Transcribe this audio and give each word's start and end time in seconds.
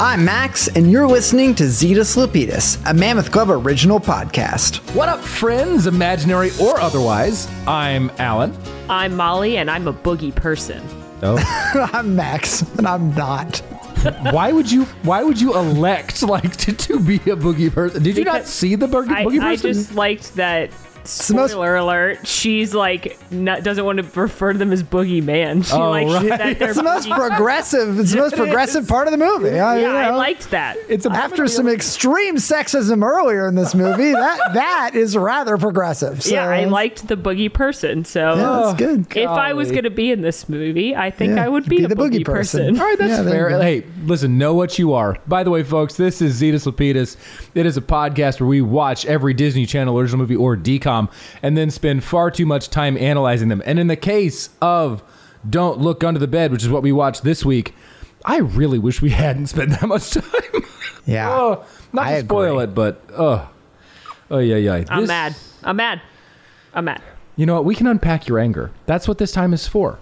I'm 0.00 0.24
Max, 0.24 0.68
and 0.68 0.92
you're 0.92 1.08
listening 1.08 1.56
to 1.56 1.64
Zetus 1.64 2.16
Lapidus, 2.16 2.80
a 2.88 2.94
Mammoth 2.94 3.32
Club 3.32 3.50
original 3.50 3.98
podcast. 3.98 4.78
What 4.94 5.08
up, 5.08 5.18
friends, 5.20 5.88
imaginary 5.88 6.50
or 6.60 6.80
otherwise? 6.80 7.48
I'm 7.66 8.08
Alan. 8.18 8.56
I'm 8.88 9.16
Molly, 9.16 9.56
and 9.56 9.68
I'm 9.68 9.88
a 9.88 9.92
boogie 9.92 10.32
person. 10.32 10.80
Oh, 11.22 11.36
I'm 11.92 12.14
Max, 12.14 12.62
and 12.78 12.86
I'm 12.86 13.12
not. 13.16 13.58
why 14.32 14.52
would 14.52 14.70
you? 14.70 14.84
Why 15.02 15.24
would 15.24 15.40
you 15.40 15.56
elect 15.56 16.22
like 16.22 16.56
to, 16.58 16.72
to 16.72 17.00
be 17.00 17.16
a 17.16 17.34
boogie 17.34 17.72
person? 17.72 18.00
Did 18.00 18.16
you 18.16 18.24
not 18.24 18.46
see 18.46 18.76
the 18.76 18.86
boogie, 18.86 19.10
I, 19.10 19.24
boogie 19.24 19.40
I 19.40 19.56
person? 19.56 19.72
just 19.72 19.94
liked 19.96 20.36
that. 20.36 20.70
The 21.04 21.34
most- 21.34 21.50
Spoiler 21.52 21.76
alert! 21.76 22.26
She's 22.26 22.74
like 22.74 23.18
not, 23.32 23.62
doesn't 23.62 23.84
want 23.84 23.98
to 23.98 24.20
refer 24.20 24.52
to 24.52 24.58
them 24.58 24.72
as 24.72 24.82
boogie 24.82 25.22
man. 25.22 25.62
She 25.62 25.72
Oh, 25.74 25.90
like 25.90 26.06
right. 26.06 26.28
that 26.38 26.58
they're 26.58 26.68
It's 26.70 26.76
the 26.78 26.82
most 26.82 27.08
progressive. 27.08 27.98
It's 27.98 28.12
the 28.12 28.18
most 28.18 28.36
progressive 28.36 28.86
part 28.88 29.06
of 29.08 29.12
the 29.12 29.18
movie. 29.18 29.58
I, 29.58 29.78
Yeah, 29.80 29.90
you 29.90 29.96
I 29.96 30.10
liked 30.10 30.50
that. 30.50 30.76
it's 30.88 31.06
a 31.06 31.10
After 31.10 31.46
some 31.48 31.68
extreme 31.68 32.36
sexism 32.36 33.02
earlier 33.02 33.48
in 33.48 33.54
this 33.54 33.74
movie, 33.74 34.12
that 34.12 34.38
that 34.54 34.90
is 34.94 35.16
rather 35.16 35.56
progressive. 35.56 36.22
So, 36.22 36.34
yeah, 36.34 36.48
I 36.48 36.64
liked 36.64 37.08
the 37.08 37.16
boogie 37.16 37.52
person. 37.52 38.04
So 38.04 38.34
Yeah, 38.34 38.42
that's 38.64 38.78
good. 38.78 39.16
if 39.16 39.28
I 39.28 39.52
was 39.54 39.70
going 39.70 39.84
to 39.84 39.90
be 39.90 40.10
in 40.10 40.20
this 40.22 40.48
movie, 40.48 40.94
I 40.94 41.10
think 41.10 41.36
Yeah, 41.36 41.44
I 41.44 41.48
would 41.48 41.68
be, 41.68 41.78
be 41.78 41.84
a 41.84 41.88
the 41.88 41.94
boogie, 41.94 42.20
boogie 42.20 42.24
person. 42.24 42.68
person. 42.74 42.80
All 42.80 42.86
right, 42.86 42.98
that's 42.98 43.24
Yeah, 43.24 43.30
fair. 43.30 43.60
Hey, 43.62 43.84
listen, 44.04 44.38
know 44.38 44.54
what 44.54 44.78
you 44.78 44.92
are. 44.92 45.16
By 45.26 45.42
the 45.44 45.50
way, 45.50 45.62
folks, 45.62 45.96
this 45.96 46.20
is 46.22 46.40
Zetus 46.40 46.66
Lapidus. 46.70 47.16
It 47.54 47.66
is 47.66 47.76
a 47.76 47.80
podcast 47.82 48.40
where 48.40 48.48
we 48.48 48.60
watch 48.60 49.06
every 49.06 49.34
Disney 49.34 49.66
Channel 49.66 49.98
original 49.98 50.18
movie 50.18 50.36
or 50.36 50.56
DCOM 51.06 51.12
and 51.42 51.56
then 51.56 51.70
spend 51.70 52.04
far 52.04 52.30
too 52.30 52.46
much 52.46 52.70
time 52.70 52.96
analyzing 52.96 53.48
them. 53.48 53.62
And 53.64 53.78
in 53.78 53.86
the 53.86 53.96
case 53.96 54.50
of 54.60 55.02
Don't 55.48 55.78
Look 55.78 56.02
Under 56.04 56.18
the 56.20 56.26
Bed, 56.28 56.50
which 56.52 56.62
is 56.62 56.68
what 56.68 56.82
we 56.82 56.92
watched 56.92 57.22
this 57.24 57.44
week, 57.44 57.74
I 58.24 58.38
really 58.38 58.78
wish 58.78 59.00
we 59.02 59.10
hadn't 59.24 59.46
spent 59.46 59.70
that 59.70 59.86
much 59.86 60.10
time. 60.10 60.62
Yeah. 61.06 61.30
oh, 61.32 61.64
not 61.92 62.06
I 62.06 62.14
to 62.20 62.20
spoil 62.26 62.58
agree. 62.60 62.64
it, 62.64 62.74
but 62.74 63.02
oh, 63.16 63.48
oh 64.30 64.38
yeah, 64.38 64.56
yeah. 64.56 64.84
I'm 64.88 65.02
This- 65.02 65.08
mad. 65.08 65.34
I'm 65.64 65.76
mad. 65.76 66.00
I'm 66.74 66.84
mad. 66.84 67.02
You 67.36 67.46
know 67.46 67.54
what? 67.54 67.64
We 67.64 67.74
can 67.74 67.86
unpack 67.86 68.26
your 68.28 68.38
anger. 68.38 68.72
That's 68.86 69.06
what 69.08 69.18
this 69.18 69.30
time 69.32 69.52
is 69.54 69.66
for. 69.68 69.98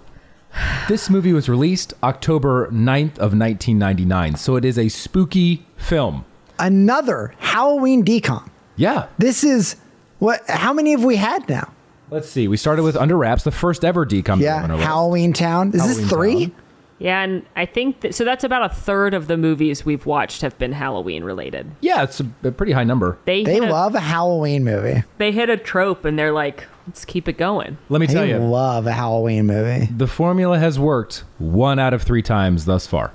This 0.87 1.07
movie 1.09 1.33
was 1.33 1.47
released 1.47 1.93
October 2.01 2.67
9th 2.71 3.13
of 3.19 3.33
1999, 3.37 4.35
so 4.37 4.55
it 4.55 4.65
is 4.65 4.77
a 4.79 4.89
spooky 4.89 5.65
film. 5.77 6.25
Another 6.57 7.33
Halloween 7.37 8.03
DCOM. 8.03 8.49
Yeah. 8.75 9.07
This 9.19 9.43
is 9.43 9.75
what? 10.19 10.41
How 10.49 10.73
many 10.73 10.91
have 10.91 11.03
we 11.03 11.15
had 11.15 11.47
now? 11.49 11.73
Let's 12.09 12.29
see. 12.29 12.47
We 12.47 12.55
started 12.57 12.83
with 12.83 12.95
Under 12.95 13.17
Wraps, 13.17 13.43
the 13.43 13.51
first 13.51 13.83
ever 13.83 14.05
DCOM. 14.05 14.39
Yeah, 14.39 14.61
film 14.61 14.63
on 14.63 14.71
our 14.71 14.77
list. 14.77 14.89
Halloweentown. 14.89 15.73
Is 15.75 15.81
Halloween 15.81 16.01
this 16.01 16.09
three? 16.09 16.45
Town. 16.47 16.55
Yeah, 16.99 17.21
and 17.21 17.45
I 17.55 17.65
think 17.67 17.99
that, 18.01 18.15
so. 18.15 18.23
That's 18.25 18.43
about 18.43 18.71
a 18.71 18.73
third 18.73 19.13
of 19.13 19.27
the 19.27 19.37
movies 19.37 19.85
we've 19.85 20.05
watched 20.07 20.41
have 20.41 20.57
been 20.57 20.71
Halloween 20.71 21.23
related. 21.23 21.69
Yeah, 21.81 22.01
it's 22.03 22.19
a, 22.21 22.25
a 22.43 22.51
pretty 22.51 22.71
high 22.71 22.85
number. 22.85 23.19
They 23.25 23.43
They 23.43 23.55
hit 23.55 23.63
a, 23.65 23.71
love 23.71 23.93
a 23.93 23.99
Halloween 23.99 24.63
movie. 24.63 25.03
they 25.19 25.31
hit 25.31 25.49
a 25.49 25.57
trope, 25.57 26.05
and 26.05 26.17
they're 26.17 26.31
like, 26.31 26.63
let's 26.87 27.05
keep 27.05 27.27
it 27.27 27.37
going. 27.37 27.77
Let 27.89 28.01
me 28.01 28.07
tell 28.07 28.23
They 28.23 28.29
you, 28.29 28.37
love 28.39 28.87
a 28.87 28.91
Halloween 28.91 29.45
movie. 29.45 29.85
the 29.95 30.07
formula 30.07 30.57
has 30.57 30.79
worked 30.79 31.23
one 31.37 31.77
out 31.77 31.93
of 31.93 32.01
three 32.01 32.23
times 32.23 32.65
thus 32.65 32.87
far. 32.87 33.11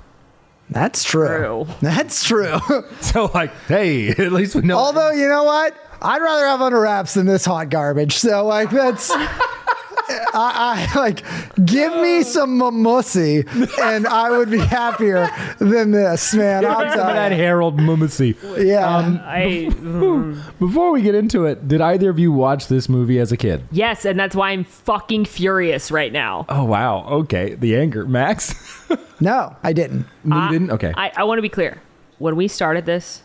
That's 0.73 1.03
true. 1.03 1.27
True. 1.27 1.67
That's 1.81 2.23
true. 2.23 2.59
So, 3.01 3.29
like, 3.33 3.53
hey, 3.67 4.09
at 4.09 4.31
least 4.31 4.55
we 4.55 4.61
know. 4.61 4.77
Although 4.77 5.11
you 5.11 5.27
know 5.27 5.43
what, 5.43 5.75
I'd 6.01 6.21
rather 6.21 6.45
have 6.47 6.61
under 6.61 6.79
wraps 6.79 7.13
than 7.13 7.25
this 7.25 7.45
hot 7.45 7.69
garbage. 7.69 8.13
So 8.17 8.45
like 8.45 8.71
that's. 8.71 9.11
I, 10.09 10.89
I 10.93 10.99
like 10.99 11.23
give 11.65 11.93
me 11.93 12.19
oh. 12.19 12.23
some 12.23 12.59
mamussy 12.59 13.47
and 13.81 14.07
I 14.07 14.29
would 14.29 14.49
be 14.49 14.59
happier 14.59 15.29
than 15.59 15.91
this, 15.91 16.33
man. 16.33 16.65
I'll 16.65 16.79
Remember 16.79 16.97
that 16.97 17.29
tell 17.29 17.31
you. 17.31 17.37
Harold 17.37 17.77
Mumacy. 17.77 18.35
Yeah. 18.63 18.97
Um, 18.97 19.19
I 19.23 19.69
mm. 19.69 20.59
Before 20.59 20.91
we 20.91 21.01
get 21.01 21.15
into 21.15 21.45
it, 21.45 21.67
did 21.67 21.81
either 21.81 22.09
of 22.09 22.19
you 22.19 22.31
watch 22.31 22.67
this 22.67 22.89
movie 22.89 23.19
as 23.19 23.31
a 23.31 23.37
kid? 23.37 23.63
yes, 23.71 24.05
and 24.05 24.19
that's 24.19 24.35
why 24.35 24.51
I'm 24.51 24.63
fucking 24.63 25.25
furious 25.25 25.91
right 25.91 26.11
now. 26.11 26.45
Oh 26.49 26.63
wow. 26.65 27.05
Okay. 27.05 27.55
The 27.55 27.75
anger, 27.77 28.05
Max. 28.05 28.55
no, 29.19 29.55
I 29.63 29.73
didn't. 29.73 30.05
you 30.25 30.33
uh, 30.33 30.51
didn't. 30.51 30.71
Okay. 30.71 30.93
I, 30.95 31.11
I 31.17 31.23
want 31.23 31.37
to 31.37 31.43
be 31.43 31.49
clear. 31.49 31.81
When 32.19 32.35
we 32.35 32.47
started 32.47 32.85
this, 32.85 33.21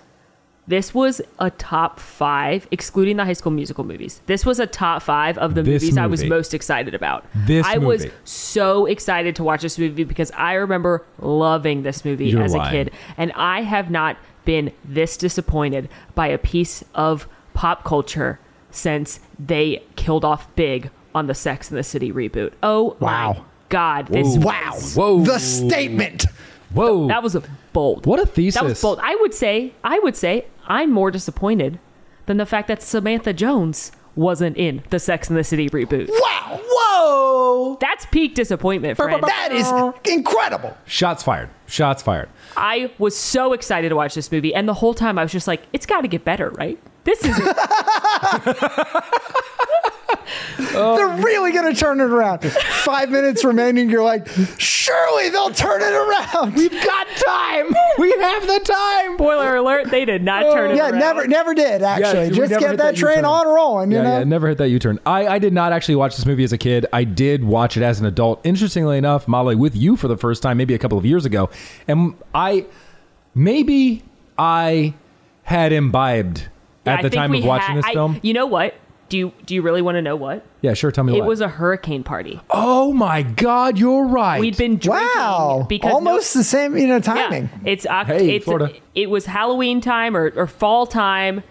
this 0.69 0.95
was 0.95 1.21
a 1.39 1.51
top 1.51 1.99
five, 1.99 2.69
excluding 2.71 3.17
the 3.17 3.25
High 3.25 3.33
School 3.33 3.51
Musical 3.53 3.85
movies. 3.85 4.21
This 4.27 4.45
was 4.47 4.61
a 4.61 4.67
top 4.67 5.03
five 5.03 5.37
of 5.39 5.55
the 5.55 5.63
This 5.63 5.83
movies 5.83 5.97
I 5.99 6.07
was 6.07 6.23
most 6.25 6.53
excited 6.55 6.95
about. 6.95 7.25
This 7.35 7.67
I 7.67 7.79
was 7.79 8.07
so 8.25 8.85
excited 8.87 9.35
to 9.37 9.43
watch 9.45 9.63
this 9.63 9.79
movie 9.79 10.05
because 10.05 10.31
I 10.33 10.53
remember 10.55 11.05
loving 11.19 11.83
this 11.83 12.05
movie 12.05 12.27
You're 12.27 12.43
as 12.43 12.55
lying. 12.55 12.69
a 12.69 12.85
kid, 12.85 12.95
and 13.17 13.33
I 13.35 13.63
have 13.63 13.91
not 13.91 14.19
been 14.45 14.71
this 14.85 15.17
disappointed 15.17 15.89
by 16.15 16.29
a 16.29 16.39
piece 16.39 16.85
of 16.95 17.27
pop 17.55 17.83
culture 17.85 18.39
since 18.71 19.21
they 19.39 19.83
killed 19.97 20.25
off 20.25 20.55
Big 20.55 20.91
on 21.15 21.27
the 21.27 21.35
Sex 21.35 21.71
and 21.71 21.79
the 21.79 21.83
City 21.83 22.13
reboot. 22.13 22.53
Oh 22.63 22.97
Wow. 23.01 23.33
my 23.33 23.41
God! 23.71 24.07
This 24.09 24.37
Whoa. 24.37 24.45
Wow. 24.47 24.73
Whoa. 24.95 25.25
The 25.25 25.39
statement. 25.39 26.27
Whoa. 26.75 27.09
that 27.09 27.23
was 27.23 27.35
bold. 27.79 28.07
What 28.07 28.19
a 28.19 28.27
thesis. 28.27 28.61
That 28.61 28.65
was 28.65 28.83
bold. 28.83 28.99
I 29.01 29.15
would 29.21 29.33
say, 29.33 29.73
I 29.85 30.01
would 30.01 30.17
say, 30.17 30.47
I'm 30.67 30.91
more 30.91 31.13
disappointed 31.13 31.79
than 32.27 32.37
the 32.37 32.45
fact 32.45 32.67
that 32.67 32.83
Samantha 32.83 33.33
Jones 33.33 33.93
wasn't 34.17 34.57
in 34.57 34.83
the 34.91 34.99
Sex 34.99 35.29
and 35.29 35.39
the 35.39 35.45
City 35.45 35.71
reboot. 35.71 36.09
Wow. 36.11 36.61
Whoa. 36.61 37.79
That's 37.81 38.05
peak 38.07 38.35
disappointment, 38.35 38.97
friend. 38.97 39.23
That 39.23 39.53
is 39.53 39.71
incredible. 40.13 40.77
Shots 40.87 41.23
fired. 41.23 41.51
Shots 41.69 42.03
fired. 42.03 42.29
I 42.57 42.91
was 42.99 43.17
so 43.17 43.53
excited 43.53 43.91
to 43.91 43.95
watch 43.95 44.17
this 44.17 44.33
movie, 44.33 44.53
and 44.53 44.69
the 44.69 44.75
whole 44.75 44.95
time 44.95 45.17
I 45.17 45.23
was 45.23 45.31
just 45.31 45.47
like, 45.47 45.63
it's 45.73 45.87
got 45.87 46.01
to 46.01 46.09
get 46.09 46.25
better, 46.25 46.51
right? 46.51 46.81
This 47.05 47.25
is 47.25 47.31
Oh. 50.75 50.97
They're 50.97 51.23
really 51.25 51.53
going 51.53 51.73
to 51.73 51.79
turn 51.79 52.01
it 52.01 52.05
around. 52.11 52.41
Five 52.85 53.11
minutes 53.11 53.45
remaining. 53.45 53.91
You're 53.91 54.03
like, 54.05 54.27
surely 54.59 55.29
they'll 55.29 55.51
turn 55.51 55.81
it 55.83 55.93
around. 55.93 56.55
We've 56.55 56.71
got 56.73 57.07
time. 57.09 57.67
We 57.99 58.11
have 58.13 58.47
the 58.47 58.61
time. 58.65 59.15
spoiler 59.17 59.57
alert. 59.57 59.91
They 59.91 60.05
did 60.05 60.23
not 60.23 60.45
oh. 60.45 60.55
turn 60.55 60.71
it 60.73 60.77
Yeah, 60.77 60.91
around. 60.91 60.99
never, 60.99 61.27
never 61.29 61.55
did 61.55 61.83
actually. 61.83 62.31
we 62.31 62.37
Just 62.37 62.51
never 62.53 62.61
get 62.61 62.69
that, 62.79 62.95
that 62.95 62.97
train 62.97 63.17
U-turn. 63.19 63.25
on 63.27 63.47
rolling. 63.49 63.91
You 63.91 63.99
Yeah, 63.99 64.03
know. 64.05 64.19
yeah, 64.19 64.25
never 64.25 64.49
hit 64.49 64.59
that 64.59 64.69
U-turn. 64.69 64.99
I, 65.07 65.27
I 65.27 65.39
did 65.39 65.53
not 65.53 65.73
actually 65.73 65.97
watch 65.97 66.17
this 66.17 66.27
movie 66.27 66.45
as 66.45 66.53
a 66.53 66.59
kid. 66.59 66.87
I 66.93 67.05
did 67.05 67.45
watch 67.45 67.77
it 67.77 67.83
as 67.83 68.01
an 68.01 68.07
adult. 68.07 68.41
Interestingly 68.45 68.99
enough, 68.99 69.29
Molly, 69.29 69.57
with 69.57 69.77
you 69.77 69.97
for 69.97 70.09
the 70.09 70.17
first 70.17 70.43
time, 70.43 70.57
maybe 70.57 70.75
a 70.75 70.79
couple 70.79 70.99
of 70.99 71.05
years 71.07 71.25
ago, 71.25 71.51
and 71.87 72.15
I 72.35 72.67
maybe 73.35 74.03
I 74.39 74.95
had 75.43 75.73
imbibed 75.73 76.49
Yeah, 76.87 76.95
at 76.95 76.99
I 77.01 77.03
the 77.03 77.11
time 77.11 77.31
we 77.31 77.39
of 77.41 77.45
watching 77.45 77.69
had- 77.75 77.79
this 77.79 77.85
I- 77.87 77.93
film. 77.93 78.21
You 78.23 78.33
know 78.35 78.47
what? 78.47 78.75
Do 79.09 79.17
you 79.17 79.33
do 79.47 79.55
you 79.55 79.63
really 79.63 79.81
want 79.83 79.97
to 79.97 80.03
know 80.03 80.17
what? 80.17 80.45
Yeah, 80.61 80.75
sure. 80.75 80.91
Tell 80.91 81.05
me 81.05 81.17
It 81.17 81.21
what. 81.21 81.29
was 81.29 81.41
a 81.41 81.49
hurricane 81.49 82.03
party. 82.05 82.41
oh 82.51 82.93
my 82.93 83.23
God, 83.23 83.79
you're 83.79 84.05
right. 84.07 84.41
We'd 84.41 84.57
been 84.57 84.77
drinking 84.77 85.07
Wow. 85.17 85.67
because 85.69 85.89
no- 85.91 85.95
Almost 85.95 86.35
the 86.35 86.45
same, 86.45 86.77
you 86.77 86.87
know, 86.87 87.01
timing. 87.01 87.45
Yeah, 87.65 87.71
it's 87.73 87.87
Oct- 87.87 88.07
Hey, 88.07 88.37
it's 88.37 88.45
Florida. 88.45 88.73
it 88.95 89.09
was 89.09 89.25
Halloween 89.27 89.81
time 89.81 90.17
or, 90.17 90.33
or 90.37 90.47
fall 90.47 90.87
time. 90.87 91.43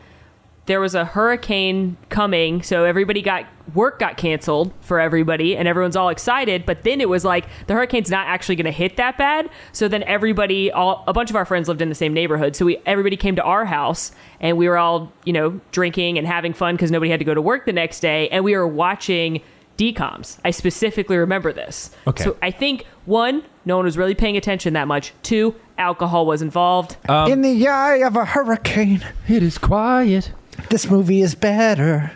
There 0.67 0.79
was 0.79 0.95
a 0.95 1.05
hurricane 1.05 1.97
coming, 2.09 2.61
so 2.61 2.83
everybody 2.83 3.22
got 3.22 3.45
work 3.73 4.00
got 4.00 4.17
canceled 4.17 4.73
for 4.81 5.00
everybody, 5.00 5.55
and 5.57 5.67
everyone's 5.67 5.95
all 5.95 6.09
excited. 6.09 6.66
But 6.66 6.83
then 6.83 7.01
it 7.01 7.09
was 7.09 7.25
like 7.25 7.45
the 7.67 7.73
hurricane's 7.73 8.11
not 8.11 8.28
actually 8.28 8.55
going 8.57 8.66
to 8.66 8.72
hit 8.72 8.97
that 8.97 9.17
bad. 9.17 9.50
So 9.72 9.88
then 9.88 10.03
everybody, 10.03 10.72
all 10.72 11.03
a 11.07 11.13
bunch 11.13 11.29
of 11.29 11.35
our 11.35 11.45
friends 11.45 11.67
lived 11.67 11.81
in 11.81 11.89
the 11.89 11.95
same 11.95 12.13
neighborhood, 12.13 12.55
so 12.55 12.66
we 12.66 12.78
everybody 12.85 13.17
came 13.17 13.35
to 13.38 13.44
our 13.44 13.66
house, 13.66 14.11
and 14.39 14.57
we 14.57 14.67
were 14.67 14.78
all 14.78 15.11
you 15.25 15.33
know 15.33 15.59
drinking 15.72 16.17
and 16.17 16.28
having 16.28 16.53
fun 16.53 16.75
because 16.75 16.91
nobody 16.91 17.09
had 17.11 17.19
to 17.19 17.25
go 17.25 17.34
to 17.34 17.41
work 17.41 17.66
the 17.66 17.73
next 17.73 18.01
day, 18.01 18.29
and 18.29 18.44
we 18.44 18.55
were 18.55 18.67
watching 18.67 19.41
DCOMs. 19.78 20.39
I 20.44 20.51
specifically 20.51 21.17
remember 21.17 21.53
this. 21.53 21.91
Okay. 22.07 22.23
So 22.23 22.35
I 22.41 22.51
think 22.51 22.85
one, 23.05 23.44
no 23.63 23.78
one 23.78 23.85
was 23.85 23.97
really 23.97 24.16
paying 24.16 24.35
attention 24.35 24.73
that 24.73 24.88
much. 24.88 25.13
Two, 25.23 25.55
alcohol 25.78 26.25
was 26.25 26.41
involved. 26.41 26.97
Um, 27.08 27.31
In 27.31 27.41
the 27.41 27.67
eye 27.67 27.97
of 27.97 28.16
a 28.16 28.25
hurricane, 28.25 29.05
it 29.29 29.43
is 29.43 29.58
quiet. 29.58 30.31
This 30.69 30.90
movie 30.90 31.22
is 31.22 31.35
better. 31.35 32.11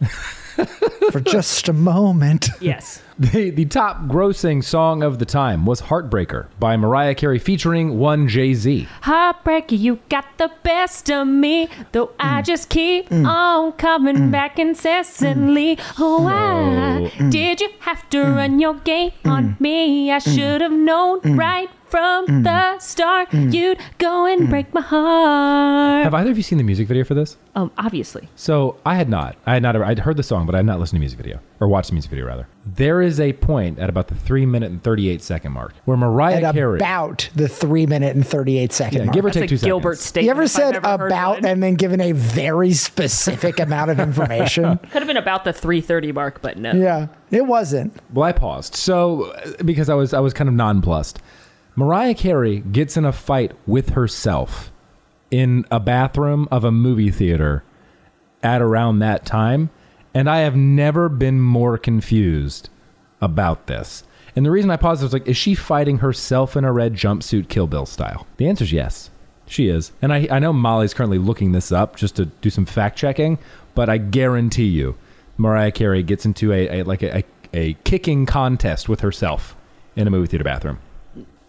For 1.10 1.20
just 1.20 1.68
a 1.68 1.72
moment. 1.72 2.48
yes. 2.60 3.02
The, 3.18 3.50
the 3.50 3.64
top 3.64 4.02
grossing 4.06 4.62
song 4.62 5.02
of 5.02 5.18
the 5.18 5.24
time 5.24 5.66
was 5.66 5.82
Heartbreaker 5.82 6.46
by 6.58 6.76
Mariah 6.76 7.14
Carey 7.14 7.38
featuring 7.38 7.98
one 7.98 8.28
Jay 8.28 8.54
Z. 8.54 8.88
Heartbreaker, 9.02 9.78
you 9.78 10.00
got 10.08 10.26
the 10.38 10.50
best 10.62 11.10
of 11.10 11.26
me. 11.26 11.68
Though 11.92 12.10
I 12.18 12.40
mm. 12.40 12.44
just 12.44 12.68
keep 12.70 13.08
mm. 13.08 13.26
on 13.26 13.72
coming 13.72 14.16
mm. 14.16 14.30
back 14.30 14.58
incessantly. 14.58 15.78
Oh, 15.98 16.22
why 16.22 17.28
did 17.30 17.60
you 17.60 17.70
have 17.80 18.08
to 18.10 18.22
run 18.22 18.58
your 18.58 18.74
game 18.74 19.12
on 19.24 19.56
me? 19.60 20.10
I 20.10 20.18
should 20.18 20.60
have 20.60 20.72
known 20.72 21.36
right 21.36 21.70
from 21.94 22.26
Mm. 22.26 22.42
the 22.42 22.78
start. 22.80 23.32
You'd 23.32 23.78
go 23.98 24.26
and 24.26 24.50
break 24.50 24.74
my 24.74 24.80
heart. 24.80 26.02
Have 26.02 26.12
either 26.14 26.32
of 26.32 26.36
you 26.36 26.42
seen 26.42 26.58
the 26.58 26.64
music 26.64 26.88
video 26.88 27.04
for 27.04 27.14
this? 27.14 27.36
Um, 27.54 27.70
obviously. 27.78 28.28
So 28.34 28.76
I 28.84 28.96
had 28.96 29.08
not. 29.08 29.36
I 29.46 29.54
had 29.54 29.62
not. 29.62 29.76
I'd 29.76 30.00
heard 30.00 30.16
the 30.16 30.24
song, 30.24 30.44
but 30.44 30.56
I 30.56 30.58
had 30.58 30.66
not 30.66 30.80
listened 30.80 30.96
to 30.96 30.98
the 30.98 31.04
music 31.04 31.18
video 31.18 31.38
or 31.60 31.68
watched 31.68 31.90
the 31.90 31.94
music 31.94 32.10
video 32.10 32.26
rather. 32.26 32.48
There 32.66 33.00
is 33.00 33.20
a 33.20 33.32
point 33.34 33.78
at 33.78 33.88
about 33.88 34.08
the 34.08 34.16
three 34.16 34.44
minute 34.44 34.72
and 34.72 34.82
thirty 34.82 35.08
eight 35.08 35.22
second 35.22 35.52
mark 35.52 35.72
where 35.84 35.96
Mariah 35.96 36.42
At 36.42 36.54
Carey, 36.54 36.78
about 36.80 37.28
the 37.36 37.46
three 37.46 37.86
minute 37.86 38.16
and 38.16 38.26
38 38.26 38.72
second 38.72 38.98
yeah, 38.98 39.04
mark. 39.04 39.14
give 39.14 39.24
or 39.24 39.28
That's 39.28 39.36
take 39.38 39.52
a 39.52 39.56
two 39.56 39.64
Gilbert 39.64 39.94
seconds. 39.98 40.04
statement. 40.08 40.24
you 40.26 40.30
ever 40.32 40.48
said 40.48 40.74
about 40.74 41.44
and 41.44 41.62
then 41.62 41.74
given 41.76 42.00
a 42.00 42.10
very 42.10 42.72
specific 42.72 43.60
amount 43.60 43.92
of 43.92 44.00
information? 44.00 44.78
Could 44.90 44.90
have 45.02 45.06
been 45.06 45.16
about 45.16 45.44
the 45.44 45.52
330 45.52 46.10
mark, 46.10 46.42
but 46.42 46.58
no. 46.58 46.72
yeah, 46.72 47.06
it 47.30 47.46
wasn't. 47.46 47.94
Well, 48.12 48.24
I 48.24 48.32
paused. 48.32 48.74
So 48.74 49.32
because 49.64 49.88
I 49.88 49.94
was 49.94 50.12
I 50.12 50.18
was 50.18 50.34
kind 50.34 50.48
of 50.48 50.54
nonplussed. 50.56 51.20
Mariah 51.76 52.14
Carey 52.14 52.60
gets 52.60 52.96
in 52.96 53.04
a 53.04 53.12
fight 53.12 53.50
with 53.66 53.90
herself 53.90 54.70
in 55.32 55.66
a 55.72 55.80
bathroom 55.80 56.46
of 56.52 56.62
a 56.62 56.70
movie 56.70 57.10
theater 57.10 57.64
at 58.44 58.62
around 58.62 59.00
that 59.00 59.26
time, 59.26 59.70
and 60.14 60.30
I 60.30 60.40
have 60.40 60.54
never 60.54 61.08
been 61.08 61.40
more 61.40 61.76
confused 61.76 62.68
about 63.20 63.66
this. 63.66 64.04
And 64.36 64.46
the 64.46 64.52
reason 64.52 64.70
I 64.70 64.76
paused 64.76 65.02
was 65.02 65.12
like, 65.12 65.26
is 65.26 65.36
she 65.36 65.56
fighting 65.56 65.98
herself 65.98 66.56
in 66.56 66.64
a 66.64 66.72
red 66.72 66.94
jumpsuit, 66.94 67.48
Kill 67.48 67.66
Bill 67.66 67.86
style? 67.86 68.24
The 68.36 68.48
answer 68.48 68.62
is 68.62 68.72
yes, 68.72 69.10
she 69.46 69.68
is. 69.68 69.90
And 70.00 70.12
I, 70.12 70.28
I 70.30 70.38
know 70.38 70.52
Molly's 70.52 70.94
currently 70.94 71.18
looking 71.18 71.50
this 71.50 71.72
up 71.72 71.96
just 71.96 72.14
to 72.16 72.26
do 72.26 72.50
some 72.50 72.66
fact 72.66 72.96
checking, 72.96 73.36
but 73.74 73.88
I 73.88 73.98
guarantee 73.98 74.68
you, 74.68 74.96
Mariah 75.38 75.72
Carey 75.72 76.04
gets 76.04 76.24
into 76.24 76.52
a, 76.52 76.82
a 76.82 76.82
like 76.84 77.02
a, 77.02 77.18
a, 77.18 77.24
a 77.52 77.74
kicking 77.82 78.26
contest 78.26 78.88
with 78.88 79.00
herself 79.00 79.56
in 79.96 80.06
a 80.06 80.10
movie 80.10 80.28
theater 80.28 80.44
bathroom 80.44 80.78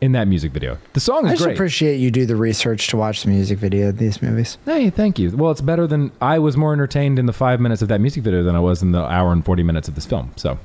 in 0.02 0.12
that 0.12 0.28
music 0.28 0.52
video. 0.52 0.78
The 0.94 1.00
song 1.00 1.26
is 1.26 1.32
I 1.32 1.34
is 1.34 1.40
should 1.40 1.46
great. 1.46 1.54
appreciate 1.58 1.96
you 1.98 2.12
do 2.12 2.26
the 2.26 2.36
research 2.36 2.88
to 2.90 2.98
watch 2.98 3.24
the 3.24 3.30
music 3.30 3.58
video 3.58 3.90
of 3.90 3.98
these 3.98 4.22
movies. 4.22 4.58
Hey, 4.66 4.90
thank 4.90 5.18
you. 5.18 5.36
Well, 5.36 5.52
it's 5.52 5.62
better 5.62 5.88
than 5.88 6.12
I 6.22 6.40
was 6.40 6.58
more 6.58 6.74
entertained 6.74 7.18
in 7.18 7.26
the 7.26 7.34
five 7.34 7.60
minutes 7.60 7.82
of 7.82 7.88
that 7.88 8.02
music 8.02 8.24
video 8.24 8.44
than 8.44 8.56
I 8.56 8.60
was 8.60 8.82
in 8.84 8.92
the 8.92 9.04
hour 9.04 9.32
and 9.32 9.44
forty 9.44 9.64
minutes 9.64 9.88
of 9.88 9.96
this 9.96 10.06
film. 10.06 10.32
So 10.36 10.58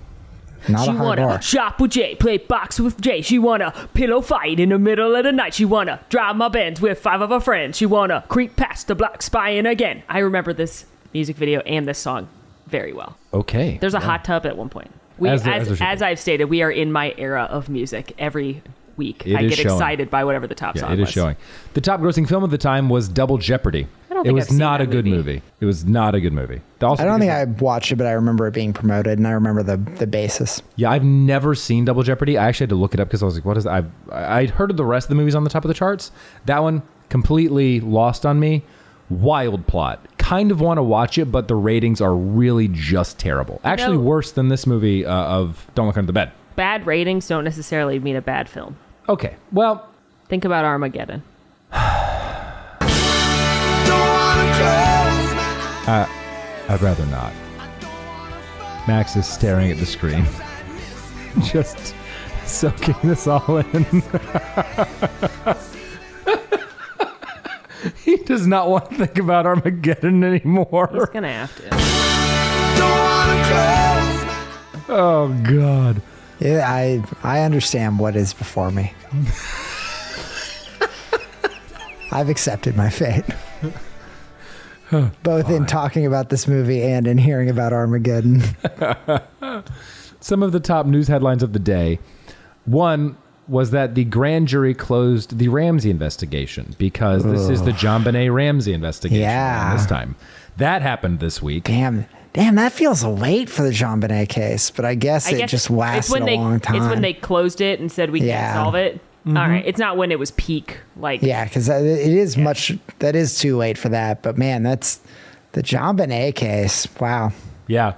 Not 0.68 0.84
She 0.84 0.90
a 0.90 0.94
high 0.94 1.02
wanna 1.04 1.22
bar. 1.26 1.42
shop 1.42 1.80
with 1.80 1.92
Jay, 1.92 2.14
play 2.16 2.36
box 2.38 2.78
with 2.78 3.00
Jay. 3.00 3.22
She 3.22 3.38
wanna 3.38 3.72
pillow 3.94 4.20
fight 4.20 4.60
in 4.60 4.68
the 4.70 4.78
middle 4.78 5.14
of 5.16 5.24
the 5.24 5.32
night. 5.32 5.54
She 5.54 5.64
wanna 5.64 6.00
drive 6.10 6.36
my 6.36 6.48
Benz 6.48 6.80
with 6.82 6.98
five 6.98 7.22
of 7.22 7.30
her 7.30 7.40
friends. 7.40 7.76
She 7.78 7.86
wanna 7.86 8.24
creep 8.28 8.56
past 8.56 8.88
the 8.88 8.94
block 8.94 9.22
spying 9.22 9.64
again. 9.64 10.02
I 10.08 10.18
remember 10.18 10.52
this 10.52 10.84
music 11.14 11.36
video 11.36 11.60
and 11.60 11.86
this 11.88 11.98
song 11.98 12.28
very 12.66 12.92
well. 12.92 13.16
okay, 13.32 13.78
There's 13.80 13.94
a 13.94 14.00
hot 14.00 14.24
tub 14.24 14.44
at 14.44 14.56
one 14.56 14.68
point. 14.68 14.90
We, 15.18 15.28
As 15.28 15.40
as, 15.40 15.44
there- 15.44 15.54
as 15.54 15.68
as, 15.70 15.98
there. 16.00 16.08
I've 16.08 16.20
stated, 16.20 16.44
we 16.46 16.62
are 16.62 16.70
in 16.70 16.92
my 16.92 17.14
era 17.18 17.44
of 17.50 17.68
music. 17.68 18.12
Every 18.18 18.62
week, 19.00 19.26
It 19.26 19.34
I 19.36 19.42
get 19.46 19.58
showing. 19.58 19.74
excited 19.74 20.10
by 20.10 20.22
whatever 20.24 20.46
the 20.46 20.54
top 20.54 20.76
Yeah, 20.76 20.82
song 20.82 20.92
it 20.92 21.00
is 21.00 21.06
was. 21.06 21.10
showing. 21.10 21.36
The 21.74 21.80
top 21.80 22.00
grossing 22.00 22.28
film 22.28 22.44
of 22.44 22.50
the 22.50 22.58
time 22.58 22.88
was 22.88 23.08
Double 23.08 23.38
Jeopardy. 23.38 23.86
I 24.10 24.14
don't 24.14 24.20
it 24.26 24.28
think 24.28 24.34
was 24.36 24.44
I've 24.44 24.50
seen 24.50 24.58
not 24.58 24.80
a 24.80 24.86
good 24.86 25.06
movie. 25.06 25.16
movie. 25.34 25.42
It 25.60 25.64
was 25.66 25.84
not 25.84 26.14
a 26.14 26.20
good 26.20 26.32
movie. 26.32 26.60
Also 26.82 27.02
I 27.02 27.06
don't 27.06 27.20
think 27.20 27.30
because- 27.32 27.48
I 27.60 27.64
watched 27.64 27.90
it, 27.92 27.96
but 27.96 28.06
I 28.06 28.12
remember 28.12 28.46
it 28.46 28.54
being 28.54 28.72
promoted, 28.72 29.18
and 29.18 29.26
I 29.26 29.30
remember 29.32 29.62
the 29.62 29.76
the 29.98 30.06
basis. 30.06 30.60
Yeah, 30.76 30.90
I've 30.90 31.04
never 31.04 31.54
seen 31.54 31.84
Double 31.84 32.02
Jeopardy. 32.02 32.36
I 32.38 32.46
actually 32.48 32.64
had 32.64 32.70
to 32.70 32.76
look 32.76 32.94
it 32.94 33.00
up 33.00 33.08
because 33.08 33.22
I 33.22 33.26
was 33.26 33.34
like, 33.36 33.44
"What 33.44 33.56
is?" 33.56 33.66
I 33.66 33.82
I'd 34.12 34.50
heard 34.50 34.70
of 34.70 34.76
the 34.76 34.84
rest 34.84 35.06
of 35.06 35.08
the 35.10 35.14
movies 35.16 35.34
on 35.34 35.44
the 35.44 35.50
top 35.50 35.64
of 35.64 35.68
the 35.68 35.74
charts. 35.74 36.10
That 36.46 36.62
one 36.62 36.82
completely 37.08 37.80
lost 37.80 38.24
on 38.26 38.38
me. 38.40 38.62
Wild 39.08 39.66
plot. 39.66 40.04
Kind 40.18 40.52
of 40.52 40.60
want 40.60 40.78
to 40.78 40.82
watch 40.84 41.18
it, 41.18 41.32
but 41.32 41.48
the 41.48 41.56
ratings 41.56 42.00
are 42.00 42.14
really 42.14 42.68
just 42.68 43.18
terrible. 43.18 43.60
Actually, 43.64 43.96
know- 43.96 44.02
worse 44.04 44.30
than 44.32 44.48
this 44.48 44.66
movie 44.68 45.04
uh, 45.04 45.12
of 45.12 45.66
Don't 45.74 45.86
Look 45.88 45.96
Under 45.96 46.06
the 46.06 46.12
Bed. 46.12 46.30
Bad 46.56 46.86
ratings 46.86 47.26
don't 47.26 47.42
necessarily 47.44 47.98
mean 47.98 48.14
a 48.16 48.20
bad 48.22 48.48
film. 48.48 48.76
Okay, 49.10 49.34
well, 49.50 49.90
Think 50.30 50.44
about 50.44 50.64
Armageddon. 50.64 51.22
Uh, 51.72 51.78
I'd 56.68 56.80
rather 56.80 57.04
not. 57.06 57.32
Max 58.86 59.16
is 59.16 59.26
staring 59.26 59.72
at 59.72 59.78
the 59.78 59.86
screen, 59.86 60.24
just 61.42 61.96
soaking 62.46 62.94
this 63.02 63.26
all 63.26 63.56
in. 63.56 63.84
he 68.04 68.18
does 68.18 68.46
not 68.46 68.68
want 68.68 68.88
to 68.90 68.94
think 68.94 69.18
about 69.18 69.46
Armageddon 69.46 70.22
anymore. 70.22 70.88
He's 70.92 71.06
gonna 71.06 71.32
have 71.32 71.56
to. 71.56 71.68
Oh 74.88 75.36
God. 75.42 76.00
Yeah, 76.40 76.64
I 76.68 77.02
I 77.22 77.40
understand 77.42 77.98
what 77.98 78.16
is 78.16 78.32
before 78.34 78.70
me. 78.70 78.92
I've 82.12 82.28
accepted 82.28 82.76
my 82.76 82.90
fate. 82.90 83.24
Both 85.22 85.48
in 85.50 85.66
talking 85.66 86.04
about 86.06 86.30
this 86.30 86.48
movie 86.48 86.82
and 86.82 87.06
in 87.06 87.16
hearing 87.18 87.48
about 87.48 87.72
Armageddon. 87.72 88.42
Some 90.20 90.42
of 90.42 90.50
the 90.50 90.58
top 90.58 90.86
news 90.86 91.06
headlines 91.06 91.44
of 91.44 91.52
the 91.52 91.60
day. 91.60 92.00
One 92.64 93.16
was 93.46 93.70
that 93.70 93.94
the 93.94 94.04
grand 94.04 94.48
jury 94.48 94.74
closed 94.74 95.38
the 95.38 95.46
Ramsey 95.48 95.90
investigation 95.90 96.74
because 96.78 97.24
this 97.24 97.48
is 97.48 97.62
the 97.62 97.70
JonBenét 97.72 98.32
Ramsey 98.34 98.72
investigation 98.72 99.22
Yeah. 99.22 99.74
this 99.76 99.86
time. 99.86 100.16
That 100.56 100.82
happened 100.82 101.20
this 101.20 101.40
week. 101.40 101.64
Damn, 101.64 102.06
damn, 102.32 102.54
that 102.56 102.72
feels 102.72 103.04
late 103.04 103.48
for 103.48 103.62
the 103.62 103.70
JonBenét 103.70 104.28
case, 104.28 104.70
but 104.70 104.84
I 104.84 104.94
guess 104.94 105.28
I 105.28 105.32
it 105.32 105.38
guess 105.38 105.50
just 105.50 105.66
it's 105.66 105.70
lasted 105.70 106.12
when 106.12 106.22
a 106.22 106.26
they, 106.26 106.36
long 106.36 106.60
time. 106.60 106.76
It's 106.76 106.86
when 106.86 107.02
they 107.02 107.12
closed 107.14 107.60
it 107.60 107.80
and 107.80 107.90
said 107.90 108.10
we 108.10 108.20
Yeah. 108.20 108.52
can't 108.52 108.64
solve 108.64 108.74
it. 108.74 109.00
Mm-hmm. 109.26 109.36
All 109.36 109.48
right, 109.48 109.64
it's 109.66 109.78
not 109.78 109.96
when 109.98 110.10
it 110.10 110.18
was 110.18 110.30
peak. 110.32 110.78
Like 110.96 111.22
yeah, 111.22 111.44
because 111.44 111.68
it 111.68 111.84
is 111.84 112.36
much. 112.38 112.72
That 113.00 113.14
is 113.14 113.38
too 113.38 113.56
late 113.56 113.76
for 113.76 113.90
that. 113.90 114.22
But 114.22 114.38
man, 114.38 114.62
that's 114.62 115.00
the 115.52 115.62
JonBenét 115.62 116.34
case. 116.36 116.88
Wow. 116.98 117.32
Yeah. 117.66 117.94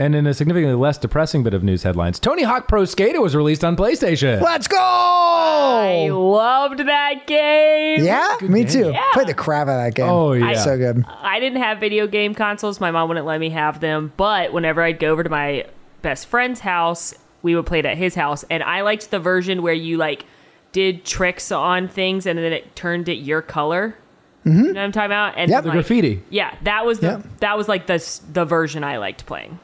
And 0.00 0.14
in 0.14 0.28
a 0.28 0.34
significantly 0.34 0.76
less 0.76 0.96
depressing 0.96 1.42
bit 1.42 1.54
of 1.54 1.64
news 1.64 1.82
headlines, 1.82 2.20
Tony 2.20 2.44
Hawk 2.44 2.68
Pro 2.68 2.84
Skater 2.84 3.20
was 3.20 3.34
released 3.34 3.64
on 3.64 3.76
PlayStation. 3.76 4.40
Let's 4.40 4.68
go! 4.68 4.78
I 4.78 6.08
loved 6.08 6.80
that 6.80 7.26
game. 7.26 8.04
Yeah, 8.04 8.36
me 8.42 8.64
too. 8.64 8.90
Yeah. 8.90 9.02
Played 9.12 9.26
the 9.26 9.34
crap 9.34 9.66
out 9.66 9.80
of 9.80 9.86
that 9.86 9.94
game. 9.94 10.08
Oh, 10.08 10.32
yeah. 10.34 10.54
so 10.54 10.78
good. 10.78 11.04
I 11.08 11.40
didn't 11.40 11.60
have 11.60 11.80
video 11.80 12.06
game 12.06 12.32
consoles. 12.32 12.78
My 12.78 12.92
mom 12.92 13.08
wouldn't 13.08 13.26
let 13.26 13.40
me 13.40 13.50
have 13.50 13.80
them. 13.80 14.12
But 14.16 14.52
whenever 14.52 14.82
I'd 14.82 15.00
go 15.00 15.10
over 15.10 15.24
to 15.24 15.30
my 15.30 15.66
best 16.02 16.28
friend's 16.28 16.60
house, 16.60 17.12
we 17.42 17.56
would 17.56 17.66
play 17.66 17.80
it 17.80 17.86
at 17.86 17.96
his 17.96 18.14
house. 18.14 18.44
And 18.50 18.62
I 18.62 18.82
liked 18.82 19.10
the 19.10 19.18
version 19.18 19.62
where 19.62 19.74
you 19.74 19.96
like 19.96 20.26
did 20.70 21.04
tricks 21.04 21.50
on 21.50 21.88
things 21.88 22.24
and 22.24 22.38
then 22.38 22.52
it 22.52 22.76
turned 22.76 23.08
it 23.08 23.14
your 23.16 23.42
color. 23.42 23.96
You 24.44 24.52
mm-hmm. 24.52 24.62
know 24.62 24.68
what 24.68 24.78
I'm 24.78 24.92
talking 24.92 25.06
about? 25.06 25.34
And 25.36 25.50
Yep. 25.50 25.64
The 25.64 25.68
like, 25.70 25.74
graffiti. 25.74 26.22
Yeah, 26.30 26.54
that 26.62 26.86
was 26.86 27.00
the 27.00 27.06
Yep. 27.08 27.26
that 27.40 27.58
was 27.58 27.68
like 27.68 27.86
the 27.86 28.20
the 28.32 28.44
version 28.44 28.84
I 28.84 28.98
liked 28.98 29.26
playing. 29.26 29.58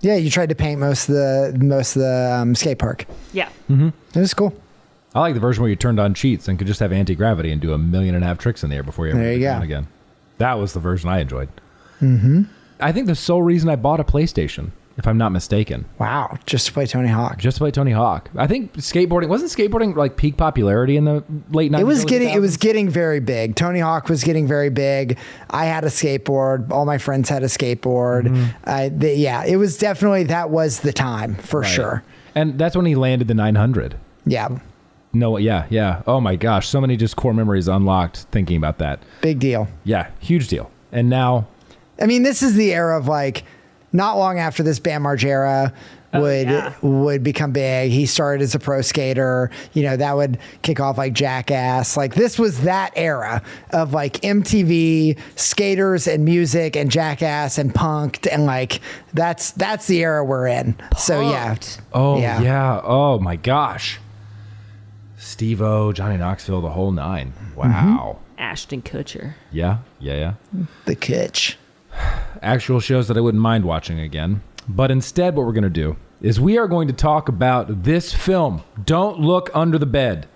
Yeah, 0.00 0.16
you 0.16 0.30
tried 0.30 0.48
to 0.50 0.54
paint 0.54 0.80
most 0.80 1.08
of 1.08 1.14
the 1.16 1.56
most 1.60 1.96
of 1.96 2.02
the 2.02 2.38
um, 2.40 2.54
skate 2.54 2.78
park. 2.78 3.06
Yeah. 3.32 3.48
mm-hmm. 3.68 3.88
It 4.14 4.20
was 4.20 4.32
cool. 4.34 4.54
I 5.14 5.20
like 5.20 5.34
the 5.34 5.40
version 5.40 5.62
where 5.62 5.70
you 5.70 5.76
turned 5.76 5.98
on 5.98 6.14
cheats 6.14 6.46
and 6.48 6.58
could 6.58 6.66
just 6.66 6.80
have 6.80 6.92
anti 6.92 7.14
gravity 7.14 7.50
and 7.50 7.60
do 7.60 7.72
a 7.72 7.78
million 7.78 8.14
and 8.14 8.22
a 8.22 8.26
half 8.26 8.38
tricks 8.38 8.62
in 8.62 8.70
the 8.70 8.76
air 8.76 8.82
before 8.82 9.06
you 9.06 9.12
ever 9.12 9.20
There 9.22 9.32
hit 9.32 9.40
you 9.40 9.46
go. 9.46 9.60
again. 9.60 9.88
That 10.38 10.54
was 10.54 10.72
the 10.74 10.80
version 10.80 11.08
I 11.08 11.18
enjoyed. 11.20 11.48
Mm-hmm. 12.00 12.42
I 12.80 12.92
think 12.92 13.06
the 13.06 13.16
sole 13.16 13.42
reason 13.42 13.68
I 13.68 13.76
bought 13.76 13.98
a 13.98 14.04
PlayStation, 14.04 14.70
if 14.98 15.06
I'm 15.06 15.16
not 15.16 15.32
mistaken, 15.32 15.86
Wow, 15.98 16.36
just 16.44 16.66
to 16.66 16.72
play 16.72 16.84
Tony 16.86 17.08
Hawk. 17.08 17.38
just 17.38 17.56
to 17.56 17.60
play 17.62 17.70
Tony 17.70 17.92
Hawk. 17.92 18.28
I 18.36 18.46
think 18.46 18.74
skateboarding 18.74 19.28
wasn't 19.28 19.50
skateboarding 19.50 19.96
like 19.96 20.16
peak 20.16 20.36
popularity 20.36 20.96
in 20.96 21.04
the 21.06 21.24
late 21.50 21.72
90s. 21.72 21.80
It 21.80 21.84
was 21.84 22.04
getting 22.04 22.28
it 22.30 22.40
was 22.40 22.56
getting 22.56 22.90
very 22.90 23.20
big. 23.20 23.54
Tony 23.56 23.80
Hawk 23.80 24.08
was 24.08 24.22
getting 24.24 24.46
very 24.46 24.70
big. 24.70 25.16
I 25.50 25.64
had 25.66 25.84
a 25.84 25.88
skateboard. 25.88 26.70
All 26.70 26.84
my 26.84 26.98
friends 26.98 27.28
had 27.28 27.42
a 27.42 27.46
skateboard. 27.46 28.24
Mm-hmm. 28.24 28.44
Uh, 28.64 28.90
the, 28.92 29.14
yeah, 29.16 29.44
it 29.44 29.56
was 29.56 29.78
definitely 29.78 30.24
that 30.24 30.50
was 30.50 30.80
the 30.80 30.92
time 30.92 31.36
for 31.36 31.60
Right. 31.60 31.68
sure. 31.70 32.02
And 32.34 32.58
that's 32.58 32.76
when 32.76 32.84
he 32.86 32.94
landed 32.94 33.28
the 33.28 33.34
900. 33.34 33.96
Yeah, 34.26 34.58
No, 35.12 35.38
yeah, 35.38 35.66
yeah. 35.70 36.02
Oh 36.06 36.20
my 36.20 36.36
gosh, 36.36 36.68
so 36.68 36.80
many 36.80 36.96
just 36.96 37.16
core 37.16 37.32
memories 37.32 37.66
unlocked 37.68 38.26
thinking 38.30 38.56
about 38.56 38.78
that. 38.78 39.00
big 39.22 39.38
deal. 39.38 39.68
Yeah, 39.84 40.08
huge 40.18 40.48
deal. 40.48 40.70
And 40.92 41.08
now, 41.08 41.46
I 42.00 42.06
mean, 42.06 42.22
this 42.24 42.42
is 42.42 42.54
the 42.54 42.72
era 42.74 42.98
of 42.98 43.08
like, 43.08 43.44
not 43.92 44.16
long 44.16 44.38
after 44.38 44.62
this 44.62 44.78
Bam 44.78 45.02
Margera 45.02 45.72
oh, 46.12 46.20
would 46.22 46.48
yeah. 46.48 46.74
would 46.82 47.22
become 47.22 47.52
big. 47.52 47.90
He 47.90 48.06
started 48.06 48.42
as 48.42 48.54
a 48.54 48.58
pro 48.58 48.82
skater. 48.82 49.50
You 49.72 49.82
know 49.82 49.96
that 49.96 50.16
would 50.16 50.38
kick 50.62 50.80
off 50.80 50.98
like 50.98 51.12
Jackass. 51.12 51.96
Like 51.96 52.14
this 52.14 52.38
was 52.38 52.62
that 52.62 52.92
era 52.96 53.42
of 53.70 53.92
like 53.92 54.14
MTV 54.20 55.18
skaters 55.36 56.06
and 56.06 56.24
music 56.24 56.76
and 56.76 56.90
Jackass 56.90 57.58
and 57.58 57.74
Punk'd 57.74 58.26
and 58.26 58.46
like 58.46 58.80
that's 59.14 59.52
that's 59.52 59.86
the 59.86 60.02
era 60.02 60.24
we're 60.24 60.46
in. 60.46 60.76
So 60.96 61.20
yeah, 61.20 61.56
oh 61.92 62.18
Yeah. 62.18 62.40
yeah. 62.42 62.80
oh 62.84 63.18
my 63.18 63.36
gosh, 63.36 63.98
Steve-O, 65.16 65.92
Johnny 65.92 66.16
Knoxville, 66.16 66.60
the 66.60 66.70
whole 66.70 66.92
nine. 66.92 67.32
Wow. 67.56 68.18
Ashton 68.38 68.82
Kutcher. 68.82 69.34
Yeah, 69.50 69.78
yeah, 69.98 70.14
yeah. 70.52 70.64
the 70.84 70.94
kitsch. 70.94 71.56
Actual 72.42 72.80
shows 72.80 73.08
that 73.08 73.16
I 73.16 73.20
wouldn't 73.20 73.42
mind 73.42 73.64
watching 73.64 73.98
again. 74.00 74.42
But 74.68 74.90
instead, 74.90 75.34
what 75.34 75.46
we're 75.46 75.52
going 75.52 75.64
to 75.64 75.70
do 75.70 75.96
is 76.20 76.40
we 76.40 76.58
are 76.58 76.68
going 76.68 76.88
to 76.88 76.94
talk 76.94 77.28
about 77.28 77.84
this 77.84 78.12
film, 78.12 78.62
Don't 78.84 79.20
Look 79.20 79.50
Under 79.54 79.78
the 79.78 79.86
Bed. 79.86 80.26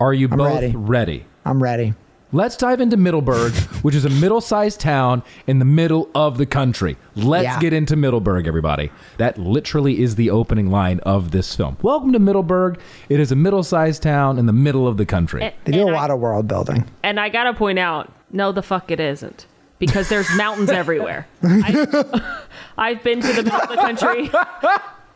Are 0.00 0.14
you 0.14 0.28
both 0.28 0.54
ready. 0.62 0.76
ready? 0.76 1.26
I'm 1.44 1.62
ready. 1.62 1.94
Let's 2.30 2.56
dive 2.58 2.80
into 2.82 2.96
Middleburg, 2.98 3.52
which 3.82 3.94
is 3.94 4.04
a 4.04 4.10
middle 4.10 4.40
sized 4.42 4.80
town 4.80 5.22
in 5.46 5.58
the 5.58 5.64
middle 5.64 6.10
of 6.14 6.36
the 6.36 6.44
country. 6.44 6.96
Let's 7.16 7.44
Yeah. 7.44 7.58
get 7.60 7.72
into 7.72 7.96
Middleburg, 7.96 8.46
everybody. 8.46 8.90
That 9.16 9.38
literally 9.38 10.02
is 10.02 10.14
the 10.16 10.28
opening 10.30 10.70
line 10.70 11.00
of 11.00 11.30
this 11.30 11.56
film. 11.56 11.78
Welcome 11.80 12.12
to 12.12 12.18
Middleburg. 12.18 12.78
It 13.08 13.18
is 13.18 13.32
a 13.32 13.36
middle 13.36 13.62
sized 13.62 14.02
town 14.02 14.38
in 14.38 14.44
the 14.46 14.52
middle 14.52 14.86
of 14.86 14.98
the 14.98 15.06
country. 15.06 15.42
And- 15.42 15.54
They 15.64 15.72
do 15.72 15.80
and 15.80 15.90
a 15.90 15.92
I- 15.94 15.96
lot 16.00 16.10
of 16.10 16.20
world 16.20 16.46
building. 16.48 16.84
And 17.02 17.18
I 17.18 17.28
gotta 17.30 17.54
point 17.54 17.78
out, 17.78 18.12
no, 18.30 18.52
the 18.52 18.62
fuck 18.62 18.90
it 18.90 19.00
isn't. 19.00 19.46
Because 19.78 20.08
there's 20.08 20.28
mountains 20.36 20.70
everywhere. 20.70 21.26
I, 21.42 22.32
I've 22.76 23.02
been 23.02 23.20
to 23.20 23.26
the 23.32 23.42
middle 23.44 23.60
of 23.60 23.68
the 23.68 23.76
country. 23.76 24.30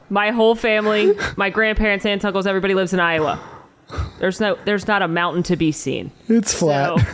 My 0.08 0.30
whole 0.30 0.54
family, 0.54 1.14
my 1.36 1.50
grandparents, 1.50 2.04
aunts, 2.06 2.24
uncles, 2.24 2.46
everybody 2.46 2.74
lives 2.74 2.92
in 2.92 3.00
Iowa. 3.00 3.40
There's 4.20 4.40
no, 4.40 4.56
there's 4.64 4.86
not 4.86 5.02
a 5.02 5.08
mountain 5.08 5.42
to 5.44 5.56
be 5.56 5.72
seen. 5.72 6.10
It's 6.28 6.54
flat. 6.54 6.98
So 7.00 7.06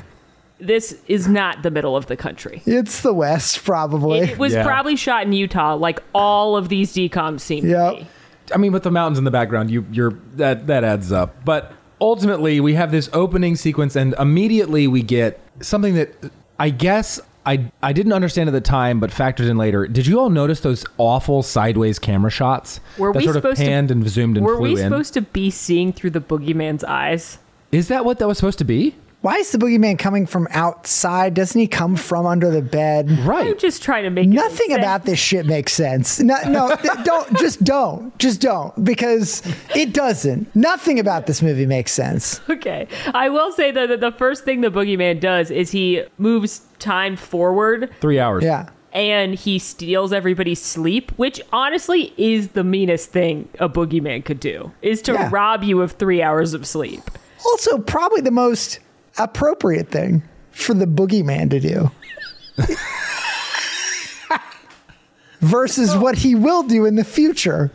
this 0.61 1.00
is 1.07 1.28
not 1.28 1.62
the 1.62 1.71
middle 1.71 1.97
of 1.97 2.07
the 2.07 2.17
country. 2.17 2.62
It's 2.67 3.00
the 3.02 3.14
West, 3.14 3.64
probably. 3.64 4.21
It 4.21 4.38
was 4.38 4.52
Yeah. 4.52 4.64
probably 4.64 4.97
shot 4.97 5.23
in 5.25 5.33
Utah, 5.33 5.75
like 5.75 6.00
all 6.14 6.57
of 6.57 6.69
these 6.69 6.93
DCOMs 6.93 7.40
seem 7.40 7.67
Yep. 7.67 7.93
to 7.93 8.00
be. 8.02 8.07
I 8.55 8.57
mean, 8.59 8.73
with 8.73 8.83
the 8.83 8.90
mountains 8.90 9.19
in 9.19 9.25
the 9.25 9.31
background, 9.31 9.71
you 9.71 9.85
you're 9.93 10.14
that 10.37 10.67
that 10.69 10.83
adds 10.83 11.12
up. 11.12 11.45
But 11.45 11.73
ultimately, 12.00 12.61
we 12.61 12.75
have 12.75 12.90
this 12.90 13.09
opening 13.12 13.57
sequence, 13.57 13.95
and 13.95 14.14
immediately 14.19 14.87
we 14.88 15.02
get 15.02 15.38
something 15.61 15.95
that 15.95 16.14
I 16.59 16.71
guess 16.71 17.21
I 17.49 17.71
I 17.83 17.93
didn't 17.93 18.12
understand 18.12 18.49
at 18.49 18.52
the 18.52 18.61
time, 18.61 19.00
but 19.00 19.11
factored 19.11 19.49
in 19.49 19.57
later. 19.57 19.87
Did 19.87 20.07
you 20.07 20.21
all 20.21 20.31
notice 20.31 20.61
those 20.61 20.85
awful 20.99 21.43
sideways 21.43 21.99
camera 21.99 22.31
shots 22.31 22.81
Were 22.99 23.12
that 23.12 23.19
we 23.19 23.25
sort 23.25 23.37
of 23.37 23.43
supposed 23.43 23.61
to- 23.61 23.67
panned 23.67 23.90
and 23.90 24.09
zoomed 24.09 24.37
and 24.37 24.45
Were 24.47 24.57
flew 24.57 24.62
we 24.64 24.71
in? 24.73 24.76
supposed 24.90 25.14
to 25.14 25.23
be 25.23 25.50
seeing 25.50 25.93
through 25.93 26.11
the 26.11 26.21
boogeyman's 26.21 26.85
eyes? 26.85 27.38
Is 27.73 27.88
that 27.88 28.05
what 28.05 28.19
that 28.19 28.28
was 28.28 28.38
supposed 28.38 28.59
to 28.59 28.64
be? 28.64 28.95
Why 29.21 29.39
is 29.39 29.51
the 29.51 29.59
boogeyman 29.59 29.99
coming 29.99 30.27
from 30.27 30.47
outside? 30.53 31.35
Doesn't 31.35 31.61
he 31.61 31.67
come 31.67 31.97
from 31.97 32.25
under 32.25 32.51
the 32.53 32.63
bed? 32.63 33.11
Right. 33.27 33.49
I'm 33.49 33.59
just 33.59 33.83
trying 33.83 34.05
to 34.05 34.11
make 34.11 34.27
it 34.27 34.29
make 34.29 34.37
Nothing 34.37 34.69
sense. 34.69 34.79
about 34.79 35.05
this 35.07 35.19
shit 35.19 35.45
makes 35.45 35.73
sense. 35.73 36.21
No, 36.21 36.37
no, 36.49 36.77
th- 36.83 37.03
don't. 37.05 37.37
Just 37.37 37.65
don't. 37.65 38.17
Just 38.19 38.41
don't. 38.41 38.85
Because 38.85 39.43
it 39.75 39.93
doesn't. 39.93 40.55
Nothing 40.55 41.01
about 41.01 41.27
this 41.27 41.43
movie 41.43 41.67
makes 41.67 41.91
sense. 41.91 42.41
Okay. 42.49 42.87
I 43.13 43.29
will 43.29 43.51
say 43.51 43.73
though 43.73 43.89
that 43.89 44.01
the 44.01 44.13
first 44.13 44.45
thing 44.45 44.61
the 44.61 44.71
boogeyman 44.71 45.19
does 45.19 45.51
is 45.51 45.73
he 45.73 46.05
moves 46.19 46.61
time 46.79 47.17
forward 47.17 47.91
Three 48.01 48.21
hours. 48.21 48.45
Yeah. 48.45 48.69
and 48.93 49.35
he 49.35 49.59
steals 49.59 50.13
everybody's 50.13 50.63
sleep, 50.63 51.11
which 51.17 51.41
honestly 51.53 52.15
is 52.17 52.49
the 52.49 52.63
meanest 52.63 53.11
thing 53.11 53.49
a 53.59 53.69
boogeyman 53.69 54.25
could 54.25 54.39
do, 54.39 54.71
is 54.81 55.03
to 55.03 55.13
Yeah. 55.15 55.29
rob 55.33 55.65
you 55.65 55.83
of 55.83 55.93
three 55.93 56.23
hours 56.23 56.55
of 56.55 56.65
sleep. 56.67 57.03
Also, 57.45 57.79
probably 57.79 58.21
the 58.21 58.31
most 58.31 58.79
appropriate 59.19 59.91
thing 59.91 60.23
for 60.51 60.75
the 60.75 60.87
boogeyman 60.87 61.51
to 61.51 61.61
do. 61.61 61.91
Versus 65.41 65.97
what 65.97 66.19
he 66.19 66.35
will 66.35 66.65
do 66.65 66.85
in 66.85 66.97
the 66.97 67.05
future. 67.05 67.71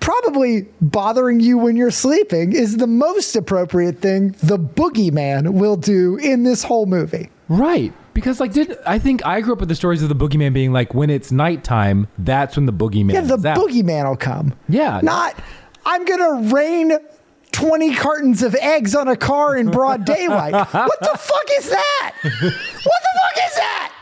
Probably 0.00 0.66
bothering 0.80 1.40
you 1.40 1.58
when 1.58 1.76
you're 1.76 1.90
sleeping 1.90 2.54
is 2.54 2.78
the 2.78 2.86
most 2.86 3.36
appropriate 3.36 3.98
thing 3.98 4.34
the 4.42 4.58
boogeyman 4.58 5.52
will 5.52 5.76
do 5.76 6.16
in 6.16 6.42
this 6.42 6.62
whole 6.62 6.86
movie. 6.86 7.28
Right. 7.48 7.92
Because 8.14 8.40
like 8.40 8.54
did 8.54 8.78
I 8.86 8.98
think 8.98 9.24
I 9.26 9.42
grew 9.42 9.52
up 9.52 9.60
with 9.60 9.68
the 9.68 9.74
stories 9.74 10.02
of 10.02 10.08
the 10.08 10.14
boogeyman 10.14 10.54
being 10.54 10.72
like 10.72 10.94
when 10.94 11.10
it's 11.10 11.30
nighttime, 11.30 12.08
that's 12.16 12.56
when 12.56 12.64
the 12.64 12.72
boogeyman 12.72 13.12
Yeah, 13.12 13.20
the 13.20 13.36
boogeyman 13.36 14.08
will 14.08 14.16
come. 14.16 14.54
Yeah. 14.68 15.00
Not, 15.02 15.38
I'm 15.84 16.04
going 16.06 16.48
to 16.48 16.54
rain 16.54 16.92
20 17.52 17.94
cartons 17.94 18.42
of 18.42 18.54
eggs 18.56 18.94
on 18.94 19.08
a 19.08 19.16
car 19.16 19.56
in 19.56 19.70
broad 19.70 20.04
daylight. 20.04 20.52
what 20.72 21.00
the 21.00 21.18
fuck 21.18 21.48
is 21.58 21.70
that? 21.70 22.12
What 22.22 22.32
the 22.42 23.20
fuck 23.22 23.44
is 23.46 23.54
that? 23.56 23.92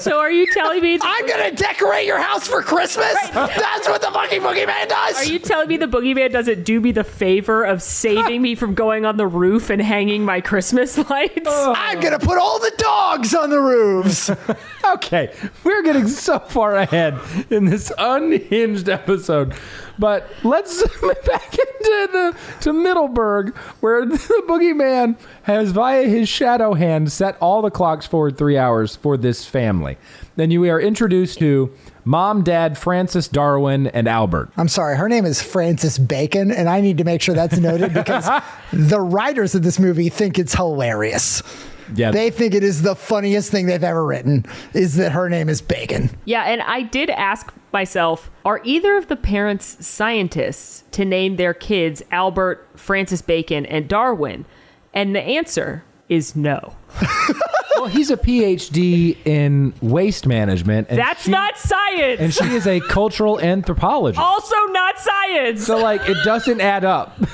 So 0.00 0.18
are 0.18 0.30
you 0.30 0.46
telling 0.52 0.82
me 0.82 0.98
I'm 1.00 1.26
going 1.26 1.50
to 1.50 1.56
decorate 1.56 2.06
your 2.06 2.20
house 2.20 2.46
for 2.46 2.60
Christmas? 2.60 3.14
That's 3.32 3.88
what 3.88 4.02
the 4.02 4.10
fucking 4.10 4.42
boogeyman 4.42 4.88
does. 4.88 5.16
are 5.16 5.24
you 5.32 5.38
telling 5.38 5.68
me 5.68 5.78
the 5.78 5.86
boogeyman 5.86 6.30
doesn't 6.32 6.64
do 6.64 6.80
me 6.82 6.92
the 6.92 7.02
favor 7.04 7.64
of 7.64 7.82
saving 7.82 8.42
me 8.42 8.54
from 8.54 8.74
going 8.74 9.06
on 9.06 9.16
the 9.16 9.26
roof 9.26 9.70
and 9.70 9.80
hanging 9.80 10.24
my 10.26 10.42
Christmas 10.42 10.98
lights? 10.98 11.32
I'm 11.46 12.00
going 12.00 12.18
to 12.18 12.24
put 12.24 12.36
all 12.36 12.58
the 12.60 12.72
dogs 12.76 13.34
on 13.34 13.50
the 13.50 13.60
roofs. 13.60 14.30
Okay, 14.92 15.32
we're 15.62 15.82
getting 15.82 16.08
so 16.08 16.38
far 16.40 16.74
ahead 16.74 17.16
in 17.48 17.66
this 17.66 17.92
unhinged 17.96 18.88
episode, 18.88 19.54
but 20.00 20.26
let's 20.42 20.76
zoom 20.76 21.12
back 21.26 21.52
into 21.52 22.08
the 22.10 22.36
to 22.62 22.72
Middleburg, 22.72 23.54
where 23.80 24.06
the 24.06 24.16
boogeyman 24.48 25.16
has, 25.42 25.70
via 25.70 26.08
his 26.08 26.28
shadow 26.28 26.74
hand, 26.74 27.12
set 27.12 27.36
all 27.40 27.62
the 27.62 27.70
clocks 27.70 28.06
forward 28.06 28.36
three 28.36 28.56
hours 28.58 28.96
for 28.96 29.16
this 29.16 29.44
family. 29.44 29.98
Then 30.36 30.50
you 30.50 30.64
are 30.70 30.80
introduced 30.80 31.38
to 31.40 31.72
mom, 32.04 32.42
dad, 32.42 32.78
Francis, 32.78 33.28
Darwin, 33.28 33.88
and 33.88 34.08
Albert. 34.08 34.50
I'm 34.56 34.68
sorry, 34.68 34.96
her 34.96 35.08
name 35.08 35.26
is 35.26 35.42
Frances 35.42 35.98
Bacon, 35.98 36.50
and 36.50 36.68
I 36.68 36.80
need 36.80 36.98
to 36.98 37.04
make 37.04 37.20
sure 37.20 37.34
that's 37.34 37.58
noted 37.58 37.92
because 37.92 38.28
the 38.72 39.00
writers 39.00 39.54
of 39.54 39.62
this 39.62 39.78
movie 39.78 40.08
think 40.08 40.38
it's 40.38 40.54
hilarious. 40.54 41.42
Yeah, 41.94 42.10
They 42.10 42.30
think 42.30 42.54
it 42.54 42.62
is 42.64 42.82
the 42.82 42.94
funniest 42.94 43.50
thing 43.50 43.66
they've 43.66 43.82
ever 43.84 44.04
written, 44.04 44.44
is 44.74 44.96
that 44.96 45.12
her 45.12 45.28
name 45.28 45.48
is 45.48 45.60
Bacon. 45.60 46.10
Yeah, 46.24 46.42
and 46.44 46.62
I 46.62 46.82
did 46.82 47.10
ask 47.10 47.52
myself, 47.72 48.30
are 48.44 48.60
either 48.64 48.96
of 48.96 49.08
the 49.08 49.16
parents 49.16 49.84
scientists 49.86 50.84
to 50.92 51.04
name 51.04 51.36
their 51.36 51.54
kids 51.54 52.02
Albert, 52.10 52.66
Francis 52.76 53.22
Bacon, 53.22 53.64
and 53.66 53.88
Darwin? 53.88 54.44
And 54.92 55.14
the 55.14 55.20
answer 55.22 55.84
is 56.08 56.34
no. 56.34 56.74
well, 57.76 57.86
he's 57.86 58.10
a 58.10 58.16
PhD 58.16 59.16
in 59.24 59.72
waste 59.80 60.26
management, 60.26 60.88
and 60.90 60.98
That's 60.98 61.24
she- 61.24 61.30
not 61.30 61.56
science. 61.56 62.20
and 62.20 62.34
she 62.34 62.44
is 62.56 62.66
a 62.66 62.80
cultural 62.80 63.40
anthropologist. 63.42 64.20
also 64.20 64.56
not 64.70 64.98
science. 64.98 65.64
So 65.64 65.78
like 65.78 66.00
it 66.08 66.16
doesn't 66.24 66.60
add 66.60 66.84
up. 66.84 67.16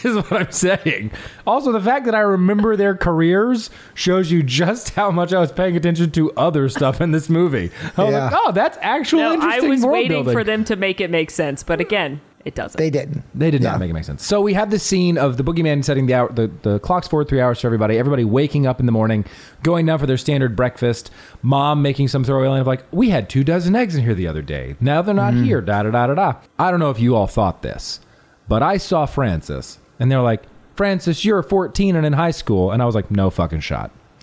Is 0.04 0.16
what 0.16 0.32
I'm 0.32 0.50
saying. 0.52 1.10
Also, 1.46 1.72
the 1.72 1.80
fact 1.80 2.06
that 2.06 2.14
I 2.14 2.20
remember 2.20 2.76
their 2.76 2.96
careers 2.96 3.70
shows 3.94 4.30
you 4.30 4.42
just 4.42 4.90
how 4.90 5.10
much 5.10 5.32
I 5.32 5.40
was 5.40 5.52
paying 5.52 5.76
attention 5.76 6.10
to 6.12 6.32
other 6.32 6.68
stuff 6.68 7.00
in 7.00 7.10
this 7.10 7.28
movie. 7.28 7.70
I 7.96 8.04
was 8.04 8.12
Yeah. 8.12 8.24
like, 8.24 8.34
oh, 8.36 8.52
that's 8.52 8.78
actually 8.80 9.22
no, 9.22 9.38
I 9.40 9.60
was 9.60 9.84
waiting 9.84 10.10
building. 10.10 10.32
for 10.32 10.44
them 10.44 10.64
to 10.64 10.76
make 10.76 11.00
it 11.00 11.10
make 11.10 11.30
sense, 11.30 11.62
but 11.62 11.80
again, 11.80 12.20
it 12.44 12.54
doesn't. 12.54 12.78
They 12.78 12.88
didn't. 12.88 13.22
They 13.34 13.50
did 13.50 13.62
Yeah. 13.62 13.72
not 13.72 13.80
make 13.80 13.90
it 13.90 13.92
make 13.92 14.04
sense. 14.04 14.24
So 14.24 14.40
we 14.40 14.54
have 14.54 14.70
this 14.70 14.82
scene 14.82 15.18
of 15.18 15.36
the 15.36 15.44
boogeyman 15.44 15.84
setting 15.84 16.06
the, 16.06 16.14
hour, 16.14 16.32
the 16.32 16.50
the 16.62 16.78
clocks 16.78 17.06
forward 17.06 17.28
three 17.28 17.40
hours 17.40 17.60
for 17.60 17.66
everybody. 17.68 17.98
Everybody 17.98 18.24
waking 18.24 18.66
up 18.66 18.80
in 18.80 18.86
the 18.86 18.92
morning, 18.92 19.26
going 19.62 19.84
down 19.84 19.98
for 19.98 20.06
their 20.06 20.16
standard 20.16 20.56
breakfast. 20.56 21.10
Mom 21.42 21.82
making 21.82 22.08
some 22.08 22.24
throwaway 22.24 22.48
line 22.48 22.60
of 22.62 22.66
like, 22.66 22.84
"We 22.92 23.10
had 23.10 23.28
two 23.28 23.44
dozen 23.44 23.76
eggs 23.76 23.94
in 23.94 24.04
here 24.04 24.14
the 24.14 24.26
other 24.26 24.40
day. 24.42 24.76
Now 24.80 25.02
they're 25.02 25.14
not 25.14 25.34
mm-hmm. 25.34 25.44
here." 25.44 25.60
Da 25.60 25.82
da 25.82 25.90
da 25.90 26.06
da 26.06 26.14
da. 26.14 26.32
I 26.58 26.70
don't 26.70 26.80
know 26.80 26.88
if 26.90 26.98
you 26.98 27.14
all 27.14 27.26
thought 27.26 27.60
this, 27.60 28.00
but 28.48 28.62
I 28.62 28.78
saw 28.78 29.04
Francis, 29.04 29.78
and 30.00 30.10
they're 30.10 30.20
like, 30.22 30.42
"Francis, 30.74 31.24
you're 31.24 31.42
14 31.42 31.94
and 31.94 32.04
in 32.04 32.14
high 32.14 32.32
school," 32.32 32.72
and 32.72 32.82
I 32.82 32.86
was 32.86 32.94
like, 32.96 33.10
"No 33.10 33.30
fucking 33.30 33.60
shot." 33.60 33.92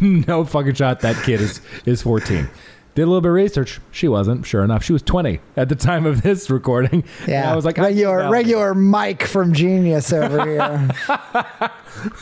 no 0.00 0.44
fucking 0.44 0.74
shot. 0.74 1.00
That 1.00 1.22
kid 1.24 1.40
is 1.40 1.60
is 1.84 2.02
14. 2.02 2.48
Did 2.94 3.02
a 3.02 3.06
little 3.06 3.20
bit 3.20 3.28
of 3.28 3.34
research. 3.34 3.78
She 3.90 4.08
wasn't. 4.08 4.46
Sure 4.46 4.64
enough, 4.64 4.82
she 4.82 4.94
was 4.94 5.02
20 5.02 5.38
at 5.54 5.68
the 5.68 5.74
time 5.74 6.06
of 6.06 6.22
this 6.22 6.48
recording. 6.48 7.04
And 7.20 7.28
Yeah, 7.28 7.52
I 7.52 7.54
was 7.54 7.66
like, 7.66 7.76
regular, 7.76 8.30
regular 8.30 8.74
Mike 8.74 9.24
from 9.24 9.52
Genius 9.52 10.12
over 10.12 10.44
here. 10.46 10.90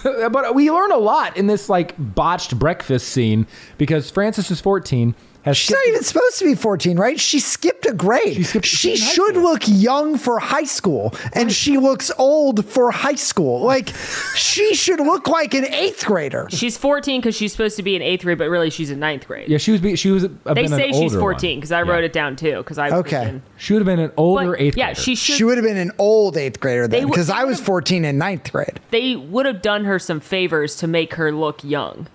But 0.02 0.54
we 0.54 0.70
learn 0.70 0.92
a 0.92 0.96
lot 0.98 1.36
in 1.36 1.48
this 1.48 1.68
like 1.68 1.94
botched 1.98 2.58
breakfast 2.58 3.08
scene 3.08 3.46
because 3.76 4.08
Francis 4.10 4.50
is 4.50 4.60
14. 4.60 5.14
Has 5.44 5.58
She's 5.58 5.72
not 5.72 5.86
even 5.88 6.02
supposed 6.02 6.38
to 6.38 6.46
be 6.46 6.54
14, 6.54 6.98
right? 6.98 7.20
She 7.20 7.38
skipped 7.38 7.84
a 7.84 7.92
grade. 7.92 8.34
She, 8.34 8.42
skipped- 8.44 8.64
she's 8.66 9.00
in 9.00 9.06
high 9.06 9.12
should 9.12 9.36
look 9.36 9.62
young 9.66 10.16
for 10.16 10.38
high 10.38 10.64
school, 10.64 11.14
and 11.34 11.52
she 11.52 11.76
looks 11.76 12.10
old 12.16 12.64
for 12.64 12.90
high 12.90 13.14
school. 13.16 13.60
Like, 13.60 13.90
she 14.34 14.74
should 14.74 15.00
look 15.00 15.28
like 15.28 15.52
an 15.52 15.66
eighth 15.66 16.06
grader. 16.06 16.46
She's 16.50 16.78
14 16.78 17.20
because 17.20 17.36
she's 17.36 17.52
supposed 17.52 17.76
to 17.76 17.82
be 17.82 17.94
in 17.94 18.00
eighth 18.00 18.22
grade, 18.22 18.38
but 18.38 18.48
really 18.48 18.70
she's 18.70 18.90
in 18.90 18.98
ninth 19.00 19.26
grade. 19.26 19.48
yeah, 19.50 19.58
she 19.58 19.72
was. 19.72 19.80
be- 19.82 19.96
She 19.96 20.10
was. 20.10 20.24
A, 20.24 20.28
they 20.28 20.54
been 20.54 20.68
say 20.68 20.88
an 20.88 20.94
she's 20.94 21.14
14 21.14 21.58
because 21.60 21.72
I 21.72 21.82
Yeah. 21.82 21.90
wrote 21.92 22.04
it 22.04 22.14
down 22.14 22.36
too. 22.36 22.56
Because 22.58 22.78
I 22.78 22.88
Okay. 22.90 23.16
freaking- 23.16 23.40
She 23.58 23.74
would 23.74 23.80
have 23.80 23.86
been 23.86 24.00
an 24.04 24.12
older 24.16 24.52
But, 24.52 24.60
eighth 24.62 24.76
yeah, 24.78 24.86
grader. 24.88 25.00
she 25.02 25.14
should. 25.14 25.36
She 25.36 25.44
would 25.44 25.58
have 25.58 25.64
been 25.66 25.76
an 25.76 25.92
old 25.98 26.38
eighth 26.38 26.58
grader 26.58 26.88
then, 26.88 27.02
would- 27.04 27.10
because 27.10 27.26
they 27.26 27.34
I 27.34 27.44
was 27.44 27.58
would've- 27.58 27.66
14 27.66 28.04
in 28.06 28.16
ninth 28.16 28.50
grade. 28.50 28.80
they 28.90 29.14
would 29.14 29.44
have 29.44 29.60
done 29.60 29.84
her 29.84 29.98
some 29.98 30.20
favors 30.20 30.74
to 30.76 30.86
make 30.86 31.14
her 31.14 31.30
look 31.32 31.62
young. 31.62 32.06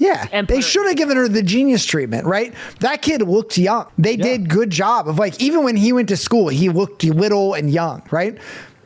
Yeah, 0.00 0.26
And 0.32 0.48
they 0.48 0.62
should 0.62 0.86
have 0.86 0.96
given 0.96 1.18
her 1.18 1.28
the 1.28 1.42
genius 1.42 1.84
treatment, 1.84 2.24
right? 2.26 2.54
That 2.80 3.02
kid 3.02 3.20
looked 3.20 3.58
young. 3.58 3.86
They 3.98 4.16
did 4.16 4.48
good 4.48 4.70
job 4.70 5.06
of 5.06 5.18
like 5.18 5.38
even 5.40 5.62
when 5.62 5.76
he 5.76 5.92
went 5.92 6.08
to 6.08 6.16
school, 6.16 6.48
he 6.48 6.70
looked 6.70 7.04
little 7.04 7.52
and 7.52 7.70
young, 7.70 8.02
right? 8.10 8.38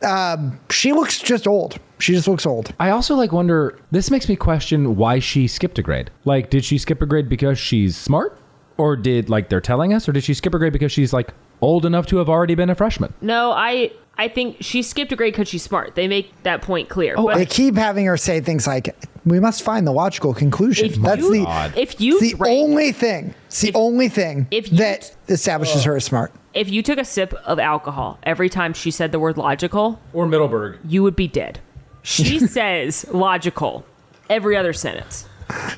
Um, 0.03 0.59
she 0.69 0.91
looks 0.91 1.19
just 1.19 1.47
old. 1.47 1.79
She 1.99 2.13
just 2.13 2.27
looks 2.27 2.45
old. 2.45 2.73
I 2.81 2.89
also 2.89 3.15
like 3.15 3.31
wonder. 3.31 3.79
This 3.91 4.11
makes 4.11 4.27
me 4.27 4.35
question 4.35 4.97
why 4.97 5.19
she 5.19 5.47
skipped 5.47 5.79
a 5.79 5.81
grade. 5.81 6.11
Like, 6.25 6.49
did 6.49 6.65
she 6.65 6.77
skip 6.77 7.01
a 7.01 7.05
grade 7.05 7.29
because 7.29 7.57
she's 7.57 7.95
smart, 7.95 8.37
or 8.77 8.95
did 8.95 9.29
like 9.29 9.49
they're 9.49 9.61
telling 9.61 9.93
us, 9.93 10.07
or 10.07 10.11
did 10.11 10.23
she 10.23 10.33
skip 10.33 10.53
a 10.53 10.57
grade 10.57 10.73
because 10.73 10.91
she's 10.91 11.13
like 11.13 11.33
old 11.61 11.85
enough 11.85 12.05
to 12.07 12.17
have 12.17 12.29
already 12.29 12.55
been 12.55 12.69
a 12.69 12.75
freshman? 12.75 13.13
No, 13.21 13.51
I 13.51 13.91
I 14.17 14.27
think 14.29 14.57
she 14.61 14.81
skipped 14.81 15.11
a 15.11 15.15
grade 15.15 15.33
because 15.33 15.47
she's 15.49 15.63
smart. 15.63 15.95
They 15.95 16.07
make 16.07 16.31
that 16.43 16.61
point 16.61 16.87
clear. 16.89 17.15
Oh, 17.17 17.25
But 17.27 17.35
they 17.35 17.45
keep 17.45 17.75
having 17.75 18.05
her 18.05 18.15
say 18.17 18.39
things 18.39 18.65
like, 18.65 18.95
"We 19.25 19.39
must 19.41 19.61
find 19.61 19.85
the 19.85 19.91
logical 19.91 20.33
conclusion." 20.33 20.85
If 20.85 20.95
That's 20.95 21.21
you- 21.21 21.31
the 21.33 21.43
God. 21.43 21.73
if 21.77 21.99
you 21.99 22.19
the 22.19 22.33
drank- 22.33 22.57
only 22.63 22.91
thing. 22.93 23.33
It's 23.47 23.61
the 23.61 23.69
If- 23.69 23.75
only 23.75 24.07
thing 24.09 24.47
if 24.51 24.71
you- 24.71 24.77
that 24.77 25.13
establishes 25.27 25.83
her 25.83 25.95
as 25.97 26.05
smart. 26.05 26.31
if 26.53 26.69
you 26.69 26.81
took 26.81 26.97
a 26.97 27.03
sip 27.05 27.33
of 27.45 27.59
alcohol 27.59 28.19
every 28.23 28.47
time 28.49 28.71
she 28.73 28.89
said 28.91 29.11
the 29.11 29.19
word 29.19 29.37
logical, 29.37 29.99
Or 30.13 30.25
Middleburg? 30.25 30.77
you 30.87 31.03
would 31.03 31.15
be 31.17 31.27
dead. 31.27 31.59
She 32.01 32.39
says 32.47 33.05
logical 33.11 33.85
every 34.29 34.55
other 34.55 34.71
sentence. 34.73 35.27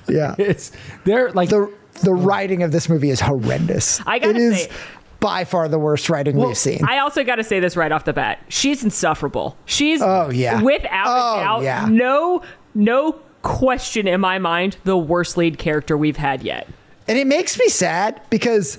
Yeah. 0.08 0.36
It's 0.38 0.72
they're 1.06 1.32
like 1.32 1.50
the 1.50 1.72
the 2.02 2.14
writing 2.14 2.64
of 2.64 2.72
this 2.72 2.90
movie 2.90 3.10
is 3.10 3.20
horrendous. 3.20 4.02
I 4.06 4.20
gotta 4.20 4.32
it 4.32 4.38
is 4.38 4.64
say- 4.64 4.72
by 5.20 5.46
far 5.46 5.68
the 5.68 5.80
worst 5.80 6.10
writing 6.10 6.38
we've 6.38 6.56
seen. 6.58 6.80
I 6.88 7.00
also 7.00 7.24
got 7.24 7.38
to 7.38 7.44
say 7.44 7.60
this 7.60 7.76
right 7.76 7.92
off 7.92 8.06
the 8.06 8.14
bat. 8.14 8.40
She's 8.50 8.84
insufferable. 8.84 9.58
She's 9.66 10.00
Oh, 10.00 10.30
yeah. 10.30 10.62
without 10.62 11.08
Oh, 11.08 11.40
doubt, 11.42 11.62
yeah. 11.64 11.88
no 11.90 12.44
no 12.76 13.14
question 13.42 14.08
in 14.08 14.22
my 14.22 14.38
mind, 14.38 14.78
the 14.84 14.96
worst 14.98 15.36
lead 15.36 15.58
character 15.58 15.98
we've 15.98 16.18
had 16.18 16.44
yet. 16.44 16.68
and 17.08 17.18
it 17.18 17.26
makes 17.26 17.58
me 17.58 17.68
sad 17.70 18.22
because 18.30 18.78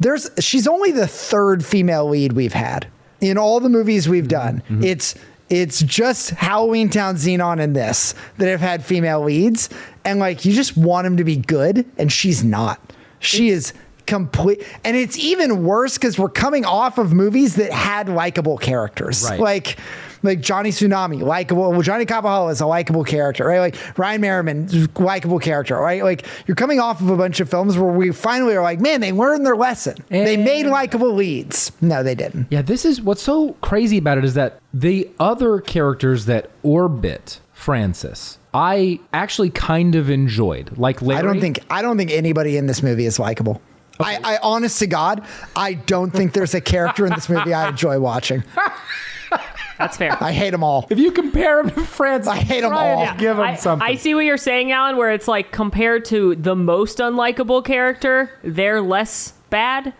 there's 0.00 0.30
she's 0.40 0.66
only 0.66 0.90
the 0.90 1.06
third 1.06 1.62
female 1.64 2.08
lead 2.08 2.32
we've 2.32 2.52
had 2.54 2.86
in 3.20 3.36
all 3.36 3.60
the 3.60 3.68
movies 3.68 4.08
we've 4.08 4.24
mm-hmm. 4.28 4.80
done. 4.80 4.82
It's 4.84 5.14
it's 5.50 5.82
just 5.82 6.30
Halloween 6.30 6.88
Town 6.88 7.16
Zenon 7.16 7.60
and 7.60 7.76
this 7.76 8.14
that 8.38 8.48
have 8.48 8.60
had 8.60 8.82
female 8.82 9.22
leads 9.22 9.68
and 10.04 10.18
like 10.18 10.44
you 10.44 10.52
just 10.52 10.76
want 10.76 11.06
him 11.06 11.16
to 11.16 11.24
be 11.24 11.36
good 11.36 11.86
and 11.98 12.10
she's 12.12 12.44
not. 12.44 12.80
She 13.20 13.48
is 13.48 13.72
complete 14.06 14.62
and 14.84 14.96
it's 14.96 15.16
even 15.18 15.64
worse 15.64 15.96
cuz 15.96 16.18
we're 16.18 16.28
coming 16.28 16.64
off 16.66 16.98
of 16.98 17.12
movies 17.12 17.56
that 17.56 17.72
had 17.72 18.08
likable 18.08 18.58
characters. 18.58 19.24
Right. 19.28 19.40
Like 19.40 19.78
like 20.24 20.40
Johnny 20.40 20.70
Tsunami, 20.70 21.20
likable. 21.20 21.70
Well, 21.70 21.82
Johnny 21.82 22.06
Kapahala 22.06 22.50
is 22.50 22.60
a 22.60 22.66
likable 22.66 23.04
character, 23.04 23.44
right? 23.44 23.60
Like 23.60 23.98
Ryan 23.98 24.20
Merriman, 24.22 24.88
likable 24.96 25.38
character, 25.38 25.76
right? 25.76 26.02
Like 26.02 26.26
you're 26.46 26.54
coming 26.54 26.80
off 26.80 27.00
of 27.00 27.10
a 27.10 27.16
bunch 27.16 27.40
of 27.40 27.48
films 27.48 27.76
where 27.76 27.92
we 27.92 28.10
finally 28.10 28.56
are 28.56 28.62
like, 28.62 28.80
man, 28.80 29.00
they 29.00 29.12
learned 29.12 29.44
their 29.44 29.56
lesson. 29.56 29.96
they 30.08 30.36
made 30.36 30.66
likable 30.66 31.12
leads. 31.12 31.70
No, 31.80 32.02
they 32.02 32.14
didn't. 32.14 32.46
Yeah, 32.50 32.62
this 32.62 32.84
is 32.84 33.00
what's 33.02 33.22
so 33.22 33.52
crazy 33.60 33.98
about 33.98 34.18
it 34.18 34.24
is 34.24 34.34
that 34.34 34.60
the 34.72 35.08
other 35.20 35.60
characters 35.60 36.24
that 36.24 36.50
orbit 36.62 37.40
Francis, 37.52 38.38
I 38.54 39.00
actually 39.12 39.50
kind 39.50 39.94
of 39.96 40.08
enjoyed. 40.08 40.78
Like 40.78 41.02
Larry. 41.02 41.18
I 41.18 41.22
don't 41.22 41.40
think 41.40 41.58
I 41.68 41.82
don't 41.82 41.96
think 41.98 42.10
anybody 42.12 42.56
in 42.56 42.66
this 42.66 42.82
movie 42.82 43.04
is 43.04 43.18
likable. 43.18 43.60
I, 44.00 44.18
I 44.24 44.38
honest 44.42 44.78
to 44.80 44.86
God, 44.88 45.24
I 45.54 45.74
don't 45.74 46.10
think 46.10 46.32
there's 46.32 46.54
a 46.54 46.60
character 46.60 47.06
in 47.06 47.12
this 47.12 47.28
movie 47.28 47.54
I 47.54 47.68
enjoy 47.68 48.00
watching. 48.00 48.42
That's 49.78 49.96
fair. 49.96 50.16
I 50.22 50.32
hate 50.32 50.50
them 50.50 50.62
all. 50.62 50.86
if 50.90 50.98
you 50.98 51.10
compare 51.10 51.62
them 51.62 51.70
to 51.74 51.84
Francis, 51.84 52.28
I 52.28 52.36
hate 52.36 52.60
them 52.60 52.72
and 52.72 53.08
all. 53.10 53.16
Give 53.16 53.36
them 53.36 53.46
I, 53.46 53.54
something. 53.56 53.86
I 53.86 53.96
see 53.96 54.14
what 54.14 54.24
you're 54.24 54.36
saying, 54.36 54.70
Alan, 54.70 54.96
where 54.96 55.10
it's 55.12 55.26
like 55.26 55.50
compared 55.50 56.04
to 56.06 56.36
the 56.36 56.54
most 56.54 56.98
unlikable 56.98 57.64
character, 57.64 58.30
they're 58.44 58.80
less 58.80 59.32
bad. 59.50 59.92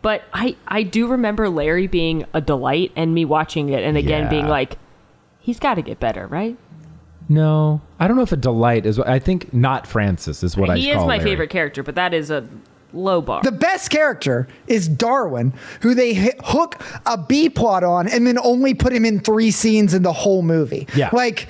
But 0.00 0.22
I, 0.32 0.56
I 0.66 0.82
do 0.82 1.06
remember 1.08 1.48
Larry 1.50 1.86
being 1.88 2.24
a 2.32 2.40
delight 2.40 2.92
and 2.96 3.12
me 3.14 3.24
watching 3.26 3.68
it 3.68 3.82
and 3.82 3.96
again 3.98 4.24
Yeah. 4.24 4.30
being 4.30 4.48
like, 4.48 4.78
he's 5.40 5.58
got 5.58 5.74
to 5.74 5.82
get 5.82 6.00
better, 6.00 6.26
right? 6.26 6.56
No, 7.28 7.80
I 7.98 8.08
don't 8.08 8.16
know 8.16 8.22
if 8.22 8.32
a 8.32 8.36
delight 8.36 8.86
is. 8.86 8.98
what 8.98 9.08
I 9.08 9.18
think 9.18 9.52
not 9.52 9.86
Francis 9.86 10.42
is 10.42 10.56
what 10.56 10.70
I. 10.70 10.76
he 10.78 10.90
is 10.90 10.96
call 10.96 11.06
my 11.06 11.16
Larry. 11.18 11.30
favorite 11.30 11.50
character, 11.50 11.82
but 11.82 11.94
that 11.96 12.14
is 12.14 12.30
a 12.30 12.48
low 12.92 13.20
bar. 13.20 13.42
The 13.42 13.52
best 13.52 13.90
character 13.90 14.48
is 14.66 14.88
Darwin, 14.88 15.52
who 15.82 15.94
they 15.94 16.14
hit, 16.14 16.36
hook 16.42 16.82
a 17.04 17.18
B 17.18 17.50
plot 17.50 17.84
on 17.84 18.08
and 18.08 18.26
then 18.26 18.38
only 18.38 18.72
put 18.74 18.92
him 18.92 19.04
in 19.04 19.20
three 19.20 19.50
scenes 19.50 19.92
in 19.92 20.02
the 20.02 20.12
whole 20.12 20.40
movie. 20.42 20.88
Yeah. 20.94 21.10
Like, 21.12 21.48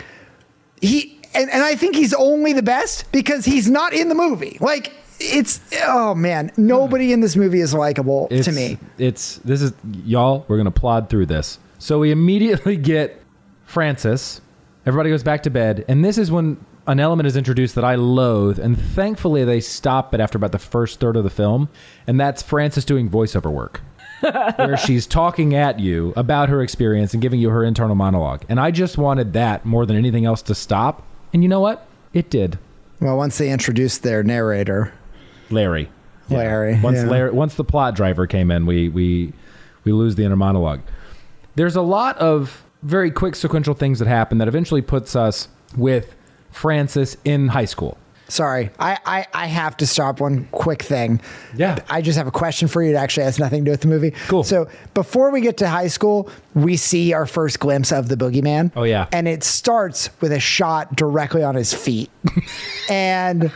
he, 0.83 1.21
and, 1.35 1.49
and 1.51 1.63
I 1.63 1.77
think 1.77 1.95
he's 1.95 2.13
only 2.15 2.53
the 2.53 2.63
best 2.63 3.11
because 3.13 3.45
he's 3.45 3.71
not 3.71 3.93
in 3.93 4.09
the 4.09 4.15
movie. 4.17 4.59
Like, 4.61 4.93
it's, 5.21 5.61
oh 5.87 6.15
man, 6.15 6.51
nobody 6.57 7.13
in 7.13 7.21
this 7.21 7.37
movie 7.37 7.61
is 7.61 7.73
likable 7.75 8.29
It's, 8.31 8.47
to 8.47 8.53
me. 8.53 8.79
It's 8.99 9.37
this 9.39 9.63
is 9.63 9.73
y'all. 10.05 10.45
We're 10.49 10.57
gonna 10.57 10.71
plod 10.71 11.09
through 11.11 11.27
this. 11.27 11.59
So 11.79 11.99
we 12.01 12.11
immediately 12.11 12.77
get 12.77 13.21
Francis. 13.65 14.41
Everybody 14.89 15.11
goes 15.11 15.23
back 15.23 15.43
to 15.43 15.51
bed, 15.51 15.85
and 15.87 16.03
this 16.03 16.17
is 16.17 16.31
when 16.33 16.57
an 16.87 16.99
element 16.99 17.27
is 17.27 17.37
introduced 17.37 17.75
that 17.75 17.85
I 17.85 17.97
loathe, 17.97 18.59
and 18.59 18.81
thankfully 18.81 19.45
they 19.45 19.61
stop 19.61 20.15
it 20.15 20.21
after 20.21 20.39
about 20.39 20.53
the 20.53 20.59
first 20.59 20.99
third 20.99 21.15
of 21.15 21.25
the 21.25 21.31
film, 21.31 21.69
and 22.07 22.19
that's 22.19 22.43
Frances 22.43 22.87
doing 22.87 23.11
voiceover 23.11 23.53
work. 23.53 23.83
where 24.57 24.79
she's 24.79 25.07
talking 25.07 25.55
at 25.55 25.79
you 25.79 26.15
about 26.17 26.49
her 26.49 26.63
experience 26.63 27.13
and 27.13 27.21
giving 27.21 27.39
you 27.39 27.51
her 27.51 27.63
internal 27.63 27.95
monologue. 27.95 28.47
And 28.49 28.59
I 28.59 28.71
just 28.71 28.97
wanted 28.97 29.35
that 29.35 29.67
more 29.67 29.85
than 29.85 29.95
anything 29.95 30.25
else 30.25 30.41
to 30.43 30.55
stop. 30.55 31.03
And 31.35 31.43
you 31.43 31.51
know 31.51 31.61
what? 31.61 31.87
It 32.15 32.31
did. 32.31 32.59
Well, 32.99 33.19
once 33.19 33.37
they 33.37 33.51
introduced 33.51 34.03
their 34.03 34.23
narrator, 34.23 34.95
Larry. 35.51 35.91
Larry, 36.31 36.81
Once 36.81 36.97
yeah. 36.97 37.05
Larry, 37.09 37.31
once 37.31 37.57
the 37.57 37.65
plot 37.65 37.95
driver 37.95 38.27
came 38.27 38.51
in, 38.51 38.65
we 38.65 38.89
we 38.89 39.35
we 39.85 39.93
lose 39.93 40.15
the 40.15 40.25
inner 40.25 40.35
monologue. 40.35 40.81
There's 41.57 41.77
a 41.77 41.83
lot 41.83 42.17
of 42.17 42.65
very 42.83 43.11
quick 43.11 43.35
sequential 43.35 43.75
things 43.75 43.99
that 43.99 44.09
happen 44.09 44.39
that 44.39 44.49
eventually 44.49 44.83
puts 44.83 45.17
us 45.17 45.49
with 45.77 46.15
Francis 46.51 47.17
in 47.25 47.49
high 47.49 47.65
school. 47.65 47.99
Sorry, 48.31 48.69
I, 48.79 48.99
I, 49.07 49.27
I 49.33 49.47
have 49.47 49.79
to 49.79 49.87
stop 49.87 50.21
one 50.21 50.49
quick 50.53 50.83
thing. 50.83 51.23
Yeah. 51.57 51.79
I 51.89 52.03
just 52.03 52.19
have 52.19 52.27
a 52.27 52.31
question 52.31 52.69
for 52.69 52.83
you. 52.83 52.91
It 52.91 52.95
actually 52.95 53.25
has 53.25 53.39
nothing 53.39 53.65
to 53.65 53.69
do 53.69 53.71
with 53.71 53.81
the 53.81 53.89
movie. 53.89 54.11
Cool. 54.27 54.45
So 54.45 54.69
before 54.93 55.31
we 55.31 55.41
get 55.41 55.57
to 55.59 55.69
high 55.69 55.87
school, 55.87 56.29
we 56.55 56.77
see 56.77 57.15
our 57.15 57.25
first 57.25 57.59
glimpse 57.59 57.91
of 57.91 58.11
the 58.11 58.17
boogeyman. 58.17 58.71
Oh, 58.77 58.83
yeah. 58.83 59.07
And 59.13 59.27
it 59.27 59.45
starts 59.45 60.11
with 60.21 60.33
a 60.33 60.41
shot 60.41 60.95
directly 60.95 61.43
on 61.43 61.55
his 61.55 61.73
feet. 61.73 62.11
and 62.91 63.51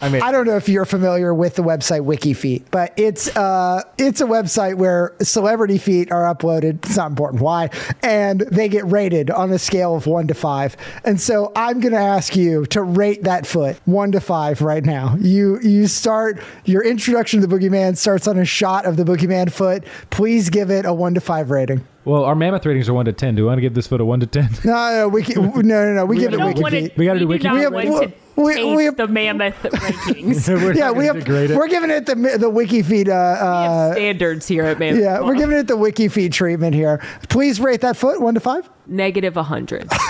I 0.00 0.08
mean, 0.08 0.22
I 0.22 0.30
don't 0.30 0.46
know 0.46 0.56
if 0.56 0.68
you're 0.68 0.84
familiar 0.84 1.34
with 1.34 1.56
the 1.56 1.62
website 1.62 2.02
WikiFeet, 2.02 2.64
but 2.70 2.92
it's 2.96 3.34
uh, 3.36 3.82
it's 3.98 4.20
a 4.20 4.24
website 4.26 4.76
where 4.76 5.12
celebrity 5.20 5.76
feet 5.78 6.12
are 6.12 6.32
uploaded. 6.32 6.84
It's 6.86 6.96
not 6.96 7.10
important 7.10 7.42
why, 7.42 7.70
and 8.02 8.40
they 8.42 8.68
get 8.68 8.84
rated 8.86 9.30
on 9.30 9.50
a 9.52 9.58
scale 9.58 9.96
of 9.96 10.06
one 10.06 10.28
to 10.28 10.34
five. 10.34 10.76
And 11.04 11.20
so 11.20 11.50
I'm 11.56 11.80
going 11.80 11.92
to 11.94 11.98
ask 11.98 12.36
you 12.36 12.64
to 12.66 12.82
rate 12.82 13.24
that 13.24 13.44
foot 13.46 13.76
one 13.86 14.12
to 14.12 14.20
five 14.20 14.62
right 14.62 14.84
now. 14.84 15.16
You 15.20 15.58
you 15.62 15.88
start 15.88 16.40
your 16.64 16.84
introduction 16.84 17.40
to 17.40 17.46
the 17.46 17.52
boogeyman 17.56 17.96
starts 17.96 18.28
on 18.28 18.38
a 18.38 18.44
shot 18.44 18.86
of 18.86 18.96
the 18.96 19.04
boogeyman 19.04 19.50
foot. 19.52 19.82
Please 20.10 20.48
give 20.48 20.70
it 20.70 20.86
a 20.86 20.92
one 20.94 21.14
to 21.14 21.20
five 21.20 21.50
rating. 21.50 21.84
well, 22.04 22.24
our 22.24 22.36
mammoth 22.36 22.64
ratings 22.64 22.88
are 22.88 22.94
one 22.94 23.06
to 23.06 23.12
ten. 23.12 23.34
Do 23.34 23.42
we 23.42 23.46
want 23.48 23.58
to 23.58 23.62
give 23.62 23.74
this 23.74 23.88
foot 23.88 24.00
a 24.00 24.04
one 24.04 24.20
to 24.20 24.26
ten? 24.26 24.48
No, 24.64 24.90
no, 24.92 25.08
wiki, 25.08 25.34
no, 25.34 25.50
no, 25.60 25.92
no. 25.92 26.06
We 26.06 26.18
give 26.18 26.32
it 26.32 26.36
don't 26.36 26.44
want 26.46 26.56
WikiFeet. 26.74 26.94
to. 26.94 26.98
We 26.98 27.04
gotta 27.06 27.18
do 27.18 27.24
do 27.24 27.28
wiki- 27.30 27.44
not 27.48 27.54
We 27.54 27.60
have- 27.62 27.72
want 27.72 28.14
we- 28.44 28.54
to 28.54 28.76
we- 28.76 28.84
have- 28.84 28.96
the 28.96 29.08
mammoth 29.08 29.54
rankings. 29.62 30.48
We're 30.62 30.72
Yeah, 30.74 30.90
we 30.92 31.06
have, 31.06 31.16
it. 31.16 31.56
we're 31.56 31.68
giving 31.68 31.90
it 31.90 32.06
the 32.06 32.14
the 32.14 32.50
WikiFeet. 32.50 33.08
Uh, 33.08 33.12
uh, 33.12 33.92
standards 33.94 34.46
here 34.48 34.64
at 34.64 34.78
Mammoth. 34.78 35.00
Yeah, 35.02 35.20
we're 35.20 35.34
giving 35.36 35.56
it 35.58 35.66
the 35.68 35.76
wiki 35.76 36.08
feed 36.08 36.32
treatment 36.32 36.74
here. 36.74 37.00
Please 37.28 37.60
rate 37.60 37.80
that 37.82 37.96
foot 37.96 38.20
one 38.20 38.34
to 38.34 38.40
five. 38.40 38.68
negative 38.86 39.36
100. 39.36 39.90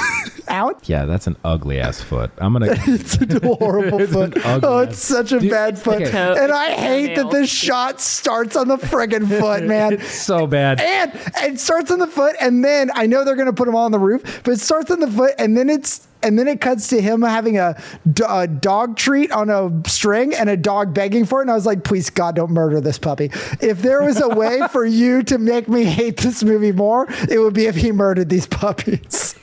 Out. 0.48 0.88
yeah, 0.88 1.04
that's 1.04 1.26
an 1.26 1.37
ugly 1.44 1.78
ass 1.80 2.00
foot. 2.00 2.30
I'm 2.38 2.52
gonna. 2.52 2.74
It's 2.87 3.16
a 3.20 3.38
horrible 3.46 4.06
foot. 4.06 4.37
ugly 4.44 4.68
Oh, 4.68 4.78
it's 4.78 4.98
such 4.98 5.32
a 5.32 5.38
Dude, 5.40 5.50
bad 5.50 5.78
foot. 5.78 6.02
okay. 6.02 6.34
And 6.38 6.50
I 6.52 6.70
hate 6.72 7.16
that 7.16 7.24
toenail. 7.24 7.30
this 7.32 7.50
shot 7.50 8.00
starts 8.00 8.56
on 8.56 8.68
the 8.68 8.76
friggin' 8.76 9.28
foot, 9.40 9.62
man. 9.64 9.94
it's 9.94 10.11
so 10.11 10.46
bad. 10.46 10.80
And 10.80 11.12
it 11.52 11.61
starts 11.61 11.90
on 11.90 11.98
the 11.98 12.06
foot, 12.06 12.37
and 12.40 12.64
then 12.64 12.90
I 12.94 13.06
know 13.06 13.24
they're 13.24 13.37
gonna 13.37 13.52
put 13.52 13.68
him 13.68 13.74
all 13.74 13.84
on 13.84 13.92
the 13.92 13.98
roof, 13.98 14.42
but 14.44 14.52
it 14.52 14.61
starts 14.61 14.90
on 14.90 15.00
the 15.00 15.11
foot, 15.11 15.34
and 15.38 15.56
then 15.56 15.68
it's 15.70 16.06
and 16.20 16.37
then 16.37 16.48
it 16.48 16.61
cuts 16.61 16.88
to 16.88 17.00
him 17.00 17.22
having 17.22 17.58
a 17.58 17.76
dog 18.12 18.96
treat 18.96 19.30
on 19.30 19.50
a 19.50 19.70
string 19.88 20.34
and 20.34 20.48
a 20.50 20.56
dog 20.56 20.92
begging 20.92 21.24
for 21.24 21.38
it. 21.38 21.42
And 21.42 21.50
I 21.52 21.54
was 21.54 21.64
like, 21.64 21.84
please 21.84 22.11
God, 22.11 22.34
don't 22.34 22.50
murder 22.50 22.80
this 22.80 22.98
puppy. 22.98 23.30
If 23.61 23.82
there 23.82 24.02
was 24.02 24.20
a 24.20 24.28
way 24.28 24.62
for 24.72 24.84
you 24.84 25.22
to 25.22 25.38
make 25.38 25.68
me 25.68 25.84
hate 25.84 26.16
this 26.16 26.42
movie 26.42 26.72
more, 26.72 27.06
it 27.30 27.38
would 27.38 27.54
be 27.54 27.66
if 27.66 27.76
he 27.76 27.92
murdered 27.92 28.30
these 28.30 28.48
puppies. 28.48 29.37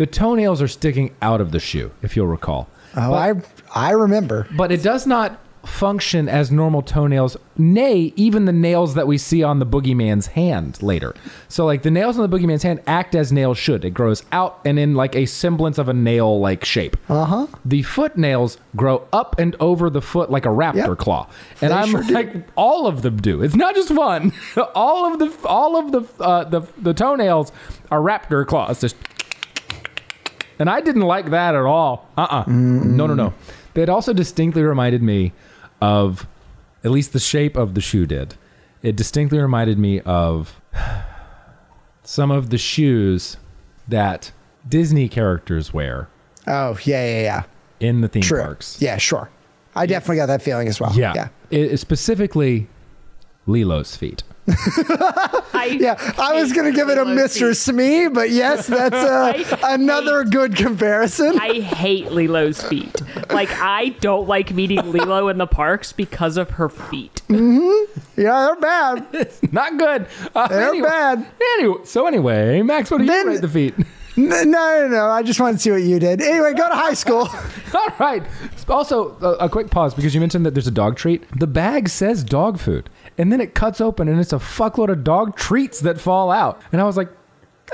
The 0.00 0.06
toenails 0.06 0.62
are 0.62 0.68
sticking 0.68 1.14
out 1.20 1.42
of 1.42 1.52
the 1.52 1.60
shoe, 1.60 1.90
if 2.00 2.16
you'll 2.16 2.26
recall. 2.26 2.68
Oh, 2.96 3.12
I 3.12 3.34
I 3.74 3.90
remember. 3.90 4.46
but 4.56 4.72
it 4.72 4.82
does 4.82 5.06
not 5.06 5.38
function 5.66 6.26
as 6.26 6.50
normal 6.50 6.80
toenails, 6.80 7.36
nay, 7.58 8.14
even 8.16 8.46
the 8.46 8.52
nails 8.52 8.94
that 8.94 9.06
we 9.06 9.18
see 9.18 9.42
on 9.42 9.58
the 9.58 9.66
boogeyman's 9.66 10.28
hand 10.28 10.82
later. 10.82 11.14
So, 11.50 11.66
like, 11.66 11.82
the 11.82 11.90
nails 11.90 12.18
on 12.18 12.28
the 12.28 12.34
boogeyman's 12.34 12.62
hand 12.62 12.80
act 12.86 13.14
as 13.14 13.30
nails 13.30 13.58
should. 13.58 13.84
It 13.84 13.90
grows 13.90 14.24
out 14.32 14.58
and 14.64 14.78
in 14.78 14.94
like 14.94 15.14
a 15.14 15.26
semblance 15.26 15.76
of 15.76 15.90
a 15.90 15.92
nail 15.92 16.40
like 16.40 16.64
shape. 16.64 16.96
Uh 17.10 17.26
huh. 17.26 17.46
The 17.66 17.82
foot 17.82 18.16
nails 18.16 18.56
grow 18.74 19.06
up 19.12 19.38
and 19.38 19.54
over 19.60 19.90
the 19.90 20.00
foot 20.00 20.30
like 20.30 20.46
a 20.46 20.48
raptor 20.48 20.88
Yep. 20.88 20.98
claw. 20.98 21.28
And 21.60 21.72
They 21.72 21.76
I'm 21.76 21.90
sure 21.90 22.02
do. 22.04 22.14
like, 22.14 22.34
all 22.56 22.86
of 22.86 23.02
them 23.02 23.18
do. 23.18 23.42
It's 23.42 23.54
not 23.54 23.74
just 23.74 23.90
one. 23.90 24.32
all 24.74 25.12
of 25.12 25.18
the 25.18 25.46
all 25.46 25.76
of 25.76 25.92
the 25.92 26.24
uh, 26.24 26.44
the 26.44 26.62
the 26.78 26.94
toenails 26.94 27.52
are 27.90 28.00
raptor 28.00 28.46
claws. 28.46 28.80
Just 28.80 28.96
and 30.60 30.70
I 30.70 30.80
didn't 30.80 31.02
like 31.02 31.30
that 31.30 31.54
at 31.56 31.62
all. 31.62 32.06
Uh 32.16 32.26
uh 32.30 32.44
No, 32.46 33.06
no, 33.08 33.14
no. 33.14 33.34
It 33.74 33.88
also 33.88 34.12
distinctly 34.12 34.62
reminded 34.62 35.02
me 35.02 35.32
of 35.80 36.26
at 36.84 36.90
least 36.92 37.12
the 37.12 37.18
shape 37.20 37.56
of 37.56 37.74
the 37.74 37.80
shoe 37.80 38.06
did. 38.06 38.36
It 38.82 38.94
distinctly 38.96 39.38
reminded 39.40 39.78
me 39.78 40.00
of 40.02 40.60
some 42.04 42.30
of 42.30 42.50
the 42.50 42.58
shoes 42.58 43.36
that 43.88 44.32
Disney 44.68 45.08
characters 45.08 45.72
wear 45.72 46.08
Oh 46.46 46.78
yeah, 46.84 47.04
yeah, 47.04 47.20
yeah. 47.22 47.42
in 47.80 48.00
the 48.00 48.08
theme 48.08 48.22
True. 48.22 48.40
parks. 48.42 48.80
Yeah, 48.80 48.96
sure. 48.96 49.28
I 49.74 49.86
definitely 49.86 50.16
got 50.16 50.26
that 50.26 50.42
feeling 50.42 50.68
as 50.68 50.80
well. 50.80 50.92
Yeah. 50.94 51.12
yeah. 51.14 51.28
It- 51.50 51.76
specifically 51.78 52.68
Lilo's 53.50 53.96
feet. 53.96 54.22
I 54.48 55.76
Yeah, 55.80 55.96
I 56.18 56.40
was 56.40 56.52
gonna 56.52 56.72
give 56.72 56.88
it 56.88 56.98
a 56.98 57.04
Lilo's 57.04 57.36
Mr. 57.36 57.48
feet. 57.48 57.54
Smee, 57.56 58.08
but 58.08 58.30
yes, 58.30 58.66
that's 58.78 58.94
uh, 58.94 59.58
another 59.64 60.22
hate- 60.24 60.32
good 60.32 60.56
comparison. 60.56 61.38
I 61.38 61.60
hate 61.60 62.10
Lilo's 62.10 62.62
feet. 62.62 63.00
Like 63.30 63.50
I 63.52 63.90
don't 64.00 64.26
like 64.26 64.52
meeting 64.52 64.90
Lilo 64.90 65.28
in 65.28 65.38
the 65.38 65.46
parks 65.46 65.92
because 65.92 66.36
of 66.36 66.50
her 66.50 66.68
feet. 66.68 67.22
yeah, 67.28 67.84
they're 68.16 68.56
bad. 68.56 69.30
Not 69.52 69.78
good. 69.78 70.06
Uh, 70.34 70.48
They're 70.48 70.68
anyway, 70.68 70.88
bad. 70.88 71.26
Anyway, 71.58 71.78
so 71.84 72.06
anyway, 72.06 72.62
Max, 72.62 72.90
what 72.90 72.98
do 72.98 73.04
you 73.04 73.10
Then- 73.10 73.26
rate 73.28 73.40
the 73.40 73.48
feet? 73.48 73.74
N- 74.16 74.28
No, 74.28 74.42
no, 74.50 74.88
no. 74.88 75.06
I 75.08 75.22
just 75.22 75.40
wanted 75.40 75.54
to 75.54 75.58
see 75.60 75.70
what 75.70 75.82
you 75.82 75.98
did. 76.00 76.20
Anyway, 76.20 76.52
go 76.54 76.68
to 76.68 76.74
high 76.74 76.94
school. 76.94 77.28
All 77.74 77.88
right. 78.00 78.22
Also, 78.68 79.16
a, 79.20 79.44
a 79.44 79.48
quick 79.48 79.70
pause 79.70 79.94
because 79.94 80.14
you 80.14 80.20
mentioned 80.20 80.44
that 80.44 80.52
there's 80.54 80.66
a 80.66 80.70
dog 80.72 80.96
treat. 80.96 81.22
The 81.38 81.46
bag 81.46 81.88
says 81.88 82.22
dog 82.24 82.58
food, 82.58 82.90
and 83.20 83.30
then 83.30 83.40
it 83.40 83.54
cuts 83.54 83.82
open, 83.82 84.08
and 84.08 84.18
it's 84.18 84.32
a 84.32 84.36
fuckload 84.36 84.88
of 84.88 85.04
dog 85.04 85.36
treats 85.36 85.80
that 85.80 86.00
fall 86.00 86.30
out. 86.30 86.58
And 86.72 86.80
I 86.80 86.84
was 86.84 86.96
like, 86.96 87.10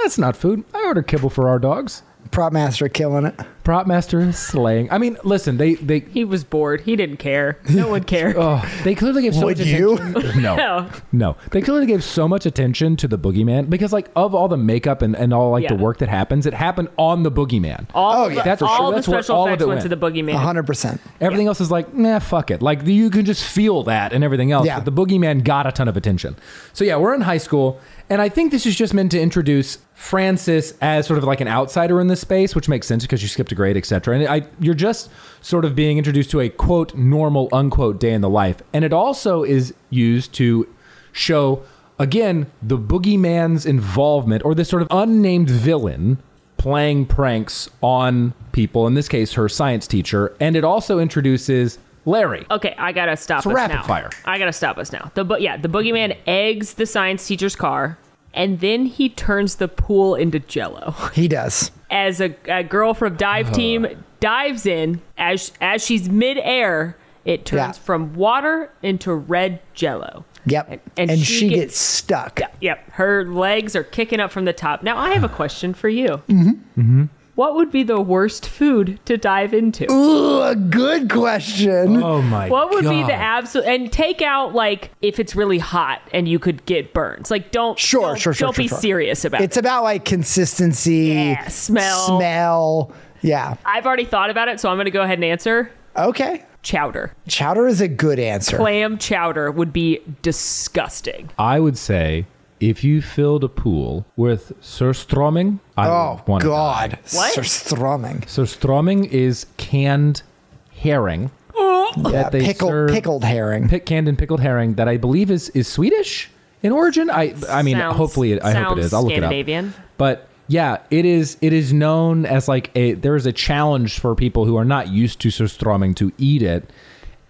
"That's 0.03 0.19
not 0.19 0.37
food. 0.37 0.65
I 0.75 0.85
order 0.87 1.03
kibble 1.03 1.31
for 1.31 1.49
our 1.49 1.61
dogs." 1.61 2.03
Prop 2.31 2.53
master 2.53 2.89
killing 2.89 3.25
it. 3.27 3.35
Prop 3.65 3.87
master 3.89 4.21
is 4.21 4.39
slaying. 4.39 4.91
I 4.93 4.99
mean, 4.99 5.17
listen, 5.25 5.57
they 5.57 5.75
they 5.75 6.01
He 6.01 6.25
was 6.25 6.45
bored. 6.45 6.83
He 6.83 6.95
didn't 6.95 7.17
care. 7.17 7.59
No 7.69 7.89
one 7.89 8.05
cared. 8.15 8.37
oh, 8.39 8.65
they 8.85 8.95
clearly 8.95 9.23
gave 9.23 9.35
so 9.35 9.47
Would 9.47 9.59
much 9.59 9.67
you? 9.67 9.95
attention. 9.95 10.43
No, 10.43 10.55
No. 10.57 10.89
no, 11.13 11.37
they 11.51 11.61
clearly 11.63 11.87
gave 11.87 12.05
so 12.05 12.29
much 12.29 12.47
attention 12.47 12.97
to 12.97 13.09
the 13.09 13.19
boogeyman 13.19 13.69
because, 13.69 13.93
like, 13.93 14.09
of 14.15 14.35
all 14.35 14.47
the 14.49 14.57
makeup 14.57 15.03
and, 15.03 15.17
and 15.17 15.35
all 15.35 15.51
like 15.51 15.67
the 15.69 15.75
Yeah. 15.75 15.81
work 15.81 15.99
that 15.99 16.09
happens, 16.09 16.47
it 16.47 16.55
happened 16.55 16.89
on 16.97 17.23
the 17.25 17.33
boogeyman. 17.33 17.87
All, 17.93 18.25
Oh, 18.25 18.29
yeah. 18.29 18.43
That's 18.45 18.61
for 18.61 18.67
all 18.69 18.77
sure. 18.77 18.91
the 18.91 18.95
That's 18.97 19.09
where 19.09 19.23
special 19.23 19.37
all 19.37 19.47
of 19.47 19.49
effects 19.51 19.63
it 19.63 19.69
went 19.69 19.81
to 19.83 19.89
the 19.89 19.97
boogeyman. 19.97 20.35
hundred 20.35 20.67
percent. 20.67 21.01
Everything 21.21 21.49
else 21.49 21.61
is 21.61 21.71
like, 21.71 21.93
nah, 21.93 22.21
fuck 22.21 22.51
it. 22.53 22.63
Like 22.63 22.87
you 22.87 23.11
can 23.11 23.25
just 23.25 23.43
feel 23.45 23.83
that 23.85 24.13
and 24.13 24.23
everything 24.23 24.53
else. 24.53 24.67
Yeah. 24.67 24.79
But 24.81 24.85
the 24.85 24.93
boogeyman 24.93 25.43
got 25.43 25.67
a 25.67 25.73
ton 25.73 25.89
of 25.89 25.97
attention. 25.97 26.37
So 26.73 26.85
yeah, 26.85 26.97
we're 26.97 27.15
in 27.15 27.23
high 27.23 27.39
school, 27.39 27.81
and 28.09 28.23
I 28.23 28.29
think 28.29 28.53
this 28.53 28.67
is 28.67 28.77
just 28.77 28.95
meant 28.95 29.11
to 29.13 29.21
introduce 29.21 29.79
Francis 29.95 30.75
as 30.81 31.07
sort 31.07 31.19
of 31.19 31.25
like 31.25 31.41
an 31.41 31.49
outsider 31.49 32.01
in 32.01 32.07
this 32.07 32.21
space, 32.21 32.55
which 32.55 32.69
makes 32.69 32.87
sense 32.87 33.03
because 33.03 33.23
you 33.23 33.29
skipped 33.29 33.51
a 33.53 33.55
grade, 33.55 33.77
etc. 33.77 34.17
And 34.17 34.29
I, 34.29 34.47
you're 34.61 34.75
just 34.75 35.11
sort 35.41 35.65
of 35.65 35.75
being 35.75 35.99
introduced 35.99 36.31
to 36.31 36.41
a 36.41 36.49
quote 36.49 36.95
normal 36.95 37.49
unquote 37.53 37.99
day 37.99 38.13
in 38.13 38.21
the 38.21 38.29
life, 38.29 38.63
and 38.73 38.85
it 38.85 38.93
also 38.93 39.43
is 39.43 39.75
used 39.91 40.33
to 40.35 40.69
show 41.13 41.63
again 41.99 42.47
the 42.63 42.79
boogeyman's 42.79 43.65
involvement 43.65 44.45
or 44.45 44.55
this 44.55 44.69
sort 44.69 44.83
of 44.83 44.89
unnamed 44.91 45.49
villain 45.49 46.19
playing 46.59 47.07
pranks 47.07 47.71
on 47.83 48.35
people 48.53 48.87
in 48.87 48.95
this 48.95 49.09
case 49.09 49.33
her 49.33 49.49
science 49.49 49.87
teacher 49.87 50.35
and 50.41 50.57
it 50.57 50.65
also 50.65 50.99
introduces 50.99 51.79
larry 52.07 52.47
Okay, 52.51 52.75
I 52.79 52.93
gotta 52.93 53.17
stop 53.17 53.45
a 53.45 53.49
us 53.51 53.55
rapid 53.55 53.75
now. 53.75 53.83
fire. 53.83 54.11
I 54.25 54.39
gotta 54.39 54.53
stop 54.53 54.79
us 54.79 54.93
now. 54.93 55.11
The 55.15 55.25
bo- 55.25 55.37
yeah, 55.37 55.57
the 55.59 55.69
boogeyman 55.69 56.17
eggs 56.27 56.75
the 56.75 56.87
science 56.87 57.27
teacher's 57.27 57.55
car, 57.57 57.99
and 58.33 58.61
then 58.61 58.87
he 58.87 59.09
turns 59.11 59.57
the 59.57 59.69
pool 59.69 60.15
into 60.15 60.39
Jello. 60.39 60.95
He 61.13 61.29
does. 61.29 61.71
As 61.91 62.21
a, 62.21 62.35
a 62.47 62.63
girl 62.65 62.95
from 62.95 63.17
dive 63.17 63.53
team 63.53 63.87
dives 64.21 64.67
in, 64.67 65.01
as 65.19 65.53
as 65.61 65.85
she's 65.85 66.09
midair, 66.09 66.97
it 67.25 67.45
turns 67.45 67.59
Yeah. 67.79 67.85
from 67.85 68.15
water 68.15 68.71
into 68.83 69.13
red 69.15 69.61
Jello. 69.75 70.25
Yep. 70.47 70.69
And- 70.71 70.81
And, 70.97 71.11
and 71.11 71.21
she, 71.21 71.25
she 71.41 71.49
gets, 71.49 71.61
gets- 71.61 71.79
stuck. 71.79 72.41
Yep, 72.61 72.93
her 72.93 73.25
legs 73.25 73.75
are 73.75 73.83
kicking 73.85 74.21
up 74.21 74.31
from 74.31 74.45
the 74.45 74.53
top. 74.53 74.83
Now 74.85 74.97
I 74.97 75.11
have 75.13 75.25
a 75.25 75.29
question 75.29 75.75
for 75.75 75.89
you. 75.89 76.23
Mm-hmm. 76.29 77.05
What 77.37 77.55
would 77.55 77.71
be 77.71 77.83
the 77.83 78.01
worst 78.01 78.49
food 78.49 78.99
to 79.05 79.17
dive 79.17 79.53
into? 79.55 79.87
Ooh, 79.93 80.41
a 80.43 80.57
good 80.57 81.11
question. 81.11 82.03
oh 82.03 82.23
my 82.23 82.49
What 82.49 82.71
would 82.71 82.85
be 82.85 83.01
God. 83.03 83.11
the 83.11 83.15
absolute 83.15 83.67
and 83.67 83.93
take 83.93 84.23
out 84.23 84.55
like 84.55 84.91
if 85.03 85.21
it's 85.21 85.37
really 85.37 85.59
hot 85.59 86.01
and 86.13 86.27
you 86.27 86.39
could 86.39 86.65
get 86.67 86.93
burns. 86.95 87.31
Like 87.31 87.51
don't 87.53 87.79
Sure, 87.79 88.01
don't, 88.09 88.19
sure, 88.19 88.33
sure, 88.33 88.47
Don't 88.49 88.55
sure, 88.55 88.63
be 88.65 88.69
sure. 88.69 88.79
serious 88.79 89.25
about 89.27 89.43
it. 89.43 89.45
It's 89.45 89.57
it. 89.59 89.61
about 89.61 89.83
like 89.85 90.05
consistency, 90.07 91.09
Yeah, 91.15 91.47
smell. 91.49 92.07
smell. 92.19 92.93
Yeah. 93.21 93.57
I've 93.65 93.87
already 93.87 94.05
thought 94.07 94.31
about 94.31 94.49
it, 94.49 94.59
so 94.59 94.71
I'm 94.71 94.77
going 94.77 94.87
to 94.87 94.91
go 94.91 95.03
ahead 95.03 95.19
and 95.19 95.25
answer 95.25 95.71
Okay. 95.95 96.43
chowder. 96.63 97.13
Chowder 97.29 97.67
is 97.67 97.81
a 97.83 97.89
good 97.89 98.19
answer. 98.19 98.57
Clam 98.57 98.97
chowder 98.99 99.51
would 99.51 99.73
be 99.75 100.01
disgusting. 100.23 101.29
i 101.39 101.61
would 101.61 101.77
say 101.77 102.25
if 102.61 102.83
you 102.83 103.03
filled 103.03 103.45
a 103.45 103.49
pool 103.49 104.07
with 104.17 104.53
surströmming 104.63 105.59
i 105.77 105.89
Oh 105.89 106.15
would 106.17 106.29
wanna 106.29 106.45
die. 106.45 106.49
God. 106.51 106.99
What? 107.13 107.37
Surströmming. 107.37 108.23
surströmming 108.27 109.09
is 109.11 109.47
canned 109.57 110.23
herring 110.71 111.31
Yeah, 111.57 111.93
that 112.13 112.33
they 112.33 112.45
pickled, 112.45 112.71
serve- 112.71 112.91
pickled 112.91 113.25
herring. 113.25 113.69
pick 113.69 113.87
canned 113.87 114.09
and 114.09 114.19
pickled 114.19 114.41
herring 114.41 114.75
that 114.75 114.89
i 114.89 114.97
believe 114.97 115.31
is 115.31 115.49
is 115.51 115.69
swedish 115.69 116.31
in 116.63 116.73
origin 116.73 117.11
i 117.11 117.35
i 117.51 117.63
mean 117.63 117.77
Sounds- 117.79 117.97
hopefully 117.97 118.33
it, 118.33 118.43
i 118.45 118.53
hope 118.55 118.79
it 118.79 118.85
is. 118.85 118.93
i'll 118.93 119.03
look 119.03 119.13
it 119.13 119.23
up 119.23 119.29
Scandinavian. 119.31 119.75
But 119.99 120.29
yeah, 120.49 120.79
it 120.93 121.05
is. 121.05 121.37
It 121.41 121.53
is 121.53 121.73
known 121.73 122.25
as 122.25 122.47
like 122.47 122.71
a. 122.77 122.93
There 122.93 123.17
is 123.17 123.27
a 123.27 123.33
challenge 123.33 123.99
for 123.99 124.15
people 124.15 124.45
who 124.45 124.55
are 124.57 124.65
not 124.65 124.87
used 124.87 125.19
to 125.23 125.29
surströmming 125.29 125.97
to 125.97 126.13
eat 126.19 126.41
it, 126.41 126.71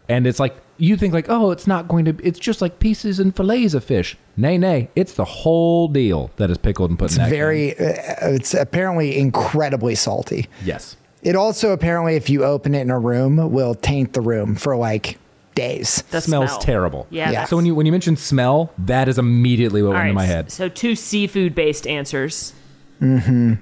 and 0.08 0.26
it's 0.26 0.38
like 0.40 0.56
you 0.78 0.96
think 0.96 1.14
like, 1.14 1.26
oh, 1.28 1.50
it's 1.52 1.66
not 1.66 1.88
going 1.88 2.04
to. 2.04 2.16
It's 2.22 2.38
just 2.38 2.60
like 2.60 2.78
pieces 2.78 3.18
and 3.18 3.34
fillets 3.34 3.74
of 3.74 3.82
fish. 3.84 4.16
Nay, 4.36 4.58
nay, 4.58 4.90
it's 4.94 5.14
the 5.14 5.24
whole 5.24 5.88
deal 5.88 6.30
that 6.36 6.50
is 6.50 6.58
pickled 6.58 6.90
and 6.90 6.98
put 6.98 7.12
in 7.12 7.16
that. 7.18 7.22
can. 7.24 7.30
Very, 7.30 7.72
uh, 7.78 7.94
it's 8.34 8.52
apparently 8.54 9.16
incredibly 9.18 9.94
salty. 9.94 10.46
yes. 10.64 10.96
It 11.22 11.34
also 11.34 11.72
apparently, 11.72 12.14
if 12.14 12.30
you 12.30 12.44
open 12.44 12.72
it 12.74 12.82
in 12.82 12.90
a 12.90 12.98
room, 13.00 13.50
will 13.50 13.74
taint 13.74 14.12
the 14.12 14.20
room 14.20 14.54
for 14.54 14.76
like 14.76 15.18
days. 15.56 16.02
The 16.10 16.20
smells 16.20 16.50
smell. 16.50 16.60
terrible. 16.60 17.06
Yeah. 17.10 17.32
Yeah. 17.32 17.44
So 17.46 17.56
when 17.56 17.66
you 17.66 17.74
when 17.74 17.84
you 17.86 17.90
mention 17.90 18.16
smell, 18.16 18.70
that 18.78 19.08
is 19.08 19.18
immediately 19.18 19.82
what 19.82 19.88
all 19.88 19.94
went 19.94 20.02
right, 20.02 20.08
into 20.10 20.14
my 20.14 20.26
head. 20.26 20.52
So 20.52 20.68
two 20.68 20.94
seafood 20.94 21.54
based 21.54 21.86
answers. 21.86 22.52
Mhm. 23.00 23.58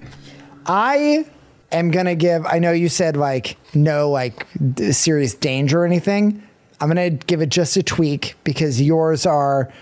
I 0.67 1.25
am 1.75 1.91
gonna 1.91 2.15
give. 2.15 2.47
I 2.47 2.59
know 2.59 2.73
you 2.73 2.89
said 2.89 3.17
like 3.17 3.57
no 3.75 4.11
like 4.11 4.47
d- 4.75 4.93
serious 4.93 5.35
danger 5.35 5.83
or 5.83 5.87
anything. 5.87 6.43
I'm 6.81 6.89
gonna 6.89 7.11
give 7.11 7.41
it 7.41 7.49
just 7.51 7.77
a 7.77 7.83
tweak 7.83 8.35
because 8.45 8.81
yours 8.81 9.27
are 9.27 9.73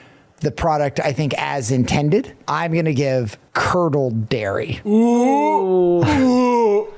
the 0.40 0.50
product 0.50 1.00
I 1.00 1.12
think 1.12 1.35
as 1.38 1.70
intended. 1.70 2.33
I'm 2.48 2.74
gonna 2.74 2.92
give 2.92 3.38
curdled 3.55 4.28
dairy. 4.28 4.81
Ooh. 4.87 6.02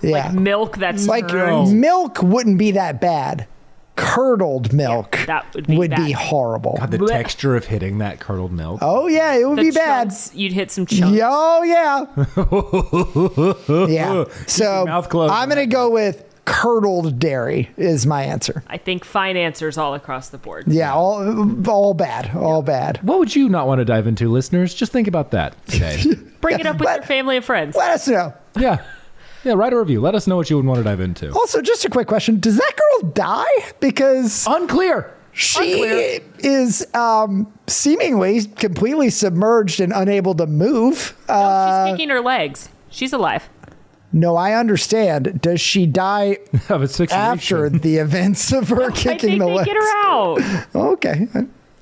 yeah, 0.03 0.31
Milk 0.33 0.79
that's 0.79 1.07
like 1.07 1.29
turned- 1.29 1.81
milk 1.81 2.23
wouldn't 2.23 2.59
be 2.59 2.73
that 2.73 3.01
bad. 3.01 3.47
Curdled 3.97 4.73
milk 4.73 5.19
that 5.27 5.55
would 5.55 5.67
be 5.69 5.87
bad. 5.89 6.13
horrible. 6.13 6.77
God, 6.81 6.91
the 6.91 6.99
Blech. 6.99 7.09
texture 7.09 7.55
of 7.55 7.67
hitting 7.67 7.99
that 7.99 8.19
curdled 8.19 8.53
milk. 8.53 8.81
Oh 8.83 9.07
yeah, 9.07 9.35
it 9.35 9.49
would 9.49 9.59
the 9.59 9.63
be 9.63 9.71
bad. 9.71 10.13
You'd 10.33 10.53
hit 10.53 10.73
some 10.73 10.85
chunks. 10.85 11.17
Oh 11.23 11.63
yeah. 11.63 12.07
yeah. 13.89 14.25
So 14.47 14.85
mouth 14.87 15.09
closed 15.09 15.33
I'm 15.33 15.49
gonna 15.49 15.67
go 15.67 15.91
with 15.91 16.25
curdled 16.45 17.19
dairy 17.19 17.71
is 17.77 18.05
my 18.05 18.25
answer. 18.25 18.63
I 18.67 18.77
think 18.79 19.05
fine 19.05 19.37
answers 19.37 19.79
all 19.79 19.95
across 19.95 20.29
the 20.31 20.39
board. 20.39 20.65
Yeah, 20.67 20.93
all 20.93 21.69
all 21.71 21.95
bad, 21.95 22.35
all 22.37 22.63
bad. 22.63 22.99
What 23.03 23.19
would 23.21 23.35
you 23.35 23.49
not 23.49 23.67
want 23.67 23.79
to 23.79 23.85
dive 23.85 24.07
into, 24.07 24.31
listeners? 24.31 24.75
Just 24.75 24.93
think 24.93 25.09
about 25.09 25.31
that 25.31 25.55
today. 25.69 26.03
Bring 26.41 26.59
it 26.61 26.67
up 26.67 26.77
with 26.79 26.87
Let- 26.87 26.97
your 26.97 27.07
family 27.07 27.37
and 27.37 27.45
friends. 27.45 27.77
Let 27.77 27.93
us 27.93 28.09
know. 28.09 28.35
yeah. 28.59 28.85
Yeah, 29.45 29.53
write 29.55 29.73
a 29.73 29.79
review. 29.79 30.01
Let 30.01 30.15
us 30.15 30.27
know 30.27 30.37
what 30.37 30.49
you 30.51 30.57
would 30.57 30.65
want 30.67 30.79
to 30.79 30.85
dive 30.85 31.01
into. 31.01 31.31
Also, 31.33 31.61
just 31.61 31.85
a 31.85 31.91
quick 31.91 32.07
question: 32.09 32.41
Does 32.41 32.57
that 32.57 32.73
girl 32.77 33.11
die 33.11 33.45
because 33.81 34.47
Unclear. 34.49 35.13
she 35.33 35.83
is 36.39 36.87
um, 36.95 37.53
seemingly 37.67 38.43
completely 38.45 39.11
submerged 39.11 39.81
and 39.81 39.93
unable 39.93 40.35
to 40.37 40.47
move? 40.47 41.17
Uh, 41.29 41.87
She's 41.87 41.93
kicking 41.95 42.09
her 42.11 42.21
legs. 42.21 42.69
She's 42.91 43.13
alive. 43.13 43.49
no, 44.13 44.37
I 44.37 44.55
understand. 44.55 45.41
Does 45.43 45.61
she 45.61 45.85
die 45.87 46.39
Of 46.69 46.83
asphyxiation. 46.83 47.11
after 47.13 47.69
the 47.69 47.97
events 48.07 48.53
of 48.53 48.69
her 48.71 48.85
I 48.85 48.91
kicking 48.93 49.19
think 49.19 49.41
the 49.41 49.47
they 49.47 49.53
legs? 49.55 49.67
get 49.67 49.77
her 49.77 50.07
out. 50.07 50.41
Okay, 50.75 51.27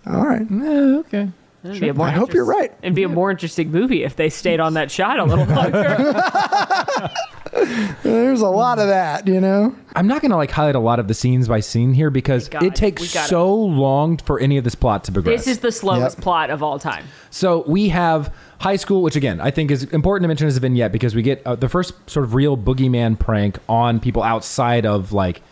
all 0.06 0.26
right. 0.26 0.46
Yeah, 0.50 0.98
okay. 1.00 1.28
It'd 1.64 1.80
be 1.80 1.88
a 1.88 1.94
more 1.94 2.08
I 2.08 2.10
hope 2.10 2.34
you're 2.34 2.44
right. 2.44 2.72
It'd 2.82 2.94
be 2.94 3.04
a 3.04 3.08
more 3.08 3.30
interesting 3.30 3.70
movie 3.70 4.02
if 4.02 4.16
they 4.16 4.30
stayed 4.30 4.58
on 4.60 4.74
that 4.74 4.90
shot 4.90 5.18
a 5.20 5.24
little 5.24 5.44
longer. 5.46 7.10
There's 8.02 8.40
a 8.40 8.48
lot 8.48 8.78
of 8.78 8.88
that, 8.88 9.28
you 9.28 9.40
know. 9.40 9.74
I'm 9.94 10.06
not 10.06 10.22
going 10.22 10.30
to 10.30 10.36
like 10.36 10.50
highlight 10.50 10.74
a 10.74 10.80
lot 10.80 10.98
of 10.98 11.06
the 11.08 11.14
scenes 11.14 11.48
by 11.48 11.60
scene 11.60 11.92
here 11.92 12.10
because 12.10 12.48
God, 12.48 12.62
it 12.62 12.74
takes 12.74 13.02
we 13.02 13.08
gotta- 13.08 13.28
so 13.28 13.54
long 13.54 14.16
for 14.16 14.40
any 14.40 14.56
of 14.56 14.64
this 14.64 14.74
plot 14.74 15.04
to 15.04 15.12
progress. 15.12 15.40
this 15.44 15.46
is 15.46 15.58
the 15.60 15.70
slowest 15.70 16.16
Yep. 16.16 16.24
plot 16.24 16.50
of 16.50 16.62
all 16.62 16.78
time. 16.78 17.04
So 17.30 17.62
we 17.66 17.90
have 17.90 18.34
high 18.60 18.76
school, 18.76 19.02
which 19.02 19.16
again 19.16 19.40
I 19.40 19.50
think 19.50 19.70
is 19.70 19.84
important 19.84 20.24
to 20.24 20.28
mention 20.28 20.46
as 20.46 20.56
a 20.56 20.60
vignette 20.60 20.92
because 20.92 21.14
we 21.14 21.22
get 21.22 21.42
uh, 21.46 21.54
the 21.56 21.68
first 21.68 21.92
sort 22.08 22.24
of 22.24 22.34
real 22.34 22.56
boogeyman 22.56 23.18
prank 23.18 23.58
on 23.68 24.00
people 24.00 24.22
outside 24.22 24.86
of 24.86 25.12
like 25.12 25.42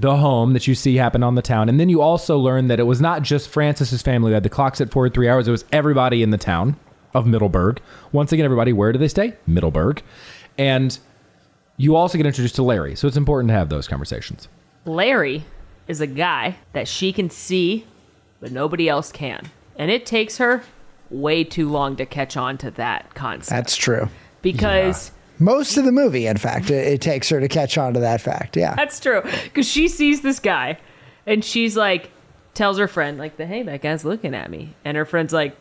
the 0.00 0.16
home 0.16 0.52
that 0.52 0.66
you 0.66 0.74
see 0.74 0.96
happen 0.96 1.22
on 1.22 1.34
the 1.34 1.42
town. 1.42 1.68
And 1.68 1.80
then 1.80 1.88
you 1.88 2.00
also 2.00 2.38
learn 2.38 2.68
that 2.68 2.78
it 2.78 2.84
was 2.84 3.00
not 3.00 3.22
just 3.22 3.48
Francis's 3.48 4.02
family 4.02 4.30
that 4.30 4.36
had 4.36 4.42
the 4.44 4.48
clock 4.48 4.76
set 4.76 4.90
forward 4.90 5.12
three 5.12 5.28
hours, 5.28 5.48
it 5.48 5.50
was 5.50 5.64
everybody 5.72 6.22
in 6.22 6.30
the 6.30 6.38
town 6.38 6.76
of 7.14 7.26
Middleburg. 7.26 7.80
Once 8.12 8.32
again, 8.32 8.44
everybody, 8.44 8.72
where 8.72 8.92
do 8.92 8.98
they 8.98 9.08
stay? 9.08 9.34
Middleburg. 9.46 10.02
And 10.56 10.98
you 11.76 11.96
also 11.96 12.16
get 12.16 12.26
introduced 12.26 12.54
to 12.56 12.62
Larry. 12.62 12.94
So 12.94 13.08
it's 13.08 13.16
important 13.16 13.48
to 13.48 13.54
have 13.54 13.70
those 13.70 13.88
conversations. 13.88 14.48
Larry 14.84 15.44
is 15.88 16.00
a 16.00 16.06
guy 16.06 16.56
that 16.74 16.86
she 16.86 17.12
can 17.12 17.30
see, 17.30 17.86
but 18.40 18.52
nobody 18.52 18.88
else 18.88 19.10
can. 19.10 19.50
And 19.76 19.90
it 19.90 20.06
takes 20.06 20.38
her 20.38 20.62
way 21.10 21.42
too 21.44 21.68
long 21.68 21.96
to 21.96 22.06
catch 22.06 22.36
on 22.36 22.58
to 22.58 22.70
that 22.72 23.14
concept. 23.14 23.50
That's 23.50 23.76
true. 23.76 24.08
because 24.42 25.10
Most 25.38 25.76
of 25.76 25.84
the 25.84 25.92
movie, 25.92 26.26
in 26.26 26.36
fact, 26.36 26.70
it, 26.70 26.86
it 26.86 27.00
takes 27.00 27.28
her 27.28 27.40
to 27.40 27.48
catch 27.48 27.78
on 27.78 27.94
to 27.94 28.00
that 28.00 28.20
fact. 28.20 28.56
Yeah. 28.56 28.74
that's 28.74 28.98
true. 29.00 29.22
Because 29.44 29.68
she 29.68 29.88
sees 29.88 30.20
this 30.22 30.40
guy 30.40 30.78
and 31.26 31.44
she's 31.44 31.76
like, 31.76 32.10
tells 32.54 32.78
her 32.78 32.88
friend, 32.88 33.18
like, 33.18 33.36
hey, 33.36 33.62
that 33.62 33.82
guy's 33.82 34.04
looking 34.04 34.34
at 34.34 34.50
me. 34.50 34.74
And 34.84 34.96
her 34.96 35.04
friend's 35.04 35.32
like, 35.32 35.56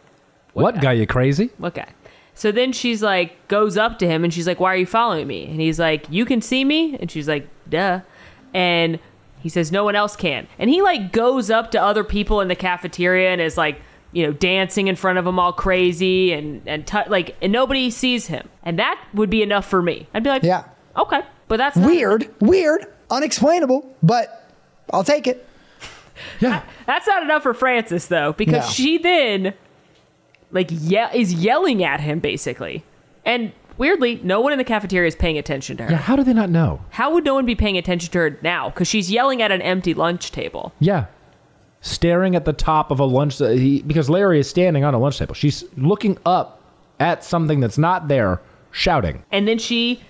What, 0.53 0.81
guy, 0.81 0.93
you 0.93 1.05
crazy? 1.05 1.51
what 1.57 1.75
guy? 1.75 1.89
So 2.33 2.51
then 2.51 2.71
she's 2.71 3.01
like, 3.01 3.47
goes 3.47 3.77
up 3.77 3.97
to 3.99 4.07
him 4.07 4.23
and 4.23 4.31
she's 4.31 4.45
like, 4.45 4.59
why 4.59 4.71
are 4.73 4.77
you 4.77 4.85
following 4.85 5.25
me? 5.25 5.45
And 5.45 5.59
he's 5.59 5.79
like, 5.79 6.05
you 6.11 6.23
can 6.23 6.39
see 6.39 6.63
me? 6.63 6.95
And 6.99 7.09
she's 7.09 7.27
like, 7.27 7.47
duh. 7.67 8.01
And 8.53 8.99
he 9.39 9.49
says, 9.49 9.71
no 9.71 9.83
one 9.83 9.95
else 9.95 10.15
can. 10.15 10.47
And 10.59 10.69
he 10.69 10.83
like 10.83 11.11
goes 11.11 11.49
up 11.49 11.71
to 11.71 11.81
other 11.81 12.03
people 12.03 12.39
in 12.41 12.47
the 12.47 12.55
cafeteria 12.55 13.31
and 13.31 13.41
is 13.41 13.57
like, 13.57 13.81
you 14.17 14.25
know, 14.25 14.33
dancing 14.33 14.87
in 14.87 14.95
front 14.95 15.19
of 15.19 15.25
them 15.25 15.37
all 15.37 15.53
crazy 15.53 16.33
and, 16.33 16.61
and 16.65 16.87
t- 16.87 16.97
like, 17.07 17.35
and 17.39 17.51
nobody 17.51 17.91
sees 17.91 18.25
him. 18.27 18.49
And 18.63 18.79
that 18.79 18.99
would 19.13 19.29
be 19.29 19.43
enough 19.43 19.67
for 19.69 19.81
me. 19.81 20.07
I'd 20.13 20.23
be 20.23 20.29
like, 20.31 20.41
Yeah. 20.41 20.63
okay. 20.97 21.21
But 21.47 21.57
that's 21.57 21.77
not- 21.77 21.85
Weird, 21.87 22.27
weird, 22.41 22.87
unexplainable, 23.11 23.95
but 24.01 24.51
I'll 24.91 25.03
take 25.03 25.27
it. 25.27 25.47
Yeah. 26.39 26.63
That's 26.87 27.05
not 27.05 27.21
enough 27.21 27.43
for 27.43 27.53
Frances 27.53 28.07
though, 28.07 28.33
because 28.33 28.65
No. 28.65 28.71
she 28.71 28.97
then 28.97 29.53
like 30.51 30.69
yeah 30.71 31.13
is 31.13 31.31
yelling 31.35 31.83
at 31.83 31.99
him 31.99 32.17
basically. 32.19 32.83
And 33.23 33.51
weirdly, 33.77 34.19
no 34.23 34.41
one 34.41 34.51
in 34.51 34.57
the 34.57 34.63
cafeteria 34.63 35.07
is 35.07 35.15
paying 35.15 35.37
attention 35.37 35.77
to 35.77 35.83
her. 35.83 35.91
Yeah. 35.91 35.97
How 35.97 36.15
do 36.15 36.23
they 36.23 36.33
not 36.33 36.49
know? 36.49 36.81
How 36.89 37.13
would 37.13 37.23
no 37.23 37.35
one 37.35 37.45
be 37.45 37.53
paying 37.53 37.77
attention 37.77 38.11
to 38.13 38.17
her 38.17 38.39
now? 38.41 38.69
Because 38.71 38.87
she's 38.87 39.11
yelling 39.11 39.43
at 39.43 39.51
an 39.51 39.61
empty 39.61 39.93
lunch 39.93 40.31
table. 40.31 40.73
Yeah. 40.79 41.05
Staring 41.81 42.35
at 42.35 42.45
the 42.45 42.53
top 42.53 42.91
of 42.91 42.99
a 42.99 43.05
lunch 43.05 43.39
uh, 43.41 43.49
he, 43.49 43.81
because 43.81 44.09
Larry 44.09 44.39
is 44.39 44.49
standing 44.49 44.83
on 44.83 44.93
a 44.93 44.99
lunch 44.99 45.19
table. 45.19 45.33
She's 45.35 45.63
looking 45.77 46.17
up 46.25 46.61
at 46.99 47.23
something 47.23 47.59
that's 47.59 47.77
not 47.77 48.07
there, 48.07 48.41
shouting. 48.71 49.23
And 49.31 49.47
then 49.47 49.59
she 49.59 50.01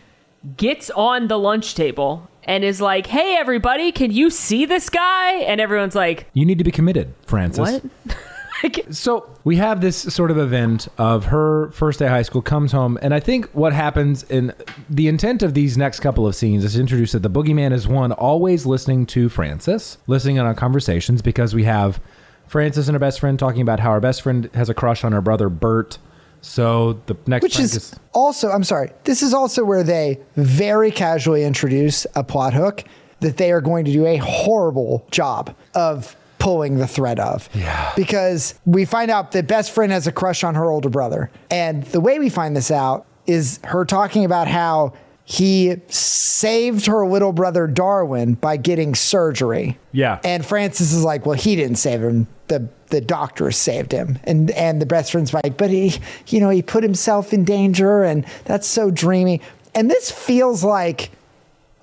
gets 0.55 0.89
on 0.91 1.27
the 1.27 1.37
lunch 1.37 1.75
table 1.75 2.29
and 2.43 2.63
is 2.63 2.79
like, 2.79 3.07
hey, 3.07 3.35
everybody, 3.35 3.91
can 3.91 4.11
you 4.11 4.29
see 4.29 4.65
this 4.65 4.89
guy? 4.89 5.33
And 5.33 5.59
everyone's 5.59 5.95
like, 5.95 6.27
You 6.33 6.45
need 6.45 6.57
to 6.57 6.63
be 6.63 6.71
committed, 6.71 7.13
Francis. 7.25 7.59
what? 7.59 8.17
Like, 8.63 8.85
So 8.89 9.29
we 9.43 9.57
have 9.57 9.81
this 9.81 9.97
sort 9.97 10.31
of 10.31 10.37
event 10.37 10.87
of 10.97 11.25
her 11.25 11.71
first 11.71 11.99
day 11.99 12.05
of 12.05 12.11
high 12.11 12.23
school 12.23 12.41
comes 12.41 12.71
home, 12.71 12.97
and 13.01 13.13
I 13.13 13.19
think 13.19 13.49
what 13.51 13.73
happens 13.73 14.23
in 14.23 14.53
the 14.89 15.07
intent 15.07 15.43
of 15.43 15.53
these 15.53 15.77
next 15.77 15.99
couple 15.99 16.25
of 16.25 16.35
scenes 16.35 16.63
is 16.63 16.73
to 16.73 16.79
introduce 16.79 17.11
that 17.11 17.21
the 17.21 17.29
boogeyman 17.29 17.71
is 17.71 17.87
one 17.87 18.11
always 18.11 18.65
listening 18.65 19.05
to 19.07 19.29
Francis, 19.29 19.97
listening 20.07 20.37
in 20.37 20.45
on 20.45 20.55
conversations 20.55 21.21
because 21.21 21.53
we 21.53 21.65
have 21.65 22.01
Francis 22.47 22.87
and 22.87 22.95
her 22.95 22.99
best 22.99 23.19
friend 23.19 23.37
talking 23.37 23.61
about 23.61 23.79
how 23.79 23.91
her 23.91 23.99
best 23.99 24.21
friend 24.21 24.49
has 24.53 24.69
a 24.69 24.73
crush 24.73 25.03
on 25.03 25.11
her 25.11 25.21
brother 25.21 25.49
Bert. 25.49 25.99
So 26.41 26.93
the 27.05 27.17
next 27.25 27.43
Which 27.43 27.55
prank 27.55 27.75
is 27.75 27.95
also, 28.13 28.49
I'm 28.49 28.63
sorry, 28.63 28.91
this 29.03 29.21
is 29.21 29.33
also 29.33 29.63
where 29.63 29.83
they 29.83 30.19
very 30.35 30.91
casually 30.91 31.43
introduce 31.43 32.07
a 32.15 32.23
plot 32.23 32.53
hook 32.53 32.83
that 33.19 33.37
they 33.37 33.51
are 33.51 33.61
going 33.61 33.85
to 33.85 33.91
do 33.91 34.05
a 34.05 34.17
horrible 34.17 35.05
job 35.11 35.55
of 35.73 36.15
pulling 36.39 36.77
the 36.77 36.87
thread 36.87 37.19
of. 37.19 37.49
Yeah. 37.53 37.93
Because 37.95 38.55
we 38.65 38.85
find 38.85 39.11
out 39.11 39.31
that 39.31 39.47
best 39.47 39.71
friend 39.71 39.91
has 39.91 40.07
a 40.07 40.11
crush 40.11 40.43
on 40.43 40.55
her 40.55 40.69
older 40.69 40.89
brother. 40.89 41.31
And 41.49 41.83
the 41.83 41.99
way 41.99 42.19
we 42.19 42.29
find 42.29 42.55
this 42.55 42.71
out 42.71 43.05
is 43.25 43.59
her 43.63 43.85
talking 43.85 44.25
about 44.25 44.47
how 44.47 44.93
he 45.25 45.75
saved 45.89 46.85
her 46.85 47.05
little 47.05 47.33
brother 47.33 47.67
Darwin 47.67 48.35
by 48.35 48.55
getting 48.55 48.95
surgery. 48.95 49.77
Yeah. 49.91 50.19
And 50.23 50.45
Francis 50.45 50.93
is 50.93 51.03
like, 51.03 51.25
well, 51.25 51.35
he 51.35 51.55
didn't 51.55 51.75
save 51.75 52.01
him. 52.01 52.27
The 52.47 52.69
the 52.89 53.01
doctor 53.01 53.51
saved 53.51 53.91
him. 53.91 54.19
And 54.23 54.51
and 54.51 54.81
the 54.81 54.85
best 54.85 55.11
friend's 55.11 55.33
like, 55.33 55.57
but 55.57 55.69
he, 55.69 55.99
you 56.27 56.39
know, 56.39 56.49
he 56.49 56.61
put 56.61 56.81
himself 56.83 57.33
in 57.33 57.43
danger 57.43 58.03
and 58.03 58.25
that's 58.45 58.65
so 58.65 58.89
dreamy. 58.89 59.41
And 59.75 59.91
this 59.91 60.09
feels 60.09 60.63
like 60.63 61.11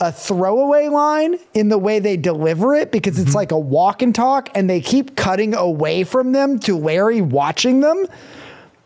a 0.00 0.11
throwaway 0.11 0.88
line 0.88 1.37
in 1.54 1.68
the 1.68 1.78
way 1.78 1.98
they 1.98 2.16
deliver 2.16 2.74
it 2.74 2.90
because 2.90 3.18
it's 3.18 3.30
mm-hmm. 3.30 3.37
like 3.37 3.52
a 3.52 3.59
walk 3.59 4.02
and 4.02 4.14
talk 4.14 4.50
and 4.54 4.68
they 4.68 4.80
keep 4.80 5.16
cutting 5.16 5.54
away 5.54 6.04
from 6.04 6.33
them 6.33 6.59
to 6.61 6.76
Larry 6.76 7.20
watching 7.20 7.80
them. 7.80 8.07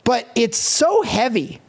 But 0.05 0.29
it's 0.35 0.59
so 0.59 1.03
heavy 1.03 1.61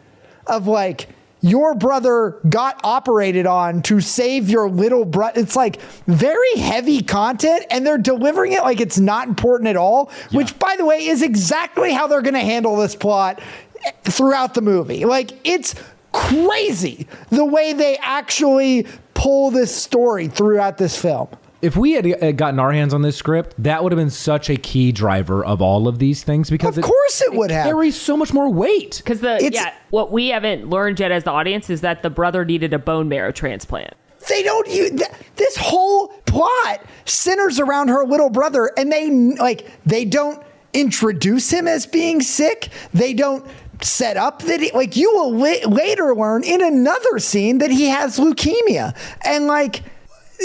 of 0.45 0.67
like 0.67 1.08
your 1.41 1.73
brother 1.73 2.38
got 2.49 2.82
operated 2.84 3.45
on 3.45 3.82
to 3.84 4.02
save 4.02 4.49
your 4.49 4.69
little 4.69 5.06
brother. 5.06 5.39
It's 5.39 5.56
like 5.56 5.82
very 6.06 6.56
heavy 6.58 7.02
content 7.02 7.65
and 7.71 7.88
they're 7.88 7.97
delivering 7.97 8.52
it 8.52 8.62
like 8.62 8.82
it's 8.82 8.99
not 8.99 9.28
important 9.28 9.69
at 9.69 9.78
all, 9.78 10.12
which 10.32 10.58
by 10.60 10.75
the 10.78 10.86
way 10.86 11.08
is 11.08 11.21
exactly 11.21 11.93
how 11.93 12.08
they're 12.08 12.21
going 12.21 12.34
to 12.34 12.39
handle 12.41 12.75
this 12.75 12.95
plot 12.95 13.41
eh, 13.86 13.91
throughout 14.04 14.54
the 14.54 14.62
movie. 14.62 15.06
Like 15.06 15.32
it's 15.45 15.75
crazy 16.12 17.08
the 17.30 17.45
way 17.45 17.71
they 17.71 17.97
actually 17.97 18.86
pull 19.19 19.51
this 19.51 19.75
story 19.75 20.27
throughout 20.27 20.77
this 20.77 20.97
film. 20.99 21.27
if 21.62 21.75
we 21.75 21.91
had 21.91 22.05
uh, 22.23 22.32
gotten 22.32 22.58
our 22.60 22.71
hands 22.71 22.93
on 22.93 23.01
this 23.01 23.17
script, 23.17 23.53
that 23.62 23.84
would 23.84 23.91
have 23.91 23.97
been 23.99 24.10
such 24.10 24.49
a 24.49 24.55
key 24.55 24.93
driver 24.93 25.43
of 25.43 25.62
all 25.62 25.89
of 25.89 25.99
these 25.99 26.23
things 26.23 26.49
because 26.49 26.77
Of 26.77 26.86
course 26.86 27.21
it 27.21 27.34
would 27.34 27.51
have. 27.51 27.65
carries 27.65 27.97
so 27.99 28.15
much 28.15 28.32
more 28.32 28.49
weight. 28.49 28.97
Because 29.03 29.19
the 29.19 29.36
It's- 29.36 29.53
yeah, 29.53 29.73
what 29.89 30.10
we 30.12 30.29
haven't 30.29 30.69
learned 30.69 30.99
yet 31.01 31.12
as 31.12 31.25
the 31.25 31.32
audience 31.32 31.69
is 31.69 31.82
that 31.82 32.01
the 32.01 32.10
brother 32.10 32.45
needed 32.45 32.71
a 32.73 32.79
bone 32.79 33.10
marrow 33.10 33.32
transplant. 33.34 33.93
they 34.29 34.41
don't 34.43 34.67
use 34.69 34.91
th- 34.91 35.10
this 35.38 35.55
whole 35.58 36.08
plot 36.25 36.82
centers 37.05 37.60
around 37.60 37.88
her 37.89 38.05
little 38.05 38.29
brother 38.29 38.69
and 38.77 38.91
they 38.91 39.10
like 39.36 39.69
they 39.86 40.05
don't 40.05 40.41
introduce 40.73 41.49
him 41.51 41.67
as 41.67 41.86
being 41.88 42.21
sick 42.21 42.69
they 42.93 43.13
don't 43.13 43.43
set 43.82 44.18
up 44.18 44.42
that 44.44 44.60
he, 44.62 44.72
like 44.72 44.96
you 44.96 45.12
will 45.13 45.32
la- 45.32 45.70
later 45.70 46.13
learn 46.15 46.44
in 46.44 46.62
another 46.62 47.20
scene 47.20 47.60
that 47.60 47.72
he 47.72 47.88
has 47.88 48.20
leukemia. 48.20 48.96
And 49.24 49.48
like 49.48 49.84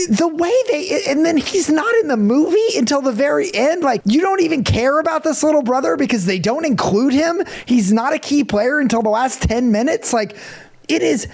the 0.09 0.27
way 0.27 0.53
they 0.69 1.05
and 1.09 1.25
then 1.25 1.37
he's 1.37 1.71
not 1.71 1.95
in 1.97 2.09
the 2.09 2.17
movie 2.17 2.77
until 2.77 3.01
the 3.01 3.13
very 3.13 3.55
end. 3.55 3.83
Like 3.83 4.03
you 4.05 4.21
don't 4.21 4.43
even 4.43 4.65
care 4.65 4.99
about 4.99 5.23
this 5.23 5.43
little 5.43 5.63
brother 5.63 5.97
because 5.97 6.27
they 6.27 6.39
don't 6.39 6.65
include 6.65 7.13
him. 7.13 7.43
He's 7.67 7.93
not 7.93 8.13
a 8.13 8.19
key 8.19 8.45
player 8.45 8.81
until 8.81 9.03
the 9.03 9.11
last 9.11 9.43
10 9.43 9.71
minutes. 9.71 10.13
Like 10.13 10.37
it 10.89 11.03
is 11.03 11.29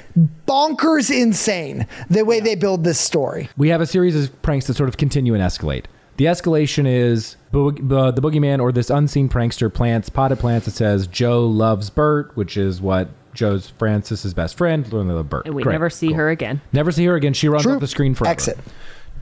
bonkers 0.47 1.11
insane 1.11 1.87
the 2.09 2.25
way 2.25 2.41
they 2.41 2.55
build 2.55 2.85
this 2.85 3.01
story. 3.01 3.49
We 3.57 3.71
have 3.71 3.81
a 3.81 3.87
series 3.87 4.15
of 4.15 4.43
pranks 4.43 4.67
that 4.67 4.75
sort 4.75 4.89
of 4.89 4.97
continue 4.97 5.35
and 5.35 5.43
escalate. 5.43 5.87
The 6.20 6.26
escalation 6.26 6.87
is 6.87 7.37
bo- 7.50 7.68
uh, 7.70 8.11
the 8.11 8.20
boogeyman 8.20 8.61
or 8.61 8.72
this 8.72 8.90
unseen 8.90 9.30
prankster 9.30 9.72
plants 9.72 10.11
potted 10.11 10.38
plants 10.38 10.66
that 10.66 10.72
says 10.72 11.06
Joe 11.06 11.46
loves 11.46 11.88
Bert, 11.88 12.37
which 12.37 12.59
is 12.59 12.78
what 12.78 13.09
Joe's 13.33 13.70
Francis's 13.78 14.35
best 14.35 14.59
friend. 14.59 14.87
Love 14.92 15.30
Bert, 15.30 15.46
And 15.46 15.54
we 15.54 15.62
Great. 15.62 15.72
never 15.72 15.88
see 15.88 16.09
Cool. 16.09 16.16
her 16.18 16.28
again. 16.28 16.61
Never 16.74 16.92
see 16.92 17.06
her 17.06 17.14
again. 17.14 17.33
She 17.33 17.48
runs 17.48 17.62
True. 17.62 17.72
off 17.76 17.80
the 17.80 17.87
screen 17.87 18.14
forever. 18.14 18.33
Exit. 18.33 18.59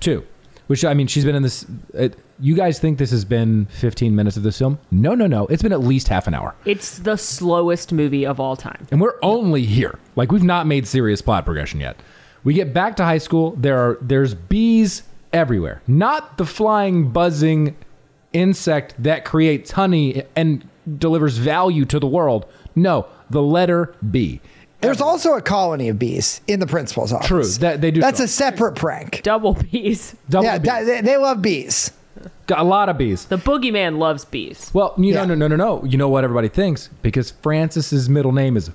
Two, 0.01 0.25
which 0.67 0.85
I 0.85 0.93
mean, 0.93 1.07
she's 1.07 1.25
been 1.25 1.37
in 1.37 1.45
this. 1.45 1.67
Uh, 1.97 2.09
you 2.41 2.57
guys 2.57 2.81
think 2.81 2.99
this 2.99 3.13
has 3.13 3.25
been 3.25 3.67
15 3.67 4.17
minutes 4.17 4.37
of 4.37 4.43
this 4.43 4.59
film? 4.59 4.81
No, 4.91 5.15
no, 5.15 5.29
no. 5.29 5.47
It's 5.47 5.63
been 5.63 5.73
at 5.73 5.83
least 5.83 6.09
half 6.09 6.27
an 6.27 6.35
hour. 6.35 6.57
It's 6.65 6.99
the 6.99 7.17
slowest 7.17 7.93
movie 7.93 8.27
of 8.27 8.41
all 8.41 8.57
time. 8.57 8.89
and 8.91 9.01
we're 9.01 9.15
only 9.23 9.65
here. 9.65 10.01
Like 10.17 10.33
we've 10.33 10.43
not 10.43 10.67
made 10.67 10.85
serious 10.85 11.23
plot 11.23 11.45
progression 11.45 11.79
yet. 11.79 11.97
We 12.43 12.55
get 12.55 12.75
back 12.75 12.97
to 12.97 13.05
high 13.05 13.19
school. 13.19 13.55
There 13.57 13.79
are 13.79 13.99
there's 14.01 14.35
bees 14.35 15.05
everywhere. 15.33 15.83
Not 15.87 16.39
the 16.39 16.45
flying, 16.47 17.11
buzzing 17.11 17.77
insect 18.33 18.95
that 19.03 19.25
creates 19.25 19.73
honey 19.73 20.23
and 20.37 20.69
delivers 20.99 21.37
value 21.39 21.85
to 21.87 21.99
the 21.99 22.07
world. 22.07 22.47
No, 22.75 23.07
the 23.31 23.43
letter 23.43 23.95
B. 24.11 24.41
there's 24.81 25.01
also 25.01 25.35
a 25.35 25.43
colony 25.43 25.89
of 25.89 25.99
bees 25.99 26.41
in 26.47 26.61
the 26.61 26.67
principal's 26.67 27.13
office 27.13 27.27
True, 27.27 27.45
that- 27.61 27.81
they 27.81 27.91
do 27.91 28.01
that's 28.01 28.19
show. 28.19 28.25
a 28.25 28.29
separate 28.29 28.77
prank 28.77 29.23
Double 29.25 29.55
bees. 29.55 30.15
Double 30.29 30.45
yeah 30.45 30.59
bees. 30.59 30.67
that- 30.67 30.85
they, 30.87 31.01
they 31.01 31.17
love 31.17 31.43
bees 31.43 31.91
Got 32.47 32.61
a 32.61 32.65
lot 32.65 32.89
of 32.89 32.97
bees. 32.99 33.27
The 33.27 33.37
boogeyman 33.39 33.99
loves 33.99 34.25
bees. 34.25 34.71
Well, 34.75 34.93
you 34.99 35.15
know, 35.15 35.25
no, 35.25 35.35
no, 35.37 35.47
no, 35.49 35.55
no. 35.57 35.85
You 35.85 35.99
know 35.99 36.09
what 36.09 36.25
everybody 36.25 36.49
thinks 36.49 36.89
because 37.03 37.31
Francis's 37.31 38.09
middle 38.09 38.33
name 38.33 38.57
is 38.57 38.71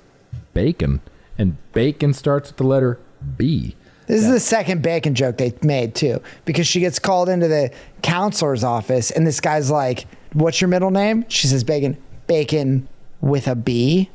Bacon, 0.54 1.00
and 1.36 1.56
Bacon 1.72 2.14
starts 2.14 2.48
with 2.50 2.56
the 2.56 2.64
letter 2.64 2.98
B. 3.36 3.76
This 4.06 4.22
is 4.22 4.28
the 4.28 4.40
second 4.40 4.82
bacon 4.82 5.14
joke 5.14 5.38
they 5.38 5.54
made 5.62 5.94
too, 5.94 6.20
because 6.44 6.66
she 6.66 6.80
gets 6.80 6.98
called 6.98 7.28
into 7.28 7.48
the 7.48 7.70
counselor's 8.02 8.64
office, 8.64 9.10
and 9.10 9.26
this 9.26 9.40
guy's 9.40 9.70
like, 9.70 10.06
"What's 10.32 10.60
your 10.60 10.68
middle 10.68 10.90
name?" 10.90 11.24
She 11.28 11.46
says, 11.46 11.64
"Bacon." 11.64 11.96
Bacon 12.26 12.88
with 13.20 13.48
a 13.48 13.54
B, 13.54 14.10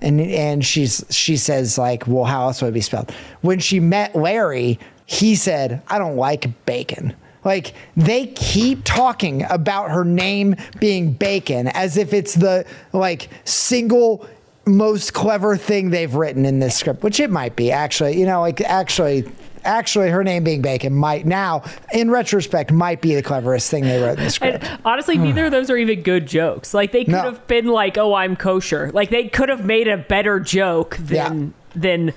and 0.00 0.20
and 0.20 0.64
she's 0.64 1.04
she 1.10 1.36
says 1.36 1.78
like, 1.78 2.06
"Well, 2.06 2.24
how 2.24 2.42
else 2.44 2.62
would 2.62 2.68
it 2.68 2.72
be 2.72 2.80
spelled?" 2.80 3.12
When 3.40 3.58
she 3.58 3.80
met 3.80 4.14
Larry, 4.14 4.78
he 5.06 5.34
said, 5.34 5.82
"I 5.88 5.98
don't 5.98 6.16
like 6.16 6.64
bacon." 6.66 7.14
Like 7.44 7.74
they 7.96 8.26
keep 8.26 8.84
talking 8.84 9.44
about 9.50 9.90
her 9.90 10.04
name 10.04 10.56
being 10.80 11.12
Bacon 11.12 11.68
as 11.68 11.96
if 11.96 12.14
it's 12.14 12.34
the 12.34 12.64
like 12.92 13.28
single 13.44 14.26
most 14.66 15.12
clever 15.12 15.56
thing 15.56 15.90
they've 15.90 16.14
written 16.14 16.44
in 16.46 16.58
this 16.58 16.76
script, 16.76 17.02
which 17.02 17.20
it 17.20 17.30
might 17.30 17.56
be 17.56 17.70
actually. 17.72 18.18
You 18.18 18.26
know, 18.26 18.40
like 18.40 18.60
actually 18.60 19.24
actually 19.64 20.10
her 20.10 20.22
name 20.22 20.44
being 20.44 20.60
Bacon 20.60 20.92
might 20.94 21.24
now 21.24 21.62
in 21.92 22.10
retrospect 22.10 22.70
might 22.70 23.00
be 23.00 23.14
the 23.14 23.22
cleverest 23.22 23.70
thing 23.70 23.84
they 23.84 24.00
wrote 24.02 24.18
in 24.18 24.24
the 24.24 24.30
script. 24.30 24.62
And 24.62 24.80
honestly, 24.84 25.16
neither 25.16 25.46
of 25.46 25.52
those 25.52 25.70
are 25.70 25.76
even 25.76 26.02
good 26.02 26.26
jokes. 26.26 26.74
Like 26.74 26.92
they 26.92 27.04
could 27.04 27.12
No. 27.12 27.22
have 27.22 27.46
been 27.46 27.66
like, 27.66 27.96
"Oh, 27.98 28.14
I'm 28.14 28.36
kosher." 28.36 28.90
Like 28.92 29.10
they 29.10 29.28
could 29.28 29.48
have 29.48 29.64
made 29.64 29.88
a 29.88 29.96
better 29.96 30.38
joke 30.40 30.98
Yeah. 31.08 31.28
than 31.28 31.54
than 31.76 32.12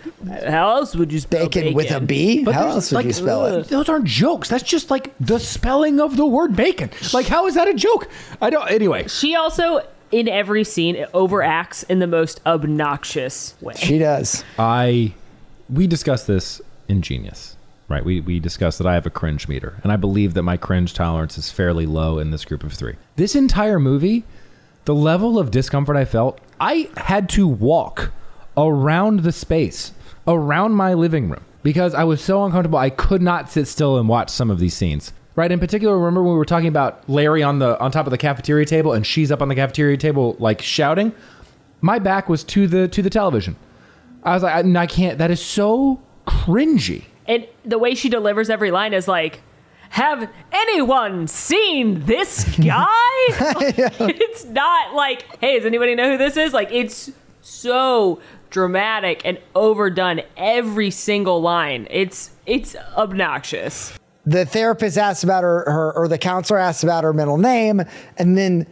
how 0.47 0.75
else 0.75 0.95
would 0.95 1.11
you 1.11 1.19
spell 1.19 1.45
Bacon, 1.47 1.73
with 1.73 1.89
a 1.89 1.99
B? 1.99 2.43
How 2.43 2.67
else 2.67 2.91
would 2.91 3.05
you 3.05 3.13
spell 3.13 3.45
it? 3.47 3.67
Those 3.69 3.89
aren't 3.89 4.05
jokes. 4.05 4.49
That's 4.49 4.61
just 4.63 4.91
like 4.91 5.13
the 5.19 5.39
spelling 5.39 5.99
of 5.99 6.15
the 6.15 6.27
word 6.27 6.55
bacon. 6.55 6.91
Like, 7.11 7.25
how 7.25 7.47
is 7.47 7.55
that 7.55 7.67
a 7.67 7.73
joke? 7.73 8.07
I 8.39 8.51
don't. 8.51 8.69
Anyway, 8.69 9.07
She 9.07 9.33
also 9.35 9.81
in 10.11 10.27
every 10.27 10.63
scene 10.63 10.95
it 10.95 11.11
overacts 11.11 11.83
in 11.89 11.99
the 11.99 12.07
most 12.07 12.41
obnoxious 12.45 13.55
way. 13.61 13.73
She 13.75 13.97
does. 13.97 14.43
I 14.57 15.13
we 15.69 15.87
discussed 15.87 16.27
this 16.27 16.61
in 16.87 17.01
Genius, 17.01 17.57
right? 17.87 18.03
We 18.03 18.21
we 18.21 18.39
discussed 18.39 18.77
that 18.77 18.87
I 18.87 18.93
have 18.93 19.05
a 19.05 19.11
cringe 19.11 19.47
meter, 19.47 19.79
and 19.83 19.91
I 19.91 19.95
believe 19.95 20.33
that 20.33 20.43
my 20.43 20.57
cringe 20.57 20.93
tolerance 20.93 21.37
is 21.37 21.51
fairly 21.51 21.85
low 21.85 22.19
in 22.19 22.31
this 22.31 22.45
group 22.45 22.63
of 22.63 22.73
three. 22.73 22.95
This 23.15 23.35
entire 23.35 23.79
movie, 23.79 24.23
the 24.85 24.95
level 24.95 25.37
of 25.37 25.51
discomfort 25.51 25.97
I 25.97 26.05
felt, 26.05 26.39
I 26.59 26.89
had 26.97 27.29
to 27.29 27.47
walk 27.47 28.11
around 28.55 29.21
the 29.21 29.31
space 29.31 29.91
around 30.27 30.73
my 30.73 30.93
living 30.93 31.29
room 31.29 31.43
because 31.63 31.93
I 31.93 32.03
was 32.03 32.21
so 32.21 32.43
uncomfortable. 32.43 32.79
I 32.79 32.89
could 32.89 33.21
not 33.21 33.49
sit 33.49 33.67
still 33.67 33.97
and 33.97 34.07
watch 34.09 34.29
some 34.29 34.49
of 34.49 34.59
these 34.59 34.73
scenes. 34.73 35.13
Right. 35.37 35.51
In 35.51 35.59
particular, 35.59 35.95
remember 35.95 36.23
when 36.23 36.33
we 36.33 36.37
were 36.39 36.45
talking 36.45 36.67
about 36.67 37.07
Larry 37.07 37.43
on 37.43 37.59
the 37.59 37.79
on 37.79 37.91
top 37.91 38.07
of 38.07 38.11
the 38.11 38.17
cafeteria 38.17 38.65
table 38.65 38.93
and 38.93 39.05
she's 39.05 39.31
up 39.31 39.39
on 39.39 39.49
the 39.49 39.53
cafeteria 39.53 39.95
table 39.95 40.35
like 40.39 40.63
shouting? 40.63 41.13
My 41.79 41.99
back 41.99 42.27
was 42.27 42.43
to 42.45 42.65
the 42.65 42.87
to 42.87 43.03
the 43.03 43.09
television. 43.11 43.55
I 44.23 44.33
was 44.33 44.41
like, 44.41 44.65
I, 44.65 44.81
I 44.81 44.87
can't. 44.87 45.19
That 45.19 45.29
is 45.29 45.39
so 45.39 46.01
cringy. 46.25 47.05
And 47.27 47.47
the 47.63 47.77
way 47.77 47.93
she 47.93 48.09
delivers 48.09 48.49
every 48.49 48.71
line 48.71 48.95
is 48.95 49.07
like, 49.07 49.41
"Have 49.89 50.27
anyone 50.51 51.27
seen 51.27 52.05
this 52.05 52.43
guy?" 52.57 52.87
It's 53.99 54.45
not 54.45 54.95
like, 54.95 55.23
"Hey, 55.39 55.57
does 55.57 55.67
anybody 55.67 55.93
know 55.93 56.13
who 56.13 56.17
this 56.17 56.35
is?" 56.35 56.51
Like 56.51 56.71
it's 56.71 57.11
so 57.43 58.19
dramatic 58.49 59.21
and 59.23 59.37
overdone 59.53 60.21
every 60.35 60.89
single 60.89 61.43
line. 61.43 61.87
It's 61.91 62.31
it's 62.47 62.75
obnoxious. 62.95 63.93
The 64.27 64.45
therapist 64.45 64.97
asks 64.97 65.23
about 65.23 65.43
her, 65.43 65.63
her 65.71 65.93
or 65.93 66.07
the 66.09 66.17
counselor 66.17 66.59
asks 66.59 66.83
about 66.83 67.05
her 67.05 67.13
middle 67.13 67.37
name 67.37 67.81
and 68.17 68.37
then 68.37 68.67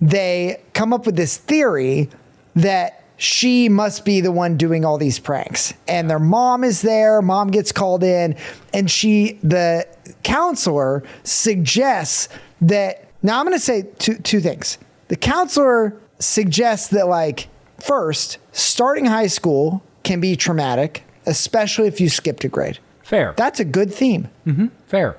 they 0.00 0.62
come 0.74 0.92
up 0.92 1.06
with 1.06 1.16
this 1.16 1.36
theory 1.36 2.08
that 2.54 3.02
she 3.16 3.68
must 3.68 4.04
be 4.04 4.20
the 4.20 4.32
one 4.32 4.56
doing 4.56 4.84
all 4.84 4.98
these 4.98 5.18
pranks. 5.18 5.74
And 5.86 6.08
their 6.08 6.20
mom 6.20 6.62
is 6.62 6.82
there 6.82 7.20
mom 7.20 7.50
gets 7.50 7.72
called 7.72 8.04
in 8.04 8.36
and 8.72 8.88
she 8.88 9.40
the 9.42 9.86
counselor 10.22 11.02
suggests 11.24 12.28
that 12.60 13.08
now 13.24 13.40
i'm 13.40 13.46
going 13.46 13.56
to 13.56 13.64
say 13.64 13.82
two, 13.98 14.14
two 14.18 14.40
things. 14.40 14.78
The 15.08 15.16
counselor 15.16 15.96
suggests 16.20 16.88
that 16.88 17.08
like 17.08 17.48
first 17.80 18.38
starting 18.52 19.06
high 19.06 19.26
school 19.26 19.82
can 20.04 20.20
be 20.20 20.36
traumatic 20.36 21.02
especially 21.26 21.88
if 21.88 22.00
you 22.00 22.08
skipped 22.08 22.44
a 22.44 22.48
grade. 22.48 22.78
Fair. 23.02 23.34
that's 23.36 23.60
a 23.60 23.64
good 23.64 23.92
theme 23.92 24.28
mm-hmm. 24.46 24.68
Fair. 24.92 25.16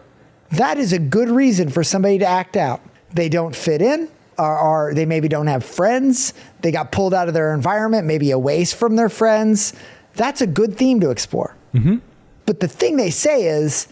that 0.52 0.78
is 0.78 0.94
a 0.94 1.00
good 1.00 1.30
reason 1.30 1.70
for 1.70 1.84
somebody 1.84 2.20
to 2.20 2.26
act 2.26 2.56
out. 2.56 2.80
They 3.12 3.28
don't 3.28 3.56
fit 3.56 3.82
in, 3.82 4.08
or, 4.38 4.58
or 4.60 4.94
they 4.94 5.06
maybe 5.06 5.28
don't 5.28 5.48
have 5.48 5.66
friends. 5.66 6.34
They 6.62 6.72
got 6.72 6.92
pulled 6.92 7.14
out 7.14 7.28
of 7.28 7.34
their 7.34 7.54
environment, 7.56 8.06
maybe 8.06 8.30
away 8.32 8.64
from 8.66 8.96
their 8.96 9.10
friends. 9.10 9.74
That's 10.14 10.42
a 10.42 10.48
good 10.48 10.78
theme 10.78 11.00
to 11.00 11.10
explore. 11.10 11.56
Mm-hmm. 11.74 11.98
But 12.46 12.60
the 12.60 12.68
thing 12.68 12.98
they 12.98 13.10
say 13.10 13.46
is, 13.48 13.88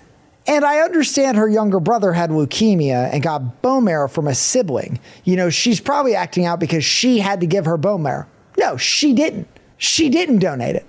and 0.46 0.63
I 0.63 0.82
understand 0.82 1.38
her 1.38 1.50
younger 1.50 1.80
brother 1.80 2.13
had 2.13 2.30
leukemia 2.30 3.12
and 3.12 3.24
got 3.24 3.62
bone 3.63 3.86
marrow 3.86 4.08
from 4.08 4.28
a 4.28 4.36
sibling. 4.36 5.00
You 5.24 5.36
know, 5.38 5.50
she's 5.50 5.80
probably 5.82 6.13
acting 6.15 6.46
out 6.46 6.60
because 6.60 6.86
she 6.86 7.20
had 7.20 7.39
to 7.41 7.48
give 7.48 7.65
her 7.65 7.78
bone 7.78 8.04
marrow. 8.04 8.28
No, 8.58 8.78
she 8.78 9.13
didn't. 9.13 9.48
She 9.78 10.10
didn't 10.10 10.39
donate 10.39 10.76
it. 10.76 10.86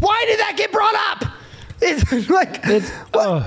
Why 0.00 0.24
did 0.26 0.40
that 0.40 0.54
get 0.56 0.72
brought 0.72 0.94
up? 1.12 1.32
It's 1.84 2.12
like, 2.12 2.28
what? 2.28 2.62
Th- 2.62 2.82
th- 3.12 3.42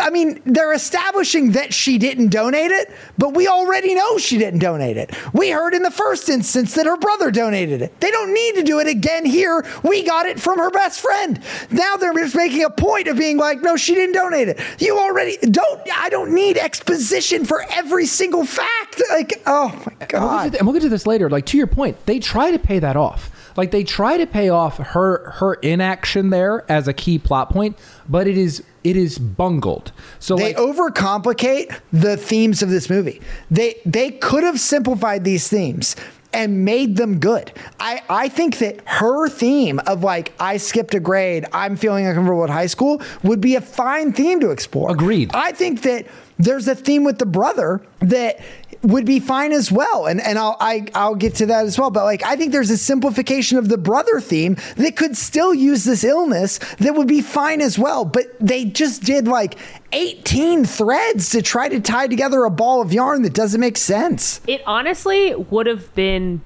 I 0.00 0.10
mean, 0.10 0.40
they're 0.44 0.72
establishing 0.72 1.52
that 1.52 1.72
she 1.72 1.98
didn't 1.98 2.28
donate 2.28 2.70
it, 2.70 2.90
but 3.18 3.34
we 3.34 3.46
already 3.48 3.94
know 3.94 4.18
she 4.18 4.38
didn't 4.38 4.60
donate 4.60 4.96
it. 4.96 5.14
We 5.32 5.50
heard 5.50 5.74
in 5.74 5.82
the 5.82 5.90
first 5.90 6.28
instance 6.28 6.74
that 6.74 6.86
her 6.86 6.96
brother 6.96 7.30
donated 7.30 7.82
it. 7.82 8.00
They 8.00 8.10
don't 8.10 8.32
need 8.34 8.56
to 8.56 8.62
do 8.62 8.80
it 8.80 8.88
again 8.88 9.24
here. 9.24 9.64
We 9.82 10.02
got 10.04 10.26
it 10.26 10.40
from 10.40 10.58
her 10.58 10.70
best 10.70 11.00
friend. 11.00 11.40
Now 11.70 11.96
they're 11.96 12.14
just 12.14 12.34
making 12.34 12.64
a 12.64 12.70
point 12.70 13.08
of 13.08 13.16
being 13.16 13.36
like, 13.36 13.60
no, 13.62 13.76
she 13.76 13.94
didn't 13.94 14.14
donate 14.14 14.48
it. 14.48 14.60
You 14.78 14.98
already 14.98 15.36
don't, 15.38 15.80
I 15.94 16.08
don't 16.08 16.34
need 16.34 16.56
exposition 16.58 17.44
for 17.44 17.64
every 17.70 18.06
single 18.06 18.44
fact. 18.44 19.02
Like, 19.10 19.42
oh 19.46 19.68
my 19.68 19.74
And 19.74 19.84
we'll, 19.84 19.96
get 19.98 20.08
God. 20.08 20.54
and 20.56 20.66
we'll 20.66 20.74
get 20.74 20.82
to 20.82 20.88
this 20.88 21.06
later. 21.06 21.30
Like 21.30 21.46
to 21.46 21.56
your 21.58 21.66
point, 21.66 22.04
they 22.06 22.18
try 22.18 22.50
to 22.50 22.58
pay 22.58 22.78
that 22.80 22.96
off. 22.96 23.30
Like 23.56 23.70
they 23.70 23.84
try 23.84 24.16
to 24.16 24.26
pay 24.26 24.48
off 24.48 24.78
her 24.78 25.30
her 25.36 25.54
inaction 25.54 26.30
there 26.30 26.70
as 26.70 26.88
a 26.88 26.92
key 26.92 27.18
plot 27.18 27.50
point, 27.50 27.78
but 28.08 28.26
it 28.26 28.36
is 28.36 28.62
it 28.82 28.96
is 28.96 29.18
bungled. 29.18 29.92
So 30.18 30.36
They 30.36 30.54
like, 30.54 30.56
overcomplicate 30.56 31.78
the 31.92 32.16
themes 32.16 32.62
of 32.62 32.70
this 32.70 32.90
movie. 32.90 33.20
They 33.50 33.76
they 33.86 34.10
could 34.10 34.44
have 34.44 34.60
simplified 34.60 35.24
these 35.24 35.48
themes 35.48 35.96
and 36.34 36.64
made 36.64 36.96
them 36.96 37.20
good. 37.20 37.52
I, 37.78 38.02
I 38.08 38.28
think 38.28 38.58
that 38.58 38.80
her 38.86 39.28
theme 39.28 39.78
of 39.86 40.02
like 40.02 40.32
I 40.40 40.56
skipped 40.56 40.94
a 40.94 41.00
grade, 41.00 41.46
I'm 41.52 41.76
feeling 41.76 42.06
uncomfortable 42.06 42.42
at 42.44 42.50
high 42.50 42.66
school 42.66 43.00
would 43.22 43.40
be 43.40 43.54
a 43.54 43.60
fine 43.60 44.12
theme 44.12 44.40
to 44.40 44.50
explore. 44.50 44.90
Agreed. 44.90 45.30
I 45.32 45.52
think 45.52 45.82
that 45.82 46.06
there's 46.38 46.66
a 46.66 46.74
theme 46.74 47.04
with 47.04 47.18
the 47.18 47.26
brother 47.26 47.80
that 48.00 48.40
would 48.84 49.04
be 49.04 49.18
fine 49.20 49.52
as 49.52 49.72
well. 49.72 50.06
And 50.06 50.20
and 50.20 50.38
I'll 50.38 50.56
I, 50.60 50.86
I'll 50.94 51.14
get 51.14 51.34
to 51.36 51.46
that 51.46 51.66
as 51.66 51.78
well. 51.78 51.90
But 51.90 52.04
like 52.04 52.22
I 52.24 52.36
think 52.36 52.52
there's 52.52 52.70
a 52.70 52.76
simplification 52.76 53.58
of 53.58 53.68
the 53.68 53.78
brother 53.78 54.20
theme 54.20 54.56
that 54.76 54.96
could 54.96 55.16
still 55.16 55.54
use 55.54 55.84
this 55.84 56.04
illness 56.04 56.58
that 56.78 56.94
would 56.94 57.08
be 57.08 57.20
fine 57.20 57.60
as 57.60 57.78
well. 57.78 58.04
But 58.04 58.26
they 58.40 58.64
just 58.64 59.02
did 59.02 59.26
like 59.26 59.56
18 59.92 60.64
threads 60.64 61.30
to 61.30 61.42
try 61.42 61.68
to 61.68 61.80
tie 61.80 62.06
together 62.06 62.44
a 62.44 62.50
ball 62.50 62.82
of 62.82 62.92
yarn 62.92 63.22
that 63.22 63.34
doesn't 63.34 63.60
make 63.60 63.76
sense. 63.76 64.40
It 64.46 64.62
honestly 64.66 65.34
would 65.34 65.66
have 65.66 65.94
been 65.94 66.42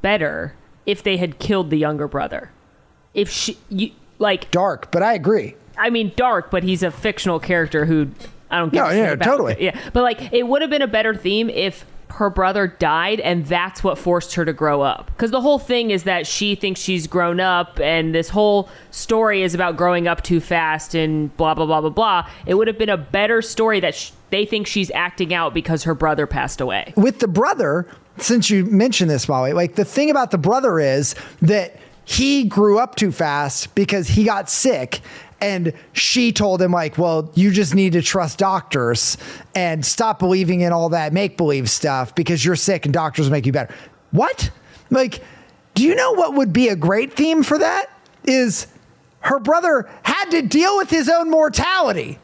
better 0.00 0.54
if 0.86 1.02
they 1.02 1.16
had 1.16 1.38
killed 1.38 1.70
the 1.70 1.78
younger 1.78 2.08
brother. 2.08 2.50
If 3.14 3.30
she 3.30 3.58
you 3.68 3.92
like 4.18 4.50
Dark, 4.50 4.90
but 4.90 5.02
I 5.02 5.14
agree. 5.14 5.56
I 5.76 5.90
mean, 5.90 6.12
dark, 6.16 6.50
but 6.50 6.62
he's 6.62 6.82
a 6.82 6.90
fictional 6.90 7.40
character 7.40 7.86
who 7.86 8.10
I 8.52 8.58
don't 8.58 8.72
get. 8.72 8.84
No, 8.84 8.90
yeah, 8.90 9.12
about. 9.12 9.24
totally. 9.24 9.56
Yeah, 9.58 9.78
but 9.92 10.02
like, 10.02 10.32
it 10.32 10.46
would 10.46 10.62
have 10.62 10.70
been 10.70 10.82
a 10.82 10.86
better 10.86 11.14
theme 11.14 11.50
if 11.50 11.84
her 12.10 12.28
brother 12.28 12.66
died, 12.66 13.20
and 13.20 13.46
that's 13.46 13.82
what 13.82 13.96
forced 13.96 14.34
her 14.34 14.44
to 14.44 14.52
grow 14.52 14.82
up. 14.82 15.06
Because 15.06 15.30
the 15.30 15.40
whole 15.40 15.58
thing 15.58 15.90
is 15.90 16.02
that 16.02 16.26
she 16.26 16.54
thinks 16.54 16.78
she's 16.78 17.06
grown 17.06 17.40
up, 17.40 17.80
and 17.80 18.14
this 18.14 18.28
whole 18.28 18.68
story 18.90 19.42
is 19.42 19.54
about 19.54 19.76
growing 19.78 20.06
up 20.06 20.22
too 20.22 20.38
fast 20.38 20.94
and 20.94 21.34
blah 21.38 21.54
blah 21.54 21.64
blah 21.64 21.80
blah 21.80 21.90
blah. 21.90 22.28
It 22.44 22.54
would 22.54 22.68
have 22.68 22.76
been 22.78 22.90
a 22.90 22.98
better 22.98 23.40
story 23.40 23.80
that 23.80 23.94
sh- 23.94 24.10
they 24.28 24.44
think 24.44 24.66
she's 24.66 24.90
acting 24.90 25.32
out 25.32 25.54
because 25.54 25.84
her 25.84 25.94
brother 25.94 26.26
passed 26.26 26.60
away. 26.60 26.92
with 26.96 27.20
the 27.20 27.28
brother, 27.28 27.86
since 28.18 28.50
you 28.50 28.66
mentioned 28.66 29.10
this, 29.10 29.26
Molly, 29.26 29.54
like 29.54 29.76
the 29.76 29.84
thing 29.84 30.10
about 30.10 30.30
the 30.30 30.38
brother 30.38 30.78
is 30.78 31.14
that 31.40 31.76
he 32.04 32.44
grew 32.44 32.78
up 32.78 32.96
too 32.96 33.10
fast 33.12 33.74
because 33.74 34.08
he 34.08 34.24
got 34.24 34.50
sick. 34.50 35.00
And 35.42 35.74
she 35.92 36.32
told 36.32 36.62
him, 36.62 36.72
like, 36.72 36.96
well, 36.96 37.30
you 37.34 37.50
just 37.50 37.74
need 37.74 37.92
to 37.92 38.00
trust 38.00 38.38
doctors 38.38 39.18
and 39.54 39.84
stop 39.84 40.18
believing 40.18 40.62
in 40.62 40.72
all 40.72 40.88
that 40.90 41.12
make 41.12 41.36
believe 41.36 41.68
stuff 41.68 42.14
because 42.14 42.42
you're 42.42 42.56
sick 42.56 42.86
and 42.86 42.94
doctors 42.94 43.28
make 43.28 43.44
you 43.44 43.52
better. 43.52 43.74
What? 44.12 44.50
Like, 44.88 45.22
do 45.74 45.82
you 45.82 45.94
know 45.94 46.12
what 46.12 46.34
would 46.34 46.52
be 46.52 46.68
a 46.68 46.76
great 46.76 47.12
theme 47.12 47.42
for 47.42 47.58
that? 47.58 47.86
Is 48.24 48.68
her 49.20 49.38
brother 49.38 49.90
had 50.04 50.30
to 50.30 50.42
deal 50.42 50.76
with 50.78 50.88
his 50.88 51.08
own 51.08 51.28
mortality 51.28 52.18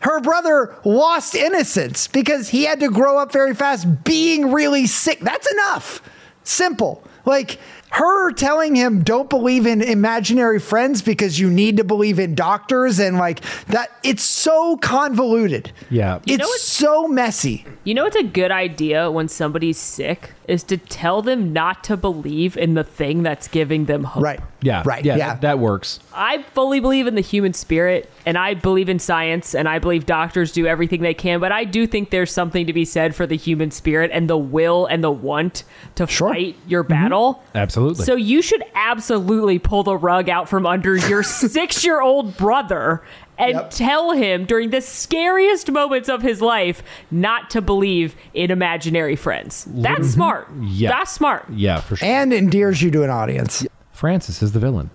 her 0.00 0.20
brother 0.20 0.76
lost 0.84 1.34
innocence 1.34 2.06
because 2.06 2.48
he 2.48 2.64
had 2.64 2.80
to 2.80 2.88
grow 2.88 3.18
up 3.18 3.32
very 3.32 3.54
fast 3.54 4.04
being 4.04 4.52
really 4.52 4.86
sick. 4.86 5.20
That's 5.20 5.50
enough. 5.50 6.00
Simple. 6.44 7.02
Like, 7.24 7.58
her 7.90 8.32
telling 8.32 8.74
him 8.74 9.02
don't 9.02 9.30
believe 9.30 9.66
in 9.66 9.82
imaginary 9.82 10.60
friends 10.60 11.02
because 11.02 11.38
you 11.38 11.50
need 11.50 11.76
to 11.78 11.84
believe 11.84 12.18
in 12.18 12.34
doctors 12.34 12.98
and 12.98 13.16
like 13.16 13.40
that 13.66 13.90
it's 14.02 14.22
so 14.22 14.76
convoluted. 14.78 15.72
Yeah. 15.90 16.20
You 16.24 16.34
It's 16.34 16.42
know 16.42 16.56
so 16.56 17.08
messy. 17.08 17.64
You 17.84 17.94
know 17.94 18.04
it's 18.06 18.16
a 18.16 18.22
good 18.24 18.50
idea 18.50 19.10
when 19.10 19.28
somebody's 19.28 19.78
sick 19.78 20.32
is 20.48 20.62
to 20.64 20.78
tell 20.78 21.20
them 21.22 21.52
not 21.52 21.84
to 21.84 21.96
believe 21.96 22.56
in 22.56 22.74
the 22.74 22.82
thing 22.82 23.22
that's 23.22 23.46
giving 23.46 23.84
them 23.84 24.02
hope. 24.02 24.22
Right. 24.22 24.40
Yeah. 24.62 24.82
Right. 24.84 25.04
Yeah. 25.04 25.16
Yeah. 25.16 25.28
That, 25.28 25.40
that 25.42 25.58
works. 25.58 26.00
I 26.12 26.42
fully 26.42 26.80
believe 26.80 27.06
in 27.06 27.14
the 27.14 27.20
human 27.20 27.52
spirit 27.52 28.10
and 28.24 28.36
I 28.38 28.54
believe 28.54 28.88
in 28.88 28.98
science 28.98 29.54
and 29.54 29.68
I 29.68 29.78
believe 29.78 30.06
doctors 30.06 30.50
do 30.50 30.66
everything 30.66 31.02
they 31.02 31.14
can, 31.14 31.38
but 31.38 31.52
I 31.52 31.64
do 31.64 31.86
think 31.86 32.10
there's 32.10 32.32
something 32.32 32.66
to 32.66 32.72
be 32.72 32.86
said 32.86 33.14
for 33.14 33.26
the 33.26 33.36
human 33.36 33.70
spirit 33.70 34.10
and 34.12 34.28
the 34.28 34.38
will 34.38 34.86
and 34.86 35.04
the 35.04 35.10
want 35.10 35.64
to 35.96 36.06
Sure. 36.06 36.32
fight 36.32 36.56
your 36.66 36.82
mm-hmm. 36.82 36.92
battle. 36.92 37.42
Absolutely. 37.54 38.04
So 38.06 38.16
you 38.16 38.40
should 38.40 38.64
absolutely 38.74 39.58
pull 39.58 39.82
the 39.82 39.96
rug 39.96 40.28
out 40.30 40.48
from 40.48 40.66
under 40.66 40.96
your 40.96 41.22
six 41.22 41.84
year 41.84 42.00
old 42.00 42.36
brother 42.38 43.02
and 43.38 43.52
Yep. 43.54 43.70
tell 43.70 44.10
him 44.12 44.44
during 44.44 44.70
the 44.70 44.80
scariest 44.80 45.70
moments 45.70 46.08
of 46.08 46.22
his 46.22 46.42
life 46.42 46.82
not 47.10 47.50
to 47.50 47.60
believe 47.62 48.16
in 48.34 48.50
imaginary 48.50 49.16
friends. 49.16 49.64
That's 49.70 50.08
smart. 50.10 50.48
Yeah. 50.60 50.90
That's 50.90 51.12
smart. 51.12 51.46
yeah, 51.50 51.80
for 51.80 51.96
sure. 51.96 52.08
And 52.08 52.32
endears 52.32 52.82
you 52.82 52.90
to 52.90 53.02
an 53.04 53.10
audience. 53.10 53.64
Frances 53.92 54.42
is 54.42 54.52
the 54.52 54.60
villain. 54.60 54.90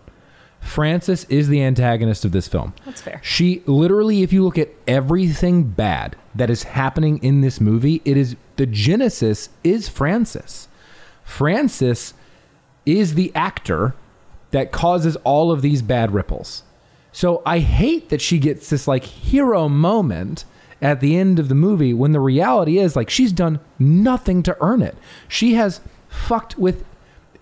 Frances 0.60 1.26
is 1.26 1.50
the 1.50 1.62
antagonist 1.62 2.24
of 2.24 2.32
this 2.32 2.48
film. 2.48 2.74
That's 2.86 3.02
fair. 3.02 3.20
She 3.22 3.62
literally, 3.66 4.22
if 4.24 4.32
you 4.32 4.44
look 4.46 4.58
at 4.58 4.70
everything 4.88 5.64
bad 5.64 6.16
that 6.36 6.50
is 6.50 6.64
happening 6.64 7.18
in 7.22 7.42
this 7.42 7.60
movie, 7.60 8.02
it 8.06 8.16
is 8.16 8.38
the 8.56 8.66
genesis 8.66 9.50
is 9.66 9.90
Frances. 9.90 10.70
Frances 11.24 12.14
is 12.86 13.16
the 13.16 13.32
actor 13.36 13.94
that 14.52 14.72
causes 14.72 15.16
all 15.24 15.52
of 15.52 15.62
these 15.62 15.82
bad 15.82 16.14
ripples. 16.14 16.64
So 17.14 17.42
I 17.46 17.60
hate 17.60 18.10
that 18.10 18.22
she 18.22 18.40
gets 18.40 18.70
this 18.70 18.88
like 18.88 19.06
hero 19.06 19.70
moment 19.70 20.44
at 20.82 21.00
the 21.00 21.16
end 21.16 21.40
of 21.40 21.48
the 21.48 21.56
movie 21.56 21.94
when 21.94 22.12
the 22.12 22.20
reality 22.20 22.80
is 22.80 22.96
like 22.96 23.10
she's 23.10 23.32
done 23.32 23.60
nothing 23.80 24.44
to 24.44 24.58
earn 24.60 24.82
it. 24.82 24.98
She 25.30 25.54
has 25.54 25.80
fucked 26.10 26.58
with 26.58 26.84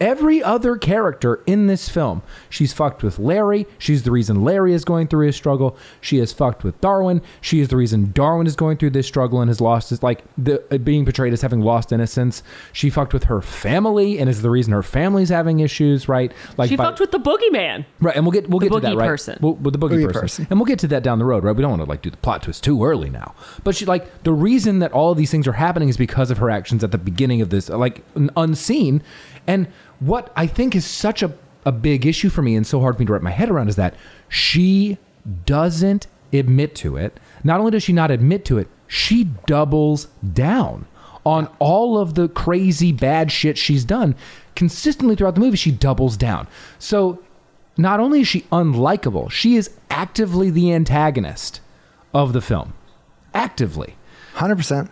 every 0.01 0.43
other 0.43 0.75
character 0.75 1.41
in 1.45 1.67
this 1.67 1.87
film. 1.87 2.21
She's 2.49 2.73
fucked 2.73 3.03
with 3.03 3.19
Larry. 3.19 3.67
She's 3.77 4.03
the 4.03 4.11
reason 4.11 4.43
Larry 4.43 4.73
is 4.73 4.83
going 4.83 5.07
through 5.07 5.27
his 5.27 5.35
struggle. 5.37 5.77
She 6.01 6.17
has 6.17 6.33
fucked 6.33 6.63
with 6.65 6.81
Darwin. 6.81 7.21
She 7.39 7.61
is 7.61 7.69
the 7.69 7.77
reason 7.77 8.11
Darwin 8.11 8.47
is 8.47 8.55
going 8.57 8.77
through 8.77 8.89
this 8.89 9.07
struggle 9.07 9.39
and 9.39 9.49
has 9.49 9.61
lost 9.61 9.91
his 9.91 10.03
like 10.03 10.23
the 10.37 10.61
uh, 10.73 10.77
being 10.79 11.05
portrayed 11.05 11.31
as 11.31 11.41
having 11.41 11.61
lost 11.61 11.91
innocence. 11.93 12.43
She 12.73 12.89
fucked 12.89 13.13
with 13.13 13.25
her 13.25 13.41
family 13.41 14.19
and 14.19 14.29
is 14.29 14.41
the 14.41 14.49
reason 14.49 14.73
her 14.73 14.83
family's 14.83 15.29
having 15.29 15.59
issues. 15.61 16.09
Right? 16.09 16.33
Like 16.57 16.69
She 16.69 16.75
by- 16.75 16.85
fucked 16.85 16.99
with 16.99 17.11
the 17.11 17.19
boogeyman. 17.19 17.85
Right, 17.99 18.15
and 18.15 18.25
we'll 18.25 18.31
get 18.33 18.49
we'll 18.49 18.59
The 18.59 18.69
get 18.69 18.75
to 18.75 18.79
that 18.81 18.93
boogie 18.95 18.97
right. 18.97 19.07
person. 19.07 19.37
We'll, 19.39 19.53
with 19.53 19.73
the 19.73 19.79
boogie, 19.79 19.91
Boogie 19.91 20.05
person. 20.07 20.21
person. 20.21 20.47
and 20.49 20.59
we'll 20.59 20.65
get 20.65 20.79
to 20.79 20.87
that 20.87 21.03
down 21.03 21.19
the 21.19 21.25
road, 21.25 21.43
right? 21.43 21.55
We 21.55 21.61
don't 21.61 21.71
want 21.71 21.83
to 21.83 21.89
like 21.89 22.01
do 22.01 22.09
the 22.09 22.17
plot 22.17 22.41
twist 22.43 22.63
too 22.63 22.83
early 22.83 23.09
now. 23.11 23.35
But 23.63 23.75
she 23.75 23.85
like 23.85 24.23
the 24.23 24.33
reason 24.33 24.79
that 24.79 24.91
all 24.93 25.11
of 25.11 25.17
these 25.19 25.29
things 25.29 25.47
are 25.47 25.53
happening 25.53 25.89
is 25.89 25.97
because 25.97 26.31
of 26.31 26.39
her 26.39 26.49
actions 26.49 26.83
at 26.83 26.91
the 26.91 26.97
beginning 26.97 27.41
of 27.41 27.51
this, 27.51 27.69
like 27.69 28.01
unseen. 28.35 29.03
And 29.47 29.67
what 30.01 30.31
I 30.35 30.47
think 30.47 30.75
is 30.75 30.85
such 30.85 31.23
a 31.23 31.33
a 31.63 31.71
big 31.71 32.07
issue 32.07 32.29
for 32.29 32.41
me 32.41 32.55
and 32.55 32.65
so 32.65 32.79
hard 32.79 32.95
for 32.95 33.03
me 33.03 33.05
to 33.05 33.13
wrap 33.13 33.21
my 33.21 33.29
head 33.29 33.49
around 33.49 33.69
is 33.69 33.75
that 33.75 33.93
she 34.27 34.97
doesn't 35.45 36.07
admit 36.33 36.73
to 36.73 36.97
it. 36.97 37.19
Not 37.43 37.59
only 37.59 37.71
does 37.71 37.83
she 37.83 37.93
not 37.93 38.09
admit 38.09 38.45
to 38.45 38.57
it, 38.57 38.67
she 38.87 39.25
doubles 39.45 40.07
down 40.33 40.87
on 41.23 41.47
all 41.59 41.99
of 41.99 42.15
the 42.15 42.27
crazy 42.29 42.91
bad 42.91 43.31
shit 43.31 43.59
she's 43.59 43.85
done 43.85 44.15
consistently 44.55 45.15
throughout 45.15 45.35
the 45.35 45.39
movie 45.39 45.55
she 45.55 45.71
doubles 45.71 46.17
down 46.17 46.47
so 46.79 47.21
not 47.77 47.99
only 47.99 48.21
is 48.21 48.27
she 48.27 48.41
unlikable 48.51 49.29
she 49.29 49.55
is 49.55 49.69
actively 49.91 50.49
the 50.49 50.73
antagonist 50.73 51.61
of 52.11 52.33
the 52.33 52.41
film 52.41 52.73
actively 53.35 53.95
Hundred 54.33 54.55
percent. 54.55 54.89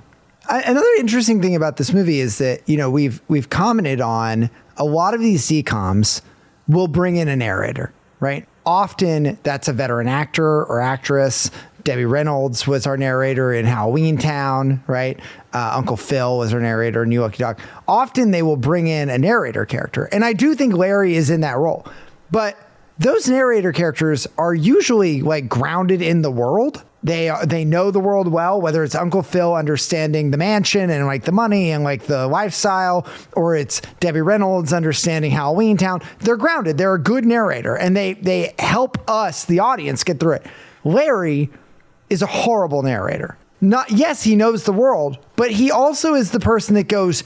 Another 0.49 0.87
interesting 0.99 1.41
thing 1.41 1.55
about 1.55 1.77
this 1.77 1.93
movie 1.93 2.19
is 2.19 2.39
that 2.39 2.67
you 2.67 2.75
know 2.75 2.89
we've 2.89 3.21
we've 3.27 3.49
commented 3.49 4.01
on 4.01 4.49
a 4.79 4.85
lot 4.85 5.13
of 5.13 5.21
these 5.21 5.47
DCOMs 5.47 6.21
will 6.67 6.87
bring 6.87 7.17
in 7.17 7.27
a 7.27 7.35
narrator, 7.35 7.93
right? 8.19 8.47
Often 8.65 9.37
that's 9.43 9.67
a 9.67 9.73
veteran 9.73 10.07
actor 10.07 10.63
or 10.65 10.79
actress. 10.79 11.51
Debbie 11.83 12.05
Reynolds 12.05 12.67
was 12.67 12.85
our 12.85 12.97
narrator 12.97 13.53
in 13.53 13.65
Halloweentown, 13.65 14.81
right? 14.87 15.19
Uh, 15.53 15.73
Uncle 15.75 15.97
Phil 15.97 16.37
was 16.37 16.53
our 16.53 16.59
narrator 16.59 17.03
in 17.03 17.09
New 17.09 17.21
Lucky 17.21 17.37
Dog. 17.37 17.59
Often 17.87 18.31
they 18.31 18.43
will 18.43 18.57
bring 18.57 18.87
in 18.87 19.09
a 19.09 19.17
narrator 19.17 19.65
character, 19.65 20.05
and 20.11 20.23
I 20.23 20.33
do 20.33 20.55
think 20.55 20.73
Larry 20.73 21.15
is 21.15 21.29
in 21.29 21.41
that 21.41 21.57
role, 21.57 21.85
but 22.31 22.57
those 22.99 23.29
narrator 23.29 23.71
characters 23.71 24.27
are 24.37 24.53
usually 24.53 25.21
like 25.21 25.47
grounded 25.47 26.01
in 26.01 26.21
the 26.21 26.31
world. 26.31 26.83
They 27.01 27.33
they 27.45 27.63
know 27.63 27.91
the 27.91 27.99
world 27.99 28.27
well, 28.27 28.59
whether 28.59 28.83
it's 28.83 28.95
Uncle 28.95 29.23
Phil 29.23 29.55
understanding 29.55 30.31
the 30.31 30.37
mansion 30.37 30.89
and 30.89 31.05
like 31.05 31.23
the 31.23 31.31
money 31.31 31.71
and 31.71 31.83
like 31.83 32.03
the 32.03 32.27
lifestyle, 32.27 33.07
or 33.33 33.55
it's 33.55 33.81
Debbie 34.01 34.21
Reynolds 34.21 34.73
understanding 34.73 35.31
Halloweentown. 35.31 36.03
They're 36.19 36.35
grounded. 36.35 36.77
They're 36.77 36.95
a 36.95 37.01
good 37.01 37.25
narrator, 37.25 37.75
and 37.75 37.95
they 37.95 38.13
they 38.13 38.53
help 38.59 38.97
us, 39.09 39.45
the 39.45 39.59
audience, 39.59 40.03
get 40.03 40.19
through 40.19 40.33
it. 40.33 40.45
Larry 40.83 41.49
is 42.09 42.21
a 42.21 42.27
horrible 42.27 42.83
narrator. 42.83 43.37
Not 43.61 43.91
yes, 43.91 44.23
he 44.23 44.35
knows 44.35 44.63
the 44.65 44.73
world, 44.73 45.19
but 45.37 45.51
he 45.51 45.71
also 45.71 46.15
is 46.15 46.31
the 46.31 46.39
person 46.41 46.75
that 46.75 46.89
goes, 46.89 47.23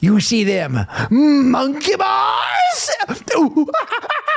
"You 0.00 0.20
see 0.20 0.44
them, 0.44 0.86
monkey 1.10 1.96
bars." 1.96 2.90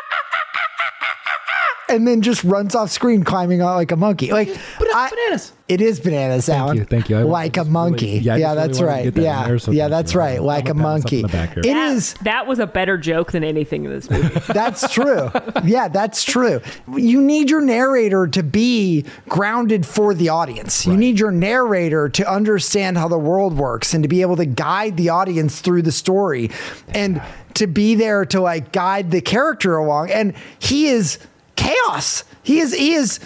and 1.95 2.07
then 2.07 2.21
just 2.21 2.43
runs 2.43 2.75
off 2.75 2.89
screen 2.91 3.23
climbing 3.23 3.61
out 3.61 3.75
like 3.75 3.91
a 3.91 3.95
monkey. 3.95 4.31
Like 4.31 4.47
But 4.79 4.87
it's 4.87 4.95
I- 4.95 5.09
bananas. 5.09 5.53
It 5.67 5.79
is 5.79 6.01
banana 6.01 6.41
sound. 6.41 6.79
you, 6.79 6.83
thank 6.83 7.09
you. 7.09 7.15
I 7.17 7.21
like 7.21 7.55
a 7.55 7.61
just 7.61 7.67
really- 7.67 7.71
monkey. 7.71 8.05
yeah, 8.07 8.35
yeah, 8.35 8.37
just 8.37 8.41
really 8.41 8.55
that's 8.67 8.79
wanted 8.79 8.91
right. 8.91 9.13
that 9.13 9.21
Yeah, 9.21 9.57
yeah, 9.71 9.87
that's 9.87 10.13
you. 10.13 10.19
right. 10.19 10.37
I'm 10.39 10.43
Like 10.43 10.65
a 10.67 10.73
gonna 10.73 10.79
pat 10.79 10.83
myself 10.83 11.03
monkey. 11.03 11.15
on 11.17 11.21
the 11.21 11.27
back 11.29 11.49
here. 11.53 11.59
It 11.59 11.63
That- 11.73 11.91
is. 11.93 12.13
That 12.23 12.47
was 12.47 12.59
a 12.59 12.67
better 12.67 12.97
joke 12.97 13.31
than 13.31 13.45
anything 13.45 13.85
in 13.85 13.91
this 13.91 14.09
movie. 14.09 14.37
That's 14.53 14.91
true. 14.91 15.31
Yeah, 15.63 15.87
that's 15.87 16.23
true. 16.25 16.59
You 16.93 17.21
need 17.21 17.49
your 17.49 17.61
narrator 17.61 18.27
to 18.27 18.43
be 18.43 19.05
grounded 19.29 19.85
for 19.85 20.13
the 20.13 20.27
audience. 20.27 20.85
You 20.85 20.97
need 20.97 21.19
your 21.19 21.31
narrator 21.31 22.09
to 22.09 22.29
understand 22.29 22.97
how 22.97 23.07
the 23.07 23.17
world 23.17 23.57
works 23.57 23.93
and 23.93 24.03
to 24.03 24.09
be 24.09 24.21
able 24.21 24.35
to 24.37 24.45
guide 24.45 24.97
the 24.97 25.07
audience 25.09 25.61
through 25.61 25.83
the 25.83 25.91
story 25.93 26.51
and 26.89 27.21
to 27.53 27.67
be 27.67 27.95
there 27.95 28.25
to 28.25 28.41
like 28.41 28.71
guide 28.73 29.11
the 29.11 29.21
character 29.21 29.77
along. 29.77 30.09
And 30.11 30.33
he 30.59 30.87
is 30.87 31.17
chaos. 31.61 32.23
He 32.43 32.59
is 32.59 32.73
he 32.73 32.93
is 32.93 33.19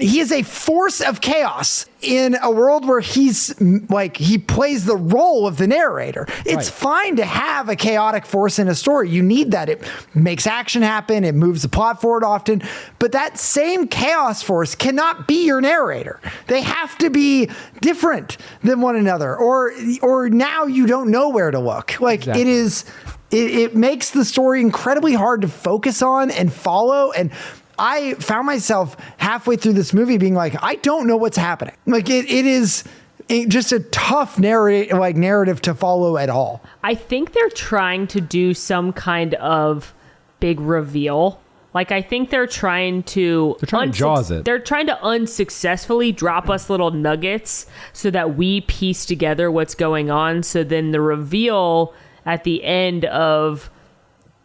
he 0.00 0.18
is 0.18 0.32
a 0.32 0.42
force 0.42 1.00
of 1.00 1.20
chaos 1.20 1.86
in 2.02 2.36
a 2.42 2.50
world 2.50 2.88
where 2.88 2.98
he's 2.98 3.54
like 3.88 4.16
he 4.16 4.36
plays 4.36 4.84
the 4.84 4.96
role 4.96 5.46
of 5.46 5.58
the 5.58 5.66
narrator. 5.68 6.26
It's 6.44 6.54
Right. 6.56 6.64
fine 7.06 7.16
to 7.16 7.24
have 7.24 7.68
a 7.68 7.76
chaotic 7.76 8.26
force 8.26 8.58
in 8.58 8.66
a 8.66 8.74
story. 8.74 9.08
You 9.10 9.22
need 9.22 9.52
that. 9.52 9.68
It 9.68 9.84
makes 10.12 10.44
action 10.44 10.82
happen, 10.82 11.22
it 11.22 11.36
moves 11.36 11.62
the 11.62 11.68
plot 11.68 12.00
forward 12.00 12.24
often. 12.24 12.62
But 12.98 13.12
that 13.12 13.38
same 13.38 13.86
chaos 13.86 14.42
force 14.42 14.74
cannot 14.74 15.28
be 15.28 15.46
your 15.46 15.60
narrator. 15.60 16.18
They 16.48 16.62
have 16.62 16.98
to 16.98 17.08
be 17.08 17.48
different 17.80 18.38
than 18.64 18.80
one 18.80 18.96
another 18.96 19.36
or 19.36 19.72
or 20.02 20.28
now 20.28 20.64
you 20.66 20.86
don't 20.88 21.10
know 21.12 21.28
where 21.28 21.52
to 21.52 21.60
look. 21.60 22.00
Like 22.00 22.20
Exactly. 22.22 22.42
it 22.42 22.48
is 22.48 22.84
it, 23.30 23.50
it 23.50 23.76
makes 23.76 24.10
the 24.10 24.24
story 24.24 24.60
incredibly 24.60 25.14
hard 25.14 25.42
to 25.42 25.48
focus 25.48 26.02
on 26.02 26.30
and 26.32 26.52
follow 26.52 27.12
and 27.12 27.30
I 27.78 28.14
found 28.14 28.46
myself 28.46 28.96
halfway 29.18 29.56
through 29.56 29.74
this 29.74 29.92
movie 29.92 30.18
being 30.18 30.34
like, 30.34 30.54
I 30.62 30.76
don't 30.76 31.06
know 31.06 31.16
what's 31.16 31.36
happening. 31.36 31.74
Like 31.86 32.08
it, 32.10 32.30
it 32.30 32.46
is 32.46 32.84
it- 33.28 33.48
just 33.48 33.72
a 33.72 33.80
tough 33.80 34.38
narrative, 34.38 34.96
like 34.98 35.16
narrative 35.16 35.60
to 35.62 35.74
follow 35.74 36.16
at 36.16 36.28
all. 36.30 36.62
I 36.82 36.94
think 36.94 37.32
they're 37.32 37.48
trying 37.50 38.06
to 38.08 38.20
do 38.20 38.54
some 38.54 38.92
kind 38.92 39.34
of 39.34 39.92
big 40.40 40.60
reveal. 40.60 41.40
Like 41.74 41.92
I 41.92 42.00
think 42.00 42.30
they're 42.30 42.46
trying 42.46 43.02
to 43.02 43.56
They're 43.60 43.66
trying 43.66 43.92
to 43.92 43.98
Jaws 43.98 44.30
it. 44.30 44.44
They're 44.46 44.58
trying 44.58 44.86
to 44.86 45.02
unsuccessfully 45.04 46.10
drop 46.10 46.48
us 46.48 46.70
little 46.70 46.90
nuggets 46.90 47.66
so 47.92 48.10
that 48.12 48.34
we 48.36 48.62
piece 48.62 49.04
together 49.04 49.50
what's 49.50 49.74
going 49.74 50.10
on. 50.10 50.42
So 50.42 50.64
then 50.64 50.92
the 50.92 51.02
reveal 51.02 51.92
at 52.24 52.44
the 52.44 52.64
end 52.64 53.04
of 53.04 53.68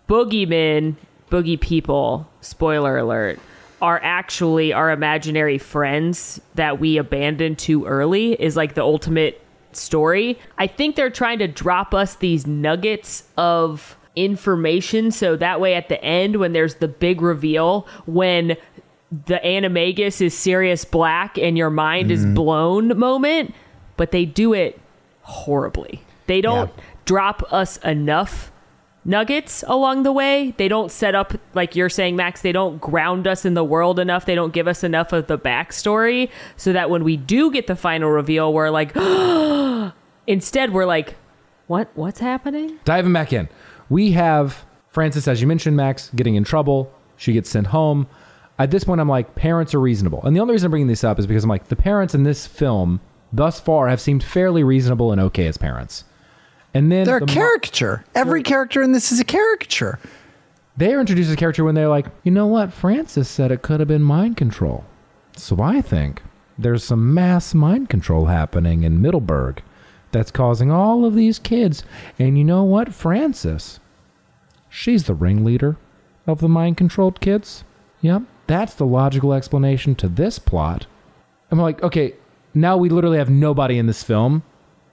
Boogeyman, 0.10 0.96
Boogie 1.30 1.60
People, 1.60 2.28
spoiler 2.42 2.98
alert, 2.98 3.39
are 3.82 4.00
actually 4.04 4.74
our 4.74 4.92
imaginary 4.92 5.58
friends 5.58 6.39
that 6.56 6.80
we 6.80 6.98
abandoned 6.98 7.58
too 7.58 7.86
early 7.86 8.34
is 8.34 8.56
like 8.56 8.76
the 8.76 8.82
ultimate 8.84 9.42
story. 9.72 10.38
I 10.58 10.68
think 10.68 10.96
they're 10.96 11.10
trying 11.10 11.39
to 11.39 11.48
drop 11.48 11.94
us 11.94 12.16
these 12.16 12.46
nuggets 12.46 13.24
of 13.38 13.98
information 14.16 15.10
so 15.10 15.36
that 15.38 15.62
way 15.62 15.74
at 15.74 15.88
the 15.89 16.04
end 16.04 16.36
when 16.36 16.52
there's 16.54 16.76
the 16.76 16.88
big 16.88 17.22
reveal 17.22 17.88
when 18.06 18.58
the 19.26 19.39
animagus 19.44 20.22
is 20.22 20.38
Sirius 20.38 20.86
Black 20.86 21.38
and 21.38 21.58
your 21.58 21.70
mind 21.70 22.12
is 22.12 22.24
mm-hmm. 22.24 22.34
blown 22.34 22.98
moment, 23.00 23.56
but 23.98 24.12
they 24.12 24.26
do 24.26 24.54
it 24.54 24.80
horribly. 25.22 26.02
They 26.28 26.42
don't 26.42 26.70
Yeah. 26.76 26.84
drop 27.06 27.52
us 27.52 27.78
enough 27.78 28.51
nuggets 29.04 29.64
along 29.68 30.04
the 30.04 30.12
way. 30.12 30.54
They 30.58 30.68
don't 30.68 30.91
set 30.91 31.16
up, 31.16 31.34
like 31.54 31.76
you're 31.76 31.89
saying, 31.89 32.16
Max, 32.16 32.41
they 32.41 32.52
don't 32.52 32.80
ground 32.80 33.28
us 33.28 33.45
in 33.45 33.54
the 33.54 33.64
world 33.64 33.99
enough. 33.99 34.26
They 34.26 34.36
don't 34.36 34.54
give 34.54 34.68
us 34.68 34.84
enough 34.84 35.14
of 35.14 35.28
the 35.28 35.38
backstory 35.38 36.30
so 36.58 36.74
that 36.74 36.89
when 36.89 37.04
we 37.04 37.18
do 37.18 37.52
get 37.52 37.68
the 37.68 37.76
final 37.76 38.10
reveal, 38.10 38.54
we're 38.54 38.70
like, 38.70 38.95
instead, 40.28 40.74
we're 40.74 40.86
like, 40.86 41.16
what? 41.68 41.89
What's 41.95 42.20
happening? 42.20 42.80
Diving 42.84 43.14
back 43.14 43.34
in, 43.34 43.49
we 43.89 44.12
have 44.12 44.66
Frances, 44.89 45.28
as 45.28 45.41
you 45.41 45.47
mentioned, 45.47 45.78
Max, 45.78 46.12
getting 46.16 46.36
in 46.36 46.43
trouble. 46.43 46.93
She 47.16 47.34
gets 47.34 47.49
sent 47.49 47.68
home. 47.68 48.08
At 48.60 48.72
this 48.72 48.84
point, 48.84 49.02
I'm 49.02 49.10
like, 49.10 49.36
parents 49.36 49.74
are 49.74 49.80
reasonable. 49.80 50.22
And 50.24 50.36
the 50.36 50.39
only 50.41 50.52
reason 50.52 50.68
I'm 50.68 50.72
bringing 50.72 50.88
this 50.88 51.04
up 51.04 51.18
is 51.18 51.26
because 51.26 51.43
I'm 51.43 51.49
like, 51.49 51.68
the 51.70 51.76
parents 51.76 52.14
in 52.14 52.24
this 52.24 52.45
film 52.45 52.99
thus 53.34 53.60
far 53.60 53.88
have 53.88 54.02
seemed 54.02 54.24
fairly 54.24 54.64
reasonable 54.64 55.12
and 55.12 55.22
okay 55.22 55.47
as 55.47 55.58
parents. 55.58 56.04
And 56.74 56.92
then 56.92 57.06
They're 57.06 57.20
the 57.20 57.26
a 57.26 57.28
mo- 57.28 57.34
caricature. 57.34 58.04
Every 58.16 58.44
character 58.44 58.82
in 58.82 58.92
this 58.94 59.12
is 59.12 59.20
a 59.20 59.26
caricature. 59.26 60.00
they 60.78 60.94
are 60.94 61.00
introduced 61.02 61.28
as 61.30 61.34
a 61.34 61.38
character 61.38 61.64
when 61.64 61.76
they're 61.76 61.90
like, 61.90 62.08
you 62.24 62.32
know 62.32 62.48
what? 62.48 62.72
Frances 62.72 63.28
said 63.28 63.52
it 63.52 63.62
could 63.62 63.80
have 63.82 63.90
been 63.90 64.04
mind 64.04 64.38
control. 64.38 64.86
So 65.36 65.62
I 65.62 65.82
think 65.82 66.22
there's 66.58 66.84
some 66.84 67.14
mass 67.14 67.54
mind 67.54 67.90
control 67.90 68.26
happening 68.28 68.84
in 68.84 69.02
Middleburg 69.02 69.62
that's 70.12 70.32
causing 70.32 70.72
all 70.72 71.06
of 71.06 71.16
these 71.16 71.40
kids. 71.40 71.84
And 72.20 72.38
you 72.38 72.44
know 72.44 72.64
what? 72.64 72.94
Frances, 72.94 73.80
she's 74.70 75.04
the 75.06 75.14
ringleader 75.14 75.78
of 76.28 76.40
the 76.40 76.50
mind 76.50 76.78
controlled 76.78 77.20
kids. 77.22 77.64
Yep. 78.02 78.24
That's 78.48 78.74
the 78.74 78.86
logical 78.86 79.34
explanation 79.34 79.96
to 79.96 80.08
this 80.08 80.40
plot. 80.40 80.86
I'm 81.52 81.60
like, 81.60 81.82
okay, 81.84 82.16
now 82.54 82.78
we 82.78 82.90
literally 82.90 83.18
have 83.18 83.30
nobody 83.30 83.78
in 83.78 83.88
this 83.88 84.04
film 84.04 84.44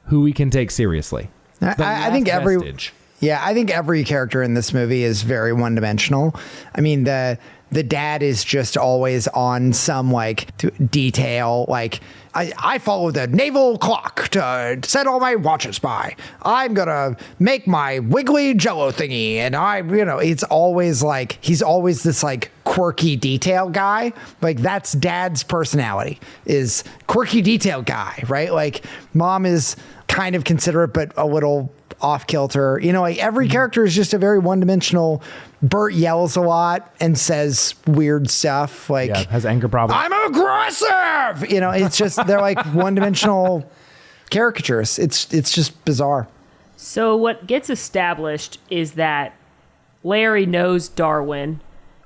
who 0.07 0.21
we 0.21 0.33
can 0.33 0.51
take 0.51 0.71
seriously. 0.71 1.31
I, 1.61 2.09
I- 2.09 2.11
think 2.11 2.29
every 2.29 2.57
vestige. 2.57 2.93
yeah, 3.21 3.41
I 3.45 3.55
think 3.55 3.71
every 3.71 4.05
character 4.05 4.43
in 4.43 4.55
this 4.55 4.73
movie 4.73 5.03
is 5.05 5.23
very 5.23 5.53
one 5.53 5.75
dimensional. 5.75 6.35
I 6.75 6.81
mean 6.81 7.05
the 7.05 7.39
the 7.71 7.83
dad 7.83 8.23
is 8.23 8.45
just 8.45 8.79
always 8.79 9.29
on 9.29 9.75
some 9.75 10.11
like 10.11 10.49
detail 10.91 11.67
like 11.69 12.01
I, 12.35 12.53
I 12.59 12.79
follow 12.79 13.11
the 13.11 13.27
naval 13.27 13.77
clock 13.79 14.29
to 14.29 14.79
set 14.85 15.07
all 15.07 15.19
my 15.21 15.35
watches 15.35 15.79
by. 15.79 16.15
I'm 16.43 16.73
gonna 16.73 17.17
make 17.39 17.67
my 17.67 17.99
wiggly 17.99 18.55
jello 18.55 18.91
thingy 18.91 19.37
and 19.37 19.55
I 19.57 19.79
you 19.79 20.05
know, 20.05 20.19
it's 20.19 20.45
always 20.45 21.03
like 21.03 21.39
he's 21.43 21.61
always 21.63 22.03
this 22.05 22.23
like 22.23 22.51
quirky 22.65 23.17
detail 23.17 23.69
guy. 23.69 24.13
Like 24.41 24.59
that's 24.61 24.93
dad's 24.93 25.43
personality 25.43 26.21
is 26.47 26.85
quirky 27.07 27.43
detail 27.43 27.83
guy, 27.83 28.23
right? 28.29 28.53
Like 28.53 28.85
mom 29.15 29.45
is 29.45 29.77
kind 30.09 30.35
of 30.35 30.45
considerate 30.45 30.93
but 30.93 31.13
a 31.17 31.27
little 31.27 31.73
off 32.01 32.27
kilter. 32.27 32.79
You 32.83 32.93
know, 32.93 33.01
like 33.03 33.19
every 33.19 33.47
Mm-hmm. 33.47 33.53
character 33.53 33.85
is 33.85 33.95
just 33.95 34.15
a 34.15 34.19
very 34.19 34.39
one 34.39 34.61
dimensional. 34.61 35.23
Bert 35.63 35.93
yells 35.93 36.37
a 36.37 36.41
lot 36.41 36.95
and 37.01 37.19
says 37.19 37.75
weird 37.87 38.31
stuff 38.31 38.89
like 38.91 39.11
Yeah, 39.11 39.29
has 39.31 39.45
anger 39.45 39.69
problems. 39.69 40.01
I'm 40.05 40.31
aggressive. 40.31 41.51
You 41.51 41.61
know, 41.61 41.71
it's 41.71 41.97
just 41.97 42.25
they're 42.27 42.41
like 42.41 42.65
one 42.75 42.95
dimensional 42.95 43.71
caricatures. 44.31 44.99
It's 44.99 45.33
it's 45.33 45.53
just 45.53 45.85
bizarre. 45.85 46.29
So 46.77 47.17
what 47.17 47.47
gets 47.47 47.71
established 47.71 48.59
is 48.71 48.93
that 48.93 49.35
Larry 50.05 50.47
knows 50.47 50.89
Darwin. 50.89 51.61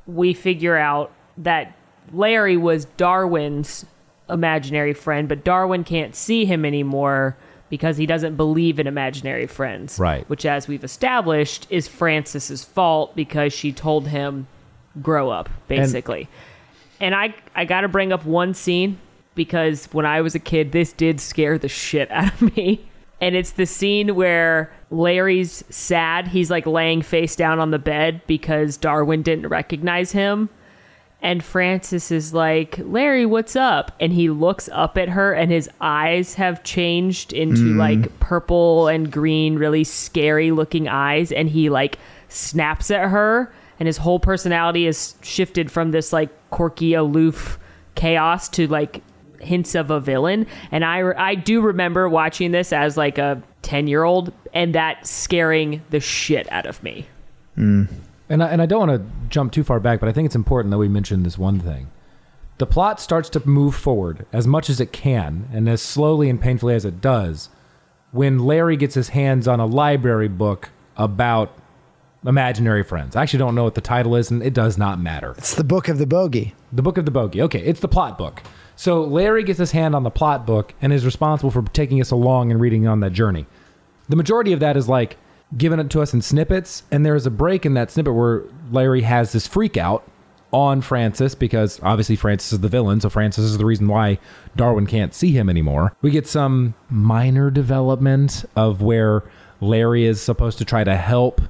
We 0.07 0.33
figure 0.33 0.77
out 0.77 1.13
that 1.37 1.77
Larry 2.13 2.57
was 2.57 2.87
Darwin's 2.97 3.85
imaginary 4.31 4.95
friend, 4.95 5.29
but 5.29 5.45
Darwin 5.45 5.85
can't 5.85 6.17
see 6.17 6.45
him 6.47 6.65
anymore 6.65 7.37
because 7.73 7.97
he 7.97 8.05
doesn't 8.05 8.37
believe 8.37 8.79
in 8.79 8.87
imaginary 8.87 9.47
friends. 9.47 9.99
Right. 9.99 10.29
Which 10.29 10.45
as 10.45 10.69
we've 10.69 10.85
established 10.85 11.67
is 11.71 11.89
Frances's 11.89 12.63
fault 12.63 13.17
because 13.17 13.55
she 13.55 13.73
told 13.73 14.09
him 14.09 14.47
grow 15.01 15.31
up 15.31 15.49
basically. 15.69 16.29
And, 17.01 17.15
I 17.15 17.35
I 17.55 17.65
got 17.65 17.81
to 17.81 17.89
bring 17.89 18.13
up 18.13 18.27
one 18.27 18.53
scene 18.53 18.99
because 19.35 19.87
when 19.87 20.05
I 20.05 20.21
was 20.21 20.35
a 20.35 20.39
kid 20.39 20.73
this 20.73 20.93
did 20.93 21.19
scare 21.19 21.57
the 21.57 21.69
shit 21.69 22.11
out 22.11 22.35
of 22.35 22.55
me. 22.55 22.87
And 23.23 23.35
it's 23.35 23.53
the 23.53 23.65
scene 23.65 24.17
where 24.17 24.71
Larry's 24.91 25.65
sad. 25.71 26.29
He's 26.29 26.51
like 26.51 26.67
laying 26.67 27.01
face 27.01 27.35
down 27.35 27.59
on 27.59 27.71
the 27.71 27.79
bed 27.79 28.21
because 28.27 28.77
Darwin 28.77 29.23
didn't 29.23 29.49
recognize 29.49 30.13
him. 30.13 30.51
And 31.23 31.43
Frances 31.43 32.11
is 32.11 32.35
like, 32.35 32.77
Larry, 32.79 33.25
what's 33.25 33.55
up? 33.55 33.93
And 34.01 34.13
he 34.13 34.29
looks 34.29 34.69
up 34.73 34.99
at 34.99 35.09
her, 35.11 35.33
and 35.33 35.53
his 35.53 35.71
eyes 35.81 36.35
have 36.35 36.65
changed 36.65 37.33
into 37.33 37.73
hmm. 37.73 37.79
like 37.79 38.19
purple 38.19 38.89
and 38.89 39.11
green, 39.11 39.57
really 39.57 39.85
scary 39.85 40.51
looking 40.51 40.89
eyes. 40.89 41.31
And 41.31 41.49
he 41.49 41.71
like 41.71 41.99
snaps 42.29 42.91
at 42.91 43.09
her, 43.11 43.55
and 43.79 43.87
his 43.87 43.99
whole 43.99 44.19
personality 44.19 44.87
is 44.87 45.15
shifted 45.23 45.71
from 45.71 45.93
this 45.93 46.13
like 46.13 46.31
quirky, 46.51 46.95
aloof 46.95 47.59
chaos 47.95 48.49
to 48.49 48.67
like 48.67 49.01
hints 49.39 49.77
of 49.77 49.91
a 49.91 50.01
villain. 50.01 50.47
And 50.73 50.85
I, 50.85 51.13
I 51.17 51.35
do 51.37 51.61
remember 51.61 52.09
watching 52.09 52.51
this 52.51 52.73
as 52.73 52.97
like 52.97 53.19
a 53.19 53.41
10 53.63 53.87
year 53.87 54.03
old, 54.03 54.33
and 54.53 54.75
that 54.75 55.07
scaring 55.07 55.83
the 55.91 56.01
shit 56.01 56.51
out 56.51 56.67
of 56.67 56.83
me. 56.83 57.07
Hmm. 57.55 57.85
And 58.33 58.43
I, 58.43 58.49
and 58.49 58.63
I 58.63 58.67
don't 58.67 58.89
want 58.89 59.03
to 59.03 59.29
jump 59.29 59.53
too 59.53 59.63
far 59.63 59.79
back, 59.79 60.01
but 60.01 60.09
I 60.09 60.13
think 60.13 60.25
it's 60.25 60.35
important 60.35 60.71
that 60.71 60.79
we 60.79 60.89
mention 60.89 61.23
this 61.23 61.37
one 61.37 61.61
thing. 61.61 61.91
The 62.57 62.67
plot 62.67 62.99
starts 62.99 63.29
to 63.29 63.47
move 63.47 63.75
forward 63.75 64.25
as 64.33 64.47
much 64.47 64.71
as 64.71 64.81
it 64.81 64.91
can, 64.91 65.51
and 65.53 65.69
as 65.69 65.83
slowly 65.83 66.31
and 66.31 66.41
painfully 66.41 66.75
as 66.75 66.87
it 66.87 67.03
does, 67.03 67.51
when 68.11 68.39
Larry 68.39 68.79
gets 68.79 68.95
his 68.95 69.11
hands 69.11 69.47
on 69.47 69.61
a 69.61 69.67
library 69.67 70.29
book 70.29 70.71
about 70.97 71.53
imaginary 72.25 72.83
friends. 72.83 73.17
I 73.17 73.23
actually 73.23 73.41
don't 73.41 73.55
know 73.55 73.65
what 73.65 73.75
the 73.75 73.83
title 73.83 74.17
is, 74.17 74.31
and 74.31 74.43
it 74.43 74.55
does 74.55 74.79
not 74.79 74.99
matter. 74.99 75.35
It's 75.37 75.55
the 75.55 75.63
book 75.63 75.89
of 75.89 75.99
the 75.99 76.07
bogey. 76.07 76.55
The 76.73 76.83
Book 76.83 76.97
of 76.97 77.05
the 77.05 77.11
Bogey. 77.11 77.43
Okay, 77.43 77.61
it's 77.61 77.81
the 77.81 77.89
plot 77.89 78.17
book. 78.17 78.43
So 78.77 79.05
Larry 79.05 79.45
gets 79.45 79.59
his 79.59 79.73
hand 79.73 79.95
on 79.95 80.05
the 80.05 80.11
plot 80.11 80.47
book 80.47 80.73
and 80.81 80.91
is 80.91 81.05
responsible 81.05 81.51
for 81.51 81.61
taking 81.63 82.01
us 82.01 82.11
along 82.11 82.51
and 82.51 82.59
reading 82.59 82.87
on 82.87 83.01
that 83.01 83.13
journey. 83.13 83.45
The 84.09 84.17
majority 84.17 84.55
of 84.55 84.61
that 84.61 84.79
is 84.79 84.89
like 84.89 85.19
given 85.57 85.79
it 85.81 85.91
to 85.91 86.01
us 86.01 86.15
in 86.15 86.23
snippets, 86.23 86.83
and 86.91 87.05
there's 87.05 87.27
a 87.27 87.31
break 87.31 87.67
in 87.67 87.75
that 87.75 87.91
snippet 87.91 88.15
where 88.15 88.43
Larry 88.71 89.03
has 89.03 89.33
this 89.33 89.47
freak 89.47 89.77
out 89.77 90.05
on 90.53 90.81
Frances 90.83 91.35
because 91.35 91.81
obviously 91.83 92.17
Frances 92.17 92.53
is 92.53 92.61
the 92.61 92.69
villain, 92.69 93.01
so 93.01 93.09
Frances 93.09 93.45
is 93.45 93.59
the 93.59 93.65
reason 93.65 93.89
why 93.89 94.19
Darwin 94.57 94.87
can't 94.87 95.15
see 95.15 95.31
him 95.31 95.49
anymore. 95.49 95.97
We 96.03 96.11
get 96.11 96.27
some 96.27 96.75
minor 96.91 97.51
development 97.51 98.45
of 98.55 98.83
where 98.83 99.25
Larry 99.61 100.05
is 100.05 100.21
supposed 100.21 100.59
to 100.59 100.65
try 100.65 100.85
to 100.85 100.97
help 100.97 101.41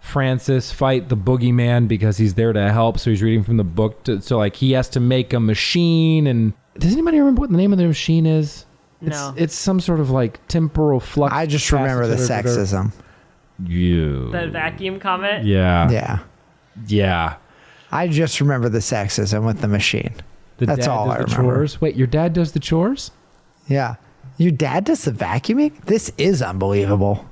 Frances 0.00 0.72
fight 0.72 1.08
the 1.08 1.16
boogeyman 1.16 1.88
because 1.88 2.18
he's 2.18 2.34
there 2.34 2.52
to 2.52 2.72
help. 2.72 2.98
So 2.98 3.10
he's 3.10 3.22
reading 3.22 3.44
from 3.44 3.56
the 3.56 3.64
book. 3.64 4.04
To, 4.04 4.20
so 4.20 4.38
like 4.38 4.56
he 4.56 4.72
has 4.72 4.88
to 4.90 5.00
make 5.00 5.32
a 5.32 5.40
machine. 5.40 6.26
And 6.26 6.52
does 6.78 6.92
anybody 6.92 7.18
remember 7.18 7.40
what 7.40 7.50
the 7.50 7.56
name 7.56 7.72
of 7.72 7.78
the 7.78 7.86
machine 7.86 8.26
is? 8.26 8.64
No. 9.00 9.30
It's, 9.30 9.42
it's 9.42 9.54
some 9.54 9.80
sort 9.80 10.00
of 10.00 10.10
like 10.10 10.46
temporal 10.48 11.00
flux. 11.00 11.34
I 11.34 11.46
just 11.46 11.70
remember 11.72 12.06
the 12.06 12.16
capacitor- 12.16 12.42
sexism. 12.44 12.92
You. 13.64 14.30
The 14.30 14.48
vacuum 14.48 15.00
comment? 15.00 15.44
yeah. 15.44 15.90
Yeah. 15.90 16.18
Yeah. 16.86 17.36
I 17.90 18.06
just 18.08 18.40
remember 18.40 18.68
the 18.68 18.78
sexism 18.78 19.44
with 19.46 19.60
the 19.60 19.68
machine. 19.68 20.14
The 20.58 20.66
That's 20.66 20.86
dad 20.86 20.90
all 20.90 21.06
does 21.06 21.14
I 21.14 21.18
the 21.18 21.24
remember. 21.24 21.54
chores. 21.56 21.80
Wait, 21.80 21.96
your 21.96 22.06
dad 22.06 22.32
does 22.34 22.52
the 22.52 22.60
chores? 22.60 23.10
Yeah. 23.66 23.96
Your 24.36 24.52
dad 24.52 24.84
does 24.84 25.04
the 25.04 25.10
vacuuming? 25.10 25.84
This 25.86 26.12
is 26.18 26.42
unbelievable. 26.42 27.24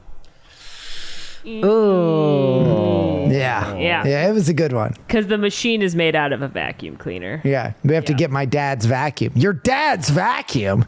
Oh. 1.63 3.29
Yeah. 3.31 3.77
Yeah. 3.77 4.05
Yeah, 4.07 4.29
it 4.29 4.33
was 4.33 4.49
a 4.49 4.55
good 4.55 4.73
one. 4.73 4.95
Because 5.07 5.27
the 5.29 5.39
machine 5.39 5.83
is 5.83 5.95
made 5.95 6.17
out 6.17 6.33
of 6.33 6.43
a 6.43 6.49
vacuum 6.49 6.97
cleaner. 6.97 7.41
Yeah. 7.45 7.73
We 7.85 7.95
have 7.95 8.05
to 8.07 8.15
get 8.15 8.31
my 8.31 8.45
dad's 8.45 8.87
vacuum. 8.87 9.33
Your 9.37 9.53
dad's 9.53 10.11
vacuum? 10.11 10.87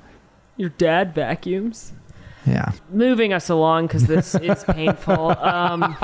Your 0.57 0.71
dad 0.71 1.15
vacuums. 1.15 1.93
Yeah. 2.49 2.73
Moving 2.91 3.33
us 3.33 3.49
along 3.49 3.87
because 3.87 4.07
this 4.07 4.35
is 4.43 4.65
painful. 4.65 5.39
Um, 5.39 5.97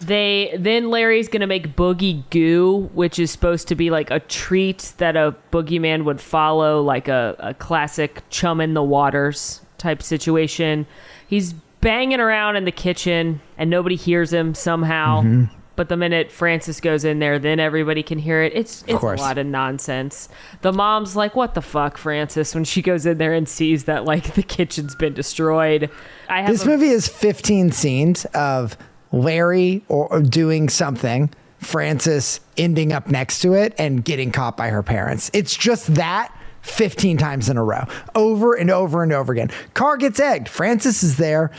they 0.00 0.54
then 0.58 0.90
Larry's 0.90 1.28
gonna 1.28 1.46
make 1.46 1.76
boogie 1.76 2.22
goo, 2.30 2.90
which 2.94 3.18
is 3.18 3.30
supposed 3.30 3.68
to 3.68 3.74
be 3.74 3.90
like 3.90 4.10
a 4.10 4.20
treat 4.20 4.92
that 4.98 5.16
a 5.16 5.34
boogeyman 5.52 6.04
would 6.04 6.20
follow, 6.20 6.82
like 6.82 7.08
a, 7.08 7.34
a 7.38 7.54
classic 7.54 8.22
chum 8.30 8.60
in 8.60 8.74
the 8.74 8.82
waters 8.82 9.60
type 9.78 10.02
situation. 10.02 10.86
He's 11.26 11.52
banging 11.80 12.20
around 12.20 12.56
in 12.56 12.64
the 12.64 12.72
kitchen 12.72 13.40
and 13.58 13.68
nobody 13.70 13.96
hears 13.96 14.32
him 14.32 14.54
somehow. 14.54 15.48
But 15.76 15.88
the 15.90 15.96
minute 15.96 16.32
Frances 16.32 16.80
goes 16.80 17.04
in 17.04 17.18
there, 17.18 17.38
then 17.38 17.60
everybody 17.60 18.02
can 18.02 18.18
hear 18.18 18.42
it. 18.42 18.52
It's 18.54 18.82
it's 18.88 19.02
a 19.02 19.06
lot 19.06 19.38
of 19.38 19.46
nonsense. 19.46 20.28
The 20.62 20.72
mom's 20.72 21.14
like, 21.14 21.36
"What 21.36 21.54
the 21.54 21.62
fuck, 21.62 21.98
Frances?" 21.98 22.54
When 22.54 22.64
she 22.64 22.80
goes 22.82 23.04
in 23.06 23.18
there 23.18 23.34
and 23.34 23.48
sees 23.48 23.84
that 23.84 24.04
like 24.06 24.34
the 24.34 24.42
kitchen's 24.42 24.94
been 24.94 25.12
destroyed. 25.14 25.90
I 26.28 26.40
have 26.40 26.50
This 26.50 26.64
a- 26.64 26.68
movie 26.68 26.88
is 26.88 27.06
15 27.08 27.70
scenes 27.72 28.24
of 28.34 28.76
Larry 29.12 29.84
or, 29.88 30.08
or 30.08 30.20
doing 30.22 30.68
something, 30.68 31.30
Frances 31.58 32.40
ending 32.56 32.92
up 32.92 33.08
next 33.08 33.40
to 33.40 33.52
it 33.54 33.74
and 33.78 34.04
getting 34.04 34.32
caught 34.32 34.56
by 34.56 34.68
her 34.70 34.82
parents. 34.82 35.30
It's 35.34 35.54
just 35.56 35.94
that 35.94 36.32
15 36.62 37.16
times 37.18 37.48
in 37.48 37.56
a 37.56 37.62
row, 37.62 37.84
over 38.14 38.54
and 38.54 38.70
over 38.70 39.02
and 39.02 39.12
over 39.12 39.32
again. 39.32 39.50
Car 39.74 39.96
gets 39.96 40.18
egged. 40.18 40.48
Frances 40.48 41.02
is 41.02 41.16
there. 41.16 41.50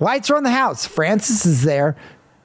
Lights 0.00 0.30
are 0.30 0.36
on 0.36 0.42
the 0.42 0.50
house. 0.50 0.86
Frances 0.86 1.44
is 1.46 1.62
there. 1.62 1.96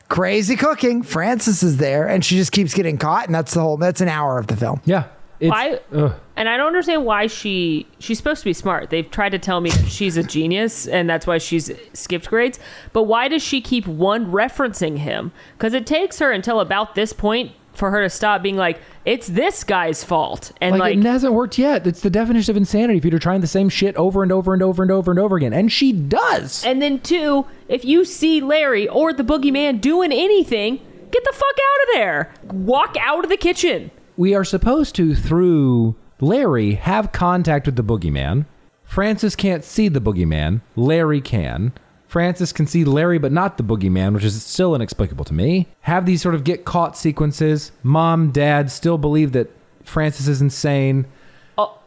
Crazy 0.10 0.56
cooking. 0.56 1.04
Frances 1.04 1.64
is 1.64 1.78
there, 1.78 2.08
and 2.08 2.26
she 2.26 2.36
just 2.36 2.52
keeps 2.52 2.74
getting 2.74 2.98
caught, 2.98 3.28
and 3.28 3.36
that's 3.36 3.54
the 3.54 3.62
whole. 3.62 3.78
That's 3.78 4.02
an 4.02 4.10
hour 4.10 4.40
of 4.40 4.48
the 4.48 4.58
film. 4.58 4.82
Yeah. 4.86 5.06
It's, 5.40 5.50
Why? 5.50 5.80
ugh. 5.94 6.14
And 6.36 6.50
I 6.50 6.58
don't 6.58 6.68
understand 6.68 7.06
why 7.06 7.28
she 7.28 7.88
she's 8.00 8.18
supposed 8.18 8.42
to 8.42 8.46
be 8.46 8.54
smart. 8.54 8.90
They've 8.90 9.10
tried 9.10 9.30
to 9.30 9.40
tell 9.40 9.62
me 9.62 9.70
that 9.70 9.88
she's 9.88 10.18
a 10.18 10.24
genius 10.24 10.86
and 10.86 11.10
that's 11.10 11.26
why 11.26 11.38
she's 11.38 11.72
skipped 11.94 12.28
grades. 12.28 12.60
But 12.92 13.04
why 13.04 13.30
does 13.30 13.42
she 13.42 13.62
keep 13.62 13.88
one 13.88 14.32
referencing 14.32 14.98
him? 14.98 15.32
Because 15.58 15.74
it 15.74 15.86
takes 15.88 16.20
her 16.20 16.32
until 16.32 16.60
about 16.60 16.96
this 16.96 17.14
point 17.14 17.54
for 17.80 17.90
her 17.90 18.04
to 18.04 18.10
stop 18.10 18.44
being 18.44 18.58
like, 18.58 18.80
"It's 19.06 19.28
this 19.28 19.64
guy's 19.64 20.04
fault," 20.04 20.52
and 20.62 20.74
like, 20.74 20.80
like, 20.82 20.98
it 20.98 21.06
hasn't 21.06 21.34
worked 21.34 21.58
yet. 21.58 21.88
It's 21.88 22.02
the 22.02 22.10
definition 22.12 22.52
of 22.52 22.58
insanity 22.58 23.00
if 23.00 23.06
you're 23.06 23.18
trying 23.18 23.42
the 23.42 23.48
same 23.48 23.70
shit 23.70 23.96
over 23.96 24.22
and 24.22 24.32
over 24.32 24.54
and 24.54 24.62
over 24.62 24.84
and 24.84 24.92
over 24.92 25.10
and 25.10 25.20
over 25.20 25.38
again. 25.38 25.54
And 25.54 25.72
she 25.72 25.92
does. 25.92 26.64
and 26.64 26.82
then 26.82 27.00
two, 27.00 27.46
if 27.68 27.84
you 27.84 28.06
see 28.06 28.42
Larry 28.42 28.88
or 28.88 29.14
the 29.14 29.24
boogeyman 29.24 29.82
doing 29.82 30.12
anything, 30.12 30.80
get 31.12 31.24
the 31.24 31.34
fuck 31.34 31.44
out 31.58 31.90
of 31.90 31.96
there. 31.96 32.32
Walk 32.52 32.96
out 33.00 33.24
of 33.24 33.30
the 33.32 33.38
kitchen. 33.38 33.90
we 34.18 34.36
are 34.36 34.44
supposed 34.44 34.94
to, 34.96 35.16
through 35.16 35.96
Larry, 36.20 36.74
have 36.76 37.12
contact 37.14 37.66
with 37.66 37.78
the 37.78 37.84
boogeyman. 37.84 38.46
Frances 38.84 39.36
can't 39.36 39.64
see 39.64 39.88
the 39.88 40.02
boogeyman. 40.02 40.60
Larry 40.76 41.22
can. 41.22 41.72
Frances 42.10 42.52
can 42.52 42.66
see 42.68 42.84
Larry, 42.84 43.20
but 43.20 43.32
not 43.32 43.58
the 43.58 43.64
boogeyman, 43.64 44.14
which 44.14 44.24
is 44.24 44.44
still 44.44 44.74
inexplicable 44.76 45.24
to 45.26 45.34
me. 45.34 45.68
Have 45.82 46.06
these 46.08 46.22
sort 46.22 46.34
of 46.36 46.44
get 46.44 46.66
caught 46.66 46.98
sequences. 46.98 47.72
Mom, 47.84 48.32
dad 48.32 48.72
still 48.72 48.98
believe 48.98 49.32
that 49.34 49.50
Frances 49.84 50.28
is 50.28 50.42
insane. 50.42 51.06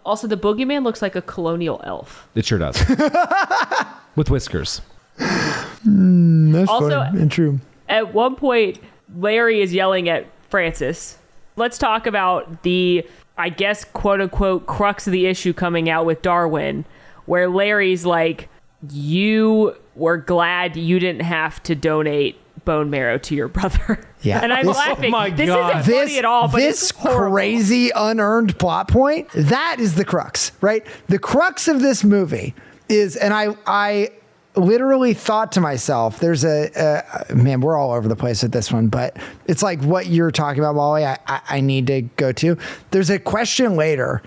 Also, 0.05 0.27
the 0.27 0.37
boogeyman 0.37 0.83
looks 0.83 1.01
like 1.03 1.15
a 1.15 1.23
colonial 1.23 1.81
elf. 1.85 2.29
It 2.35 2.45
sure 2.45 2.59
does. 2.59 2.77
With 4.17 4.31
whiskers. 4.31 4.81
Hmm, 5.19 6.53
that's 6.53 6.71
Also- 6.71 6.89
funny 6.91 7.21
and 7.21 7.31
true. 7.31 7.61
at 7.89 8.13
one 8.15 8.35
point 8.37 8.79
larry 9.17 9.61
is 9.61 9.75
yelling 9.75 10.09
at 10.09 10.25
frances 10.49 11.19
let's 11.57 11.77
talk 11.77 12.07
about 12.07 12.63
the 12.63 13.07
i 13.37 13.49
guess 13.51 13.85
quote 13.85 14.21
unquote 14.21 14.67
crux 14.67 15.07
of 15.07 15.13
the 15.13 15.27
issue 15.27 15.53
coming 15.53 15.91
out 15.91 16.07
with 16.07 16.23
darwin 16.23 16.85
where 17.27 17.49
larry's 17.49 18.07
like 18.07 18.49
you 18.91 19.77
were 19.95 20.17
glad 20.17 20.77
you 20.77 20.99
didn't 20.99 21.23
have 21.23 21.63
to 21.65 21.75
donate 21.75 22.39
bone 22.65 22.91
marrow 22.91 23.19
to 23.19 23.35
your 23.35 23.49
brother. 23.49 24.01
Yeah. 24.23 24.39
and 24.41 24.53
i'm 24.53 24.65
This- 24.67 24.77
laughing. 24.77 25.07
Oh 25.07 25.19
my 25.19 25.31
this 25.31 25.49
God. 25.49 25.81
isn't 25.81 25.95
funny 25.95 26.19
at 26.19 26.25
all 26.25 26.47
but 26.49 26.59
this 26.59 26.83
it's 26.91 26.93
crazy 26.93 27.91
unearned 27.95 28.57
plot 28.59 28.87
point 28.89 29.29
that 29.35 29.77
is 29.81 29.97
the 29.97 30.05
crux 30.05 30.53
right? 30.61 30.87
The 31.09 31.19
crux 31.19 31.67
of 31.67 31.81
this 31.81 32.05
movie 32.05 32.55
is 32.89 33.17
and 33.17 33.35
i 33.35 33.49
i 33.67 34.11
literally 34.55 35.13
thought 35.15 35.51
to 35.53 35.61
myself 35.61 36.21
there's 36.21 36.45
a, 36.45 37.25
a 37.31 37.35
man 37.35 37.61
we're 37.63 37.77
all 37.77 37.91
over 37.93 38.07
the 38.07 38.15
place 38.15 38.43
with 38.45 38.53
this 38.53 38.71
one 38.71 38.87
but 38.89 39.17
it's 39.47 39.63
like 39.63 39.83
what 39.83 40.07
you're 40.07 40.31
talking 40.31 40.61
about 40.63 40.75
molly 40.77 41.05
I, 41.05 41.19
I 41.27 41.41
i 41.49 41.61
need 41.61 41.87
to 41.89 42.03
go 42.03 42.31
to. 42.33 42.57
There's 42.93 43.11
a 43.11 43.19
question 43.19 43.75
later 43.77 44.23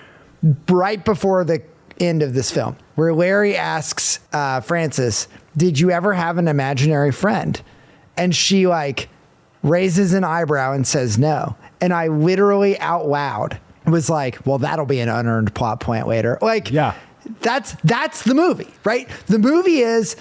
right 0.70 1.04
before 1.06 1.46
the 1.46 1.62
end 2.00 2.22
of 2.22 2.34
this 2.34 2.52
film 2.52 2.76
where 2.96 3.14
larry 3.14 3.56
asks 3.56 4.20
uh, 4.34 4.60
frances 4.62 5.28
did 5.56 5.80
you 5.80 5.92
ever 5.92 6.14
have 6.14 6.38
an 6.38 6.48
imaginary 6.48 7.12
friend 7.12 7.62
and 8.18 8.36
she 8.36 8.68
like 8.68 9.08
raises 9.64 10.14
an 10.14 10.24
eyebrow 10.24 10.74
and 10.74 10.86
says 10.86 11.18
no. 11.18 11.56
And 11.82 11.92
I 11.92 12.08
literally 12.08 12.80
out 12.80 13.08
loud 13.08 13.60
was 13.88 14.10
like, 14.12 14.46
well, 14.46 14.60
that'll 14.60 14.86
be 14.86 15.00
an 15.00 15.10
unearned 15.10 15.56
plot 15.56 15.80
point 15.80 16.08
later. 16.08 16.38
Like, 16.42 16.70
Yeah. 16.72 16.94
that's 17.42 17.76
that's 17.84 18.24
the 18.24 18.36
movie, 18.36 18.72
right? 18.84 19.10
The 19.26 19.40
movie 19.40 19.80
is 19.80 20.16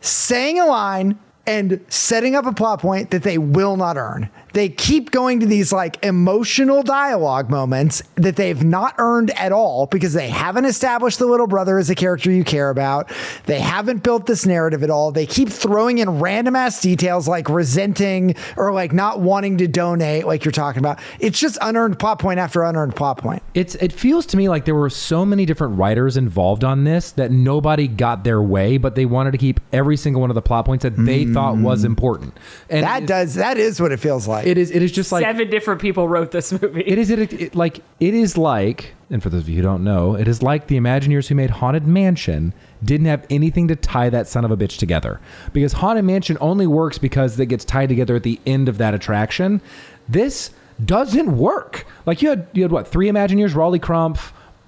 saying 0.00 0.58
a 0.58 0.66
line 0.66 1.18
and 1.46 1.84
setting 1.88 2.34
up 2.34 2.46
a 2.46 2.52
plot 2.52 2.80
point 2.80 3.10
that 3.10 3.22
they 3.22 3.38
will 3.38 3.76
not 3.76 3.96
earn. 3.96 4.28
They 4.54 4.68
keep 4.68 5.10
going 5.10 5.40
to 5.40 5.46
these 5.46 5.72
like 5.72 6.02
emotional 6.04 6.84
dialogue 6.84 7.50
moments 7.50 8.04
that 8.14 8.36
they've 8.36 8.62
not 8.62 8.94
earned 8.98 9.30
at 9.32 9.50
all 9.50 9.86
because 9.86 10.12
they 10.12 10.28
haven't 10.28 10.64
established 10.64 11.18
the 11.18 11.26
little 11.26 11.48
brother 11.48 11.76
as 11.76 11.90
a 11.90 11.94
character 11.96 12.30
you 12.30 12.44
care 12.44 12.70
about. 12.70 13.10
They 13.46 13.58
haven't 13.58 14.04
built 14.04 14.26
this 14.26 14.46
narrative 14.46 14.84
at 14.84 14.90
all. 14.90 15.10
They 15.10 15.26
keep 15.26 15.48
throwing 15.48 15.98
in 15.98 16.20
random 16.20 16.54
ass 16.54 16.80
details 16.80 17.26
like 17.26 17.48
resenting 17.48 18.36
or 18.56 18.72
like 18.72 18.92
not 18.92 19.18
wanting 19.18 19.58
to 19.58 19.66
donate, 19.66 20.24
like 20.24 20.44
you're 20.44 20.52
talking 20.52 20.78
about. 20.78 21.00
It's 21.18 21.38
just 21.38 21.58
unearned 21.60 21.98
plot 21.98 22.20
point 22.20 22.38
after 22.38 22.62
unearned 22.62 22.94
plot 22.94 23.18
point. 23.18 23.42
It's 23.54 23.74
it 23.76 23.92
feels 23.92 24.24
to 24.26 24.36
me 24.36 24.48
like 24.48 24.66
there 24.66 24.76
were 24.76 24.88
so 24.88 25.26
many 25.26 25.46
different 25.46 25.76
writers 25.78 26.16
involved 26.16 26.62
on 26.62 26.84
this 26.84 27.10
that 27.12 27.32
nobody 27.32 27.88
got 27.88 28.22
their 28.22 28.40
way, 28.40 28.76
but 28.76 28.94
they 28.94 29.04
wanted 29.04 29.32
to 29.32 29.38
keep 29.38 29.58
every 29.72 29.96
single 29.96 30.20
one 30.20 30.30
of 30.30 30.34
the 30.34 30.42
plot 30.42 30.64
points 30.64 30.84
that 30.84 30.96
they 30.96 31.24
thought 31.24 31.56
was 31.56 31.82
mm. 31.82 31.86
important. 31.86 32.38
And 32.70 32.84
That 32.84 33.06
does 33.06 33.34
that 33.34 33.58
is 33.58 33.80
what 33.80 33.90
it 33.90 33.98
feels 33.98 34.28
like. 34.28 34.43
It 34.44 34.58
is 34.58 34.70
it 34.70 34.82
is 34.82 34.92
just 34.92 35.10
like 35.12 35.24
seven 35.24 35.48
different 35.50 35.80
people 35.80 36.08
wrote 36.08 36.30
this 36.30 36.52
movie. 36.52 36.82
It 36.86 36.98
is 36.98 37.10
it, 37.10 37.32
it 37.32 37.54
like 37.54 37.80
it 38.00 38.14
is 38.14 38.36
like 38.36 38.94
and 39.10 39.22
for 39.22 39.30
those 39.30 39.42
of 39.42 39.48
you 39.48 39.56
who 39.56 39.62
don't 39.62 39.84
know 39.84 40.14
it 40.14 40.28
is 40.28 40.42
like 40.42 40.66
the 40.66 40.76
imagineers 40.76 41.28
who 41.28 41.34
made 41.34 41.50
haunted 41.50 41.86
mansion 41.86 42.52
didn't 42.84 43.06
have 43.06 43.26
anything 43.30 43.68
to 43.68 43.76
tie 43.76 44.10
that 44.10 44.28
son 44.28 44.44
of 44.44 44.50
a 44.50 44.56
bitch 44.56 44.78
together. 44.78 45.20
Because 45.52 45.72
haunted 45.72 46.04
mansion 46.04 46.36
only 46.40 46.66
works 46.66 46.98
because 46.98 47.38
it 47.40 47.46
gets 47.46 47.64
tied 47.64 47.88
together 47.88 48.16
at 48.16 48.22
the 48.22 48.38
end 48.46 48.68
of 48.68 48.78
that 48.78 48.94
attraction. 48.94 49.60
This 50.08 50.50
doesn't 50.84 51.36
work. 51.36 51.86
Like 52.06 52.20
you 52.22 52.30
had 52.30 52.46
you 52.52 52.62
had 52.62 52.72
what 52.72 52.88
three 52.88 53.08
imagineers 53.08 53.54
Rolly 53.54 53.78
Crump 53.78 54.18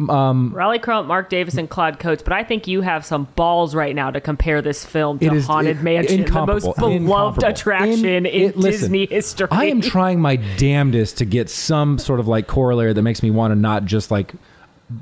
um 0.09 0.53
Rolly 0.55 0.79
Crump, 0.79 1.09
Marc 1.09 1.31
Davis, 1.31 1.57
and 1.57 1.71
Claude 1.71 1.99
Coats, 1.99 2.23
but 2.23 2.33
I 2.33 2.45
think 2.45 2.67
you 2.67 2.83
have 2.83 3.05
some 3.05 3.25
balls 3.37 3.75
right 3.75 3.95
now 3.95 4.11
to 4.11 4.21
compare 4.21 4.61
this 4.61 4.85
film 4.85 5.19
to 5.21 5.35
is 5.35 5.47
Haunted 5.47 5.79
it- 5.79 5.83
Mansion, 5.83 6.25
the 6.25 6.47
most 6.47 6.77
beloved 6.77 7.43
attraction 7.43 8.05
in, 8.05 8.27
it- 8.27 8.57
listen, 8.57 8.93
Disney 8.93 9.07
history. 9.07 9.49
I 9.51 9.65
am 9.67 9.81
trying 9.81 10.21
my 10.21 10.37
damnedest 10.37 11.19
to 11.19 11.25
get 11.25 11.49
some 11.49 11.99
sort 11.99 12.21
of 12.21 12.29
like 12.29 12.47
corollary 12.47 12.93
that 12.93 13.03
makes 13.03 13.23
me 13.23 13.31
want 13.31 13.53
to 13.53 13.57
not 13.57 13.85
just 13.87 14.11
like 14.11 14.35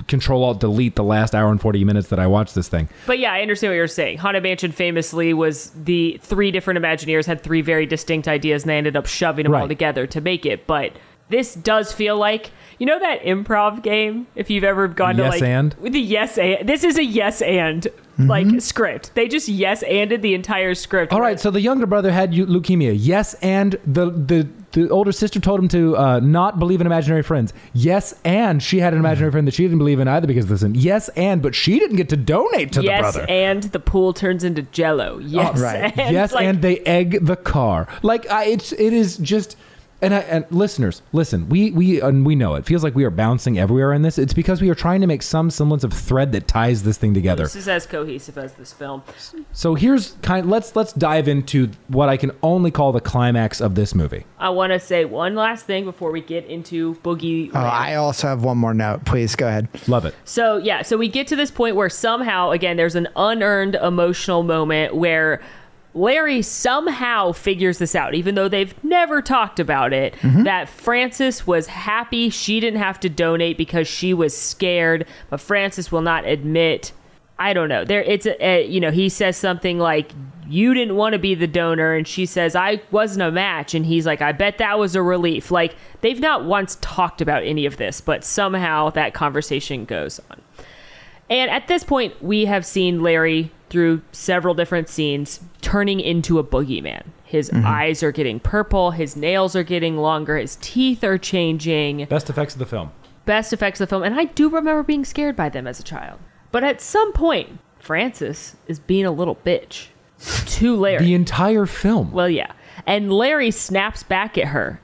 control 0.07 0.43
alt 0.43 0.59
delete 0.59 0.95
the 0.95 1.03
last 1.03 1.35
hour 1.35 1.51
and 1.51 1.61
40 1.61 1.83
minutes 1.83 2.07
that 2.07 2.17
I 2.17 2.25
watched 2.25 2.55
this 2.55 2.67
thing. 2.67 2.89
But 3.05 3.19
yeah, 3.19 3.31
I 3.33 3.41
understand 3.41 3.69
what 3.71 3.75
you're 3.75 3.87
saying. 3.87 4.17
Haunted 4.17 4.41
Mansion 4.41 4.71
famously 4.71 5.31
was 5.33 5.69
the 5.71 6.19
three 6.23 6.49
different 6.49 6.79
Imagineers 6.79 7.25
had 7.25 7.41
three 7.43 7.61
very 7.61 7.85
distinct 7.85 8.27
ideas, 8.27 8.63
and 8.63 8.69
they 8.71 8.77
ended 8.77 8.95
up 8.95 9.05
shoving 9.05 9.43
them 9.43 9.53
all 9.53 9.67
together 9.67 10.07
to 10.07 10.21
make 10.21 10.45
it. 10.45 10.65
But 10.65 10.93
this 11.29 11.55
does 11.55 11.91
feel 11.91 12.17
like 12.17 12.51
you 12.79 12.85
know 12.85 12.99
that 12.99 13.21
improv 13.23 13.81
game. 13.81 14.27
If 14.35 14.49
you've 14.49 14.63
ever 14.63 14.87
gone 14.87 15.17
Yes 15.17 15.35
to 15.35 15.39
like 15.39 15.43
and? 15.43 15.73
with 15.75 15.93
the 15.93 16.01
yes 16.01 16.37
and 16.37 16.67
this 16.67 16.83
is 16.83 16.97
a 16.97 17.03
yes 17.03 17.41
and 17.41 17.87
like 18.17 18.61
script. 18.61 19.13
They 19.15 19.27
just 19.27 19.47
yes 19.47 19.83
anded 19.83 20.21
the 20.21 20.33
entire 20.33 20.73
script. 20.75 21.11
All 21.11 21.21
right, 21.21 21.39
so 21.39 21.51
the 21.51 21.61
younger 21.61 21.85
brother 21.85 22.11
had 22.11 22.31
leukemia. 22.31 22.95
Yes, 22.97 23.33
and 23.35 23.73
the 23.85 24.09
the 24.11 24.47
the 24.71 24.89
older 24.89 25.11
sister 25.11 25.39
told 25.39 25.59
him 25.59 25.67
to 25.69 25.97
uh, 25.97 26.19
not 26.19 26.59
believe 26.59 26.81
in 26.81 26.87
imaginary 26.87 27.23
friends. 27.23 27.53
Yes, 27.73 28.13
and 28.23 28.61
she 28.61 28.79
had 28.79 28.93
an 28.93 28.99
imaginary 28.99 29.31
friend 29.31 29.47
that 29.47 29.53
she 29.53 29.63
didn't 29.63 29.77
believe 29.77 29.99
in 29.99 30.07
either 30.07 30.27
because 30.27 30.49
of 30.49 30.59
this. 30.59 30.63
Yes, 30.81 31.09
and 31.09 31.41
but 31.41 31.55
she 31.55 31.79
didn't 31.79 31.97
get 31.97 32.09
to 32.09 32.17
donate 32.17 32.71
to 32.73 32.83
yes, 32.83 32.97
the 32.97 33.01
brother. 33.01 33.19
Yes 33.19 33.29
and 33.29 33.63
the 33.63 33.79
pool 33.79 34.13
turns 34.13 34.43
into 34.43 34.61
Jello. 34.63 35.17
Yes, 35.19 35.59
right. 35.59 35.97
and 35.97 36.13
yes, 36.13 36.33
like, 36.33 36.45
and 36.45 36.61
they 36.61 36.79
egg 36.79 37.25
the 37.25 37.35
car. 37.35 37.87
Like 38.01 38.29
I, 38.29 38.45
it's 38.45 38.71
it 38.73 38.93
is 38.93 39.17
just. 39.17 39.57
And, 40.05 40.13
I, 40.13 40.19
and 40.19 40.45
listeners, 40.51 41.01
listen. 41.13 41.49
We 41.49 41.71
we 41.71 41.99
and 41.99 42.23
we 42.23 42.35
know 42.35 42.53
it 42.53 42.63
feels 42.63 42.83
like 42.83 42.93
we 42.93 43.05
are 43.05 43.09
bouncing 43.09 43.57
everywhere 43.57 43.91
in 43.91 44.03
this. 44.03 44.19
It's 44.19 44.33
because 44.33 44.61
we 44.61 44.69
are 44.69 44.75
trying 44.75 45.01
to 45.01 45.07
make 45.07 45.23
some 45.23 45.49
semblance 45.49 45.83
of 45.83 45.91
thread 45.91 46.31
that 46.33 46.47
ties 46.47 46.83
this 46.83 46.97
thing 46.97 47.15
together. 47.15 47.43
this 47.45 47.55
is 47.55 47.67
as 47.67 47.87
cohesive 47.87 48.37
as 48.37 48.53
this 48.53 48.71
film. 48.71 49.01
So 49.51 49.73
here's 49.73 50.11
kind. 50.21 50.47
Let's 50.47 50.75
let's 50.75 50.93
dive 50.93 51.27
into 51.27 51.71
what 51.87 52.07
I 52.07 52.17
can 52.17 52.31
only 52.43 52.69
call 52.69 52.91
the 52.91 53.01
climax 53.01 53.59
of 53.61 53.73
this 53.73 53.95
movie. 53.95 54.25
I 54.37 54.49
want 54.49 54.73
to 54.73 54.79
say 54.79 55.05
one 55.05 55.33
last 55.33 55.65
thing 55.65 55.85
before 55.85 56.11
we 56.11 56.21
get 56.21 56.45
into 56.45 56.93
Boogie. 56.95 57.49
Oh, 57.49 57.53
Land. 57.57 57.67
I 57.67 57.95
also 57.95 58.27
have 58.27 58.43
one 58.43 58.59
more 58.59 58.75
note. 58.75 59.05
Please 59.05 59.35
go 59.35 59.47
ahead. 59.47 59.67
Love 59.87 60.05
it. 60.05 60.13
So 60.23 60.57
yeah, 60.57 60.83
so 60.83 60.97
we 60.97 61.09
get 61.09 61.25
to 61.29 61.35
this 61.35 61.49
point 61.49 61.75
where 61.75 61.89
somehow 61.89 62.51
again 62.51 62.77
there's 62.77 62.95
an 62.95 63.07
unearned 63.15 63.73
emotional 63.73 64.43
moment 64.43 64.95
where 64.95 65.41
Larry 65.95 66.41
somehow 66.41 67.31
figures 67.31 67.77
this 67.77 67.95
out, 67.95 68.13
even 68.13 68.35
though 68.35 68.49
they've 68.49 68.75
never 68.83 69.21
talked 69.21 69.61
about 69.61 69.93
it, 69.93 70.13
mm-hmm. 70.15 70.43
that 70.43 70.67
Frances 70.67 71.47
was 71.47 71.67
happy 71.67 72.29
she 72.29 72.59
didn't 72.59 72.81
have 72.81 72.99
to 72.99 73.09
donate 73.09 73.57
because 73.57 73.87
she 73.87 74.13
was 74.13 74.37
scared, 74.37 75.07
but 75.29 75.39
Frances 75.39 75.93
will 75.93 76.01
not 76.01 76.25
admit. 76.25 76.91
I 77.39 77.53
don't 77.53 77.69
know. 77.69 77.85
There, 77.85 78.03
it's 78.03 78.25
a, 78.25 78.45
a 78.45 78.67
you 78.67 78.81
know 78.81 78.91
he 78.91 79.07
says 79.07 79.37
something 79.37 79.79
like 79.79 80.11
you 80.47 80.73
didn't 80.73 80.97
want 80.97 81.13
to 81.13 81.19
be 81.19 81.33
the 81.33 81.47
donor, 81.47 81.93
and 81.93 82.05
she 82.05 82.25
says 82.25 82.57
I 82.57 82.81
wasn't 82.91 83.23
a 83.23 83.31
match, 83.31 83.73
and 83.73 83.85
he's 83.85 84.05
like 84.05 84.21
I 84.21 84.33
bet 84.33 84.57
that 84.57 84.77
was 84.77 84.95
a 84.95 85.01
relief. 85.01 85.49
Like 85.49 85.75
they've 86.01 86.19
not 86.19 86.43
once 86.43 86.77
talked 86.81 87.21
about 87.21 87.43
any 87.43 87.65
of 87.65 87.77
this, 87.77 88.01
but 88.01 88.25
somehow 88.25 88.89
that 88.91 89.13
conversation 89.13 89.85
goes 89.85 90.19
on. 90.29 90.41
And 91.29 91.49
at 91.49 91.67
this 91.67 91.83
point, 91.83 92.21
we 92.21 92.45
have 92.45 92.65
seen 92.65 93.01
Larry 93.01 93.51
through 93.75 94.01
several 94.13 94.53
different 94.53 94.87
scenes 94.87 95.41
turning 95.59 95.99
into 95.99 96.39
a 96.39 96.43
boogeyman. 96.45 97.03
His 97.25 97.49
mm-hmm. 97.49 97.67
eyes 97.67 98.01
are 98.03 98.13
getting 98.13 98.39
purple, 98.39 98.91
his 98.91 99.17
nails 99.17 99.53
are 99.53 99.63
getting 99.63 99.97
longer, 99.97 100.37
his 100.37 100.57
teeth 100.61 101.03
are 101.03 101.17
changing. 101.17 102.05
Best 102.05 102.29
effects 102.29 102.53
of 102.53 102.59
the 102.59 102.65
film. 102.65 102.93
Best 103.25 103.51
effects 103.51 103.81
of 103.81 103.89
the 103.89 103.89
film, 103.89 104.03
and 104.03 104.17
I 104.17 104.25
do 104.25 104.47
remember 104.47 104.81
being 104.81 105.03
scared 105.03 105.35
by 105.35 105.49
them 105.49 105.67
as 105.67 105.77
a 105.77 105.83
child. 105.83 106.21
But 106.53 106.63
at 106.63 106.79
some 106.79 107.11
point, 107.11 107.59
Frances 107.77 108.55
is 108.65 108.79
being 108.79 109.05
a 109.05 109.11
little 109.11 109.35
bitch 109.35 109.87
to 110.45 110.73
Larry. 110.77 111.03
The 111.03 111.13
entire 111.13 111.65
film. 111.65 112.13
Well, 112.13 112.29
yeah. 112.29 112.53
And 112.85 113.11
Larry 113.11 113.51
snaps 113.51 114.03
back 114.03 114.37
at 114.37 114.47
her. 114.47 114.79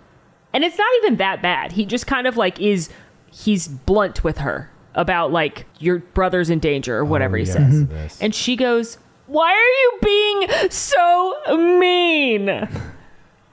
And 0.52 0.66
it's 0.66 0.78
not 0.78 0.92
even 0.98 1.16
that 1.16 1.42
bad. 1.42 1.72
He 1.72 1.86
just 1.86 2.08
kind 2.08 2.28
of 2.28 2.36
like 2.36 2.60
is 2.60 2.90
he's 3.32 3.70
blunt 3.70 4.26
with 4.26 4.40
her 4.40 4.70
about 4.96 5.32
like 5.32 5.66
your 5.80 6.00
brother's 6.00 6.50
in 6.50 6.60
danger 6.60 6.98
or 6.98 7.06
whatever 7.06 7.38
he 7.38 7.44
oh, 7.44 7.48
yes, 7.48 7.54
says. 7.54 7.86
yes. 7.90 8.22
And 8.22 8.36
she 8.36 8.56
goes, 8.56 8.98
"Why 9.28 9.52
are 9.52 9.56
you 9.56 10.00
being 10.02 10.48
so 10.70 11.36
mean?" 11.80 12.68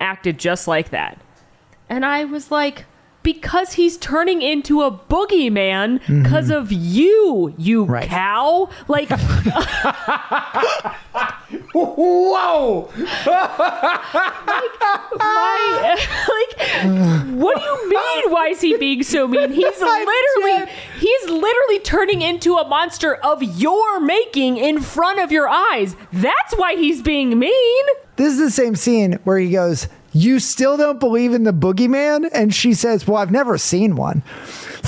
Acted 0.01 0.39
just 0.39 0.68
like 0.68 0.91
that. 0.91 1.18
And 1.89 2.05
I 2.05 2.24
was 2.24 2.51
like, 2.51 2.84
because 3.22 3.74
he's 3.74 3.97
turning 3.99 4.43
into 4.43 4.82
a 4.82 4.91
boogeyman 4.91 6.01
mm-hmm. 6.01 6.22
because 6.22 6.51
of 6.51 6.72
you, 6.72 7.55
you 7.59 7.84
Right. 7.84 8.09
cow. 8.09 8.68
Like, 8.89 9.11
Whoa! 11.73 12.91
my, 15.19 15.97
like, 16.29 16.53
what 17.35 17.57
do 17.57 17.63
you 17.63 17.89
mean? 17.89 18.31
Why 18.31 18.49
is 18.51 18.61
he 18.61 18.77
being 18.77 19.03
so 19.03 19.27
mean? 19.27 19.53
He's 19.53 19.81
literally, 19.81 20.71
he's 20.99 21.25
literally 21.31 21.79
turning 21.81 22.21
into 22.21 22.57
a 22.57 22.69
monster 22.69 23.15
of 23.15 23.43
your 23.43 23.99
making 23.99 24.59
in 24.59 24.81
front 24.81 25.21
of 25.21 25.33
your 25.33 25.49
eyes. 25.49 25.97
That's 26.13 26.55
why 26.57 26.75
he's 26.75 27.01
being 27.01 27.39
mean. 27.39 27.85
This 28.17 28.35
is 28.35 28.39
the 28.41 28.51
same 28.51 28.77
scene 28.77 29.15
where 29.25 29.39
he 29.39 29.51
goes, 29.51 29.89
You 30.13 30.41
still 30.41 30.77
don't 30.77 31.01
believe 31.01 31.33
in 31.33 31.45
the 31.45 31.53
boogeyman? 31.53 32.29
And 32.33 32.55
she 32.55 32.75
says, 32.75 33.07
Well, 33.07 33.17
I've 33.17 33.31
never 33.31 33.57
seen 33.57 33.97
one. 33.97 34.23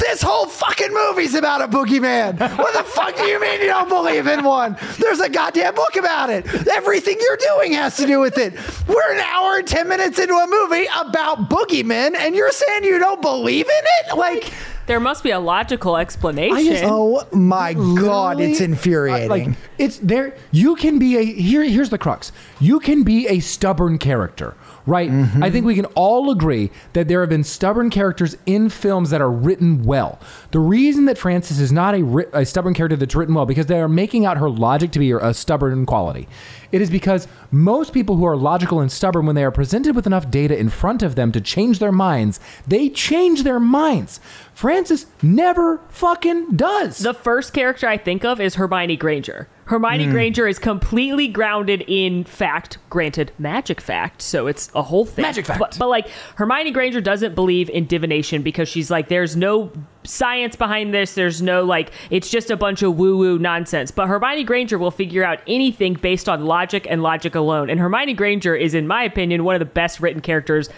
This 0.00 0.22
whole 0.22 0.46
fucking 0.46 0.92
movie's 0.92 1.34
about 1.34 1.60
a 1.62 1.68
boogeyman. 1.68 2.38
What 2.58 2.72
the 2.74 2.82
fuck 2.82 3.16
do 3.16 3.22
you 3.24 3.40
mean 3.40 3.60
you 3.60 3.66
don't 3.66 3.88
believe 3.88 4.26
in 4.26 4.42
one? 4.44 4.76
There's 4.98 5.20
a 5.20 5.28
goddamn 5.28 5.74
book 5.74 5.96
about 5.96 6.30
it. 6.30 6.46
Everything 6.68 7.16
you're 7.20 7.36
doing 7.36 7.72
has 7.74 7.96
to 7.98 8.06
do 8.06 8.18
with 8.18 8.38
it. 8.38 8.54
We're 8.88 9.12
an 9.12 9.20
hour 9.20 9.58
and 9.58 9.68
10 9.68 9.88
minutes 9.88 10.18
into 10.18 10.34
a 10.34 10.46
movie 10.48 10.86
about 10.98 11.48
boogeymen, 11.50 12.16
and 12.16 12.34
you're 12.34 12.50
saying 12.50 12.84
you 12.84 12.98
don't 12.98 13.20
believe 13.22 13.66
in 13.66 13.84
it? 14.10 14.16
Like, 14.16 14.52
There 14.86 14.98
must 15.00 15.22
be 15.22 15.30
a 15.30 15.38
logical 15.38 15.96
explanation. 15.96 16.56
I 16.56 16.64
just- 16.64 16.84
oh 16.84 17.24
my 17.32 17.74
God, 17.74 18.38
Literally, 18.38 18.50
it's 18.52 18.60
infuriating. 18.60 19.28
Like 19.28 19.48
it's 19.78 19.98
there. 19.98 20.34
You 20.50 20.74
can 20.76 20.98
be 20.98 21.16
a 21.16 21.22
here. 21.24 21.62
Here's 21.62 21.90
the 21.90 21.98
crux. 21.98 22.32
You 22.58 22.80
can 22.80 23.04
be 23.04 23.28
a 23.28 23.38
stubborn 23.40 23.98
character, 23.98 24.54
right? 24.90 25.10
Mm-hmm. 25.10 25.42
I 25.42 25.50
think 25.50 25.64
we 25.64 25.74
can 25.74 25.86
all 25.94 26.30
agree 26.30 26.70
that 26.92 27.08
there 27.08 27.20
have 27.20 27.30
been 27.30 27.44
stubborn 27.44 27.88
characters 27.90 28.36
in 28.44 28.68
films 28.68 29.10
that 29.10 29.20
are 29.20 29.30
written 29.30 29.84
well. 29.84 30.18
The 30.52 30.58
reason 30.58 31.04
that 31.04 31.16
Frances 31.16 31.60
is 31.60 31.70
not 31.70 31.94
a, 31.94 32.02
ri- 32.02 32.26
a 32.32 32.44
stubborn 32.44 32.74
character 32.74 32.96
that's 32.96 33.14
written 33.14 33.34
well 33.34 33.46
because 33.46 33.66
they 33.66 33.80
are 33.80 33.88
making 33.88 34.26
out 34.26 34.36
her 34.38 34.50
logic 34.50 34.90
to 34.92 34.98
be 34.98 35.12
a 35.12 35.32
stubborn 35.32 35.86
quality. 35.86 36.26
It 36.72 36.80
is 36.82 36.90
because 36.90 37.28
most 37.52 37.92
people 37.92 38.16
who 38.16 38.24
are 38.24 38.36
logical 38.36 38.80
and 38.80 38.90
stubborn, 38.90 39.26
when 39.26 39.34
they 39.36 39.44
are 39.44 39.50
presented 39.52 39.94
with 39.94 40.06
enough 40.06 40.30
data 40.30 40.58
in 40.58 40.68
front 40.68 41.02
of 41.02 41.14
them 41.14 41.30
to 41.32 41.40
change 41.40 41.78
their 41.78 41.92
minds, 41.92 42.40
they 42.66 42.88
change 42.88 43.42
their 43.44 43.60
minds. 43.60 44.18
Frances 44.54 45.06
never 45.22 45.78
fucking 45.88 46.56
does. 46.56 46.98
The 46.98 47.14
first 47.14 47.52
character 47.52 47.86
I 47.88 47.96
think 47.96 48.24
of 48.24 48.40
is 48.40 48.56
Hermione 48.56 48.96
Granger. 48.96 49.48
Hermione 49.66 50.06
Hmm. 50.06 50.10
Granger 50.10 50.48
is 50.48 50.58
completely 50.58 51.28
grounded 51.28 51.82
in 51.86 52.24
fact, 52.24 52.78
granted, 52.90 53.30
magic 53.38 53.80
fact, 53.80 54.20
so 54.20 54.48
it's 54.48 54.68
a 54.74 54.82
whole 54.82 55.04
thing. 55.04 55.22
Magic 55.22 55.46
fact. 55.46 55.60
But, 55.60 55.76
but 55.78 55.88
like, 55.88 56.08
Hermione 56.34 56.72
Granger 56.72 57.00
doesn't 57.00 57.36
believe 57.36 57.70
in 57.70 57.86
divination 57.86 58.42
because 58.42 58.68
she's 58.68 58.90
like, 58.90 59.08
there's 59.08 59.36
no 59.36 59.70
science 60.04 60.56
behind 60.56 60.94
this. 60.94 61.14
There's 61.14 61.42
no, 61.42 61.64
like, 61.64 61.92
it's 62.10 62.30
just 62.30 62.50
a 62.50 62.56
bunch 62.56 62.82
of 62.82 62.96
woo 62.96 63.16
woo 63.16 63.38
nonsense. 63.38 63.90
But 63.90 64.08
Hermione 64.08 64.44
Granger 64.44 64.78
will 64.78 64.90
figure 64.90 65.24
out 65.24 65.40
anything 65.46 65.94
based 65.94 66.28
on 66.28 66.44
logic 66.44 66.86
and 66.88 67.02
logic 67.02 67.34
alone. 67.34 67.70
And 67.70 67.80
Hermione 67.80 68.14
Granger 68.14 68.54
is, 68.54 68.74
in 68.74 68.86
my 68.86 69.02
opinion, 69.04 69.44
one 69.44 69.54
of 69.54 69.60
the 69.60 69.64
best 69.66 70.00
written 70.00 70.20
characters 70.20 70.68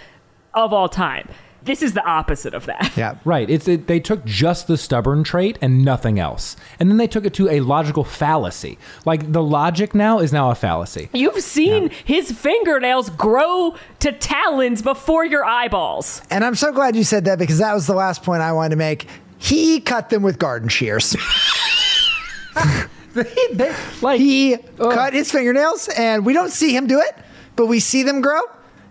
of 0.54 0.72
all 0.72 0.88
time. 0.88 1.28
This 1.64 1.80
is 1.82 1.92
the 1.94 2.04
opposite 2.04 2.54
of 2.54 2.66
that. 2.66 2.92
yeah. 2.96 3.16
Right. 3.24 3.48
It's 3.48 3.68
it, 3.68 3.86
they 3.86 4.00
took 4.00 4.24
just 4.24 4.66
the 4.66 4.76
stubborn 4.76 5.22
trait 5.24 5.58
and 5.62 5.84
nothing 5.84 6.18
else, 6.18 6.56
and 6.80 6.90
then 6.90 6.96
they 6.96 7.06
took 7.06 7.24
it 7.24 7.34
to 7.34 7.48
a 7.48 7.60
logical 7.60 8.02
fallacy. 8.04 8.78
Like 9.04 9.32
the 9.32 9.42
logic 9.42 9.94
now 9.94 10.18
is 10.18 10.32
now 10.32 10.50
a 10.50 10.54
fallacy. 10.54 11.08
You've 11.12 11.40
seen 11.40 11.90
his 12.04 12.32
fingernails 12.32 13.10
grow 13.10 13.76
to 14.00 14.12
talons 14.12 14.82
before 14.82 15.24
your 15.24 15.44
eyeballs. 15.44 16.20
And 16.30 16.44
I'm 16.44 16.54
so 16.56 16.72
glad 16.72 16.96
you 16.96 17.04
said 17.04 17.24
that 17.26 17.38
because 17.38 17.58
that 17.58 17.74
was 17.74 17.86
the 17.86 17.94
last 17.94 18.22
point 18.24 18.42
I 18.42 18.52
wanted 18.52 18.70
to 18.70 18.76
make. 18.76 19.06
He 19.38 19.80
cut 19.80 20.10
them 20.10 20.22
with 20.22 20.38
garden 20.38 20.68
shears. 20.68 21.16
They- 23.14 23.74
like 24.00 24.18
He 24.20 24.54
uh, 24.54 24.58
cut 24.78 25.12
his 25.12 25.30
fingernails, 25.30 25.88
and 25.88 26.24
we 26.24 26.32
don't 26.32 26.50
see 26.50 26.74
him 26.74 26.86
do 26.86 26.98
it, 27.00 27.14
but 27.56 27.66
we 27.66 27.78
see 27.78 28.02
them 28.02 28.22
grow. 28.22 28.40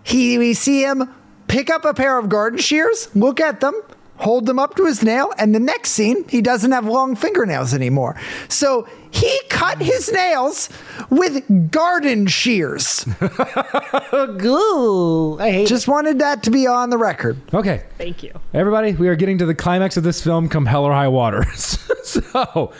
He 0.04 0.38
we 0.38 0.54
see 0.54 0.82
him 0.82 1.12
pick 1.52 1.68
up 1.68 1.84
a 1.84 1.92
pair 1.92 2.18
of 2.18 2.30
garden 2.30 2.58
shears, 2.58 3.14
look 3.14 3.38
at 3.38 3.60
them, 3.60 3.78
hold 4.16 4.46
them 4.46 4.58
up 4.58 4.74
to 4.74 4.86
his 4.86 5.02
nail, 5.02 5.30
and 5.36 5.54
the 5.54 5.60
next 5.60 5.90
scene, 5.90 6.26
he 6.26 6.40
doesn't 6.40 6.72
have 6.72 6.86
long 6.86 7.14
fingernails 7.14 7.74
anymore. 7.74 8.18
So 8.48 8.88
he 9.10 9.38
cut 9.50 9.82
his 9.82 10.10
nails 10.10 10.70
with 11.10 11.70
garden 11.70 12.26
shears. 12.26 13.06
Ooh, 14.44 15.38
I 15.38 15.50
hate. 15.50 15.68
Just 15.68 15.88
wanted 15.88 16.20
that 16.20 16.42
to 16.44 16.50
be 16.50 16.66
on 16.66 16.88
the 16.88 16.96
record. 16.96 17.36
okay, 17.52 17.84
Thank 17.98 18.22
you. 18.22 18.32
everybody, 18.54 18.92
we 18.94 19.08
are 19.08 19.16
getting 19.16 19.36
to 19.36 19.44
the 19.44 19.54
climax 19.54 19.98
of 19.98 20.04
this 20.04 20.22
film. 20.22 20.48
Come 20.48 20.64
hell 20.64 20.84
or 20.84 20.92
high 20.92 21.08
water. 21.08 21.44
so, 21.54 22.72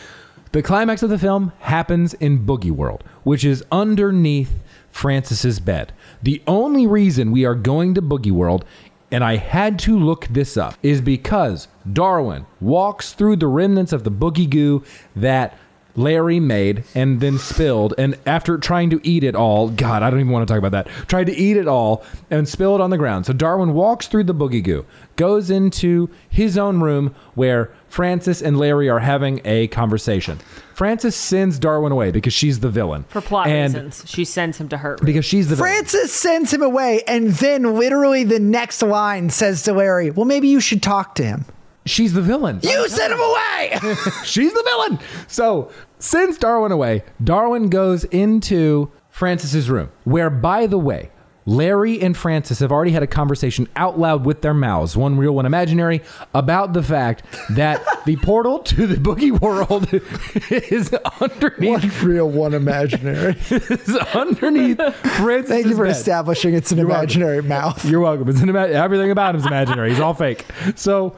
the 0.53 0.63
climax 0.63 1.03
of 1.03 1.11
the 1.11 1.19
film 1.19 1.53
happens 1.59 2.15
in 2.15 2.47
Boogie 2.47 2.71
World, 2.71 3.05
which 3.23 3.45
is 3.45 3.63
underneath 3.71 4.53
Frances's 4.93 5.59
bed. 5.59 5.93
The 6.23 6.41
only 6.47 6.87
reason 6.87 7.33
we 7.33 7.45
are 7.45 7.57
going 7.57 7.95
to 7.95 8.03
Boogie 8.03 8.31
World, 8.31 8.65
and 9.11 9.25
I 9.25 9.37
had 9.37 9.79
to 9.81 9.99
look 9.99 10.29
this 10.29 10.57
up, 10.57 10.75
is 10.83 11.01
because 11.01 11.67
Darwin 11.91 12.47
walks 12.61 13.13
through 13.13 13.37
the 13.37 13.49
remnants 13.49 13.93
of 13.93 14.05
the 14.05 14.13
boogie 14.13 14.49
goo 14.49 14.85
that 15.17 15.59
Larry 15.95 16.41
made 16.41 16.85
and 16.95 17.21
then 17.21 17.39
spilled. 17.39 17.95
And 17.99 18.19
after 18.27 18.59
trying 18.59 18.91
to 18.91 19.01
eat 19.07 19.25
it 19.25 19.35
all, 19.35 19.69
God, 19.69 20.03
I 20.03 20.11
don't 20.11 20.21
even 20.21 20.33
want 20.33 20.47
to 20.47 20.53
talk 20.53 20.59
about 20.59 20.73
that. 20.73 21.09
Tried 21.09 21.27
to 21.27 21.37
eat 21.37 21.57
it 21.57 21.69
all 21.69 22.05
and 22.31 22.49
spill 22.49 22.75
it 22.75 22.81
on 22.81 22.91
the 22.91 22.99
ground. 22.99 23.27
So 23.27 23.33
Darwin 23.33 23.75
walks 23.75 24.07
through 24.07 24.25
the 24.25 24.35
boogie 24.35 24.63
goo, 24.63 24.87
goes 25.17 25.51
into 25.51 26.09
his 26.29 26.57
own 26.57 26.81
room 26.81 27.15
where 27.35 27.73
Frances 27.89 28.43
and 28.43 28.59
Larry 28.59 28.89
are 28.89 29.01
having 29.01 29.41
a 29.45 29.67
conversation. 29.69 30.39
Frances 30.75 31.15
sends 31.15 31.59
Darwin 31.59 31.93
away 31.93 32.11
because 32.11 32.33
she's 32.33 32.61
the 32.61 32.71
villain. 32.71 33.05
For 33.09 33.21
plot 33.21 33.47
and 33.49 33.75
reasons, 33.75 34.05
she 34.07 34.25
sends 34.25 34.57
him 34.59 34.69
to 34.71 34.79
hurt. 34.79 35.05
Because 35.05 35.27
she's 35.27 35.49
the 35.49 35.57
villain. 35.57 35.71
Frances 35.71 36.13
sends 36.13 36.53
him 36.53 36.63
away, 36.63 37.03
and 37.07 37.33
then 37.33 37.75
literally 37.75 38.25
the 38.25 38.41
next 38.41 38.83
line 38.83 39.29
says 39.29 39.63
to 39.65 39.75
Larry, 39.75 40.11
Well, 40.11 40.25
maybe 40.25 40.49
you 40.49 40.61
should 40.61 40.83
talk 40.83 41.15
to 41.17 41.25
him. 41.25 41.45
She's 41.85 42.13
the 42.13 42.23
villain. 42.23 42.61
You 42.63 42.89
sent 42.89 43.13
him 43.13 43.21
away! 43.21 43.79
She's 44.25 44.53
the 44.53 44.63
villain. 44.65 44.99
So 45.27 45.71
sends 45.99 46.39
Darwin 46.39 46.73
away. 46.73 47.03
Darwin 47.23 47.69
goes 47.71 48.05
into 48.05 48.91
Frances's 49.11 49.69
room, 49.69 49.91
where, 50.05 50.31
by 50.31 50.67
the 50.67 50.79
way, 50.79 51.11
Larry 51.45 52.01
and 52.01 52.17
Frances 52.17 52.61
have 52.61 52.71
already 52.71 52.93
had 52.93 53.03
a 53.03 53.07
conversation 53.09 53.69
out 53.75 53.99
loud 53.99 54.25
with 54.25 54.43
their 54.43 54.55
mouths, 54.55 54.97
one 54.97 55.17
real, 55.17 55.33
one 55.35 55.45
imaginary, 55.45 56.01
about 56.35 56.73
the 56.73 56.85
fact 56.85 57.25
that 57.51 57.85
the 58.07 58.15
portal 58.19 58.61
to 58.61 58.87
the 58.87 58.95
boogie 58.95 59.37
world 59.41 59.89
is 60.71 60.95
underneath 61.21 62.01
One 62.01 62.09
real, 62.09 62.31
one 62.31 62.55
imaginary. 62.55 63.35
is 63.51 63.97
underneath 64.15 64.77
Frances. 65.17 65.49
Thank 65.49 65.67
you 65.67 65.75
for 65.75 65.87
establishing 65.87 66.55
it's 66.55 66.71
an 66.71 66.79
imaginary 66.79 67.43
mouth. 67.43 67.85
You're 67.85 68.01
welcome. 68.01 68.29
It's 68.29 68.41
an 68.41 68.49
ima- 68.49 68.69
everything 68.69 69.11
about 69.11 69.35
him 69.35 69.41
is 69.41 69.47
imaginary. 69.47 69.91
He's 69.91 70.01
all 70.01 70.15
fake. 70.15 70.47
So 70.77 71.17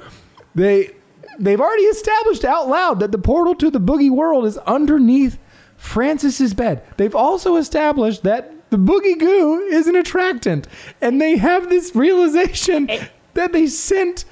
they 0.55 0.91
they've 1.39 1.61
already 1.61 1.85
established 1.85 2.45
out 2.45 2.69
loud 2.69 3.01
that 3.01 3.13
the 3.13 3.19
portal 3.19 3.55
to 3.57 3.71
the 3.71 3.81
boogie 3.81 4.11
world 4.11 4.47
is 4.47 4.57
underneath 4.59 5.39
Frances's 5.77 6.55
bed. 6.55 6.83
They've 6.97 7.15
also 7.15 7.57
established 7.57 8.23
that 8.23 8.53
the 8.71 8.77
boogie 8.77 9.19
goo 9.19 9.61
is 9.71 9.87
an 9.87 9.97
attractant, 9.97 10.67
and 11.01 11.21
they 11.21 11.37
have 11.37 11.69
this 11.69 11.95
realization 11.95 12.89
that 13.35 13.53
they 13.53 13.67
sent 13.67 14.25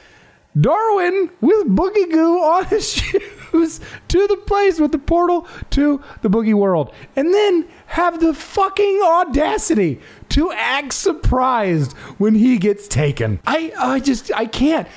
Darwin 0.60 1.30
with 1.40 1.66
boogie 1.66 2.10
goo 2.10 2.38
on 2.38 2.66
his 2.66 2.92
shoes 3.52 3.80
to 4.08 4.26
the 4.26 4.36
place 4.36 4.80
with 4.80 4.92
the 4.92 4.98
portal 4.98 5.46
to 5.70 6.02
the 6.22 6.28
boogie 6.28 6.54
world. 6.54 6.92
And 7.16 7.32
then 7.32 7.68
have 7.86 8.20
the 8.20 8.34
fucking 8.34 9.00
audacity 9.04 10.00
to 10.30 10.50
act 10.52 10.92
surprised 10.92 11.92
when 12.18 12.34
he 12.34 12.58
gets 12.58 12.88
taken. 12.88 13.40
I 13.46 13.72
I 13.78 14.00
just 14.00 14.30
I 14.34 14.46
can't. 14.46 14.88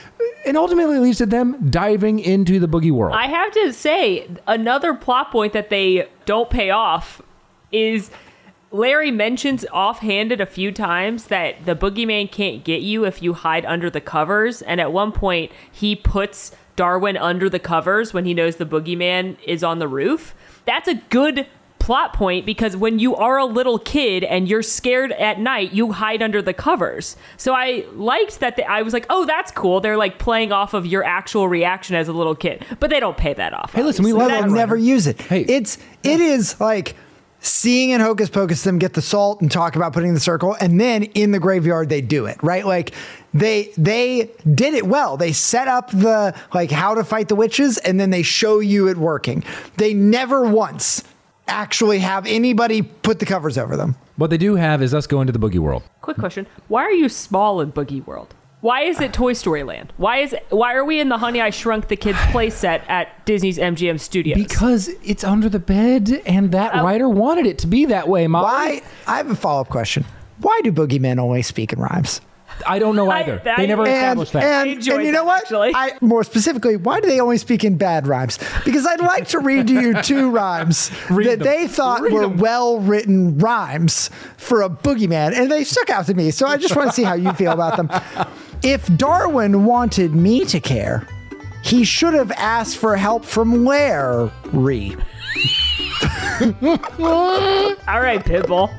And 0.46 0.58
ultimately 0.58 1.00
leads 1.00 1.18
to 1.20 1.26
them 1.26 1.70
diving 1.70 2.20
into 2.20 2.60
the 2.60 2.68
boogie 2.68 2.92
world. 2.92 3.16
I 3.16 3.28
have 3.28 3.52
to 3.54 3.74
say, 3.74 4.30
another 4.48 4.94
plot 4.94 5.32
point 5.32 5.54
that 5.54 5.70
they 5.70 6.08
don't 6.26 6.50
pay 6.50 6.70
off 6.70 7.22
is 7.72 8.12
Larry 8.72 9.12
mentions 9.12 9.66
offhanded 9.72 10.42
a 10.42 10.46
few 10.46 10.72
times 10.72 11.26
that 11.26 11.66
the 11.66 11.76
boogeyman 11.76 12.32
can't 12.32 12.64
get 12.64 12.82
you 12.82 13.06
if 13.06 13.22
you 13.22 13.34
hide 13.34 13.66
under 13.66 13.90
the 13.90 14.02
covers. 14.02 14.62
And 14.62 14.82
at 14.82 14.92
one 14.92 15.12
point, 15.12 15.52
he 15.72 15.96
puts 15.96 16.52
Darwin 16.76 17.16
under 17.18 17.50
the 17.50 17.60
covers 17.60 18.14
when 18.14 18.26
he 18.26 18.34
knows 18.34 18.58
the 18.58 18.66
boogeyman 18.66 19.38
is 19.46 19.64
on 19.64 19.80
the 19.80 19.88
roof. 19.88 20.36
That's 20.66 20.88
a 20.88 20.96
good 20.96 21.48
plot 21.86 22.14
point 22.14 22.48
because 22.48 22.76
when 22.76 22.98
you 22.98 23.16
are 23.16 23.38
a 23.38 23.46
little 23.46 23.78
kid 23.78 24.24
and 24.24 24.50
you're 24.50 24.64
scared 24.64 25.12
at 25.12 25.40
night, 25.40 25.72
you 25.72 25.92
hide 25.92 26.24
under 26.24 26.42
the 26.42 26.52
covers. 26.52 27.16
So 27.38 27.54
I 27.54 27.86
liked 27.94 28.40
that. 28.40 28.56
They, 28.56 28.64
I 28.64 28.82
was 28.82 28.92
like, 28.92 29.06
oh, 29.12 29.26
that's 29.26 29.52
cool. 29.52 29.82
They're 29.82 29.96
like 29.96 30.18
playing 30.18 30.52
off 30.52 30.74
of 30.74 30.88
your 30.88 31.04
actual 31.04 31.48
reaction 31.48 31.96
as 31.96 32.08
a 32.08 32.14
little 32.14 32.34
kid, 32.34 32.66
but 32.80 32.90
they 32.90 33.00
don't 33.00 33.16
pay 33.16 33.36
that 33.36 33.54
off. 33.54 33.74
Hey, 33.74 33.84
listen, 33.84 34.04
we 34.04 34.14
love 34.14 34.30
No, 34.30 34.36
that 34.36 34.48
they'll 34.48 34.56
never 34.56 34.76
use 34.76 35.06
it. 35.06 35.22
Hey. 35.22 35.42
It's 35.42 35.78
it 36.02 36.22
is 36.22 36.60
like 36.60 36.96
seeing 37.40 37.92
in 37.92 38.02
Hocus 38.02 38.32
Pocus 38.32 38.64
them 38.64 38.80
get 38.80 38.96
the 38.96 39.02
salt 39.04 39.42
and 39.42 39.52
talk 39.52 39.76
about 39.76 39.94
putting 39.94 40.16
the 40.16 40.20
circle, 40.20 40.58
and 40.60 40.82
then 40.82 41.04
in 41.04 41.34
the 41.34 41.40
graveyard 41.40 41.90
they 41.90 42.02
do 42.02 42.26
it 42.26 42.42
right. 42.42 42.66
Like 42.66 42.96
they 43.36 43.72
they 43.78 44.32
did 44.52 44.74
it 44.74 44.88
well. 44.88 45.18
They 45.18 45.34
set 45.34 45.68
up 45.68 45.92
the 45.92 46.36
like 46.52 46.72
how 46.72 46.96
to 46.96 47.04
fight 47.04 47.28
the 47.28 47.36
witches, 47.36 47.78
and 47.78 48.00
then 48.00 48.10
they 48.10 48.24
show 48.24 48.60
you 48.60 48.88
it 48.88 48.98
working. 48.98 49.44
They 49.78 49.94
never 49.94 50.50
once 50.50 51.04
actually 51.48 52.00
have 52.00 52.26
anybody 52.26 52.82
put 52.82 53.20
the 53.20 53.26
covers 53.26 53.58
over 53.58 53.76
them. 53.78 53.96
What 54.18 54.30
they 54.30 54.38
do 54.38 54.56
have 54.56 54.82
is 54.82 54.94
us 54.94 55.08
going 55.08 55.28
to 55.28 55.34
the 55.34 55.40
boogie 55.40 55.60
world. 55.60 55.84
Quick 56.02 56.18
question: 56.18 56.48
Why 56.68 56.84
are 56.84 56.92
you 56.92 57.10
small 57.10 57.62
in 57.62 57.72
Boogie 57.72 58.06
World? 58.06 58.34
Why 58.62 58.82
is 58.82 59.00
it 59.00 59.14
Toy 59.14 59.34
Story 59.34 59.62
Land? 59.64 59.94
Why 59.98 60.20
is 60.20 60.36
why 60.50 60.74
are 60.74 60.84
we 60.86 61.00
in 61.00 61.10
the 61.10 61.18
Honey 61.20 61.40
I 61.42 61.50
Shrunk 61.52 61.88
the 61.88 61.96
Kids 61.96 62.18
playset 62.32 62.82
at 62.90 63.24
Disney's 63.26 63.60
MGM 63.60 64.00
Studios? 64.00 64.38
Because 64.38 64.88
it's 65.04 65.24
under 65.24 65.50
the 65.50 65.60
bed, 65.60 66.22
and 66.26 66.52
that 66.52 66.72
Oh. 66.74 66.84
writer 66.84 67.08
wanted 67.08 67.46
it 67.46 67.58
to 67.60 67.68
be 67.68 67.86
that 67.86 68.08
way, 68.08 68.26
Molly. 68.28 68.46
Why? 68.46 68.82
I 69.06 69.18
have 69.18 69.30
a 69.30 69.36
follow 69.36 69.62
up 69.62 69.70
question. 69.70 70.06
Why 70.40 70.60
do 70.64 70.72
boogeymen 70.72 71.20
always 71.20 71.46
speak 71.46 71.74
in 71.74 71.80
rhymes? 71.80 72.22
I 72.66 72.80
don't 72.80 72.96
know 72.96 73.10
either. 73.10 73.42
I- 73.46 73.58
they 73.58 73.68
never 73.68 73.84
And- 73.86 73.92
established 73.96 74.34
that. 74.34 74.44
And, 74.44 74.70
and 74.78 74.86
you 74.86 75.12
know 75.12 75.20
that, 75.20 75.26
what? 75.26 75.42
actually. 75.44 75.72
I 75.76 75.94
more 76.02 76.24
specifically, 76.24 76.76
why 76.78 77.00
do 77.00 77.08
they 77.08 77.20
only 77.20 77.38
speak 77.38 77.64
in 77.64 77.78
bad 77.78 78.08
rhymes? 78.08 78.40
Because 78.64 78.86
I'd 78.86 79.02
like 79.02 79.28
to 79.30 79.40
read 79.40 79.68
to 79.68 79.74
you 79.74 79.94
two 80.02 80.30
rhymes 80.30 80.92
Read 81.10 81.28
that 81.28 81.40
them. 81.40 81.48
they 81.48 81.68
thought 81.68 82.02
Read 82.02 82.14
were 82.14 82.28
well 82.28 82.80
written 82.80 83.38
rhymes 83.38 84.10
for 84.38 84.62
a 84.62 84.70
boogeyman, 84.70 85.34
and 85.38 85.52
they 85.52 85.64
stuck 85.64 85.90
out 85.90 86.06
to 86.08 86.14
me. 86.14 86.32
So 86.32 86.48
I 86.48 86.58
just 86.58 86.76
want 86.76 86.90
to 86.90 86.94
see 86.94 87.04
how 87.04 87.16
you 87.16 87.32
feel 87.34 87.52
about 87.52 87.78
them. 87.78 87.90
If 88.64 88.88
Darwin 88.98 89.66
wanted 89.66 90.16
me 90.16 90.44
to 90.46 90.60
care, 90.60 91.08
he 91.62 91.84
should 91.84 92.14
have 92.16 92.32
asked 92.32 92.78
for 92.78 92.96
help 92.96 93.24
from 93.26 93.64
Larry. 93.66 94.96
All 97.00 98.02
right, 98.02 98.24
Pitbull. 98.24 98.70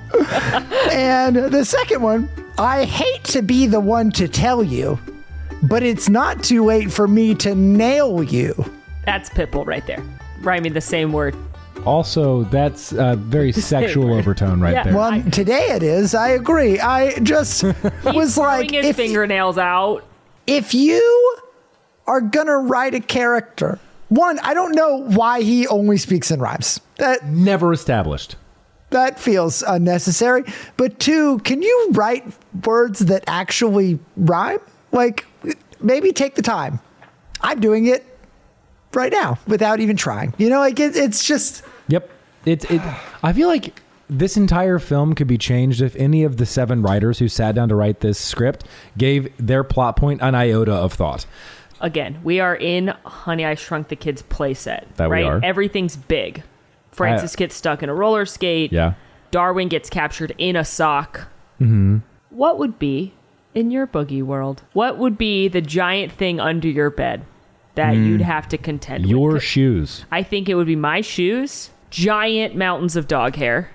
And 0.92 1.36
the 1.36 1.64
second 1.64 2.02
one, 2.02 2.28
I 2.58 2.84
hate 2.84 3.24
to 3.24 3.42
be 3.42 3.66
the 3.66 3.80
one 3.80 4.10
to 4.12 4.28
tell 4.28 4.62
you, 4.62 4.98
but 5.62 5.82
it's 5.82 6.08
not 6.08 6.42
too 6.42 6.64
late 6.64 6.90
for 6.92 7.06
me 7.08 7.34
to 7.36 7.54
nail 7.54 8.22
you. 8.22 8.54
That's 9.04 9.28
Pitbull 9.30 9.66
right 9.66 9.86
there. 9.86 10.02
Rhyming 10.40 10.72
the 10.72 10.80
same 10.80 11.12
word. 11.12 11.34
also, 11.84 12.44
that's 12.44 12.92
a 12.92 13.16
very 13.16 13.52
sexual 13.52 14.12
overtone 14.14 14.60
right 14.60 14.72
Yeah. 14.74 14.82
there. 14.84 14.94
Well, 14.96 15.22
today 15.30 15.66
it 15.70 15.82
is. 15.82 16.14
I 16.14 16.28
agree. 16.30 16.80
I 16.80 17.18
just 17.20 17.62
was 18.04 18.36
like, 18.36 18.68
Throwing 18.70 18.72
his 18.84 18.86
if, 18.86 18.96
fingernails 18.96 19.56
out. 19.58 20.04
if 20.46 20.74
you 20.74 21.36
are 22.06 22.20
gonna 22.20 22.58
write 22.58 22.94
a 22.94 23.00
character, 23.00 23.78
one, 24.08 24.38
I 24.40 24.54
don't 24.54 24.72
know 24.74 25.02
why 25.02 25.42
he 25.42 25.66
only 25.66 25.96
speaks 25.96 26.30
in 26.30 26.40
rhymes. 26.40 26.80
That 26.96 27.26
Never 27.26 27.72
established. 27.72 28.36
that 28.90 29.18
feels 29.18 29.62
unnecessary. 29.62 30.44
But 30.76 30.98
two, 30.98 31.38
can 31.40 31.62
you 31.62 31.88
write 31.92 32.24
words 32.64 33.00
that 33.00 33.24
actually 33.26 33.98
rhyme? 34.16 34.60
Like, 34.92 35.26
maybe 35.80 36.12
take 36.12 36.36
the 36.36 36.42
time. 36.42 36.80
I'm 37.40 37.60
doing 37.60 37.86
it 37.86 38.04
right 38.94 39.12
now 39.12 39.38
without 39.46 39.80
even 39.80 39.96
trying. 39.96 40.32
You 40.38 40.48
know, 40.48 40.60
like 40.60 40.78
it, 40.80 40.96
it's 40.96 41.24
just. 41.24 41.62
Yep. 41.88 42.10
It's 42.44 42.64
it, 42.70 42.80
I 43.22 43.32
feel 43.32 43.48
like 43.48 43.82
this 44.08 44.36
entire 44.36 44.78
film 44.78 45.14
could 45.16 45.26
be 45.26 45.36
changed 45.36 45.82
if 45.82 45.96
any 45.96 46.22
of 46.22 46.36
the 46.36 46.46
seven 46.46 46.80
writers 46.80 47.18
who 47.18 47.26
sat 47.28 47.56
down 47.56 47.68
to 47.70 47.74
write 47.74 48.00
this 48.00 48.18
script 48.18 48.64
gave 48.96 49.28
their 49.44 49.64
plot 49.64 49.96
point 49.96 50.22
an 50.22 50.34
iota 50.36 50.72
of 50.72 50.92
thought. 50.92 51.26
Again, 51.80 52.20
we 52.24 52.40
are 52.40 52.54
in 52.56 52.88
Honey 53.04 53.44
I 53.44 53.54
Shrunk 53.54 53.88
the 53.88 53.96
Kids 53.96 54.22
playset. 54.22 54.86
That 54.96 55.10
we 55.10 55.16
right? 55.16 55.24
are. 55.24 55.40
Everything's 55.42 55.96
big. 55.96 56.42
Frances 56.90 57.34
I- 57.34 57.38
gets 57.38 57.54
stuck 57.54 57.82
in 57.82 57.88
a 57.88 57.94
roller 57.94 58.26
skate. 58.26 58.72
Yeah. 58.72 58.94
Darwin 59.30 59.68
gets 59.68 59.90
captured 59.90 60.34
in 60.38 60.56
a 60.56 60.64
sock. 60.64 61.28
Mm-hmm. 61.60 61.98
What 62.30 62.58
would 62.58 62.78
be 62.78 63.12
in 63.54 63.70
your 63.70 63.86
boogie 63.86 64.22
world? 64.22 64.62
What 64.72 64.98
would 64.98 65.18
be 65.18 65.48
the 65.48 65.60
giant 65.60 66.12
thing 66.12 66.40
under 66.40 66.68
your 66.68 66.90
bed 66.90 67.24
that 67.74 67.92
you'd 67.94 68.22
have 68.22 68.48
to 68.48 68.56
contend. 68.58 69.06
Your 69.06 69.34
with? 69.34 69.42
shoes. 69.42 70.06
I 70.10 70.22
think 70.22 70.48
it 70.48 70.54
would 70.54 70.66
be 70.66 70.76
my 70.76 71.02
shoes, 71.02 71.70
giant 71.90 72.56
mountains 72.56 72.96
of 72.96 73.06
dog 73.06 73.36
hair, 73.36 73.70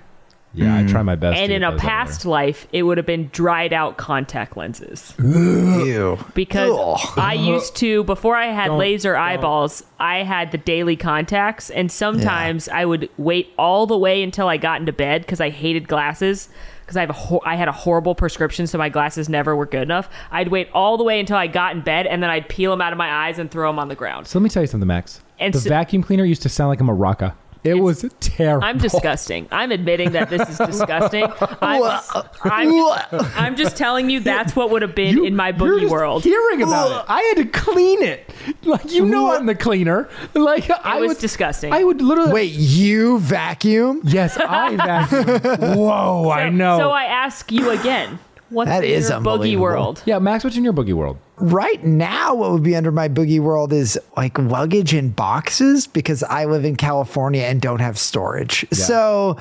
Yeah, 0.54 0.76
I 0.76 0.86
try 0.86 1.00
mm. 1.00 1.06
my 1.06 1.16
best. 1.16 1.38
and 1.38 1.48
to 1.48 1.54
in 1.54 1.62
a 1.64 1.70
those 1.70 1.80
past 1.80 2.26
life, 2.26 2.66
it 2.72 2.82
would 2.82 2.98
have 2.98 3.06
been 3.06 3.28
dried 3.32 3.72
out 3.72 3.96
contact 3.96 4.56
lenses. 4.56 5.14
Ew. 5.18 6.18
because 6.34 7.00
I 7.16 7.32
used 7.34 7.74
to 7.76 8.04
before 8.04 8.36
I 8.36 8.46
had 8.46 8.66
Don't- 8.68 8.78
laser 8.78 9.12
don't. 9.12 9.22
eyeballs, 9.22 9.84
I 9.98 10.24
had 10.24 10.52
the 10.52 10.58
daily 10.58 10.96
contacts, 10.96 11.70
and 11.70 11.90
sometimes 11.90 12.68
I 12.68 12.84
would 12.84 13.08
wait 13.16 13.52
all 13.56 13.86
the 13.86 13.96
way 13.96 14.22
until 14.22 14.48
I 14.48 14.56
got 14.56 14.80
into 14.80 14.92
bed 14.92 15.22
because 15.22 15.40
I 15.40 15.50
hated 15.50 15.88
glasses. 15.88 16.48
Because 16.80 16.96
I 16.96 17.00
have 17.00 17.10
a 17.10 17.14
hor- 17.14 17.40
I 17.46 17.54
had 17.54 17.68
a 17.68 17.72
horrible 17.72 18.14
prescription, 18.16 18.66
so 18.66 18.76
my 18.76 18.88
glasses 18.88 19.28
never 19.28 19.54
were 19.54 19.66
good 19.66 19.82
enough. 19.82 20.10
I'd 20.32 20.48
wait 20.48 20.68
all 20.74 20.96
the 20.98 21.04
way 21.04 21.20
until 21.20 21.36
I 21.36 21.46
got 21.46 21.76
in 21.76 21.80
bed, 21.82 22.08
and 22.08 22.20
then 22.22 22.28
I'd 22.28 22.48
peel 22.48 22.72
them 22.72 22.80
out 22.80 22.92
of 22.92 22.98
my 22.98 23.28
eyes 23.28 23.38
and 23.38 23.48
throw 23.50 23.70
them 23.70 23.78
on 23.78 23.88
the 23.88 23.94
ground. 23.94 24.26
So 24.26 24.38
let 24.38 24.42
me 24.42 24.50
tell 24.50 24.64
you 24.64 24.66
something, 24.66 24.86
Max. 24.88 25.20
And 25.38 25.54
the 25.54 25.60
so- 25.60 25.68
vacuum 25.68 26.02
cleaner 26.02 26.24
used 26.24 26.42
to 26.42 26.48
sound 26.48 26.68
like 26.70 26.80
a 26.80 26.84
maraca. 26.84 27.34
It 27.64 27.74
was 27.74 28.04
terrible. 28.20 28.64
I'm 28.66 28.78
disgusting. 28.78 29.46
I'm 29.52 29.70
admitting 29.70 30.12
that 30.12 30.28
this 30.30 30.48
is 30.48 30.58
disgusting. 30.58 31.24
I'm, 31.62 32.00
I'm, 32.42 32.70
just, 32.72 33.38
I'm 33.38 33.56
just 33.56 33.76
telling 33.76 34.10
you 34.10 34.18
that's 34.20 34.56
what 34.56 34.70
would 34.70 34.82
have 34.82 34.94
been 34.96 35.16
You- 35.16 35.24
in 35.24 35.36
my 35.36 35.48
you're 35.50 35.56
boogie 35.58 35.80
just 35.82 35.92
world. 35.92 36.24
Hearing 36.24 36.62
about 36.62 37.04
it, 37.04 37.04
I 37.08 37.20
had 37.22 37.36
to 37.36 37.44
clean 37.46 38.02
it. 38.02 38.28
Like 38.64 38.90
you 38.92 39.04
know, 39.04 39.32
I'm 39.32 39.46
the 39.46 39.54
cleaner. 39.54 40.08
Like 40.34 40.68
I 40.70 40.98
was 41.00 41.08
would 41.10 41.18
disgusting. 41.18 41.72
I 41.72 41.84
would 41.84 42.00
literally 42.00 42.32
Wait, 42.32 42.52
you 42.52 43.18
vacuum? 43.20 44.00
Yes, 44.04 44.36
I 44.36 44.74
vacuum. 44.76 45.76
Whoa, 45.78 46.30
I 46.30 46.48
know. 46.48 46.78
So 46.78 46.90
I 46.90 47.04
ask 47.04 47.52
you 47.52 47.70
again. 47.70 48.18
What's 48.52 48.68
That 48.70 48.84
in 48.84 48.90
is 48.90 49.08
your 49.10 49.20
boogie 49.20 49.58
world? 49.58 50.02
yeah, 50.04 50.18
Max, 50.18 50.44
what's 50.44 50.56
in 50.56 50.64
your 50.64 50.72
boogie 50.72 50.92
world? 50.94 51.18
Right 51.38 51.82
now, 51.84 52.34
what 52.34 52.50
would 52.52 52.62
be 52.62 52.76
under 52.76 52.92
my 52.92 53.08
boogie 53.08 53.40
world 53.40 53.72
is 53.72 53.98
like 54.16 54.38
luggage 54.38 54.94
in 54.94 55.10
boxes 55.10 55.86
because 55.86 56.22
I 56.22 56.44
live 56.44 56.64
in 56.64 56.76
California 56.76 57.42
and 57.42 57.60
don't 57.60 57.80
have 57.80 57.98
storage. 57.98 58.66
So 58.72 59.38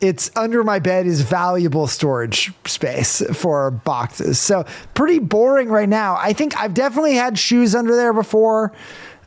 it's 0.00 0.30
under 0.36 0.64
my 0.64 0.78
bed 0.78 1.06
is 1.06 1.20
valuable 1.22 1.86
storage 1.86 2.52
space 2.64 3.22
for 3.34 3.70
boxes. 3.70 4.38
So 4.38 4.64
pretty 4.94 5.18
boring 5.18 5.68
right 5.68 5.88
now. 5.88 6.16
I 6.18 6.32
think 6.32 6.56
I've 6.58 6.72
definitely 6.74 7.14
had 7.14 7.38
shoes 7.38 7.74
under 7.74 7.94
there 7.96 8.12
before. 8.12 8.72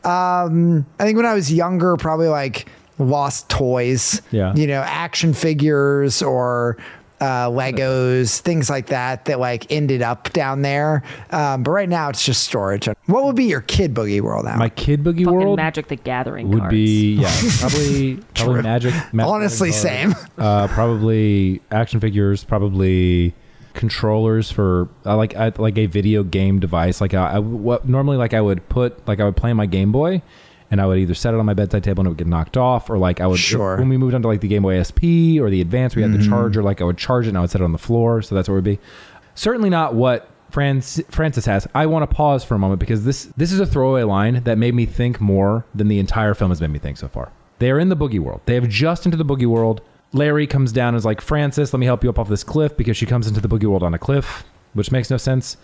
Um, 0.03 0.85
I 0.99 1.03
think 1.05 1.17
when 1.17 1.25
I 1.25 1.33
was 1.33 1.51
younger, 1.53 1.95
probably 1.97 2.27
like 2.27 2.67
lost 2.97 3.49
toys, 3.49 4.21
Yeah. 4.31 4.53
you 4.55 4.67
know, 4.67 4.81
action 4.81 5.33
figures 5.33 6.21
or 6.21 6.77
uh, 7.21 7.49
Legos, 7.49 8.39
things 8.39 8.69
like 8.69 8.87
that, 8.87 9.25
that 9.25 9.39
like 9.39 9.71
ended 9.71 10.01
up 10.01 10.33
down 10.33 10.63
there. 10.63 11.03
Um, 11.29 11.63
but 11.63 11.71
right 11.71 11.87
now 11.87 12.09
it's 12.09 12.25
just 12.25 12.43
storage. 12.43 12.87
What 13.05 13.23
would 13.25 13.35
be 13.35 13.45
your 13.45 13.61
kid 13.61 13.93
boogie 13.93 14.21
world 14.21 14.45
now? 14.45 14.57
My 14.57 14.69
kid 14.69 15.03
boogie 15.03 15.23
Fucking 15.23 15.31
world 15.31 15.57
Magic 15.57 15.87
the 15.87 15.95
Gathering 15.95 16.49
would 16.49 16.59
cards. 16.59 16.71
be 16.71 17.13
yeah, 17.15 17.31
probably 17.59 18.15
probably 18.33 18.61
magic. 18.63 18.93
magic 19.13 19.31
Honestly, 19.31 19.69
Gathering 19.71 20.13
same. 20.13 20.25
Uh, 20.37 20.67
probably 20.67 21.61
action 21.71 21.99
figures. 21.99 22.43
Probably 22.43 23.33
controllers 23.73 24.51
for 24.51 24.89
uh, 25.05 25.15
like 25.15 25.35
I, 25.35 25.51
like 25.57 25.77
a 25.77 25.85
video 25.85 26.23
game 26.23 26.59
device. 26.59 26.99
Like 27.01 27.13
I, 27.13 27.33
I 27.33 27.39
what 27.39 27.87
normally 27.87 28.17
like 28.17 28.33
I 28.33 28.41
would 28.41 28.67
put 28.67 29.07
like 29.07 29.19
I 29.19 29.25
would 29.25 29.37
play 29.37 29.53
my 29.53 29.65
Game 29.65 29.91
Boy. 29.91 30.21
And 30.71 30.81
I 30.81 30.85
would 30.85 30.97
either 30.97 31.13
set 31.13 31.33
it 31.33 31.39
on 31.39 31.45
my 31.45 31.53
bedside 31.53 31.83
table 31.83 32.01
and 32.01 32.07
it 32.07 32.09
would 32.11 32.17
get 32.17 32.27
knocked 32.27 32.57
off, 32.57 32.89
or 32.89 32.97
like 32.97 33.19
I 33.19 33.27
would 33.27 33.39
Sure. 33.39 33.77
when 33.77 33.89
we 33.89 33.97
moved 33.97 34.15
on 34.15 34.21
to 34.21 34.27
like 34.27 34.41
the 34.41 34.47
Game 34.47 34.63
Boy 34.63 34.81
SP 34.81 35.37
or 35.39 35.49
the 35.49 35.61
Advance, 35.61 35.95
we 35.95 36.01
had 36.01 36.13
the 36.13 36.17
mm-hmm. 36.17 36.29
charger. 36.29 36.63
Like 36.63 36.81
I 36.81 36.85
would 36.85 36.97
charge 36.97 37.25
it 37.25 37.29
and 37.29 37.37
I 37.37 37.41
would 37.41 37.49
set 37.49 37.61
it 37.61 37.65
on 37.65 37.73
the 37.73 37.77
floor. 37.77 38.21
So 38.21 38.33
that's 38.33 38.47
what 38.47 38.53
it 38.53 38.57
would 38.57 38.63
be. 38.63 38.79
Certainly 39.35 39.69
not 39.69 39.93
what 39.93 40.29
Frances, 40.49 41.05
Frances 41.09 41.45
has. 41.45 41.67
I 41.73 41.85
want 41.85 42.09
to 42.09 42.15
pause 42.15 42.43
for 42.43 42.55
a 42.55 42.59
moment 42.59 42.79
because 42.79 43.03
this 43.05 43.25
this 43.37 43.51
is 43.51 43.59
a 43.59 43.65
throwaway 43.65 44.03
line 44.03 44.43
that 44.43 44.57
made 44.57 44.73
me 44.73 44.85
think 44.85 45.19
more 45.19 45.65
than 45.75 45.87
the 45.87 45.99
entire 45.99 46.33
film 46.33 46.51
has 46.51 46.61
made 46.61 46.71
me 46.71 46.79
think 46.79 46.97
so 46.97 47.07
far. 47.07 47.31
They 47.59 47.69
are 47.71 47.79
in 47.79 47.89
the 47.89 47.97
boogie 47.97 48.19
world. 48.19 48.41
They 48.45 48.55
have 48.55 48.67
just 48.67 49.05
into 49.05 49.17
the 49.17 49.25
boogie 49.25 49.45
world. 49.45 49.81
Larry 50.13 50.47
comes 50.47 50.71
down 50.71 50.89
and 50.89 50.97
is 50.97 51.05
like, 51.05 51.21
Frances, 51.21 51.73
let 51.73 51.79
me 51.79 51.85
help 51.85 52.03
you 52.03 52.09
up 52.09 52.19
off 52.19 52.27
this 52.27 52.43
cliff 52.43 52.75
because 52.75 52.97
she 52.97 53.05
comes 53.05 53.27
into 53.27 53.39
the 53.39 53.47
boogie 53.47 53.65
world 53.65 53.83
on 53.83 53.93
a 53.93 53.99
cliff, 53.99 54.43
which 54.73 54.91
makes 54.91 55.09
no 55.09 55.17
sense. 55.17 55.57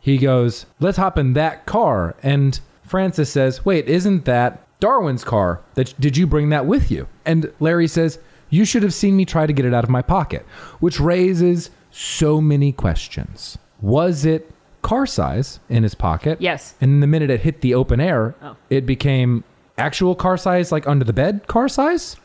He 0.00 0.18
goes, 0.18 0.66
let's 0.80 0.96
hop 0.96 1.18
in 1.18 1.34
that 1.34 1.66
car. 1.66 2.16
And 2.22 2.58
Frances 2.92 3.32
says, 3.32 3.64
wait, 3.64 3.88
isn't 3.88 4.26
that 4.26 4.66
Darwin's 4.78 5.24
car? 5.24 5.62
That 5.76 5.98
Did 5.98 6.14
you 6.18 6.26
bring 6.26 6.50
that 6.50 6.66
with 6.66 6.90
you? 6.90 7.08
And 7.24 7.50
Larry 7.58 7.88
says, 7.88 8.18
you 8.50 8.66
should 8.66 8.82
have 8.82 8.92
seen 8.92 9.16
me 9.16 9.24
try 9.24 9.46
to 9.46 9.52
get 9.54 9.64
it 9.64 9.72
out 9.72 9.82
of 9.82 9.88
my 9.88 10.02
pocket, 10.02 10.44
which 10.80 11.00
raises 11.00 11.70
so 11.90 12.38
many 12.38 12.70
questions. 12.70 13.56
Was 13.80 14.26
it 14.26 14.50
car 14.82 15.06
size 15.06 15.58
in 15.70 15.84
his 15.84 15.94
pocket? 15.94 16.38
Yes. 16.38 16.74
And 16.82 17.02
the 17.02 17.06
minute 17.06 17.30
it 17.30 17.40
hit 17.40 17.62
the 17.62 17.72
open 17.72 17.98
air, 17.98 18.34
Oh. 18.42 18.56
it 18.68 18.84
became 18.84 19.42
actual 19.78 20.14
car 20.14 20.36
size, 20.36 20.70
like 20.70 20.86
under 20.86 21.06
the 21.06 21.14
bed 21.14 21.46
car 21.46 21.70
size? 21.70 22.16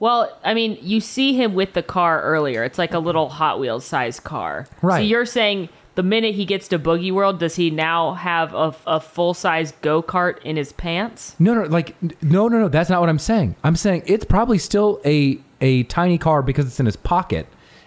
Well, 0.00 0.34
I 0.42 0.54
mean, 0.54 0.78
you 0.80 1.00
see 1.00 1.34
him 1.34 1.52
with 1.52 1.74
the 1.74 1.82
car 1.82 2.22
earlier. 2.22 2.64
It's 2.64 2.78
like 2.78 2.94
a 2.94 2.98
little 2.98 3.28
Hot 3.28 3.60
Wheels 3.60 3.84
size 3.84 4.20
car. 4.20 4.66
Right. 4.80 5.00
So 5.00 5.02
you're 5.02 5.26
saying 5.26 5.68
the 5.94 6.02
minute 6.02 6.34
he 6.34 6.44
gets 6.44 6.68
to 6.68 6.78
Boogie 6.78 7.12
World, 7.12 7.38
does 7.38 7.56
he 7.56 7.70
now 7.70 8.14
have 8.14 8.54
a, 8.54 8.74
a 8.86 9.00
full 9.00 9.34
size 9.34 9.72
go 9.80 10.02
kart 10.02 10.42
in 10.42 10.56
his 10.56 10.72
pants? 10.72 11.36
No, 11.38 11.54
no, 11.54 11.62
like 11.64 11.94
no, 12.22 12.48
no, 12.48 12.58
no. 12.58 12.68
That's 12.68 12.90
not 12.90 13.00
what 13.00 13.08
I'm 13.08 13.18
saying. 13.18 13.56
I'm 13.62 13.76
saying 13.76 14.02
it's 14.06 14.24
probably 14.24 14.58
still 14.58 15.00
a 15.04 15.38
a 15.60 15.84
tiny 15.84 16.18
car 16.18 16.42
because 16.42 16.66
it's 16.66 16.80
in 16.80 16.86
his 16.86 16.96
pocket, 16.96 17.46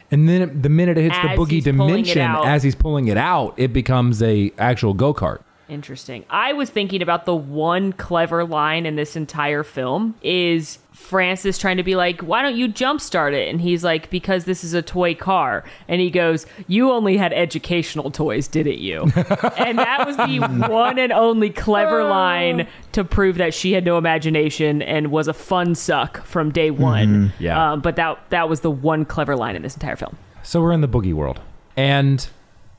and 0.09 0.27
then 0.27 0.61
the 0.61 0.69
minute 0.69 0.97
it 0.97 1.03
hits 1.03 1.17
the 1.17 1.29
boogie 1.29 1.49
he's 1.51 1.63
pulling 1.65 1.99
it 1.99 2.13
dimension, 2.13 2.21
as 2.21 2.63
he's 2.63 2.75
pulling 2.75 3.07
it 3.07 3.17
out, 3.17 3.53
it 3.57 3.73
becomes 3.73 4.21
a 4.23 4.51
actual 4.57 4.93
go 4.93 5.13
kart. 5.13 5.39
Interesting. 5.69 6.23
I 6.29 6.53
was 6.53 6.69
thinking 6.69 7.01
about 7.01 7.25
the 7.25 7.35
one 7.35 7.91
clever 7.91 8.45
line 8.45 8.85
in 8.85 8.95
this 8.95 9.15
entire 9.15 9.63
film 9.63 10.15
is 10.21 10.79
Frances 10.93 11.57
trying 11.57 11.77
to 11.77 11.83
be 11.83 11.95
like, 11.95 12.21
"Why 12.21 12.41
don't 12.41 12.55
you 12.55 12.69
jumpstart 12.69 13.33
it?" 13.33 13.49
And 13.49 13.59
he's 13.59 13.83
like, 13.83 14.09
"Because 14.09 14.45
this 14.45 14.63
is 14.63 14.73
a 14.73 14.81
toy 14.81 15.13
car." 15.13 15.63
And 15.87 15.99
he 15.99 16.09
goes, 16.09 16.45
"You 16.67 16.91
only 16.91 17.17
had 17.17 17.33
educational 17.33 18.11
toys, 18.11 18.47
didn't 18.47 18.79
you?" 18.79 19.03
and 19.57 19.77
that 19.77 20.05
was 20.07 20.15
the 20.17 20.39
one 20.69 20.97
and 20.97 21.11
only 21.11 21.49
clever 21.49 22.03
line 22.03 22.67
to 22.93 23.03
prove 23.03 23.37
that 23.37 23.53
she 23.53 23.73
had 23.73 23.83
no 23.83 23.97
imagination 23.97 24.81
and 24.81 25.11
was 25.11 25.27
a 25.27 25.33
fun 25.33 25.75
suck 25.75 26.25
from 26.25 26.51
day 26.51 26.71
one. 26.71 27.33
Yeah. 27.39 27.73
Um, 27.73 27.81
but 27.81 27.95
that 27.97 28.17
that 28.29 28.47
was 28.49 28.61
the 28.61 28.71
one 28.71 29.05
clever 29.05 29.35
line 29.35 29.55
in 29.55 29.61
this 29.61 29.75
entire 29.75 29.97
film. 29.97 30.17
So 30.43 30.61
we're 30.61 30.71
in 30.71 30.81
the 30.81 30.87
boogie 30.87 31.13
world, 31.13 31.41
and 31.75 32.25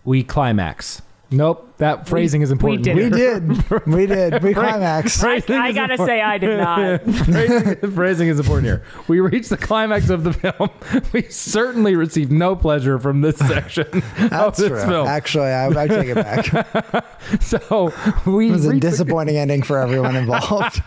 we 0.04 0.22
climax. 0.24 1.02
Nope, 1.30 1.74
that 1.76 2.08
phrasing 2.08 2.40
is 2.40 2.50
important. 2.50 2.84
did 2.84 2.96
We 2.96 3.10
did. 3.10 3.70
We 3.86 4.06
did. 4.06 4.42
We 4.42 4.54
climaxed. 4.54 5.22
I, 5.22 5.42
I 5.50 5.72
gotta 5.72 5.98
say, 5.98 6.22
I 6.22 6.38
did 6.38 6.56
not. 6.58 7.02
phrasing, 7.02 7.90
phrasing 7.92 8.28
is 8.28 8.38
important 8.40 8.66
here. 8.66 8.82
We 9.08 9.20
reach 9.20 9.50
the 9.50 9.58
climax 9.58 10.08
of 10.08 10.24
the 10.24 10.32
film. 10.32 10.70
We 11.12 11.22
certainly 11.24 11.96
received 11.96 12.32
no 12.32 12.56
pleasure 12.56 12.98
from 12.98 13.20
this 13.20 13.36
section 13.36 13.86
of 13.98 14.30
That's 14.30 14.58
this 14.58 14.68
true. 14.68 14.80
film. 14.80 15.06
Actually, 15.06 15.48
I, 15.48 15.66
I 15.68 15.86
take 15.86 16.08
it 16.08 16.14
back. 16.14 17.04
It 17.32 17.42
So 17.42 17.92
we 18.24 18.50
was 18.50 18.64
a 18.64 18.70
reach 18.70 18.82
the- 18.82 18.90
disappointing 18.90 19.36
ending 19.36 19.62
for 19.62 19.78
everyone 19.78 20.16
involved. 20.16 20.80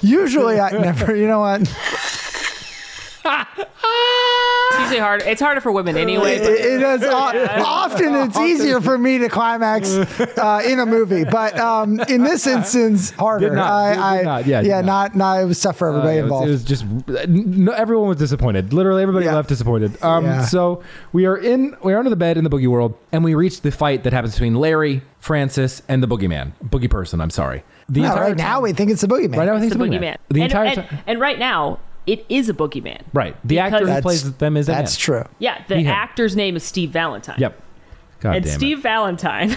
Usually, 0.00 0.60
I 0.60 0.70
never. 0.70 1.16
You 1.16 1.26
know 1.26 1.40
what? 1.40 1.60
It's 3.24 4.80
usually 4.80 4.98
hard. 5.00 5.22
It's 5.22 5.40
harder 5.40 5.60
for 5.60 5.70
women 5.70 5.96
anyway. 5.96 6.36
It, 6.36 6.42
it 6.42 6.82
is 6.82 7.02
o- 7.04 7.62
often 7.64 8.14
it's 8.14 8.38
easier 8.38 8.80
for 8.80 8.96
me 8.96 9.18
to 9.18 9.28
climax 9.28 9.90
uh, 9.94 10.62
in 10.64 10.80
a 10.80 10.86
movie, 10.86 11.24
but 11.24 11.58
um, 11.58 12.00
in 12.08 12.22
this 12.24 12.46
instance, 12.46 13.10
harder. 13.10 13.50
Did 13.50 13.54
not. 13.56 13.70
I, 13.70 13.88
Did- 13.88 13.94
did 13.94 14.02
I, 14.02 14.22
not. 14.22 14.46
Yeah, 14.46 14.62
did 14.62 14.68
yeah, 14.68 14.80
not. 14.80 15.14
not. 15.14 15.36
not. 15.36 15.42
It 15.42 15.44
was 15.46 15.60
tough 15.60 15.76
for 15.76 15.88
Uh, 15.90 15.98
everybody 15.98 16.18
it, 16.18 16.22
was, 16.22 16.24
involved. 16.24 16.48
it 16.48 16.50
was 16.52 16.64
just 16.64 17.28
no, 17.28 17.72
everyone 17.72 18.08
was 18.08 18.16
disappointed. 18.18 18.72
Literally, 18.72 19.02
everybody 19.02 19.26
Yeah. 19.26 19.34
left 19.34 19.48
disappointed. 19.48 20.02
Um, 20.02 20.24
Yeah. 20.24 20.42
So 20.46 20.82
we 21.12 21.26
are 21.26 21.36
in 21.36 21.76
we 21.82 21.92
are 21.92 21.98
under 21.98 22.10
the 22.10 22.16
bed 22.16 22.36
in 22.38 22.44
the 22.44 22.50
boogie 22.50 22.68
world, 22.68 22.96
and 23.12 23.22
we 23.24 23.34
reach 23.34 23.60
the 23.60 23.70
fight 23.70 24.04
that 24.04 24.12
happens 24.12 24.34
between 24.34 24.54
Larry, 24.54 25.02
Frances, 25.18 25.82
and 25.88 26.02
the 26.02 26.08
boogeyman, 26.08 26.52
boogie 26.64 26.90
person. 26.90 27.20
I'm 27.20 27.30
sorry. 27.30 27.62
The 27.88 28.00
No, 28.00 28.06
entire 28.10 28.22
right 28.28 28.36
now, 28.36 28.60
we 28.62 28.72
think 28.72 28.90
it's 28.90 29.02
the 29.02 29.06
boogeyman. 29.08 29.36
right 29.36 29.44
now 29.46 29.54
I 29.56 29.60
think 29.60 29.72
it's 29.72 29.76
the 29.78 29.84
it's 29.84 29.94
boogeyman. 29.94 30.16
The 30.30 30.40
and, 30.42 30.50
entire 30.52 30.64
and, 30.66 30.76
time. 30.88 30.98
and 31.06 31.20
right 31.20 31.38
now, 31.38 31.78
it 32.06 32.24
is 32.28 32.48
a 32.48 32.54
boogeyman. 32.54 33.00
Right. 33.12 33.36
The 33.44 33.58
actor 33.60 33.78
who 33.78 33.84
Because- 33.86 34.02
plays 34.02 34.32
them 34.34 34.56
is 34.56 34.68
a 34.68 34.72
That's 34.72 34.96
man. 34.96 35.02
true. 35.24 35.28
Yeah, 35.38 35.62
the 35.68 35.76
He 35.78 35.84
him. 35.84 35.90
actor's 35.92 36.34
name 36.36 36.56
is 36.56 36.64
Steve 36.64 36.90
Valentine. 36.90 37.36
Yep. 37.38 37.60
God 38.20 38.36
and 38.36 38.44
damn 38.44 38.54
Steve 38.54 38.80
Valentine 38.80 39.56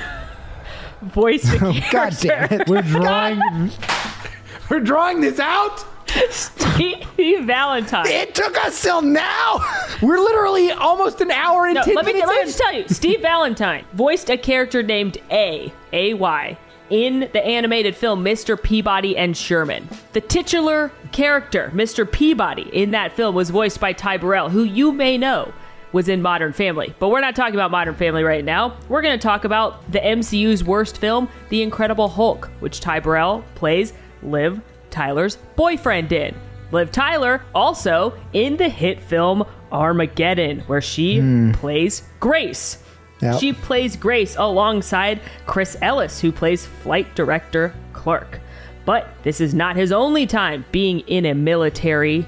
voiced 1.02 1.52
the 1.52 1.58
God 1.60 1.84
character. 1.84 2.28
damn 2.28 2.44
it. 2.46 2.62
it. 2.62 2.68
We're 2.68 2.82
drawing. 2.82 3.72
we're 4.70 4.80
drawing 4.80 5.22
this 5.22 5.40
out. 5.40 5.86
Steve 6.30 7.42
Valentine. 7.46 8.08
It 8.08 8.34
took 8.36 8.58
us 8.64 8.82
till 8.82 9.02
now. 9.02 9.60
We're 10.02 10.20
literally 10.20 10.72
almost 10.72 11.20
an 11.20 11.30
hour 11.32 11.66
and 11.66 11.76
No, 11.76 11.84
ten 11.84 11.96
let 11.96 12.06
me, 12.06 12.14
minutes 12.14 12.28
let 12.28 12.36
me 12.36 12.42
in. 12.42 12.48
just 12.48 12.58
tell 12.60 12.74
you, 12.74 12.88
Steve 12.88 13.22
Valentine 13.22 13.84
voiced 13.94 14.30
a 14.30 14.38
character 14.38 14.82
named 14.82 15.18
A, 15.30 15.74
A-Y, 15.92 16.58
in 16.90 17.22
the 17.34 17.44
animated 17.46 17.96
film 17.96 18.24
Mr. 18.24 18.62
Peabody 18.62 19.18
and 19.18 19.36
Sherman. 19.36 19.88
The 20.14 20.22
titular 20.22 20.92
character, 21.12 21.72
Mr. 21.74 22.10
Peabody, 22.10 22.70
in 22.74 22.92
that 22.92 23.14
film 23.14 23.36
was 23.36 23.50
voiced 23.50 23.80
by 23.80 23.94
Ty 23.94 24.18
Burrell, 24.18 24.50
who 24.50 24.64
you 24.64 24.92
may 24.92 25.18
know 25.18 25.54
was 25.92 26.10
in 26.10 26.22
Modern 26.22 26.52
Family. 26.52 26.94
But 27.00 27.10
we're 27.10 27.22
not 27.22 27.36
talking 27.36 27.56
about 27.56 27.72
Modern 27.72 27.96
Family 27.96 28.24
right 28.24 28.44
now. 28.44 28.78
We're 28.90 29.02
going 29.02 29.18
to 29.18 29.24
talk 29.24 29.46
about 29.46 29.90
the 29.92 30.00
MCU's 30.00 30.64
worst 30.64 30.98
film, 30.98 31.30
The 31.50 31.64
Incredible 31.64 32.10
Hulk, 32.10 32.50
which 32.60 32.82
Ty 32.82 33.00
Burrell 33.00 33.46
plays 33.56 33.94
Liv 34.22 34.62
Tyler's 34.90 35.38
boyfriend 35.56 36.12
in. 36.12 36.36
Liv 36.72 36.92
Tyler 36.92 37.42
also 37.54 38.18
in 38.34 38.58
the 38.58 38.68
hit 38.68 39.02
film 39.02 39.46
Armageddon, 39.72 40.60
where 40.62 40.82
she 40.82 41.20
hmm. 41.20 41.52
plays 41.52 42.04
Grace. 42.20 42.84
Yep. 43.32 43.40
She 43.40 43.54
plays 43.54 43.96
Grace 43.96 44.36
alongside 44.38 45.20
Chris 45.46 45.76
Ellis, 45.82 46.20
who 46.22 46.32
plays 46.32 46.66
flight 46.66 47.14
director 47.16 47.74
Clark. 47.94 48.40
But 48.86 49.08
this 49.24 49.42
is 49.42 49.54
not 49.54 49.76
his 49.76 49.92
only 49.92 50.28
time 50.28 50.64
being 50.72 51.00
in 51.02 51.26
a 51.26 51.34
military 51.34 52.26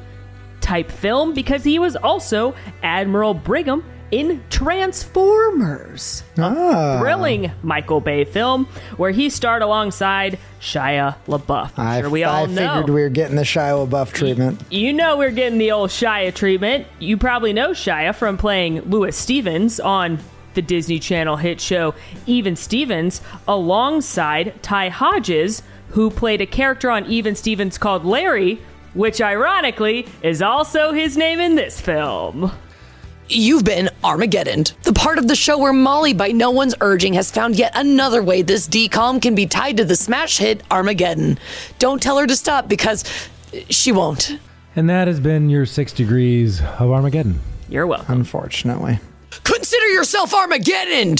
type 0.60 0.89
film 0.91 1.34
because 1.34 1.64
he 1.64 1.78
was 1.80 1.95
also 1.95 2.56
Admiral 2.84 3.34
Brigham 3.36 3.84
in 4.10 4.41
Transformers, 4.50 6.24
Ah. 6.39 6.98
thrilling 7.00 7.52
Michael 7.62 8.00
Bay 8.00 8.24
film 8.24 8.66
where 8.95 9.12
he 9.12 9.30
starred 9.30 9.62
alongside 9.62 10.39
Shia 10.62 11.16
LaBeouf. 11.28 11.72
I'm 11.78 12.02
sure 12.04 12.10
we 12.10 12.24
I 12.24 12.39
all 12.41 12.48
know. 12.48 12.56
figured 12.76 12.89
we 12.89 13.02
were 13.02 13.10
getting 13.10 13.36
the 13.36 13.41
Shia 13.43 13.88
LaBeouf 13.88 14.12
treatment. 14.14 14.62
You 14.70 14.93
know 14.93 15.18
we're 15.18 15.32
getting 15.32 15.60
the 15.60 15.72
old 15.72 15.89
Shia 15.89 16.34
treatment. 16.34 16.88
You 17.00 17.18
probably 17.18 17.54
know 17.54 17.72
Shia 17.72 18.16
from 18.16 18.38
playing 18.38 18.82
Lewis 18.89 19.18
Stevens 19.18 19.80
on 19.80 20.20
the 20.58 20.62
Disney 20.64 20.97
Channel 20.97 21.36
hit 21.36 21.62
show 21.62 21.93
Even 22.26 22.55
Stevens 22.55 23.22
alongside 23.47 24.62
Ty 24.64 24.89
Hodges, 24.89 25.62
who 25.89 26.10
played 26.10 26.41
a 26.41 26.47
character 26.47 26.89
on 26.89 27.05
Even 27.05 27.36
Stevens 27.36 27.78
called 27.78 28.03
Larry, 28.03 28.60
which 28.95 29.22
ironically 29.22 30.08
is 30.24 30.41
also 30.41 30.93
his 30.93 31.16
name 31.16 31.39
in 31.39 31.53
this 31.53 31.80
film. 31.80 32.51
You've 33.30 33.66
been 33.66 33.89
Armageddon, 34.03 34.64
the 34.82 34.93
part 34.93 35.20
of 35.20 35.28
the 35.28 35.36
show 35.36 35.60
where 35.60 35.74
Molly, 35.74 36.14
by 36.14 36.30
no 36.30 36.49
one's 36.49 36.74
urging, 36.82 37.14
has 37.14 37.30
found 37.30 37.55
yet 37.55 37.74
another 37.76 38.24
way 38.24 38.41
this 38.41 38.68
DCOM 38.68 39.22
can 39.22 39.36
be 39.36 39.45
tied 39.45 39.78
to 39.78 39.86
the 39.86 39.95
smash 39.95 40.39
hit 40.39 40.64
Armageddon. 40.72 41.38
Don't 41.78 42.01
tell 42.01 42.18
her 42.18 42.26
to 42.26 42.36
stop 42.36 42.68
because 42.68 43.03
she 43.70 43.91
won't. 43.91 44.39
And 44.76 44.89
that 44.89 45.08
has 45.08 45.20
been 45.20 45.51
your 45.51 45.68
six 45.68 45.93
degrees 45.93 46.62
of 46.62 46.89
Armageddon. 46.89 47.41
You're 47.70 47.86
welcome. 47.86 48.16
Unfortunately, 48.16 48.99
Consider 49.44 49.88
yourself 49.88 50.34
Armageddon! 50.34 51.18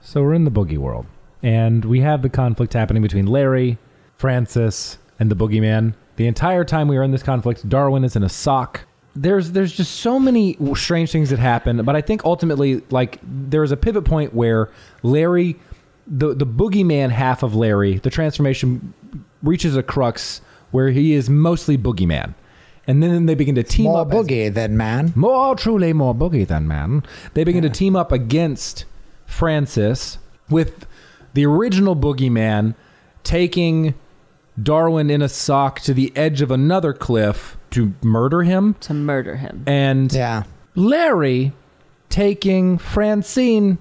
So 0.00 0.22
we're 0.22 0.34
in 0.34 0.44
the 0.44 0.50
boogie 0.50 0.78
world, 0.78 1.06
and 1.42 1.84
we 1.84 2.00
have 2.00 2.22
the 2.22 2.28
conflict 2.28 2.72
happening 2.72 3.02
between 3.02 3.26
Larry, 3.26 3.78
Frances, 4.16 4.98
and 5.18 5.30
the 5.30 5.36
boogeyman. 5.36 5.94
The 6.16 6.26
entire 6.26 6.64
time 6.64 6.88
we 6.88 6.96
are 6.96 7.02
in 7.02 7.10
this 7.10 7.22
conflict, 7.22 7.68
Darwin 7.68 8.04
is 8.04 8.16
in 8.16 8.22
a 8.22 8.28
sock. 8.28 8.86
There's 9.14 9.52
there's 9.52 9.72
just 9.72 9.96
so 9.96 10.18
many 10.18 10.56
strange 10.74 11.10
things 11.10 11.30
that 11.30 11.38
happen, 11.38 11.82
but 11.84 11.96
I 11.96 12.02
think 12.02 12.24
ultimately, 12.24 12.82
like 12.90 13.18
there 13.22 13.64
is 13.64 13.72
a 13.72 13.76
pivot 13.76 14.04
point 14.04 14.34
where 14.34 14.70
Larry, 15.02 15.56
the 16.06 16.34
the 16.34 16.46
boogeyman 16.46 17.10
half 17.10 17.42
of 17.42 17.54
Larry, 17.54 17.98
the 17.98 18.10
transformation 18.10 18.94
reaches 19.42 19.76
a 19.76 19.82
crux 19.82 20.40
where 20.70 20.90
he 20.90 21.14
is 21.14 21.30
mostly 21.30 21.78
boogeyman, 21.78 22.34
and 22.86 23.02
then 23.02 23.26
they 23.26 23.34
begin 23.34 23.54
to 23.56 23.62
team 23.62 23.86
more 23.86 24.00
up. 24.02 24.12
as- 24.12 24.26
boogie 24.26 24.52
than 24.52 24.76
man. 24.76 25.12
more 25.16 25.54
truly 25.56 25.92
more 25.92 26.14
boogie 26.14 26.46
than 26.46 26.66
man. 26.68 27.02
They 27.34 27.44
begin 27.44 27.62
to 27.62 27.70
team 27.70 27.96
up 27.96 28.12
against 28.12 28.84
Frances 29.26 30.18
with 30.48 30.86
the 31.34 31.44
original 31.44 31.94
boogeyman 31.96 32.74
taking 33.24 33.94
Darwin 34.62 35.10
in 35.10 35.20
a 35.20 35.28
sock 35.28 35.80
to 35.80 35.92
the 35.92 36.12
edge 36.16 36.40
of 36.40 36.50
another 36.50 36.92
cliff 36.94 37.56
to 37.72 37.92
murder 38.02 38.42
him, 38.42 38.74
To 38.80 38.94
murder 38.94 39.36
him. 39.36 39.64
and 39.66 40.12
Yeah. 40.12 40.44
Larry 40.74 41.52
taking 42.08 42.78
Francine 42.78 43.78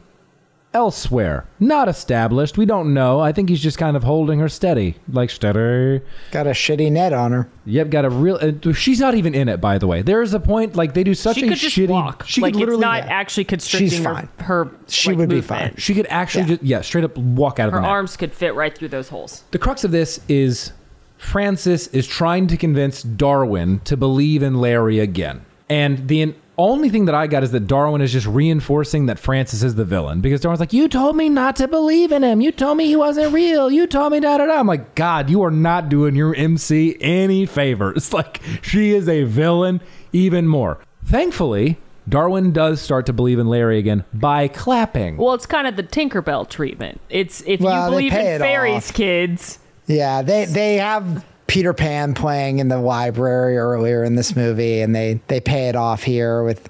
elsewhere. 0.75 1.45
Not 1.59 1.87
established. 1.89 2.57
We 2.57 2.65
don't 2.67 2.93
know. 2.93 3.19
I 3.19 3.31
think 3.31 3.49
he's 3.49 3.61
just 3.63 3.77
kind 3.79 3.97
of 3.97 4.03
holding 4.03 4.37
her 4.39 4.49
steady, 4.49 4.97
like 5.11 5.29
steady. 5.31 6.01
Got 6.31 6.45
a 6.45 6.51
shitty 6.51 6.91
net 6.91 7.13
on 7.13 7.31
her. 7.31 7.49
Yep, 7.65 7.89
got 7.89 8.05
a 8.05 8.09
real. 8.09 8.37
Uh, 8.39 8.73
she's 8.73 8.99
not 8.99 9.15
even 9.15 9.33
in 9.33 9.49
it, 9.49 9.59
by 9.61 9.77
the 9.79 9.87
way. 9.87 10.01
There 10.03 10.21
is 10.21 10.33
a 10.35 10.39
point 10.39 10.75
like 10.75 10.93
they 10.93 11.03
do 11.03 11.15
such 11.15 11.37
She 11.37 11.45
a 11.45 11.49
could 11.49 11.57
just 11.57 11.75
shitty. 11.75 11.87
walk. 11.87 12.25
She 12.27 12.41
like 12.41 12.53
could 12.53 12.59
literally. 12.59 12.79
it's 12.79 12.85
not 12.85 13.03
yeah. 13.05 13.11
actually 13.13 13.45
constricting 13.45 13.89
She's 13.89 13.97
her- 13.99 14.03
fine. 14.13 14.29
her. 14.39 14.71
She 14.87 15.09
like, 15.11 15.17
would 15.17 15.29
be 15.29 15.41
fine. 15.41 15.73
she 15.77 15.95
could 15.95 16.07
actually 16.09 16.41
Yeah. 16.43 16.47
just 16.49 16.63
yeah, 16.63 16.81
straight 16.81 17.05
up 17.05 17.17
walk 17.17 17.59
out 17.59 17.67
of 17.67 17.73
Her 17.73 17.77
the 17.79 17.81
map. 17.83 17.89
arms 17.91 18.17
could 18.17 18.33
fit 18.33 18.53
right 18.53 18.77
through 18.77 18.89
those 18.89 19.09
holes. 19.09 19.43
The 19.51 19.57
crux 19.59 19.83
of 19.83 19.91
this 19.91 20.19
is 20.27 20.73
Frances 21.17 21.87
is 21.87 22.05
trying 22.05 22.47
to 22.47 22.57
convince 22.57 23.01
Darwin 23.01 23.79
to 23.85 23.95
believe 23.97 24.43
in 24.43 24.55
Larry 24.59 24.99
again. 24.99 25.45
And 25.69 26.07
the 26.07 26.35
only 26.57 26.89
thing 26.89 27.05
that 27.05 27.15
I 27.15 27.27
got 27.27 27.43
is 27.43 27.51
that 27.51 27.67
Darwin 27.67 28.01
is 28.01 28.11
just 28.11 28.25
reinforcing 28.27 29.07
that 29.07 29.19
Frances 29.19 29.63
is 29.63 29.75
the 29.75 29.85
villain 29.85 30.21
because 30.21 30.41
Darwin's 30.41 30.59
like, 30.59 30.73
"You 30.73 30.87
told 30.87 31.15
me 31.15 31.29
not 31.29 31.55
to 31.57 31.67
believe 31.67 32.11
in 32.11 32.23
him. 32.23 32.41
You 32.41 32.51
told 32.51 32.77
me 32.77 32.85
he 32.87 32.95
wasn't 32.95 33.33
real. 33.33 33.69
You 33.69 33.87
told 33.87 34.11
me 34.13 34.19
da 34.19 34.37
da 34.37 34.45
da." 34.45 34.59
I'm 34.59 34.67
like, 34.67 34.95
"God, 34.95 35.29
you 35.29 35.43
are 35.43 35.51
not 35.51 35.89
doing 35.89 36.15
your 36.15 36.33
MC 36.35 36.97
any 37.01 37.45
favors. 37.45 38.11
Like, 38.13 38.41
she 38.61 38.91
is 38.93 39.07
a 39.09 39.23
villain 39.23 39.81
even 40.13 40.47
more." 40.47 40.79
Thankfully, 41.05 41.77
Darwin 42.07 42.51
does 42.51 42.81
start 42.81 43.05
to 43.07 43.13
believe 43.13 43.39
in 43.39 43.47
Larry 43.47 43.77
again 43.79 44.05
by 44.13 44.47
clapping. 44.47 45.17
Well, 45.17 45.33
it's 45.33 45.45
kind 45.45 45.65
of 45.67 45.75
the 45.75 45.83
Tinkerbell 45.83 46.47
treatment. 46.49 47.01
It's 47.09 47.41
if 47.47 47.59
Well, 47.61 47.85
you 47.85 47.89
believe 47.91 48.13
in 48.13 48.39
fairies, 48.39 48.89
off. 48.89 48.93
kids. 48.93 49.59
Yeah, 49.87 50.21
they 50.21 50.45
they 50.45 50.75
have 50.77 51.25
Peter 51.47 51.73
Pan 51.73 52.13
playing 52.13 52.59
in 52.59 52.67
the 52.67 52.79
library 52.79 53.57
earlier 53.57 54.03
in 54.03 54.15
this 54.15 54.35
movie, 54.35 54.81
and 54.81 54.95
they 54.95 55.19
they 55.27 55.39
pay 55.39 55.69
it 55.69 55.75
off 55.75 56.03
here 56.03 56.43
with 56.43 56.69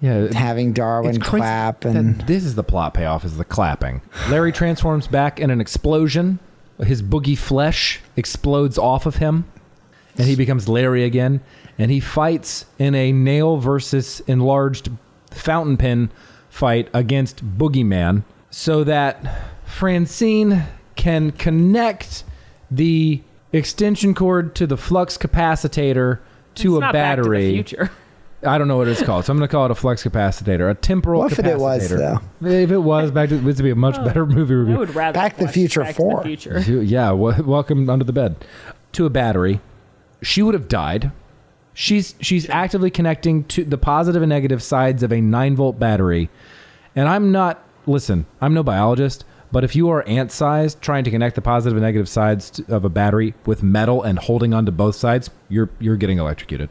yeah, 0.00 0.32
having 0.32 0.72
Darwin 0.72 1.20
clap 1.20 1.84
and 1.84 2.20
this 2.22 2.44
is 2.44 2.56
the 2.56 2.64
plot 2.64 2.94
payoff 2.94 3.24
is 3.24 3.36
the 3.36 3.44
clapping. 3.44 4.02
Larry 4.28 4.52
transforms 4.52 5.06
back 5.06 5.38
in 5.38 5.50
an 5.50 5.60
explosion. 5.60 6.38
His 6.78 7.02
boogie 7.02 7.38
flesh 7.38 8.00
explodes 8.16 8.78
off 8.78 9.06
of 9.06 9.16
him, 9.16 9.44
and 10.18 10.26
he 10.26 10.34
becomes 10.34 10.68
Larry 10.68 11.04
again. 11.04 11.40
And 11.78 11.90
he 11.90 12.00
fights 12.00 12.66
in 12.78 12.94
a 12.94 13.12
nail 13.12 13.56
versus 13.58 14.20
enlarged 14.26 14.90
fountain 15.30 15.76
pen 15.76 16.10
fight 16.48 16.88
against 16.92 17.44
Boogeyman, 17.56 18.24
so 18.50 18.84
that 18.84 19.52
Francine 19.64 20.64
can 20.96 21.30
connect 21.32 22.24
the 22.70 23.22
extension 23.52 24.14
cord 24.14 24.54
to 24.56 24.66
the 24.66 24.76
flux 24.76 25.16
capacitor 25.18 26.18
to 26.56 26.76
It's 26.76 26.78
a 26.78 26.80
not 26.80 26.92
battery. 26.92 27.56
Back 27.56 27.66
to 27.66 27.76
the 27.76 27.86
future. 27.86 27.92
I 28.44 28.58
don't 28.58 28.66
know 28.66 28.76
what 28.76 28.88
it's 28.88 29.02
called, 29.02 29.24
so 29.24 29.32
I'm 29.32 29.38
going 29.38 29.48
to 29.48 29.52
call 29.52 29.66
it 29.66 29.70
a 29.70 29.74
flux 29.76 30.02
capacitor, 30.02 30.68
a 30.68 30.74
temporal 30.74 31.20
What 31.20 31.32
if 31.32 31.38
it 31.38 31.58
was, 31.58 31.88
though? 31.88 32.18
If 32.40 32.72
it 32.72 32.78
was, 32.78 33.12
back 33.12 33.28
to 33.28 33.36
this 33.36 33.58
would 33.58 33.62
be 33.62 33.70
a 33.70 33.76
much 33.76 33.96
oh, 33.98 34.04
better 34.04 34.26
movie 34.26 34.54
I 34.54 34.56
review. 34.56 34.78
would 34.78 34.94
rather 34.96 35.14
Back 35.14 35.36
the 35.36 35.46
Future 35.46 35.82
Back 35.82 35.94
4. 35.94 36.10
To 36.10 36.16
the 36.16 36.36
future. 36.36 36.82
Yeah, 36.82 37.10
w- 37.10 37.42
welcome 37.44 37.88
under 37.88 38.04
the 38.04 38.12
bed 38.12 38.44
to 38.92 39.06
a 39.06 39.10
battery. 39.10 39.60
She 40.22 40.42
would 40.42 40.54
have 40.54 40.66
died. 40.66 41.12
She's 41.74 42.14
she's 42.20 42.48
actively 42.50 42.90
connecting 42.90 43.44
to 43.44 43.64
the 43.64 43.78
positive 43.78 44.22
and 44.22 44.28
negative 44.28 44.62
sides 44.62 45.02
of 45.02 45.12
a 45.12 45.20
nine 45.20 45.56
volt 45.56 45.78
battery, 45.78 46.28
and 46.94 47.08
I'm 47.08 47.32
not. 47.32 47.62
Listen, 47.86 48.26
I'm 48.40 48.52
no 48.54 48.62
biologist, 48.62 49.24
but 49.52 49.62
if 49.64 49.76
you 49.76 49.88
are 49.90 50.02
ant 50.08 50.32
sized 50.32 50.80
trying 50.80 51.04
to 51.04 51.10
connect 51.10 51.34
the 51.36 51.42
positive 51.42 51.76
and 51.76 51.84
negative 51.84 52.08
sides 52.08 52.60
of 52.68 52.84
a 52.84 52.88
battery 52.88 53.34
with 53.46 53.62
metal 53.62 54.02
and 54.02 54.18
holding 54.18 54.52
onto 54.54 54.72
both 54.72 54.96
sides, 54.96 55.30
you're 55.48 55.70
you're 55.78 55.96
getting 55.96 56.18
electrocuted. 56.18 56.68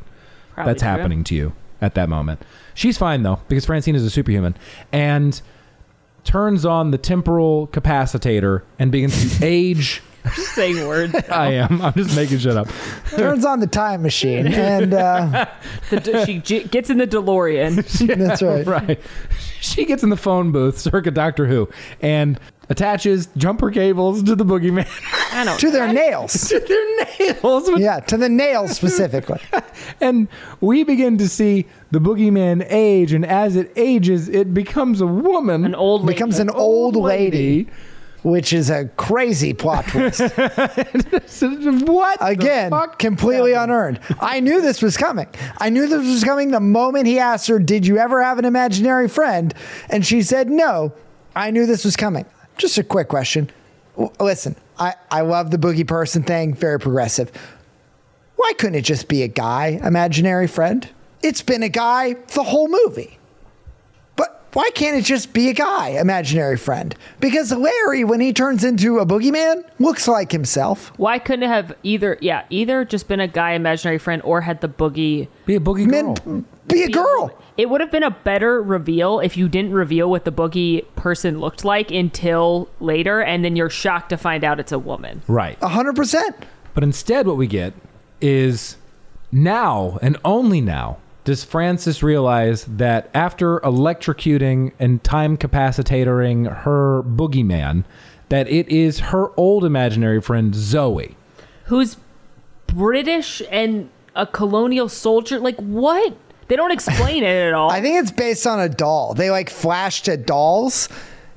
Probably 0.55 0.73
That's 0.73 0.81
true. 0.81 0.89
happening 0.89 1.23
to 1.25 1.35
you 1.35 1.53
at 1.79 1.95
that 1.95 2.09
moment. 2.09 2.41
She's 2.73 2.97
fine 2.97 3.23
though 3.23 3.39
because 3.47 3.65
Francine 3.65 3.95
is 3.95 4.03
a 4.03 4.09
superhuman 4.09 4.55
and 4.91 5.41
turns 6.23 6.65
on 6.65 6.91
the 6.91 6.97
temporal 6.97 7.67
capacitator 7.67 8.63
and 8.79 8.91
begins 8.91 9.37
to 9.39 9.45
age. 9.45 10.01
Saying 10.35 10.87
words. 10.87 11.15
I 11.31 11.53
am. 11.53 11.81
I'm 11.81 11.93
just 11.93 12.15
making 12.15 12.37
shit 12.37 12.55
up. 12.55 12.67
turns 13.09 13.43
on 13.43 13.59
the 13.59 13.65
time 13.65 14.03
machine, 14.03 14.45
and 14.53 14.93
uh, 14.93 15.47
The, 15.89 16.23
she 16.27 16.37
j- 16.37 16.63
gets 16.65 16.91
in 16.91 16.99
the 16.99 17.07
DeLorean. 17.07 17.77
that's 18.17 18.43
right. 18.43 18.67
Right. 18.67 18.99
She 19.71 19.85
gets 19.85 20.01
in 20.01 20.09
the 20.09 20.17
phone 20.17 20.51
booth, 20.51 20.79
circa 20.79 21.11
Doctor 21.11 21.45
Who, 21.45 21.69
and 22.01 22.39
attaches 22.69 23.27
jumper 23.37 23.69
cables 23.69 24.23
to 24.23 24.35
the 24.35 24.43
boogeyman 24.43 24.87
I 25.33 25.43
don't. 25.43 25.59
To 25.59 25.69
their 25.69 25.87
nails. 25.91 26.33
to 26.49 26.59
their 26.59 27.05
nails. 27.19 27.69
Yeah, 27.79 27.99
to 27.99 28.17
the 28.17 28.27
nails 28.27 28.71
specifically. 28.75 29.39
And 29.99 30.27
we 30.61 30.83
begin 30.83 31.17
to 31.19 31.29
see 31.29 31.67
the 31.91 31.99
boogeyman 31.99 32.65
age, 32.69 33.13
and 33.13 33.23
as 33.23 33.55
it 33.55 33.71
ages, 33.75 34.29
it 34.29 34.51
becomes 34.53 34.99
a 34.99 35.07
woman. 35.07 35.63
An 35.63 35.75
old 35.75 36.01
lady. 36.01 36.13
Becomes 36.15 36.39
an 36.39 36.49
old 36.49 36.95
lady, 36.95 37.67
which 38.23 38.53
is 38.53 38.69
a 38.69 38.85
crazy 38.97 39.53
plot 39.53 39.85
twist. 39.87 40.19
what? 41.87 42.17
Again, 42.21 42.71
completely 42.97 43.53
unearned. 43.53 43.99
I 44.19 44.39
knew 44.39 44.61
this 44.61 44.81
was 44.81 44.97
coming. 44.97 45.27
I 45.57 45.69
knew 45.69 45.87
this 45.87 46.05
was 46.05 46.23
coming 46.23 46.51
the 46.51 46.59
moment 46.59 47.07
he 47.07 47.19
asked 47.19 47.47
her, 47.47 47.59
Did 47.59 47.87
you 47.87 47.97
ever 47.97 48.21
have 48.21 48.37
an 48.39 48.45
imaginary 48.45 49.07
friend? 49.07 49.53
And 49.89 50.05
she 50.05 50.21
said, 50.21 50.49
No. 50.49 50.93
I 51.35 51.51
knew 51.51 51.65
this 51.65 51.85
was 51.85 51.95
coming. 51.95 52.25
Just 52.57 52.77
a 52.77 52.83
quick 52.83 53.07
question. 53.07 53.49
W- 53.95 54.11
Listen, 54.19 54.55
I, 54.77 54.95
I 55.09 55.21
love 55.21 55.49
the 55.51 55.57
boogie 55.57 55.87
person 55.87 56.23
thing, 56.23 56.53
very 56.53 56.79
progressive. 56.79 57.31
Why 58.35 58.51
couldn't 58.57 58.75
it 58.75 58.81
just 58.83 59.07
be 59.07 59.23
a 59.23 59.27
guy, 59.27 59.79
imaginary 59.83 60.47
friend? 60.47 60.87
It's 61.23 61.41
been 61.41 61.63
a 61.63 61.69
guy 61.69 62.13
the 62.33 62.43
whole 62.43 62.67
movie. 62.67 63.17
But 64.51 64.59
why 64.59 64.69
can't 64.71 64.97
it 64.97 65.05
just 65.05 65.33
be 65.33 65.49
a 65.49 65.53
guy, 65.53 65.89
imaginary 65.89 66.57
friend? 66.57 66.93
Because 67.19 67.51
Larry, 67.51 68.03
when 68.03 68.19
he 68.19 68.33
turns 68.33 68.63
into 68.63 68.99
a 68.99 69.05
boogeyman, 69.05 69.63
looks 69.79 70.07
like 70.07 70.31
himself. 70.31 70.91
Why 70.97 71.19
couldn't 71.19 71.43
it 71.43 71.47
have 71.47 71.73
either? 71.83 72.17
Yeah, 72.21 72.43
either 72.49 72.83
just 72.83 73.07
been 73.07 73.19
a 73.21 73.27
guy 73.27 73.51
imaginary 73.53 73.97
friend 73.97 74.21
or 74.25 74.41
had 74.41 74.61
the 74.61 74.67
boogie. 74.67 75.27
Be 75.45 75.55
a 75.55 75.59
boogie 75.59 75.89
girl. 75.89 76.15
Men, 76.25 76.45
be 76.67 76.83
a 76.83 76.89
girl. 76.89 77.37
It 77.57 77.69
would 77.69 77.81
have 77.81 77.91
been 77.91 78.03
a 78.03 78.11
better 78.11 78.61
reveal 78.61 79.19
if 79.19 79.37
you 79.37 79.47
didn't 79.47 79.71
reveal 79.73 80.09
what 80.09 80.25
the 80.25 80.31
boogie 80.31 80.85
person 80.95 81.39
looked 81.39 81.63
like 81.63 81.91
until 81.91 82.69
later, 82.79 83.21
and 83.21 83.45
then 83.45 83.55
you're 83.55 83.69
shocked 83.69 84.09
to 84.09 84.17
find 84.17 84.43
out 84.43 84.59
it's 84.59 84.71
a 84.71 84.79
woman. 84.79 85.21
right. 85.27 85.57
A 85.61 85.67
hundred 85.69 85.95
percent. 85.95 86.35
But 86.73 86.83
instead, 86.83 87.27
what 87.27 87.37
we 87.37 87.47
get 87.47 87.73
is 88.21 88.77
now 89.31 89.97
and 90.01 90.17
only 90.25 90.61
now 90.61 90.97
does 91.23 91.43
Frances 91.43 92.01
realize 92.01 92.65
that 92.65 93.09
after 93.13 93.59
electrocuting 93.59 94.71
and 94.79 95.03
time 95.03 95.37
capacitating 95.37 96.45
her 96.45 97.03
boogeyman, 97.03 97.83
that 98.29 98.47
it 98.49 98.67
is 98.69 98.99
her 98.99 99.37
old 99.37 99.63
imaginary 99.65 100.21
friend 100.21 100.55
Zoe. 100.55 101.15
Who's 101.65 101.97
British 102.67 103.41
and 103.51 103.89
a 104.15 104.25
colonial 104.25 104.89
soldier? 104.89 105.39
Like 105.39 105.57
what? 105.57 106.15
They 106.47 106.55
don't 106.55 106.71
explain 106.71 107.23
it 107.23 107.47
at 107.47 107.53
all. 107.53 107.69
I 107.69 107.81
think 107.81 108.01
it's 108.01 108.11
based 108.11 108.45
on 108.45 108.59
a 108.59 108.67
doll. 108.67 109.13
They 109.13 109.29
like 109.29 109.49
flashed 109.49 110.07
at 110.09 110.25
dolls 110.25 110.89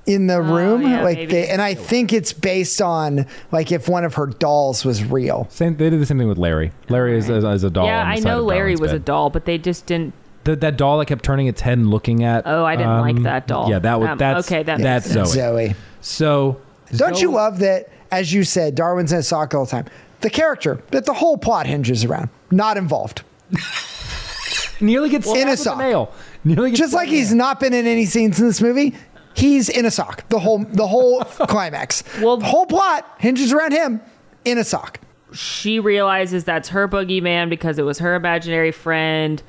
in 0.07 0.27
the 0.27 0.41
room, 0.43 0.85
Oh, 0.85 0.89
yeah, 0.89 1.03
like 1.03 1.29
they, 1.29 1.49
and 1.49 1.63
I 1.63 1.75
think 1.75 2.13
it's 2.13 2.33
based 2.33 2.83
on 2.83 3.27
like 3.53 3.73
if 3.73 3.89
one 3.89 4.05
of 4.05 4.15
her 4.15 4.27
dolls 4.27 4.85
was 4.85 5.03
real. 5.05 5.47
Same. 5.51 5.77
They 5.77 5.89
did 5.91 6.01
the 6.01 6.07
same 6.07 6.19
thing 6.19 6.29
with 6.29 6.39
Larry. 6.39 6.73
Larry 6.89 7.17
is, 7.17 7.29
is, 7.31 7.43
is 7.45 7.65
a 7.65 7.71
doll. 7.71 7.87
yeah, 7.87 8.03
I 8.07 8.19
know 8.21 8.41
Larry 8.43 8.75
Darwin's 8.75 8.81
was 8.81 8.93
a 8.93 8.99
doll, 8.99 9.31
but 9.31 9.45
they 9.47 9.57
just 9.59 9.87
didn't. 9.87 10.13
The, 10.45 10.57
that 10.57 10.77
doll 10.77 10.99
that 10.99 11.07
kept 11.07 11.25
turning 11.25 11.47
its 11.47 11.63
head 11.63 11.79
and 11.79 11.89
looking 11.91 12.23
at. 12.23 12.43
Oh, 12.47 12.65
I 12.67 12.77
didn't 12.77 13.01
like 13.01 13.17
um, 13.17 13.23
that 13.23 13.47
doll. 13.47 13.71
Yeah, 13.71 13.79
that 13.79 13.99
was 13.99 14.11
Um, 14.11 14.19
that's 14.19 14.47
okay, 14.47 14.63
that 14.63 14.79
that's 14.79 15.09
Zoe. 15.11 15.25
Zoe. 15.25 15.75
So 16.03 16.61
Don't 16.95 17.21
you 17.21 17.31
love 17.33 17.61
that? 17.61 17.89
As 18.11 18.33
you 18.33 18.45
said, 18.45 18.75
Darwin's 18.75 19.11
in 19.11 19.19
a 19.19 19.23
sock 19.23 19.55
all 19.55 19.65
the 19.65 19.71
time. 19.71 19.87
The 20.21 20.29
character 20.31 20.83
that 20.91 21.07
the 21.07 21.15
whole 21.15 21.39
plot 21.39 21.67
hinges 21.67 22.05
around, 22.05 22.29
not 22.51 22.77
involved. 22.77 23.23
nearly 24.81 25.09
gets 25.09 25.27
In 25.33 25.49
a 25.49 25.57
sock. 25.57 25.79
nail. 25.79 26.13
Nearly 26.45 26.71
gets 26.71 26.81
Just 26.81 26.93
like 26.95 27.09
he's 27.09 27.33
not 27.33 27.61
been 27.61 27.73
in 27.73 27.87
any 27.87 28.05
scenes 28.07 28.39
in 28.41 28.47
this 28.47 28.61
movie, 28.61 28.95
he's 29.35 29.68
in 29.68 29.85
a 29.87 29.91
sock. 29.91 30.28
The 30.28 30.39
whole 30.39 30.59
the 30.64 30.87
whole 30.87 31.20
climax. 31.24 32.03
Well- 32.20 32.37
the 32.39 32.47
whole 32.47 32.66
plot 32.66 33.07
hinges 33.18 33.53
around 33.53 33.72
him 33.72 34.01
in 34.45 34.59
a 34.59 34.64
sock. 34.64 35.01
She 35.32 35.80
realizes 35.80 36.45
that's 36.45 36.68
her 36.68 36.87
boogeyman 36.89 37.51
because 37.51 37.78
it 37.78 37.82
was 37.82 37.99
her 37.99 38.14
imaginary 38.14 38.70
friend. 38.70 39.43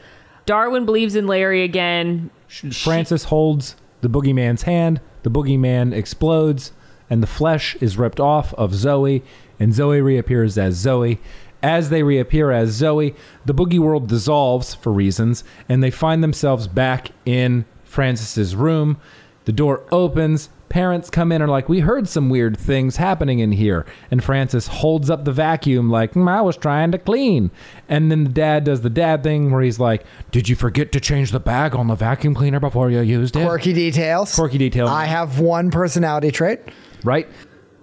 Darwin 0.48 0.86
believes 0.86 1.16
in 1.16 1.28
Larry 1.28 1.64
again. 1.64 2.30
Frances 2.48 3.26
holds 3.26 3.76
the 4.02 4.10
boogeyman's 4.10 4.64
hand. 4.64 5.00
The 5.24 5.30
boogeyman 5.32 5.94
explodes, 5.94 6.72
and 7.10 7.22
the 7.22 7.28
flesh 7.28 7.76
is 7.82 7.98
ripped 7.98 8.20
off 8.20 8.54
of 8.56 8.74
Zoe, 8.74 9.24
and 9.60 9.74
Zoe 9.74 10.02
reappears 10.02 10.58
as 10.58 10.76
Zoe. 10.76 11.20
As 11.64 11.90
they 11.90 12.04
reappear 12.04 12.52
as 12.52 12.70
Zoe, 12.72 13.16
the 13.46 13.54
boogie 13.54 13.80
world 13.80 14.08
dissolves 14.08 14.76
for 14.76 14.92
reasons, 14.92 15.44
and 15.68 15.82
they 15.84 15.90
find 15.92 16.24
themselves 16.24 16.68
back 16.68 17.10
in 17.26 17.66
Frances's 17.84 18.56
room. 18.56 18.98
The 19.46 19.52
door 19.52 19.84
opens. 19.92 20.50
Parents 20.70 21.10
come 21.10 21.32
in 21.32 21.42
and 21.42 21.50
are 21.50 21.52
like, 21.52 21.70
"We 21.70 21.80
heard 21.82 22.08
some 22.10 22.30
weird 22.30 22.58
things 22.58 22.98
happening 22.98 23.40
in 23.40 23.52
here." 23.54 23.86
And 24.10 24.24
Frances 24.24 24.68
holds 24.68 25.10
up 25.10 25.24
the 25.24 25.32
vacuum 25.32 25.90
like, 25.90 26.14
"Hmm, 26.14 26.28
"I 26.28 26.42
was 26.42 26.58
trying 26.58 26.92
to 26.92 26.98
clean." 26.98 27.52
And 27.88 28.12
then 28.12 28.24
the 28.24 28.32
dad 28.32 28.64
does 28.64 28.82
the 28.82 28.90
dad 28.90 29.22
thing 29.24 29.52
where 29.52 29.62
he's 29.62 29.80
like, 29.80 30.04
"Did 30.32 30.50
you 30.50 30.56
forget 30.56 30.92
to 30.94 31.00
change 31.00 31.32
the 31.32 31.40
bag 31.40 31.76
on 31.76 31.88
the 31.88 31.96
vacuum 31.96 32.34
cleaner 32.34 32.60
before 32.60 32.90
you 32.90 33.00
used 33.02 33.36
it?" 33.38 33.46
Quirky 33.46 33.74
details. 33.74 34.34
Quirky 34.36 34.58
detail. 34.58 34.88
I 34.88 35.06
have 35.06 35.40
one 35.40 35.70
personality 35.72 36.32
trait. 36.32 36.60
right? 37.04 37.28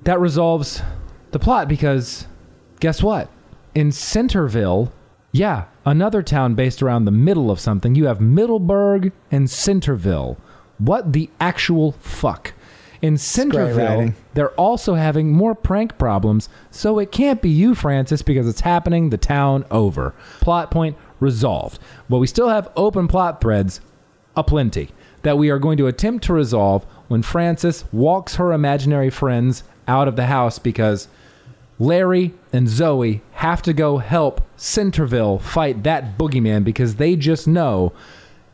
That 0.03 0.19
resolves 0.19 0.83
the 1.31 1.39
plot 1.39 1.69
because 1.69 2.27
guess 2.81 3.03
what? 3.05 3.31
In 3.75 3.93
Centerville, 3.93 4.93
yeah, 5.31 5.65
another 5.87 6.23
town 6.23 6.55
based 6.55 6.83
around 6.83 7.05
the 7.05 7.13
middle 7.13 7.49
of 7.51 7.61
something, 7.61 7.95
you 7.95 8.07
have 8.07 8.21
Middleburg 8.21 9.13
and 9.31 9.49
Centerville. 9.49 10.37
What 10.85 11.13
the 11.13 11.31
actual 11.41 11.93
fuck? 11.93 12.55
In 13.01 13.17
Centerville, 13.17 14.15
they're 14.35 14.51
also 14.51 14.95
having 14.95 15.33
more 15.33 15.55
prank 15.55 15.99
problems, 15.99 16.49
so 16.71 16.99
it 16.99 17.11
can't 17.11 17.43
be 17.43 17.51
you, 17.51 17.75
Frances, 17.75 18.23
because 18.23 18.49
it's 18.49 18.61
happening 18.61 19.11
the 19.11 19.19
town 19.19 19.65
over. 19.71 20.15
Plot 20.41 20.71
point 20.71 20.97
resolved. 21.21 21.79
But 22.09 22.19
we 22.19 22.27
still 22.27 22.49
have 22.49 22.71
open 22.77 23.09
plot 23.09 23.41
threads 23.41 23.81
aplenty 24.37 24.91
that 25.23 25.39
we 25.39 25.51
are 25.51 25.59
going 25.59 25.79
to 25.79 25.87
attempt 25.87 26.25
to 26.25 26.33
resolve 26.33 26.85
when 27.09 27.23
Frances 27.23 27.85
walks 27.93 28.37
her 28.37 28.53
imaginary 28.53 29.11
friends 29.11 29.63
out 29.87 30.09
of 30.09 30.17
the 30.17 30.27
house 30.27 30.59
because 30.59 31.09
Larry 31.79 32.33
and 32.53 32.69
Zoe 32.69 33.23
have 33.33 33.63
to 33.63 33.73
go 33.73 33.99
help 33.99 34.41
Centerville 34.57 35.39
fight 35.39 35.83
that 35.85 36.19
boogeyman 36.19 36.65
because 36.65 36.97
they 36.97 37.17
just 37.17 37.47
know 37.47 37.93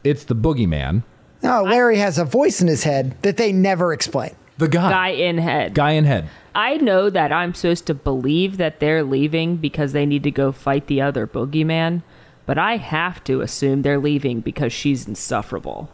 it's 0.05 0.25
the 0.25 0.37
boogeyman. 0.37 1.03
No, 1.43 1.63
Larry 1.63 1.99
has 1.99 2.19
a 2.19 2.25
voice 2.25 2.61
in 2.61 2.67
his 2.69 2.85
head 2.85 3.17
that 3.23 3.37
they 3.37 3.53
never 3.53 3.93
explain. 3.93 4.35
The 4.59 4.69
guy. 4.69 4.91
Guy 4.91 5.09
in 5.11 5.39
head. 5.39 5.75
Guy 5.75 5.93
in 5.93 6.05
head. 6.05 6.29
I 6.55 6.77
know 6.79 7.09
that 7.11 7.31
I'm 7.33 7.55
supposed 7.55 7.87
to 7.87 7.95
believe 7.95 8.57
that 8.57 8.81
they're 8.81 9.05
leaving 9.05 9.57
because 9.57 9.93
they 9.93 10.05
need 10.05 10.25
to 10.25 10.31
go 10.33 10.51
fight 10.51 10.89
the 10.89 11.01
other 11.01 11.27
boogeyman, 11.27 12.03
but 12.47 12.59
I 12.59 12.77
have 12.79 13.23
to 13.25 13.41
assume 13.41 13.83
they're 13.83 13.99
leaving 14.01 14.41
because 14.41 14.73
she's 14.73 15.07
insufferable. 15.07 15.91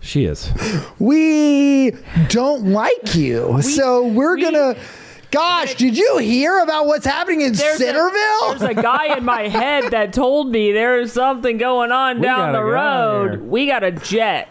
She 0.00 0.24
is. 0.24 0.50
We 0.98 1.92
don't 2.28 2.64
like 2.72 3.14
you, 3.14 3.60
so 3.62 4.06
we're 4.06 4.36
we- 4.36 4.42
gonna. 4.42 4.76
Gosh, 5.32 5.74
did 5.74 5.96
you 5.96 6.18
hear 6.18 6.58
about 6.58 6.86
what's 6.86 7.06
happening 7.06 7.40
in 7.40 7.54
There's 7.54 7.80
a, 7.80 7.84
Centerville? 7.84 8.48
there's 8.50 8.62
a 8.62 8.74
guy 8.74 9.16
in 9.16 9.24
my 9.24 9.48
head 9.48 9.90
that 9.90 10.12
told 10.12 10.50
me 10.50 10.72
there's 10.72 11.12
something 11.12 11.56
going 11.56 11.90
on 11.90 12.18
We 12.18 12.22
down 12.22 12.52
the 12.52 12.62
road. 12.62 13.40
We 13.40 13.66
got 13.66 13.82
a 13.82 13.92
jet. 13.92 14.50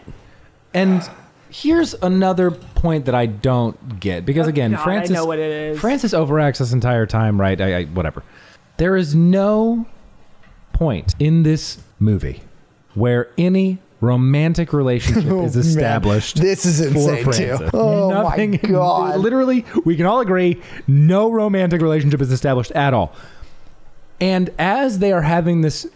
And 0.74 1.08
here's 1.50 1.94
another 1.94 2.50
point 2.50 3.04
that 3.04 3.14
I 3.14 3.26
don't 3.26 4.00
get 4.00 4.26
because 4.26 4.46
oh, 4.46 4.50
again, 4.50 4.72
God, 4.72 4.80
I 4.80 4.84
Frances 4.84 5.14
know 5.14 5.24
what 5.24 5.38
it 5.38 5.52
is. 5.52 5.80
Frances 5.80 6.12
overacts 6.12 6.58
this 6.58 6.72
entire 6.72 7.06
time, 7.06 7.40
right? 7.40 7.60
I, 7.60 7.74
I, 7.74 7.84
whatever. 7.84 8.24
There 8.78 8.96
is 8.96 9.14
no 9.14 9.86
point 10.72 11.14
in 11.20 11.44
this 11.44 11.78
movie 12.00 12.42
where 12.94 13.30
any 13.38 13.78
romantic 14.02 14.72
relationship 14.72 15.24
oh, 15.30 15.44
is 15.44 15.56
established. 15.56 16.36
This 16.36 16.66
is 16.66 16.80
for 16.80 17.14
insane, 17.14 17.16
too. 17.16 17.22
Frances. 17.56 17.70
Oh, 17.74 18.24
my 18.24 18.46
God. 18.46 19.20
Literally, 19.20 19.64
we 19.84 19.96
can 19.96 20.04
all 20.04 20.20
agree 20.20 20.60
no 20.86 21.30
romantic 21.30 21.80
relationship 21.80 22.20
is 22.20 22.30
established 22.30 22.72
at 22.72 22.92
all. 22.92 23.14
And 24.20 24.50
as 24.58 24.98
they 24.98 25.12
are 25.12 25.22
having 25.22 25.62
this 25.62 25.86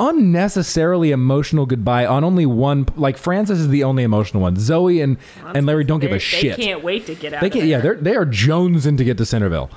unnecessarily 0.00 1.10
emotional 1.10 1.66
goodbye 1.66 2.06
on 2.06 2.22
only 2.22 2.46
one 2.46 2.86
like 2.96 3.16
Frances 3.16 3.60
is 3.60 3.68
the 3.68 3.84
only 3.84 4.02
emotional 4.02 4.42
one. 4.42 4.56
Zoe 4.56 5.00
and 5.00 5.16
and 5.54 5.66
Larry 5.66 5.84
don't 5.84 6.00
give 6.00 6.12
a 6.12 6.18
shit. 6.18 6.56
They 6.56 6.64
can't 6.64 6.84
wait 6.84 7.06
to 7.06 7.14
get 7.14 7.34
out. 7.34 7.40
They 7.40 7.50
can't, 7.50 7.66
yeah, 7.66 7.80
they're 7.80 7.96
they 7.96 8.14
are 8.14 8.26
jonesing 8.26 8.96
to 8.98 9.04
get 9.04 9.16
to 9.18 9.26
Centerville. 9.26 9.70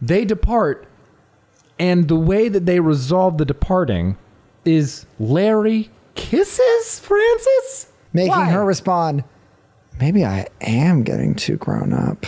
They 0.00 0.24
depart, 0.24 0.86
and 1.78 2.08
the 2.08 2.16
way 2.16 2.48
that 2.48 2.66
they 2.66 2.80
resolve 2.80 3.38
the 3.38 3.44
departing 3.44 4.16
is 4.64 5.06
Larry 5.18 5.90
kisses 6.16 6.98
Frances, 7.00 7.88
Making 8.12 8.30
Why? 8.30 8.44
her 8.50 8.64
respond, 8.64 9.24
maybe 10.00 10.24
I 10.24 10.46
am 10.60 11.02
getting 11.02 11.34
too 11.34 11.56
grown 11.56 11.92
up. 11.92 12.26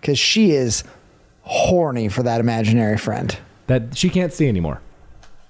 Because 0.00 0.18
she 0.18 0.52
is 0.52 0.84
horny 1.42 2.08
for 2.08 2.22
that 2.22 2.40
imaginary 2.40 2.96
friend. 2.98 3.36
that 3.66 3.96
she 3.96 4.08
can't 4.10 4.32
see 4.32 4.48
anymore. 4.48 4.80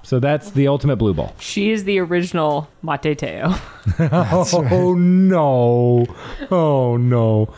So 0.02 0.20
that's 0.20 0.51
the 0.51 0.69
ultimate 0.69 0.97
blue 0.97 1.15
ball. 1.15 1.35
She 1.40 1.70
is 1.70 1.85
the 1.85 1.98
original 1.98 2.69
Mateteo. 2.82 3.59
Oh 3.98 4.94
no! 4.94 6.06
Oh 6.51 6.97
no! 6.97 7.52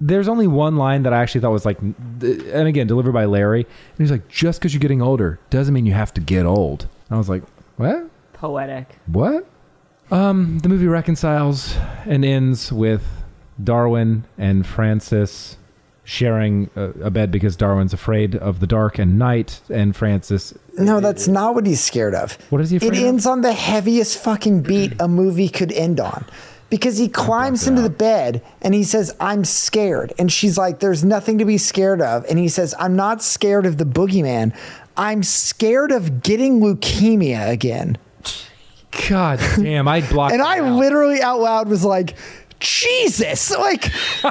There's 0.00 0.28
only 0.28 0.46
one 0.48 0.76
line 0.76 1.02
that 1.04 1.12
I 1.12 1.20
actually 1.22 1.40
thought 1.42 1.52
was 1.52 1.64
like, 1.66 1.80
and 1.80 2.68
again 2.68 2.86
delivered 2.86 3.12
by 3.12 3.24
Larry, 3.26 3.60
and 3.64 3.98
he's 3.98 4.10
like, 4.10 4.28
"Just 4.28 4.60
because 4.60 4.72
you're 4.74 4.80
getting 4.80 5.02
older 5.02 5.38
doesn't 5.50 5.72
mean 5.74 5.84
you 5.86 5.92
have 5.94 6.12
to 6.14 6.20
get 6.20 6.46
old." 6.46 6.82
And 7.08 7.16
I 7.16 7.18
was 7.18 7.28
like, 7.28 7.42
"What? 7.76 8.08
Poetic. 8.42 8.98
What?" 9.06 9.46
Um, 10.10 10.58
the 10.58 10.68
movie 10.68 10.88
reconciles 10.88 11.74
and 12.04 12.24
ends 12.24 12.70
with 12.72 13.02
Darwin 13.62 14.24
and 14.36 14.66
Frances 14.66 15.56
sharing 16.04 16.68
a, 16.74 16.86
a 17.06 17.10
bed 17.10 17.30
because 17.30 17.54
Darwin's 17.56 17.92
afraid 17.94 18.34
of 18.34 18.58
the 18.58 18.66
dark 18.66 18.98
and 18.98 19.18
night, 19.18 19.60
and 19.70 19.94
Frances. 19.94 20.52
No, 20.76 20.98
that's 21.00 21.28
not 21.28 21.54
what 21.54 21.64
he's 21.66 21.80
scared 21.82 22.14
of. 22.14 22.36
What 22.50 22.60
is 22.60 22.70
he 22.70 22.76
It 22.76 22.82
afraid 22.82 22.98
of? 23.00 23.04
ends 23.06 23.24
on 23.26 23.40
the 23.42 23.52
heaviest 23.52 24.18
fucking 24.18 24.62
beat 24.62 24.92
a 25.00 25.06
movie 25.06 25.48
could 25.48 25.70
end 25.72 26.00
on. 26.00 26.26
Because 26.70 26.96
he 26.98 27.08
climbs 27.08 27.68
into 27.68 27.82
the 27.82 27.90
bed 27.90 28.42
and 28.62 28.74
he 28.74 28.82
says, 28.82 29.14
I'm 29.20 29.44
scared. 29.44 30.12
And 30.18 30.32
she's 30.32 30.56
like, 30.58 30.80
There's 30.80 31.04
nothing 31.04 31.38
to 31.38 31.44
be 31.44 31.58
scared 31.58 32.00
of. 32.02 32.24
And 32.28 32.38
he 32.38 32.48
says, 32.48 32.74
I'm 32.78 32.96
not 32.96 33.22
scared 33.22 33.64
of 33.66 33.76
the 33.78 33.84
boogeyman. 33.84 34.52
I'm 34.96 35.22
scared 35.22 35.92
of 35.92 36.22
getting 36.22 36.60
leukemia 36.60 37.48
again. 37.48 37.96
God 39.08 39.38
damn! 39.56 39.88
I 39.88 40.00
blocked. 40.02 40.32
And 40.34 40.42
I 40.42 40.58
out. 40.60 40.72
literally 40.76 41.22
out 41.22 41.40
loud 41.40 41.68
was 41.68 41.84
like, 41.84 42.14
Jesus, 42.60 43.50
like 43.50 43.82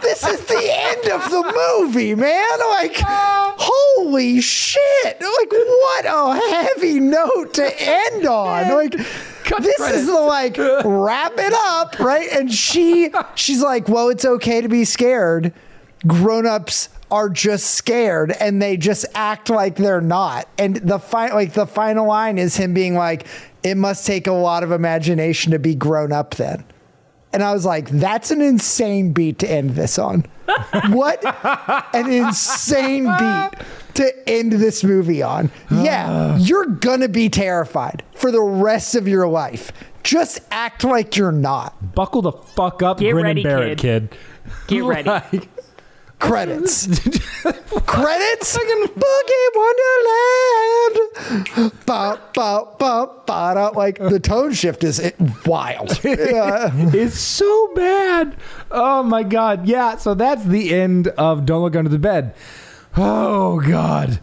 this 0.01 0.25
is 0.25 0.45
the 0.45 0.69
end 0.71 1.07
of 1.11 1.29
the 1.29 1.79
movie, 1.79 2.15
man. 2.15 2.59
Like, 2.69 2.95
holy 3.03 4.39
shit. 4.41 4.79
Like, 5.19 5.51
what 5.51 6.05
a 6.05 6.39
heavy 6.51 6.99
note 6.99 7.53
to 7.55 7.81
end 7.81 8.25
on. 8.25 8.69
Like, 8.73 8.91
Cut 9.43 9.63
this 9.63 9.75
credits. 9.77 10.01
is 10.01 10.07
the 10.07 10.13
like 10.13 10.55
wrap 10.85 11.33
it 11.37 11.53
up, 11.53 11.99
right? 11.99 12.29
And 12.31 12.51
she 12.51 13.09
she's 13.35 13.61
like, 13.61 13.89
Well, 13.89 14.09
it's 14.09 14.25
okay 14.25 14.61
to 14.61 14.69
be 14.69 14.85
scared. 14.85 15.53
Grown-ups 16.07 16.89
are 17.11 17.29
just 17.29 17.71
scared 17.75 18.31
and 18.39 18.61
they 18.61 18.77
just 18.77 19.05
act 19.13 19.49
like 19.49 19.75
they're 19.75 19.99
not. 20.01 20.47
And 20.57 20.77
the 20.77 20.97
fi- 20.99 21.33
like 21.33 21.53
the 21.53 21.67
final 21.67 22.07
line 22.07 22.37
is 22.37 22.55
him 22.55 22.73
being 22.73 22.95
like, 22.95 23.27
It 23.63 23.75
must 23.75 24.05
take 24.05 24.27
a 24.27 24.31
lot 24.31 24.63
of 24.63 24.71
imagination 24.71 25.51
to 25.51 25.59
be 25.59 25.75
grown 25.75 26.11
up 26.11 26.35
then. 26.35 26.63
And 27.33 27.43
I 27.43 27.53
was 27.53 27.65
like, 27.65 27.89
that's 27.89 28.31
an 28.31 28.41
insane 28.41 29.13
beat 29.13 29.39
to 29.39 29.49
end 29.49 29.71
this 29.71 29.97
on. 29.97 30.25
what 30.89 31.23
an 31.95 32.11
insane 32.11 33.03
beat 33.05 33.65
to 33.95 34.29
end 34.29 34.53
this 34.53 34.83
movie 34.83 35.21
on. 35.21 35.49
Yeah, 35.69 36.07
ah. 36.09 36.37
you're 36.37 36.65
gonna 36.65 37.07
be 37.07 37.29
terrified 37.29 38.03
for 38.15 38.31
the 38.31 38.41
rest 38.41 38.95
of 38.95 39.07
your 39.07 39.27
life. 39.27 39.71
Just 40.03 40.41
act 40.51 40.83
like 40.83 41.15
you're 41.15 41.31
not. 41.31 41.93
Buckle 41.95 42.21
the 42.21 42.31
fuck 42.31 42.81
up, 42.81 42.99
Get 42.99 43.13
grin 43.13 43.25
ready, 43.25 43.41
and 43.41 43.43
bear 43.43 43.67
it, 43.67 43.77
kid. 43.77 44.17
Get 44.67 44.83
ready. 44.83 45.09
Like, 45.31 45.49
Credits. 46.21 46.85
Credits. 47.87 48.57
Boogie 48.57 49.47
Wonderland. 49.55 50.99
Ba, 51.85 52.19
ba, 52.33 52.65
ba, 52.77 53.09
ba, 53.25 53.51
da. 53.55 53.69
Like 53.69 53.97
the 53.97 54.19
tone 54.19 54.53
shift 54.53 54.83
is 54.83 55.01
wild. 55.45 55.99
Yeah. 56.03 56.69
it's 56.93 57.19
so 57.19 57.73
bad. 57.73 58.37
Oh 58.69 59.01
my 59.03 59.23
god. 59.23 59.67
Yeah, 59.67 59.97
so 59.97 60.13
that's 60.13 60.45
the 60.45 60.73
end 60.73 61.07
of 61.09 61.45
Don't 61.45 61.63
Look 61.63 61.75
Under 61.75 61.89
the 61.89 61.99
Bed. 61.99 62.35
Oh 62.95 63.59
god. 63.61 64.19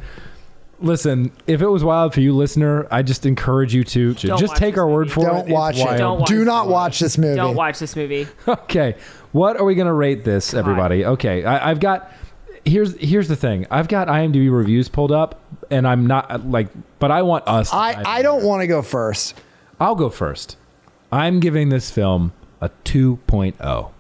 Listen, 0.81 1.33
if 1.49 1.61
it 1.61 1.67
was 1.67 1.83
wild 1.83 2.15
for 2.15 2.21
you, 2.21 2.37
listener, 2.37 2.87
I 2.91 3.03
just 3.03 3.27
encourage 3.27 3.75
you 3.75 3.83
to, 3.83 4.15
to 4.15 4.27
Don't 4.29 4.39
just 4.39 4.55
take 4.55 4.75
this 4.75 4.79
our 4.79 4.89
word 4.89 5.11
for 5.11 5.23
it. 5.23 5.25
Don't 5.25 5.39
It's 5.41 5.51
watch 5.51 5.79
it. 5.79 5.99
Don't 5.99 6.21
watch 6.21 6.29
Do 6.29 6.45
not 6.45 6.69
watch 6.69 7.01
this 7.01 7.19
movie. 7.19 7.35
Don't 7.35 7.57
watch 7.57 7.81
this 7.81 7.97
movie. 7.97 8.29
Okay, 8.49 8.97
what 9.33 9.57
are 9.57 9.65
we 9.65 9.75
gonna 9.75 9.95
rate 9.95 10.25
this, 10.25 10.55
everybody? 10.55 11.05
Okay, 11.05 11.45
I, 11.45 11.71
I've 11.71 11.81
got. 11.81 12.13
Here's 12.65 12.97
here's 12.99 13.29
the 13.29 13.37
thing. 13.37 13.67
I've 13.71 13.89
got 13.89 14.09
IMDb 14.09 14.55
reviews 14.55 14.89
pulled 14.89 15.13
up, 15.13 15.41
and 15.71 15.87
I'm 15.87 16.07
not 16.07 16.47
like, 16.49 16.69
but 16.99 17.11
I 17.11 17.23
want 17.23 17.45
us. 17.47 17.71
to 17.71 17.77
I, 17.77 18.19
I 18.19 18.23
don't 18.23 18.45
want 18.45 18.61
to 18.61 18.67
go 18.67 18.83
first. 18.83 19.41
I'll 19.81 19.95
go 19.95 20.11
first. 20.11 20.57
I'm 21.11 21.41
giving 21.41 21.71
this 21.71 21.91
film 21.91 22.33
a 22.61 22.69
2.0. 22.85 23.91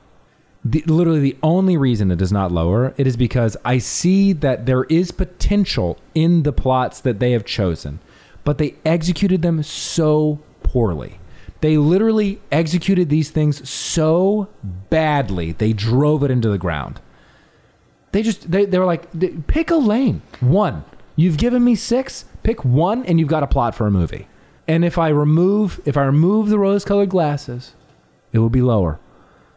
The, 0.65 0.83
literally, 0.83 1.21
the 1.21 1.37
only 1.43 1.77
reason 1.77 2.11
it 2.11 2.17
does 2.17 2.33
not 2.33 2.53
lower 2.53 2.93
it 2.97 3.07
is 3.07 3.17
because 3.17 3.57
I 3.65 3.79
see 3.79 4.33
that 4.35 4.67
there 4.67 4.85
is 4.85 5.13
potential 5.13 5.99
in 6.15 6.43
the 6.43 6.53
plots 6.53 7.01
that 7.01 7.21
they 7.21 7.33
have 7.33 7.45
chosen, 7.47 8.01
but 8.45 8.59
they 8.59 8.75
executed 8.85 9.41
them 9.41 9.63
so 9.63 10.41
poorly. 10.63 11.21
They 11.60 11.76
literally 11.76 12.40
executed 12.52 13.09
these 13.09 13.30
things 13.30 13.68
so 13.68 14.48
badly, 14.90 15.52
they 15.52 15.72
drove 15.72 16.22
it 16.22 16.30
into 16.30 16.48
the 16.48 16.59
ground. 16.59 17.01
They 18.12 18.22
just 18.22 18.51
they, 18.51 18.64
they 18.64 18.78
were 18.78 18.85
like, 18.86 19.06
pick 19.48 19.70
a 19.70 19.76
lane, 19.76 20.22
one. 20.40 20.85
You've 21.16 21.36
given 21.36 21.64
me 21.64 21.74
six. 21.74 22.24
Pick 22.44 22.64
one, 22.64 23.05
and 23.05 23.18
you've 23.18 23.28
got 23.28 23.43
a 23.43 23.47
plot 23.47 23.74
for 23.74 23.86
a 23.86 23.90
movie. 23.90 24.28
And 24.68 24.85
if 24.85 24.97
I 24.98 25.09
remove 25.09 25.80
if 25.85 25.97
I 25.97 26.05
remove 26.05 26.48
the 26.48 26.59
rose-colored 26.59 27.09
glasses, 27.10 27.74
it 28.32 28.39
will 28.39 28.51
be 28.51 28.62
lower. 28.62 28.98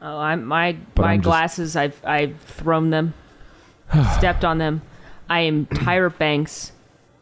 Oh, 0.01 0.17
I'm 0.17 0.43
my 0.45 0.75
But 0.95 1.03
my 1.03 1.11
I'm 1.13 1.19
just- 1.19 1.25
glasses. 1.25 1.75
I've 1.75 2.03
I've 2.03 2.39
thrown 2.41 2.89
them, 2.89 3.13
stepped 4.17 4.43
on 4.43 4.57
them. 4.57 4.81
I 5.29 5.41
am 5.41 5.65
Tyra 5.67 6.17
Banks 6.17 6.71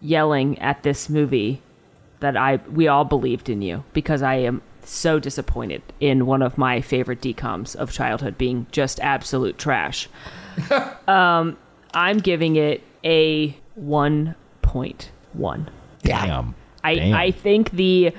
yelling 0.01 0.57
at 0.59 0.81
this 0.83 1.09
movie 1.09 1.61
that 2.21 2.37
I 2.37 2.59
we 2.71 2.87
all 2.87 3.03
believed 3.05 3.49
in 3.49 3.61
you 3.61 3.83
because 3.93 4.21
I 4.23 4.35
am 4.35 4.61
so 4.91 5.19
disappointed 5.19 5.81
in 5.99 6.25
one 6.25 6.41
of 6.41 6.57
my 6.57 6.81
favorite 6.81 7.21
DCOMs 7.21 7.75
of 7.75 7.91
childhood 7.91 8.37
being 8.37 8.67
just 8.71 8.99
absolute 8.99 9.57
trash. 9.57 10.09
um, 11.07 11.57
I'm 11.93 12.17
giving 12.19 12.55
it 12.55 12.83
a 13.03 13.55
1.1. 13.79 15.67
Damn. 16.03 16.55
I, 16.83 16.95
Damn. 16.95 17.13
I 17.15 17.31
think 17.31 17.71
the 17.71 18.13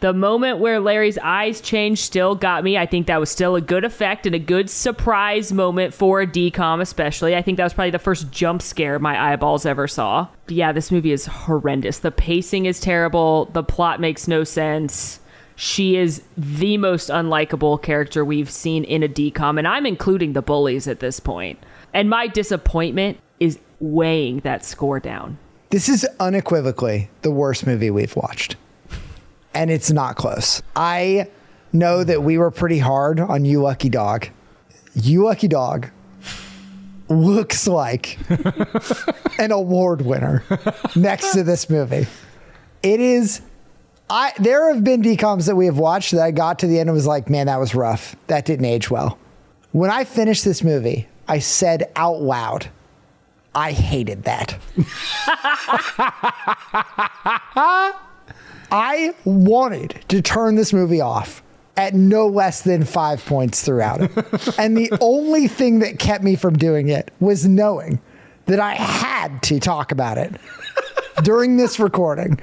the 0.00 0.12
moment 0.12 0.58
where 0.58 0.80
Larry's 0.80 1.16
eyes 1.16 1.62
changed 1.62 2.02
still 2.02 2.34
got 2.34 2.62
me. 2.62 2.76
I 2.76 2.84
think 2.84 3.06
that 3.06 3.18
was 3.18 3.30
still 3.30 3.56
a 3.56 3.60
good 3.62 3.84
effect 3.84 4.26
and 4.26 4.34
a 4.34 4.38
good 4.38 4.68
surprise 4.68 5.50
moment 5.50 5.94
for 5.94 6.20
a 6.20 6.26
DCOM, 6.26 6.82
especially. 6.82 7.34
I 7.34 7.40
think 7.40 7.56
that 7.56 7.64
was 7.64 7.72
probably 7.72 7.90
the 7.90 7.98
first 7.98 8.30
jump 8.30 8.60
scare 8.60 8.98
my 8.98 9.32
eyeballs 9.32 9.64
ever 9.64 9.88
saw. 9.88 10.28
But 10.44 10.56
yeah, 10.56 10.72
this 10.72 10.90
movie 10.90 11.12
is 11.12 11.24
horrendous. 11.24 12.00
The 12.00 12.10
pacing 12.10 12.66
is 12.66 12.80
terrible. 12.80 13.46
The 13.46 13.62
plot 13.62 13.98
makes 13.98 14.28
no 14.28 14.44
sense. 14.44 15.20
She 15.56 15.96
is 15.96 16.22
the 16.36 16.78
most 16.78 17.10
unlikable 17.10 17.80
character 17.80 18.24
we've 18.24 18.50
seen 18.50 18.84
in 18.84 19.02
a 19.02 19.08
DCOM, 19.08 19.58
and 19.58 19.68
I'm 19.68 19.86
including 19.86 20.32
the 20.32 20.42
bullies 20.42 20.88
at 20.88 21.00
this 21.00 21.20
point. 21.20 21.58
And 21.92 22.10
my 22.10 22.26
disappointment 22.26 23.18
is 23.38 23.58
weighing 23.78 24.40
that 24.40 24.64
score 24.64 24.98
down. 24.98 25.38
This 25.70 25.88
is 25.88 26.06
unequivocally 26.18 27.10
the 27.22 27.30
worst 27.30 27.66
movie 27.66 27.90
we've 27.90 28.14
watched. 28.16 28.56
And 29.54 29.70
it's 29.70 29.92
not 29.92 30.16
close. 30.16 30.62
I 30.74 31.28
know 31.72 32.02
that 32.02 32.22
we 32.22 32.38
were 32.38 32.50
pretty 32.50 32.78
hard 32.78 33.20
on 33.20 33.44
You 33.44 33.62
Lucky 33.62 33.88
Dog. 33.88 34.28
You 34.94 35.24
Lucky 35.24 35.48
Dog 35.48 35.90
looks 37.08 37.66
like 37.66 38.18
an 39.38 39.52
award 39.52 40.02
winner 40.02 40.42
next 40.96 41.32
to 41.32 41.42
this 41.42 41.68
movie. 41.68 42.06
It 42.82 43.00
is 43.00 43.42
I 44.10 44.32
there 44.38 44.72
have 44.72 44.84
been 44.84 45.02
DCOMs 45.02 45.46
that 45.46 45.56
we 45.56 45.66
have 45.66 45.78
watched 45.78 46.12
that 46.12 46.22
I 46.22 46.30
got 46.30 46.58
to 46.60 46.66
the 46.66 46.78
end 46.78 46.88
and 46.88 46.94
was 46.94 47.06
like, 47.06 47.30
man, 47.30 47.46
that 47.46 47.58
was 47.58 47.74
rough. 47.74 48.14
That 48.26 48.44
didn't 48.44 48.66
age 48.66 48.90
well. 48.90 49.18
When 49.72 49.90
I 49.90 50.04
finished 50.04 50.44
this 50.44 50.62
movie, 50.62 51.08
I 51.26 51.38
said 51.38 51.90
out 51.96 52.20
loud, 52.20 52.68
I 53.54 53.72
hated 53.72 54.24
that. 54.24 54.58
I 58.70 59.14
wanted 59.24 60.04
to 60.08 60.20
turn 60.20 60.56
this 60.56 60.72
movie 60.72 61.00
off 61.00 61.42
at 61.76 61.94
no 61.94 62.26
less 62.26 62.62
than 62.62 62.84
five 62.84 63.24
points 63.24 63.62
throughout 63.62 64.02
it. 64.02 64.58
and 64.58 64.76
the 64.76 64.92
only 65.00 65.48
thing 65.48 65.80
that 65.80 65.98
kept 65.98 66.22
me 66.22 66.36
from 66.36 66.56
doing 66.56 66.88
it 66.88 67.10
was 67.20 67.46
knowing 67.46 68.00
that 68.46 68.60
I 68.60 68.74
had 68.74 69.42
to 69.44 69.58
talk 69.58 69.92
about 69.92 70.18
it 70.18 70.32
during 71.22 71.56
this 71.56 71.78
recording. 71.78 72.38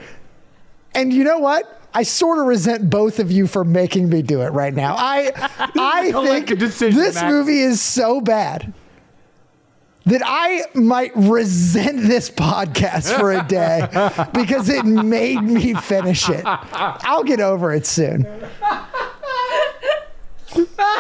And 0.93 1.13
you 1.13 1.23
know 1.23 1.39
what? 1.39 1.79
I 1.93 2.03
sort 2.03 2.39
of 2.39 2.45
resent 2.45 2.89
both 2.89 3.19
of 3.19 3.31
you 3.31 3.47
for 3.47 3.63
making 3.65 4.09
me 4.09 4.21
do 4.21 4.41
it 4.41 4.49
right 4.49 4.73
now. 4.73 4.95
I 4.97 5.31
I 5.77 6.01
think 6.03 6.13
Collective 6.13 6.59
decision, 6.59 6.97
this 6.99 7.15
Max. 7.15 7.31
movie 7.31 7.59
is 7.59 7.81
so 7.81 8.21
bad 8.21 8.73
that 10.05 10.21
I 10.25 10.63
might 10.73 11.11
resent 11.15 12.01
this 12.01 12.29
podcast 12.29 13.17
for 13.19 13.31
a 13.33 13.43
day 13.43 13.87
because 14.33 14.67
it 14.69 14.83
made 14.85 15.41
me 15.43 15.73
finish 15.75 16.27
it. 16.29 16.43
I'll 16.45 17.23
get 17.23 17.39
over 17.39 17.71
it 17.73 17.85
soon. 17.85 18.23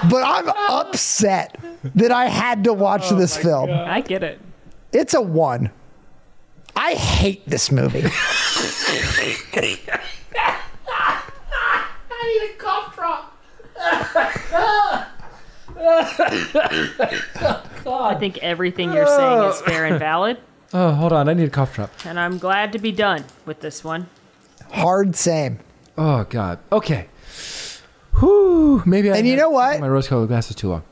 But 0.09 0.23
I'm 0.23 0.49
upset 0.69 1.57
that 1.95 2.11
I 2.11 2.27
had 2.27 2.63
to 2.65 2.73
watch 2.73 3.09
this 3.09 3.35
film. 3.35 3.69
I 3.71 4.01
get 4.01 4.23
it. 4.23 4.39
It's 4.91 5.13
a 5.13 5.21
one. 5.21 5.71
I 6.75 6.93
hate 6.93 7.47
this 7.47 7.71
movie. 7.71 8.03
I 8.03 8.09
need 12.27 12.51
a 12.51 12.57
cough 12.57 12.95
drop. 12.95 13.37
I 17.85 18.15
think 18.19 18.37
everything 18.39 18.93
you're 18.93 19.05
oh. 19.07 19.17
saying 19.17 19.49
is 19.49 19.61
fair 19.61 19.85
and 19.85 19.99
valid, 19.99 20.37
Oh, 20.73 20.91
hold 20.93 21.11
on. 21.11 21.27
I 21.27 21.33
need 21.33 21.47
a 21.47 21.49
cough 21.49 21.75
drop. 21.75 21.91
and 22.05 22.19
I'm 22.19 22.37
glad 22.37 22.71
to 22.73 22.79
be 22.79 22.91
done 22.91 23.25
with 23.45 23.59
this 23.59 23.83
one. 23.83 24.07
Hard 24.71 25.15
same. 25.15 25.59
Oh 25.97 26.23
God. 26.29 26.59
Okay. 26.71 27.07
Whew. 28.19 28.81
Maybe 28.85 29.11
I. 29.11 29.17
And 29.17 29.27
you 29.27 29.35
know 29.35 29.49
what? 29.49 29.79
My 29.81 29.89
rose-colored 29.89 30.27
glasses 30.29 30.55
too 30.55 30.69
long. 30.69 30.83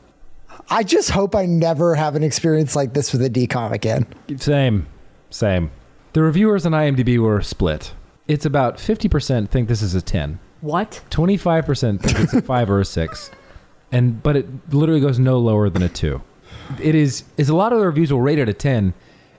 I 0.69 0.83
just 0.83 1.11
hope 1.11 1.33
I 1.33 1.45
never 1.45 1.95
have 1.95 2.15
an 2.15 2.23
experience 2.23 2.75
like 2.75 2.93
this 2.93 3.13
with 3.13 3.21
a 3.23 3.29
DCOM 3.29 3.71
again. 3.71 4.05
Same. 4.37 4.87
Same. 5.29 5.71
The 6.13 6.21
reviewers 6.21 6.65
on 6.65 6.71
IMDb 6.71 7.19
were 7.19 7.41
split. 7.41 7.93
It's 8.27 8.45
about 8.45 8.77
50% 8.77 9.49
think 9.49 9.67
this 9.67 9.81
is 9.81 9.95
a 9.95 10.01
10. 10.01 10.39
What? 10.61 11.01
25% 11.11 12.01
think 12.01 12.19
it's 12.19 12.33
a 12.33 12.41
5 12.43 12.69
or 12.69 12.79
a 12.81 12.85
6. 12.85 13.31
And 13.91 14.21
but 14.21 14.35
it 14.35 14.73
literally 14.73 15.01
goes 15.01 15.17
no 15.17 15.39
lower 15.39 15.69
than 15.69 15.81
a 15.81 15.89
2. 15.89 16.21
It 16.81 16.93
is 16.93 17.23
is 17.37 17.49
a 17.49 17.55
lot 17.55 17.73
of 17.73 17.79
the 17.79 17.85
reviews 17.85 18.13
will 18.13 18.21
rate 18.21 18.37
it 18.37 18.47
a 18.47 18.53
10 18.53 18.93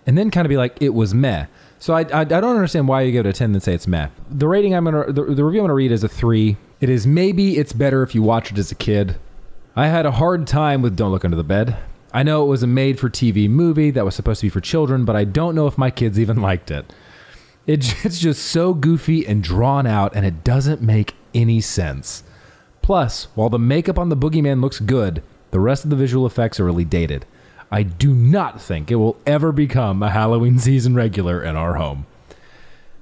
and 0.06 0.18
then 0.18 0.30
kind 0.30 0.44
of 0.44 0.48
be 0.48 0.56
like 0.56 0.76
it 0.80 0.94
was 0.94 1.14
meh. 1.14 1.46
So 1.78 1.94
I, 1.94 2.00
I, 2.12 2.20
I 2.20 2.24
don't 2.24 2.56
understand 2.56 2.88
why 2.88 3.02
you 3.02 3.12
give 3.12 3.26
it 3.26 3.28
a 3.28 3.32
10 3.32 3.52
and 3.52 3.62
say 3.62 3.74
it's 3.74 3.86
meh. 3.86 4.08
The 4.28 4.48
rating 4.48 4.74
I'm 4.74 4.84
going 4.84 5.06
to 5.06 5.12
the, 5.12 5.22
the 5.22 5.44
review 5.44 5.60
I'm 5.60 5.66
going 5.66 5.68
to 5.68 5.74
read 5.74 5.92
is 5.92 6.02
a 6.02 6.08
3. 6.08 6.56
It 6.80 6.88
is 6.88 7.06
maybe 7.06 7.58
it's 7.58 7.72
better 7.72 8.02
if 8.02 8.14
you 8.14 8.22
watch 8.22 8.50
it 8.50 8.58
as 8.58 8.72
a 8.72 8.74
kid. 8.74 9.16
I 9.76 9.86
had 9.86 10.04
a 10.04 10.10
hard 10.10 10.46
time 10.46 10.82
with 10.82 10.96
Don't 10.96 11.12
Look 11.12 11.24
Under 11.24 11.36
the 11.36 11.44
Bed. 11.44 11.76
I 12.12 12.22
know 12.22 12.42
it 12.42 12.48
was 12.48 12.62
a 12.62 12.66
made 12.66 12.98
for 12.98 13.08
TV 13.08 13.48
movie 13.48 13.90
that 13.90 14.04
was 14.04 14.14
supposed 14.14 14.40
to 14.40 14.46
be 14.46 14.50
for 14.50 14.60
children, 14.60 15.04
but 15.04 15.16
I 15.16 15.24
don't 15.24 15.54
know 15.54 15.66
if 15.66 15.78
my 15.78 15.90
kids 15.90 16.18
even 16.18 16.40
liked 16.42 16.70
it. 16.70 16.92
It, 17.66 18.04
it's 18.04 18.18
just 18.18 18.42
so 18.44 18.74
goofy 18.74 19.26
and 19.26 19.42
drawn 19.42 19.86
out, 19.86 20.14
and 20.16 20.26
it 20.26 20.42
doesn't 20.42 20.82
make 20.82 21.14
any 21.34 21.60
sense. 21.60 22.24
Plus, 22.82 23.28
while 23.34 23.48
the 23.48 23.58
makeup 23.58 23.98
on 23.98 24.08
the 24.08 24.16
boogeyman 24.16 24.60
looks 24.60 24.80
good, 24.80 25.22
the 25.50 25.60
rest 25.60 25.84
of 25.84 25.90
the 25.90 25.96
visual 25.96 26.26
effects 26.26 26.58
are 26.58 26.64
really 26.64 26.84
dated. 26.84 27.26
I 27.70 27.84
do 27.84 28.12
not 28.12 28.60
think 28.60 28.90
it 28.90 28.96
will 28.96 29.16
ever 29.26 29.52
become 29.52 30.02
a 30.02 30.10
Halloween 30.10 30.58
season 30.60 30.94
regular 30.94 31.42
in 31.42 31.56
our 31.56 31.74
home. 31.74 32.06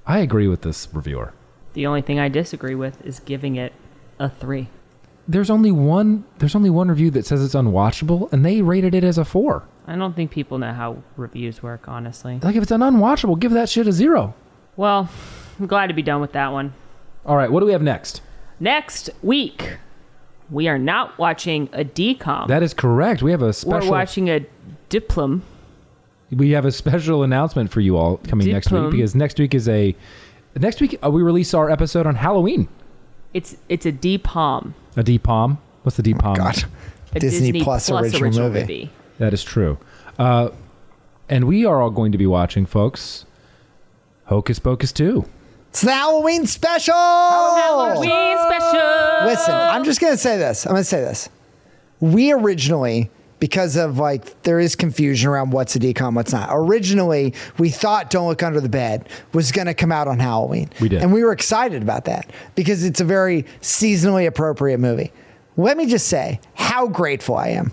I 0.06 0.18
agree 0.18 0.48
with 0.48 0.62
this 0.62 0.89
reviewer. 0.93 1.32
The 1.72 1.86
only 1.86 2.02
thing 2.02 2.18
I 2.18 2.28
disagree 2.28 2.74
with 2.74 3.05
is 3.05 3.20
giving 3.20 3.56
it 3.56 3.72
a 4.18 4.28
three. 4.28 4.68
There's 5.28 5.50
only 5.50 5.70
one. 5.70 6.24
There's 6.38 6.55
only 6.56 6.70
one 6.70 6.88
review 6.88 7.10
that 7.12 7.26
says 7.26 7.44
it's 7.44 7.55
unwatchable, 7.55 8.32
and 8.32 8.44
they 8.44 8.62
rated 8.62 8.94
it 8.94 9.05
as 9.05 9.18
a 9.18 9.24
four. 9.24 9.64
I 9.86 9.94
don't 9.94 10.16
think 10.16 10.30
people 10.30 10.59
know 10.59 10.72
how 10.72 11.02
reviews 11.16 11.62
work, 11.62 11.86
honestly. 11.86 12.40
Like 12.42 12.56
if 12.56 12.62
it's 12.62 12.72
an 12.72 12.80
unwatchable, 12.80 13.38
give 13.38 13.52
that 13.52 13.68
shit 13.68 13.86
a 13.86 13.92
zero. 13.92 14.34
Well, 14.76 15.09
I'm 15.60 15.66
glad 15.66 15.88
to 15.88 15.94
be 15.94 16.02
done 16.02 16.20
with 16.20 16.32
that 16.32 16.52
one. 16.52 16.72
All 17.26 17.36
right, 17.36 17.50
what 17.50 17.60
do 17.60 17.66
we 17.66 17.72
have 17.72 17.82
next? 17.82 18.22
Next 18.59 19.10
week, 19.22 19.76
we 20.50 20.66
are 20.66 20.78
not 20.78 21.18
watching 21.18 21.68
a 21.72 21.84
DCOM. 21.84 22.48
That 22.48 22.62
is 22.62 22.72
correct. 22.72 23.22
We 23.22 23.30
have 23.30 23.42
a 23.42 23.52
special. 23.52 23.90
We're 23.90 23.98
watching 23.98 24.30
a 24.30 24.46
diplom. 24.88 25.42
We 26.30 26.50
have 26.50 26.64
a 26.64 26.72
special 26.72 27.22
announcement 27.22 27.70
for 27.70 27.80
you 27.80 27.96
all 27.96 28.18
coming 28.18 28.50
next 28.50 28.70
week 28.70 28.90
because 28.90 29.14
next 29.14 29.38
week 29.38 29.55
is 29.55 29.68
a. 29.68 29.94
Next 30.56 30.80
week 30.80 30.98
uh, 31.05 31.10
we 31.10 31.22
release 31.22 31.55
our 31.55 31.70
episode 31.70 32.06
on 32.06 32.14
Halloween. 32.14 32.68
It's 33.34 33.56
it's 33.68 33.84
a 33.86 33.92
DPOM. 33.92 34.72
A 34.99 35.05
DPOM. 35.05 35.59
What's 35.83 35.97
the 35.97 36.03
DPOM? 36.03 36.37
God. 36.37 36.65
A 37.15 37.20
Disney, 37.20 37.62
Plus, 37.62 37.91
original, 37.91 38.51
movie. 38.51 38.91
That 39.19 39.33
is 39.33 39.43
true. 39.43 39.79
Uh, 40.19 40.51
and 41.29 41.47
we 41.47 41.65
are 41.65 41.81
all 41.81 41.91
going 41.91 42.12
to 42.12 42.19
be 42.19 42.27
watching, 42.27 42.66
folks. 42.66 43.25
Hocus 44.25 44.59
Pocus 44.59 44.93
2. 44.93 45.25
It's 45.70 45.83
the 45.83 45.93
Halloween 45.93 46.47
special. 46.47 46.95
Halloween 46.95 48.37
special. 48.39 49.27
Listen, 49.27 49.55
I'm 49.55 49.85
just 49.85 50.01
gonna 50.01 50.16
say 50.16 50.37
this. 50.37 50.66
I'm 50.66 50.73
gonna 50.73 50.83
say 50.85 51.01
this. 51.01 51.29
We 52.01 52.33
originally, 52.33 53.11
because 53.40 53.77
of 53.77 53.98
like 53.98 54.43
there 54.43 54.59
is 54.59 54.74
confusion 54.77 55.28
around 55.31 55.51
what's 55.51 55.77
a 55.77 55.78
DCOM, 55.78 56.15
what's 56.15 56.32
not. 56.32 56.48
Originally, 56.52 57.35
we 57.59 57.70
thought 57.70 58.10
"Don't 58.10 58.28
Look 58.28 58.43
Under 58.43 58.60
the 58.60 58.69
Bed" 58.69 59.09
was 59.32 59.52
gonna 59.52 59.74
come 59.74 59.93
out 59.93 60.09
on 60.09 60.19
Halloween. 60.19 60.70
We 60.81 60.89
did. 60.89 61.02
and 61.02 61.12
we 61.12 61.23
were 61.23 61.32
excited 61.32 61.82
about 61.82 62.05
that 62.06 62.31
because 62.55 62.85
it's 62.85 63.01
a 63.01 63.05
very 63.05 63.44
seasonally 63.60 64.27
appropriate 64.27 64.78
movie. 64.78 65.12
Let 65.56 65.77
me 65.77 65.86
just 65.86 66.06
say 66.09 66.40
how 66.55 66.86
grateful 66.86 67.36
I 67.36 67.48
am 67.48 67.73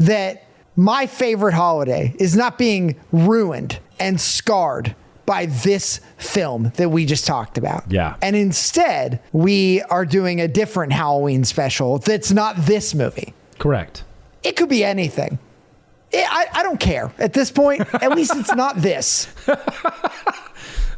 that 0.00 0.44
my 0.76 1.06
favorite 1.06 1.54
holiday 1.54 2.14
is 2.18 2.34
not 2.36 2.58
being 2.58 2.96
ruined 3.12 3.78
and 4.00 4.20
scarred 4.20 4.94
by 5.26 5.46
this 5.46 6.00
film 6.16 6.72
that 6.76 6.90
we 6.90 7.06
just 7.06 7.26
talked 7.26 7.56
about. 7.56 7.90
Yeah. 7.90 8.16
And 8.20 8.34
instead, 8.34 9.20
we 9.32 9.80
are 9.82 10.04
doing 10.04 10.40
a 10.40 10.48
different 10.48 10.92
Halloween 10.92 11.44
special 11.44 11.98
that's 11.98 12.32
not 12.32 12.56
this 12.56 12.94
movie. 12.94 13.32
Correct. 13.58 14.02
It 14.42 14.56
could 14.56 14.68
be 14.68 14.82
anything. 14.84 15.38
It, 16.10 16.26
I, 16.30 16.46
I 16.52 16.62
don't 16.62 16.78
care 16.80 17.12
at 17.18 17.32
this 17.32 17.50
point. 17.50 17.82
At 17.94 18.12
least 18.14 18.34
it's 18.36 18.54
not 18.54 18.76
this. 18.76 19.28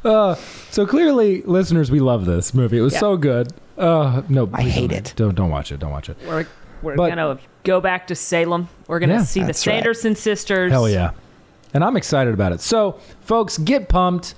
So 0.05 0.87
clearly, 0.87 1.41
listeners, 1.43 1.91
we 1.91 1.99
love 2.01 2.27
this 2.27 2.53
movie. 2.53 2.77
It 2.79 2.83
was 2.83 2.93
Yeah. 2.95 2.99
so 3.01 3.17
good. 3.17 3.53
Uh, 3.79 4.23
no, 4.29 4.51
I 4.53 4.63
hate 4.63 4.91
don't. 4.91 4.99
it. 4.99 5.13
Don't 5.17 5.35
don't 5.35 5.51
watch 5.51 5.73
it. 5.73 5.79
Don't 5.81 5.93
watch 5.93 6.09
it. 6.11 6.17
We're 6.27 6.47
we're 6.83 6.97
But- 6.97 7.09
gonna 7.09 7.39
go 7.63 7.81
back 7.81 8.09
to 8.09 8.15
Salem. 8.15 8.69
We're 8.87 8.99
gonna 8.99 9.15
Yeah, 9.15 9.23
see 9.25 9.41
the 9.41 9.47
that's 9.47 9.67
right. 9.67 9.77
Sanderson 9.77 10.15
sisters. 10.15 10.73
Hell 10.73 10.89
yeah. 10.91 11.13
And 11.73 11.83
I'm 11.83 11.97
excited 11.97 12.35
about 12.35 12.53
it. 12.53 12.61
So, 12.61 12.99
folks, 13.23 13.57
get 13.57 13.89
pumped 13.89 14.35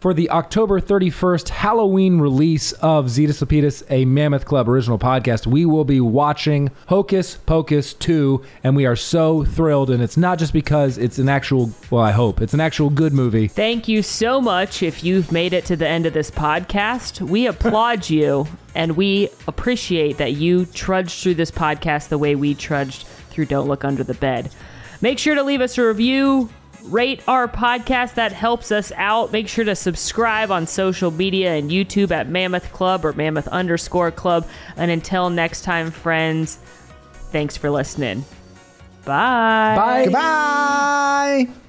for 0.00 0.14
the 0.14 0.30
October 0.30 0.80
31st 0.80 1.48
Halloween 1.48 2.20
release 2.20 2.72
of 2.74 3.06
Zetus 3.06 3.42
Lapidus, 3.44 3.82
a 3.90 4.04
Mammoth 4.04 4.44
Club 4.44 4.68
original 4.68 4.98
podcast. 4.98 5.46
We 5.46 5.64
will 5.64 5.84
be 5.84 6.00
watching 6.00 6.70
Hocus 6.86 7.36
Pocus 7.36 7.94
2, 7.94 8.44
and 8.62 8.76
we 8.76 8.86
are 8.86 8.96
so 8.96 9.44
thrilled. 9.44 9.90
And 9.90 10.02
it's 10.02 10.16
not 10.16 10.38
just 10.38 10.52
because 10.52 10.98
it's 10.98 11.18
an 11.18 11.28
actual, 11.28 11.72
well, 11.90 12.02
I 12.02 12.12
hope 12.12 12.40
it's 12.40 12.54
an 12.54 12.60
actual 12.60 12.90
good 12.90 13.12
movie. 13.12 13.48
Thank 13.48 13.88
you 13.88 14.02
so 14.02 14.40
much 14.40 14.82
if 14.82 15.02
you've 15.02 15.32
made 15.32 15.52
it 15.52 15.64
to 15.66 15.76
the 15.76 15.88
end 15.88 16.06
of 16.06 16.12
this 16.12 16.30
podcast. 16.30 17.20
We 17.20 17.46
applaud 17.46 18.08
you 18.10 18.46
and 18.74 18.96
we 18.96 19.28
appreciate 19.48 20.18
that 20.18 20.34
you 20.34 20.66
trudged 20.66 21.22
through 21.22 21.34
this 21.34 21.50
podcast 21.50 22.08
the 22.08 22.18
way 22.18 22.36
we 22.36 22.54
trudged 22.54 23.06
through 23.30 23.46
Don't 23.46 23.66
Look 23.66 23.84
Under 23.84 24.04
the 24.04 24.14
Bed. 24.14 24.52
Make 25.00 25.18
sure 25.18 25.34
to 25.34 25.42
leave 25.42 25.60
us 25.60 25.78
a 25.78 25.86
review, 25.86 26.50
rate 26.84 27.22
our 27.28 27.48
podcast. 27.48 28.14
That 28.14 28.32
helps 28.32 28.72
us 28.72 28.92
out. 28.96 29.32
Make 29.32 29.48
sure 29.48 29.64
to 29.64 29.74
subscribe 29.74 30.50
on 30.50 30.66
social 30.66 31.10
media 31.10 31.54
and 31.54 31.70
YouTube 31.70 32.10
at 32.10 32.28
Mammoth 32.28 32.72
Club 32.72 33.04
or 33.04 33.12
Mammoth 33.12 33.48
underscore 33.48 34.10
Club. 34.10 34.46
And 34.76 34.90
until 34.90 35.30
next 35.30 35.62
time, 35.62 35.90
friends, 35.90 36.58
thanks 37.30 37.56
for 37.56 37.70
listening. 37.70 38.24
Bye. 39.04 39.74
Bye. 39.76 40.04
Goodbye. 40.04 41.67